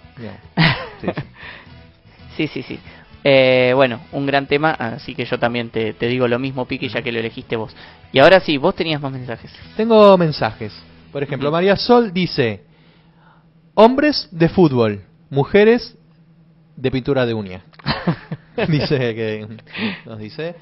Sí, 2.37 2.47
sí. 2.47 2.63
Sí. 2.63 2.79
Eh, 3.23 3.73
bueno, 3.75 3.99
un 4.13 4.25
gran 4.25 4.47
tema, 4.47 4.71
así 4.71 5.13
que 5.13 5.25
yo 5.25 5.37
también 5.37 5.69
te, 5.69 5.93
te 5.93 6.07
digo 6.07 6.25
lo 6.27 6.39
mismo, 6.39 6.65
Piqui, 6.65 6.87
ya 6.87 7.01
que 7.01 7.11
lo 7.11 7.19
elegiste 7.19 7.57
vos. 7.57 7.75
Y 8.13 8.19
ahora 8.19 8.39
sí, 8.39 8.57
vos 8.57 8.75
tenías 8.75 9.01
más 9.01 9.11
mensajes. 9.11 9.51
Tengo 9.75 10.17
mensajes. 10.17 10.73
Por 11.11 11.23
ejemplo. 11.23 11.51
María 11.51 11.75
Sol 11.75 12.13
dice: 12.13 12.63
Hombres 13.73 14.29
de 14.31 14.47
fútbol, 14.47 15.03
mujeres 15.29 15.97
de 16.77 16.91
pintura 16.91 17.25
de 17.25 17.33
uña. 17.33 17.63
dice 18.67 18.97
que 19.15 19.47
nos 20.05 20.19
dice. 20.19 20.55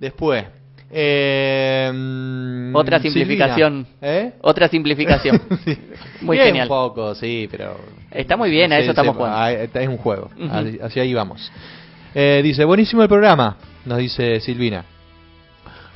Después, 0.00 0.44
eh, 0.90 1.90
mm, 1.92 2.74
Otra 2.76 3.00
simplificación. 3.00 3.86
¿Eh? 4.02 4.32
Otra 4.42 4.68
simplificación. 4.68 5.40
Sí. 5.64 5.78
Muy 6.20 6.36
Bien, 6.36 6.48
genial. 6.48 6.64
Un 6.66 6.68
poco, 6.68 7.14
sí, 7.14 7.48
pero. 7.50 7.76
Está 8.10 8.36
muy 8.36 8.50
bien, 8.50 8.72
a 8.72 8.78
eso 8.78 8.90
estamos 8.90 9.14
sí, 9.14 9.16
jugando. 9.18 9.36
ah, 9.38 9.52
Es 9.52 9.88
un 9.88 9.96
juego. 9.98 10.30
Así- 10.50 10.78
Hacia 10.82 11.02
ahí 11.02 11.14
vamos. 11.14 11.50
Eh, 12.14 12.40
dice: 12.44 12.64
Buenísimo 12.64 13.02
el 13.02 13.08
programa, 13.08 13.56
nos 13.84 13.98
dice 13.98 14.40
Silvina. 14.40 14.84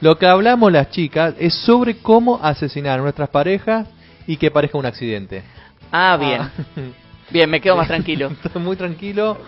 Lo 0.01 0.17
que 0.19 0.27
hablamos 0.27 0.71
las 0.73 0.91
chicas 0.91 1.35
es 1.39 1.55
sobre 1.55 1.99
cómo 1.99 2.39
asesinar 2.43 2.99
a 2.99 3.03
nuestras 3.03 3.29
parejas 3.31 3.89
y 4.27 4.37
que 4.37 4.51
parezca 4.51 4.79
un 4.79 4.87
accidente. 4.87 5.43
Ah, 5.91 6.17
bien. 6.21 6.95
Bien, 7.31 7.49
me 7.51 7.61
quedo 7.61 7.77
más 7.77 7.89
tranquilo. 7.89 8.31
Estoy 8.45 8.63
muy 8.63 8.77
tranquilo. 8.77 9.39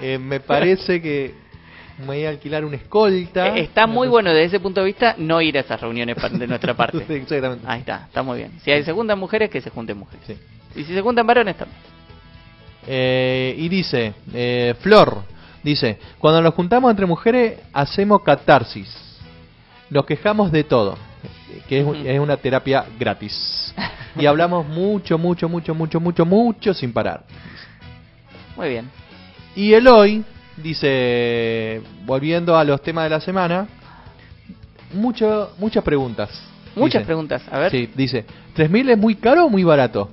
Eh, 0.00 0.18
me 0.18 0.40
parece 0.40 1.00
que 1.00 1.34
me 1.98 2.06
voy 2.06 2.24
a 2.24 2.30
alquilar 2.30 2.64
una 2.64 2.76
escolta. 2.76 3.48
Eh, 3.56 3.60
Está 3.62 3.86
muy 3.86 4.08
bueno 4.08 4.30
desde 4.30 4.44
ese 4.46 4.60
punto 4.60 4.80
de 4.80 4.86
vista 4.86 5.14
no 5.18 5.40
ir 5.40 5.56
a 5.56 5.60
esas 5.60 5.80
reuniones 5.80 6.16
de 6.32 6.46
nuestra 6.46 6.74
parte. 6.74 7.04
Sí, 7.06 7.14
exactamente. 7.14 7.64
Ahí 7.68 7.80
está, 7.80 8.04
está 8.06 8.22
muy 8.22 8.38
bien. 8.38 8.52
Si 8.64 8.70
hay- 8.70 8.82
se 8.84 8.92
juntan 8.92 9.18
mujeres, 9.18 9.50
que 9.50 9.60
se 9.60 9.70
junten 9.70 9.98
mujeres. 9.98 10.24
Sí. 10.26 10.36
Y 10.74 10.84
si 10.84 10.94
se 10.94 11.00
juntan 11.02 11.26
varones, 11.26 11.56
también. 11.56 11.78
Eh, 12.86 13.54
y 13.58 13.68
dice, 13.68 14.14
eh, 14.34 14.74
Flor, 14.80 15.22
dice, 15.62 15.98
cuando 16.18 16.40
nos 16.42 16.54
juntamos 16.54 16.90
entre 16.90 17.06
mujeres 17.06 17.60
hacemos 17.72 18.22
catarsis. 18.22 18.88
Nos 19.90 20.06
quejamos 20.06 20.50
de 20.50 20.64
todo, 20.64 20.96
que 21.68 21.80
es, 21.80 21.86
es 22.06 22.20
una 22.20 22.36
terapia 22.36 22.84
gratis. 22.98 23.74
Y 24.18 24.26
hablamos 24.26 24.66
mucho, 24.66 25.16
mucho, 25.18 25.48
mucho, 25.48 25.74
mucho, 25.74 26.00
mucho, 26.00 26.26
mucho 26.26 26.74
sin 26.74 26.92
parar. 26.92 27.24
Muy 28.56 28.68
bien. 28.68 28.90
Y 29.54 29.72
Eloy 29.72 30.24
dice, 30.56 31.80
volviendo 32.04 32.56
a 32.56 32.64
los 32.64 32.82
temas 32.82 33.04
de 33.04 33.10
la 33.10 33.20
semana, 33.20 33.66
mucho, 34.92 35.54
muchas 35.58 35.82
preguntas. 35.82 36.30
Muchas 36.74 37.00
Dice. 37.00 37.06
preguntas. 37.06 37.42
A 37.50 37.58
ver. 37.58 37.70
Sí, 37.70 37.90
dice, 37.94 38.24
¿3000 38.56 38.90
es 38.90 38.98
muy 38.98 39.14
caro 39.16 39.44
o 39.46 39.50
muy 39.50 39.62
barato? 39.64 40.10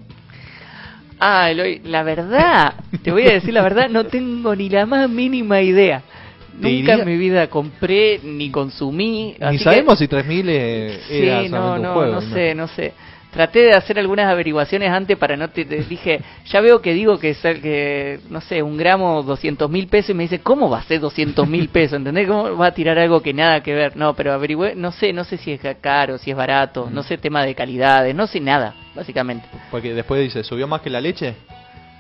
Ah, 1.20 1.50
Eloy, 1.52 1.80
la 1.84 2.04
verdad, 2.04 2.74
te 3.04 3.12
voy 3.12 3.28
a 3.28 3.34
decir 3.34 3.54
la 3.54 3.62
verdad, 3.62 3.90
no 3.90 4.06
tengo 4.06 4.56
ni 4.56 4.70
la 4.70 4.86
más 4.86 5.10
mínima 5.10 5.62
idea. 5.62 6.02
Nunca 6.54 6.94
en 6.94 7.06
mi 7.06 7.18
vida 7.18 7.48
compré 7.48 8.20
ni 8.24 8.50
consumí. 8.52 9.36
Ni 9.40 9.46
así 9.46 9.58
que- 9.60 9.64
sabemos 9.64 10.00
si 10.00 10.08
3000 10.08 10.46
eh, 10.50 11.00
Sí, 11.08 11.18
era 11.18 11.42
no, 11.44 11.48
solamente 11.50 11.80
un 11.80 11.84
no, 11.84 11.94
juego. 11.94 12.14
no 12.14 12.22
sé, 12.22 12.56
no 12.56 12.68
sé. 12.68 12.94
Traté 13.32 13.60
de 13.60 13.74
hacer 13.74 14.00
algunas 14.00 14.26
averiguaciones 14.26 14.90
antes 14.90 15.16
para 15.16 15.38
no 15.38 15.50
te, 15.50 15.64
te 15.64 15.84
dije, 15.84 16.20
ya 16.48 16.62
veo 16.62 16.82
que 16.82 16.96
digo 16.96 17.20
que 17.20 17.30
es 17.30 17.46
el 17.46 17.62
que, 17.62 18.20
no 18.32 18.42
sé, 18.42 18.64
un 18.64 18.76
gramo 18.76 19.22
200 19.22 19.70
mil 19.70 19.86
pesos 19.88 20.10
y 20.10 20.14
me 20.16 20.24
dice, 20.24 20.40
¿cómo 20.40 20.68
va 20.68 20.80
a 20.80 20.84
ser 20.84 21.00
200 21.00 21.48
mil 21.48 21.70
pesos? 21.70 21.98
¿Entendés? 21.98 22.28
¿Cómo 22.28 22.58
va 22.58 22.66
a 22.68 22.74
tirar 22.74 22.98
algo 22.98 23.22
que 23.22 23.32
nada 23.32 23.62
que 23.62 23.76
ver? 23.76 23.96
No, 23.96 24.16
pero 24.16 24.34
averigüé, 24.34 24.74
no 24.76 24.92
sé, 24.92 25.14
no 25.14 25.24
sé 25.26 25.38
si 25.38 25.52
es 25.52 25.62
caro, 25.80 26.18
si 26.18 26.32
es 26.32 26.36
barato, 26.38 26.90
no 26.92 27.04
sé 27.04 27.20
tema 27.20 27.46
de 27.46 27.54
calidades, 27.54 28.16
no 28.16 28.26
sé 28.26 28.40
nada, 28.40 28.74
básicamente. 28.96 29.46
Porque 29.70 29.94
después 29.94 30.24
dice, 30.24 30.44
¿subió 30.44 30.68
más 30.68 30.82
que 30.82 30.90
la 30.90 31.00
leche? 31.00 31.36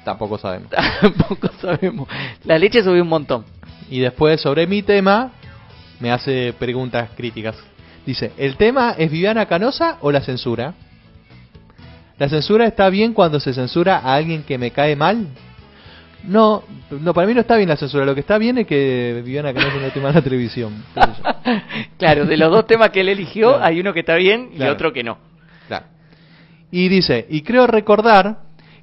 Tampoco 0.03 0.39
sabemos. 0.39 0.71
Tampoco 1.01 1.49
sabemos. 1.61 2.07
La 2.45 2.57
leche 2.57 2.81
subió 2.81 3.03
un 3.03 3.09
montón. 3.09 3.45
Y 3.89 3.99
después, 3.99 4.39
sobre 4.41 4.67
mi 4.67 4.81
tema, 4.83 5.31
me 5.99 6.11
hace 6.11 6.53
preguntas 6.57 7.09
críticas. 7.15 7.55
Dice, 8.05 8.31
¿el 8.37 8.55
tema 8.55 8.95
es 8.97 9.11
Viviana 9.11 9.45
Canosa 9.47 9.97
o 10.01 10.11
la 10.11 10.21
censura? 10.21 10.73
¿La 12.17 12.29
censura 12.29 12.65
está 12.65 12.89
bien 12.89 13.13
cuando 13.13 13.39
se 13.39 13.53
censura 13.53 13.97
a 13.97 14.15
alguien 14.15 14.43
que 14.43 14.57
me 14.57 14.71
cae 14.71 14.95
mal? 14.95 15.27
No, 16.23 16.63
no, 16.91 17.13
para 17.13 17.25
mí 17.27 17.33
no 17.33 17.41
está 17.41 17.55
bien 17.55 17.69
la 17.69 17.77
censura. 17.77 18.05
Lo 18.05 18.13
que 18.13 18.19
está 18.19 18.37
bien 18.37 18.57
es 18.57 18.67
que 18.67 19.21
Viviana 19.23 19.53
Canosa 19.53 19.75
no 19.77 20.01
más 20.01 20.09
en 20.11 20.15
la 20.15 20.21
televisión. 20.21 20.83
Claro, 21.97 22.25
de 22.25 22.37
los 22.37 22.49
dos 22.51 22.65
temas 22.67 22.91
que 22.91 23.01
él 23.01 23.09
eligió, 23.09 23.49
Claro. 23.49 23.65
hay 23.65 23.79
uno 23.79 23.93
que 23.93 24.01
está 24.01 24.15
bien 24.15 24.49
y 24.53 24.57
Claro. 24.57 24.73
otro 24.73 24.93
que 24.93 25.03
no. 25.03 25.17
Claro. 25.67 25.85
Y 26.71 26.87
dice, 26.87 27.25
y 27.29 27.41
creo 27.41 27.67
recordar 27.67 28.39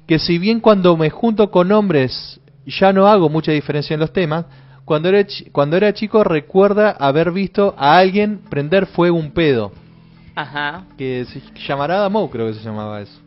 que 0.07 0.19
si 0.19 0.37
bien 0.37 0.59
cuando 0.59 0.95
me 0.97 1.09
junto 1.09 1.49
con 1.49 1.71
hombres 1.71 2.39
ya 2.65 2.91
no 2.93 3.07
hago 3.07 3.29
mucha 3.29 3.51
diferencia 3.51 3.93
en 3.93 3.99
los 4.01 4.11
temas, 4.13 4.45
cuando 4.87 5.09
era, 5.09 5.27
cuando 5.51 5.75
era 5.75 5.93
chico 5.93 6.23
recuerda 6.23 6.91
haber 6.91 7.31
visto 7.31 7.75
a 7.77 7.97
alguien 7.97 8.39
prender 8.49 8.85
fuego 8.87 9.17
un 9.17 9.31
pedo, 9.31 9.73
Ajá, 10.33 10.85
que 10.97 11.25
se 11.25 11.41
llamará 11.67 12.07
Mou 12.09 12.29
creo 12.29 12.47
que 12.47 12.53
se 12.53 12.63
llamaba 12.63 13.01
eso. 13.01 13.19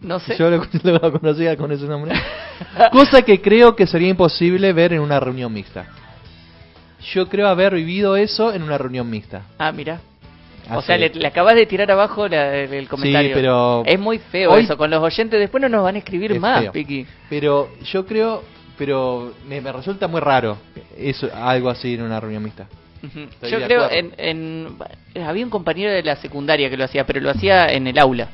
no 0.00 0.18
sé. 0.18 0.36
Yo 0.36 0.50
lo, 0.50 0.62
lo 0.82 1.12
conocía 1.20 1.56
con 1.56 1.70
ese 1.70 1.84
nombre. 1.86 2.12
Cosa 2.92 3.22
que 3.22 3.40
creo 3.40 3.76
que 3.76 3.86
sería 3.86 4.08
imposible 4.08 4.72
ver 4.72 4.92
en 4.94 5.00
una 5.00 5.20
reunión 5.20 5.52
mixta. 5.52 5.86
Yo 7.14 7.28
creo 7.28 7.46
haber 7.48 7.74
vivido 7.74 8.16
eso 8.16 8.52
en 8.52 8.62
una 8.64 8.76
reunión 8.76 9.08
mixta. 9.08 9.42
Ah, 9.58 9.70
mira. 9.70 10.00
O 10.74 10.82
sea, 10.82 10.98
le, 10.98 11.10
le 11.10 11.26
acabas 11.28 11.54
de 11.54 11.64
tirar 11.66 11.88
abajo 11.92 12.26
la- 12.26 12.52
el, 12.56 12.72
el 12.74 12.88
comentario. 12.88 13.30
pero- 13.34 13.84
Es 13.86 14.00
muy 14.00 14.18
feo 14.18 14.50
Hoy- 14.50 14.64
eso. 14.64 14.76
Con 14.76 14.90
los 14.90 15.00
oyentes 15.00 15.38
después 15.38 15.62
no 15.62 15.68
nos 15.68 15.84
van 15.84 15.94
a 15.94 15.98
escribir 15.98 16.32
Es 16.32 16.40
más. 16.40 16.68
Piqui. 16.70 17.06
Pero 17.30 17.68
yo 17.84 18.04
creo, 18.04 18.42
pero 18.78 19.32
me, 19.48 19.60
me 19.60 19.72
resulta 19.72 20.06
muy 20.08 20.20
raro 20.20 20.58
eso, 20.96 21.28
algo 21.34 21.70
así 21.70 21.94
en 21.94 22.02
una 22.02 22.20
reunión 22.20 22.42
mixta. 22.42 22.66
Yo 23.42 23.60
creo, 23.62 23.88
en, 23.90 24.12
en- 24.16 24.76
había 25.24 25.44
un 25.44 25.50
compañero 25.50 25.92
de 25.92 26.02
la 26.02 26.16
secundaria 26.16 26.68
que 26.68 26.76
lo 26.76 26.84
hacía, 26.84 27.04
pero 27.06 27.20
lo 27.20 27.30
hacía 27.30 27.66
en 27.66 27.86
el 27.86 27.98
aula. 27.98 28.28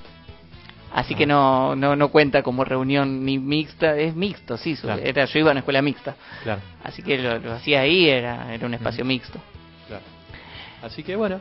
Así 0.94 1.14
Ah. 1.14 1.16
que 1.18 1.26
no, 1.26 1.74
no, 1.76 1.96
no 1.96 2.08
cuenta 2.08 2.42
como 2.42 2.64
reunión 2.64 3.24
ni 3.24 3.38
mixta, 3.38 3.96
es 3.96 4.14
mixto, 4.14 4.56
sí. 4.56 4.76
Claro. 4.76 5.00
Era, 5.02 5.24
yo 5.24 5.38
iba 5.38 5.48
a 5.48 5.52
una 5.52 5.60
escuela 5.60 5.80
mixta. 5.82 6.14
Claro, 6.42 6.60
Así 6.84 7.02
que 7.02 7.18
lo, 7.18 7.38
lo 7.38 7.52
hacía 7.54 7.80
ahí, 7.80 8.08
era, 8.08 8.52
era 8.54 8.66
un 8.66 8.74
espacio 8.74 9.04
mixto. 9.04 9.38
claro. 9.88 10.02
Así 10.82 11.02
que 11.02 11.16
bueno. 11.16 11.40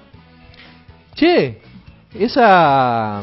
Che, 1.16 1.60
esa 2.18 3.22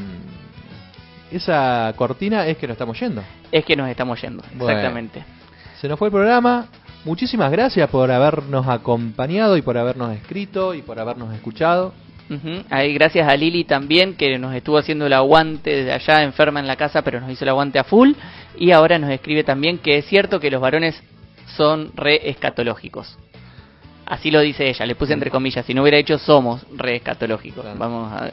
esa 1.31 1.93
cortina 1.97 2.47
es 2.47 2.57
que 2.57 2.67
nos 2.67 2.75
estamos 2.75 2.99
yendo. 2.99 3.23
Es 3.53 3.65
que 3.65 3.77
nos 3.77 3.89
estamos 3.89 4.21
yendo, 4.21 4.43
Bueno. 4.55 4.71
exactamente. 4.79 5.25
Se 5.81 5.89
nos 5.89 5.99
fue 5.99 6.09
el 6.09 6.13
programa. 6.13 6.67
Muchísimas 7.05 7.53
gracias 7.53 7.89
por 7.89 8.11
habernos 8.11 8.67
acompañado 8.67 9.57
y 9.57 9.63
por 9.63 9.79
habernos 9.79 10.13
escrito 10.13 10.75
y 10.75 10.83
por 10.83 10.99
habernos 10.99 11.33
escuchado. 11.33 11.95
Ujú. 12.29 12.65
Ahí 12.69 12.93
gracias 12.93 13.29
a 13.29 13.37
Lili 13.37 13.65
también 13.65 14.15
que 14.15 14.39
nos 14.39 14.55
estuvo 14.55 14.77
haciendo 14.77 15.07
el 15.07 15.13
aguante 15.13 15.71
desde 15.71 15.93
allá 15.93 16.23
enferma 16.25 16.61
en 16.61 16.67
la 16.67 16.77
casa 16.77 17.01
pero 17.03 17.21
nos 17.21 17.31
hizo 17.31 17.45
el 17.45 17.49
aguante 17.49 17.79
a 17.79 17.85
full 17.85 18.13
y 18.59 18.73
ahora 18.73 18.99
nos 18.99 19.11
escribe 19.11 19.45
también 19.45 19.79
que 19.79 19.99
es 19.99 20.05
cierto 20.07 20.39
que 20.39 20.51
los 20.51 20.61
varones 20.61 21.01
son 21.57 21.93
re 21.95 22.29
escatológicos. 22.29 23.17
Así 24.09 24.31
lo 24.31 24.41
dice 24.41 24.67
ella, 24.67 24.87
le 24.87 24.95
puse 24.95 25.13
entre 25.13 25.31
comillas, 25.31 25.67
si 25.67 25.75
no 25.75 25.83
hubiera 25.83 25.99
hecho 25.99 26.17
somos 26.17 26.65
re 26.75 26.97
escatológicos. 26.97 27.67
Vamos 27.77 28.11
a 28.11 28.31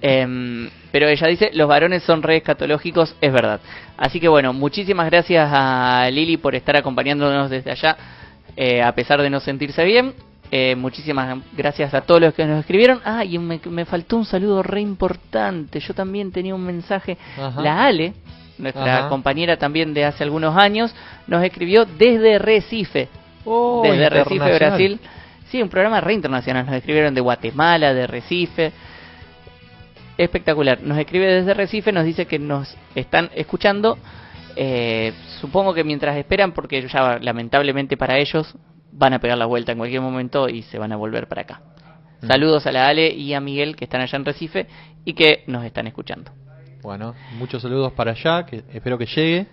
Em, 0.00 0.70
pero 0.90 1.06
ella 1.06 1.26
dice, 1.26 1.50
los 1.52 1.68
varones 1.68 2.02
son 2.02 2.22
re 2.22 2.38
escatológicos, 2.38 3.14
es 3.20 3.30
verdad. 3.30 3.60
Así 3.98 4.20
que 4.20 4.28
bueno, 4.28 4.54
muchísimas 4.54 5.10
gracias 5.10 5.50
a 5.52 6.08
Lili 6.10 6.38
por 6.38 6.54
estar 6.54 6.76
acompañándonos 6.78 7.50
desde 7.50 7.72
allá, 7.72 7.94
eh, 8.56 8.82
a 8.82 8.90
pesar 8.94 9.20
de 9.20 9.28
no 9.28 9.38
sentirse 9.38 9.84
bien. 9.84 10.14
Eh, 10.50 10.74
muchísimas 10.76 11.40
gracias 11.54 11.92
a 11.92 12.00
todos 12.00 12.22
los 12.22 12.32
que 12.32 12.46
nos 12.46 12.60
escribieron. 12.60 13.00
Ah, 13.04 13.22
y 13.22 13.38
me, 13.38 13.60
me 13.68 13.84
faltó 13.84 14.16
un 14.16 14.24
saludo 14.24 14.62
re 14.62 14.80
importante. 14.80 15.78
Yo 15.78 15.92
también 15.92 16.32
tenía 16.32 16.54
un 16.54 16.64
mensaje. 16.64 17.18
Ajá. 17.38 17.60
La 17.60 17.84
Ale, 17.84 18.14
nuestra 18.56 19.00
Ajá. 19.00 19.08
compañera 19.10 19.58
también 19.58 19.92
de 19.92 20.06
hace 20.06 20.24
algunos 20.24 20.56
años, 20.56 20.94
nos 21.26 21.44
escribió 21.44 21.84
desde 21.84 22.38
Recife. 22.38 23.10
Oh, 23.46 23.82
desde 23.82 24.10
Recife. 24.10 24.54
Brasil. 24.54 25.00
Sí, 25.50 25.62
un 25.62 25.68
programa 25.68 26.00
re 26.00 26.12
internacional. 26.12 26.66
Nos 26.66 26.74
escribieron 26.74 27.14
de 27.14 27.20
Guatemala, 27.20 27.94
de 27.94 28.06
Recife. 28.06 28.72
Espectacular. 30.18 30.80
Nos 30.82 30.98
escribe 30.98 31.26
desde 31.26 31.54
Recife, 31.54 31.92
nos 31.92 32.04
dice 32.04 32.26
que 32.26 32.38
nos 32.38 32.76
están 32.94 33.30
escuchando. 33.34 33.98
Eh, 34.56 35.12
supongo 35.40 35.74
que 35.74 35.84
mientras 35.84 36.16
esperan, 36.16 36.52
porque 36.52 36.86
ya 36.88 37.18
lamentablemente 37.20 37.96
para 37.96 38.18
ellos 38.18 38.54
van 38.92 39.12
a 39.12 39.18
pegar 39.18 39.36
la 39.36 39.44
vuelta 39.44 39.72
en 39.72 39.78
cualquier 39.78 40.00
momento 40.00 40.48
y 40.48 40.62
se 40.62 40.78
van 40.78 40.92
a 40.92 40.96
volver 40.96 41.28
para 41.28 41.42
acá. 41.42 41.60
Mm. 42.22 42.26
Saludos 42.26 42.66
a 42.66 42.72
la 42.72 42.88
Ale 42.88 43.10
y 43.12 43.34
a 43.34 43.40
Miguel 43.40 43.76
que 43.76 43.84
están 43.84 44.00
allá 44.00 44.16
en 44.16 44.24
Recife 44.24 44.66
y 45.04 45.12
que 45.12 45.44
nos 45.46 45.64
están 45.64 45.86
escuchando. 45.86 46.30
Bueno, 46.82 47.14
muchos 47.38 47.60
saludos 47.60 47.92
para 47.92 48.12
allá, 48.12 48.46
que 48.46 48.64
espero 48.72 48.96
que 48.96 49.06
llegue. 49.06 49.46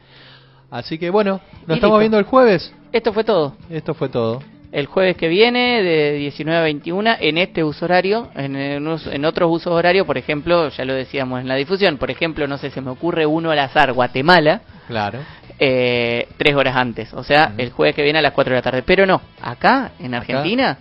Así 0.72 0.98
que 0.98 1.10
bueno, 1.10 1.42
nos 1.68 1.76
Y 1.76 1.80
estamos 1.80 1.82
listo. 1.82 2.00
viendo 2.00 2.18
el 2.20 2.24
jueves. 2.26 2.74
Esto 2.94 3.12
fue 3.12 3.24
todo. 3.24 3.56
Esto 3.72 3.96
fue 3.96 4.08
todo. 4.08 4.44
El 4.72 4.86
jueves 4.86 5.18
que 5.18 5.28
viene, 5.28 5.82
de 5.82 6.14
19 6.14 6.60
a 6.60 6.64
21, 6.64 7.16
en 7.20 7.38
este 7.40 7.64
uso 7.64 7.86
horario, 7.86 8.30
en, 8.36 9.26
otros 9.26 9.52
usos 9.52 9.74
horarios, 9.74 10.06
por 10.06 10.18
ejemplo, 10.18 10.70
ya 10.70 10.86
lo 10.86 10.94
decíamos 10.94 11.42
en 11.42 11.48
la 11.48 11.56
difusión, 11.56 11.98
por 11.98 12.12
ejemplo, 12.12 12.48
no 12.48 12.58
sé, 12.58 12.70
se 12.70 12.82
me 12.82 12.92
ocurre 12.92 13.26
uno 13.26 13.52
al 13.52 13.60
azar, 13.60 13.94
Guatemala, 13.94 14.62
Claro. 14.88 15.20
eh, 15.60 16.28
tres 16.38 16.56
horas 16.56 16.76
antes, 16.76 17.14
o 17.14 17.24
sea, 17.24 17.54
el 17.58 17.72
jueves 17.72 17.96
que 17.96 18.04
viene 18.04 18.20
a 18.20 18.22
las 18.24 18.34
4 18.34 18.52
de 18.52 18.58
la 18.60 18.64
tarde. 18.64 18.84
Pero 18.84 19.06
no, 19.06 19.22
acá, 19.42 19.92
en 20.00 20.14
Argentina, 20.14 20.78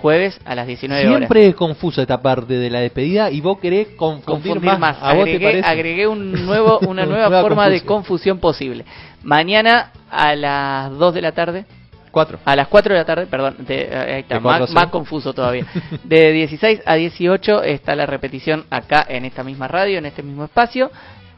jueves 0.00 0.38
a 0.44 0.54
las 0.54 0.66
19 0.66 1.06
horas. 1.06 1.18
Siempre 1.18 1.48
es 1.48 1.54
confusa 1.54 2.02
esta 2.02 2.20
parte 2.20 2.54
de 2.54 2.70
la 2.70 2.80
despedida 2.80 3.30
y 3.30 3.40
vos 3.40 3.58
querés 3.58 3.88
confundir, 3.96 4.52
confundir 4.54 4.78
más. 4.78 4.96
¿A 5.00 5.14
vos 5.14 5.24
te 5.26 5.62
Agregué, 5.64 6.06
un 6.06 6.46
nuevo, 6.46 6.78
una 6.88 7.04
nueva 7.04 7.28
Nueva 7.28 7.42
forma 7.42 7.68
de 7.68 7.82
confusión. 7.82 8.38
posible. 8.38 8.84
Mañana 9.22 9.92
a 10.10 10.34
las 10.34 10.90
2 10.98 11.14
de 11.14 11.20
la 11.22 11.32
tarde. 11.32 11.64
Cuatro. 12.10 12.40
A 12.44 12.56
las 12.56 12.66
4 12.66 12.92
de 12.94 12.98
la 12.98 13.04
tarde, 13.04 13.26
perdón, 13.26 13.56
de- 13.60 13.88
ahí 13.94 14.20
está, 14.22 14.40
más, 14.40 14.68
más 14.72 14.86
confuso 14.86 15.32
todavía. 15.32 15.64
De 16.04 16.32
16 16.32 16.82
a 16.84 16.94
18 16.96 17.62
está 17.62 17.94
la 17.94 18.04
repetición 18.06 18.64
acá 18.68 19.06
en 19.08 19.24
esta 19.24 19.44
misma 19.44 19.68
radio, 19.68 19.98
en 19.98 20.06
este 20.06 20.22
mismo 20.24 20.44
espacio. 20.44 20.90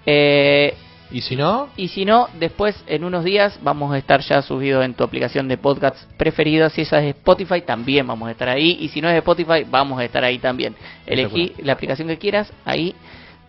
Eh, 0.06 0.74
Y 1.12 1.20
si 1.20 1.36
no, 1.36 1.68
y 1.76 1.88
si 1.88 2.04
no, 2.06 2.28
después 2.40 2.82
en 2.86 3.04
unos 3.04 3.22
días 3.22 3.58
vamos 3.62 3.92
a 3.92 3.98
estar 3.98 4.20
ya 4.20 4.40
subido 4.40 4.82
en 4.82 4.94
tu 4.94 5.04
aplicación 5.04 5.46
de 5.46 5.58
podcasts 5.58 6.06
preferida. 6.16 6.70
Si 6.70 6.80
esa 6.80 7.02
es 7.02 7.14
Spotify, 7.16 7.60
también 7.60 8.06
vamos 8.06 8.28
a 8.28 8.32
estar 8.32 8.48
ahí. 8.48 8.78
Y 8.80 8.88
si 8.88 9.02
no 9.02 9.10
es 9.10 9.16
Spotify, 9.16 9.66
vamos 9.70 10.00
a 10.00 10.04
estar 10.04 10.24
ahí 10.24 10.38
también. 10.38 10.74
Elegí 11.06 11.52
la 11.58 11.74
aplicación 11.74 12.08
que 12.08 12.16
quieras, 12.16 12.50
ahí 12.64 12.94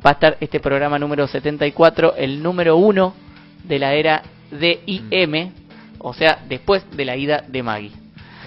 va 0.05 0.09
a 0.09 0.13
estar 0.13 0.37
este 0.41 0.59
programa 0.59 0.99
número 0.99 1.25
74, 1.25 2.15
el 2.17 2.43
número 2.43 2.75
uno 2.75 3.13
de 3.63 3.79
la 3.79 3.93
era 3.93 4.23
DIM, 4.51 5.51
o 5.99 6.13
sea, 6.13 6.39
después 6.47 6.83
de 6.91 7.05
la 7.05 7.15
ida 7.15 7.43
de 7.47 7.63
Maggie. 7.63 7.91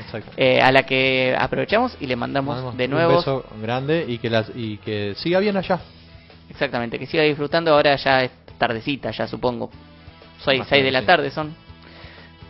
Exacto. 0.05 0.31
Eh, 0.37 0.61
a 0.61 0.71
la 0.73 0.83
que 0.83 1.35
aprovechamos 1.39 1.97
y 2.01 2.07
le 2.07 2.17
mandamos 2.17 2.57
Mandamos 2.57 2.77
de 2.77 2.85
un 2.85 2.91
nuevo. 2.91 3.17
beso 3.17 3.47
grande 3.63 4.05
y 4.07 4.19
que, 4.19 4.29
las, 4.29 4.53
y 4.55 4.77
que 4.77 5.15
siga 5.17 5.41
bien 5.41 5.57
allá. 5.57 5.81
Exactamente, 6.51 6.99
que 6.99 7.07
siga 7.07 7.23
disfrutando. 7.23 7.73
Ahora 7.73 7.97
ya 7.97 8.29
tardecita, 8.59 9.11
ya 9.11 9.27
supongo. 9.27 9.67
O 9.67 10.45
seis 10.45 10.69
de 10.69 10.77
menos, 10.79 10.93
la 10.93 11.01
sí. 11.01 11.07
tarde 11.07 11.31
son. 11.31 11.55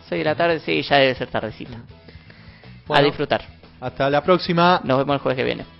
Seis 0.07 0.19
de 0.19 0.25
la 0.25 0.35
tarde, 0.35 0.59
sí, 0.59 0.81
ya 0.81 0.97
debe 0.97 1.15
ser 1.15 1.27
tardecita. 1.27 1.77
a 2.89 3.01
disfrutar. 3.01 3.43
Hasta 3.79 4.09
la 4.09 4.23
próxima. 4.23 4.81
Nos 4.83 4.97
vemos 4.97 5.15
el 5.15 5.19
jueves 5.19 5.37
que 5.37 5.43
viene. 5.43 5.76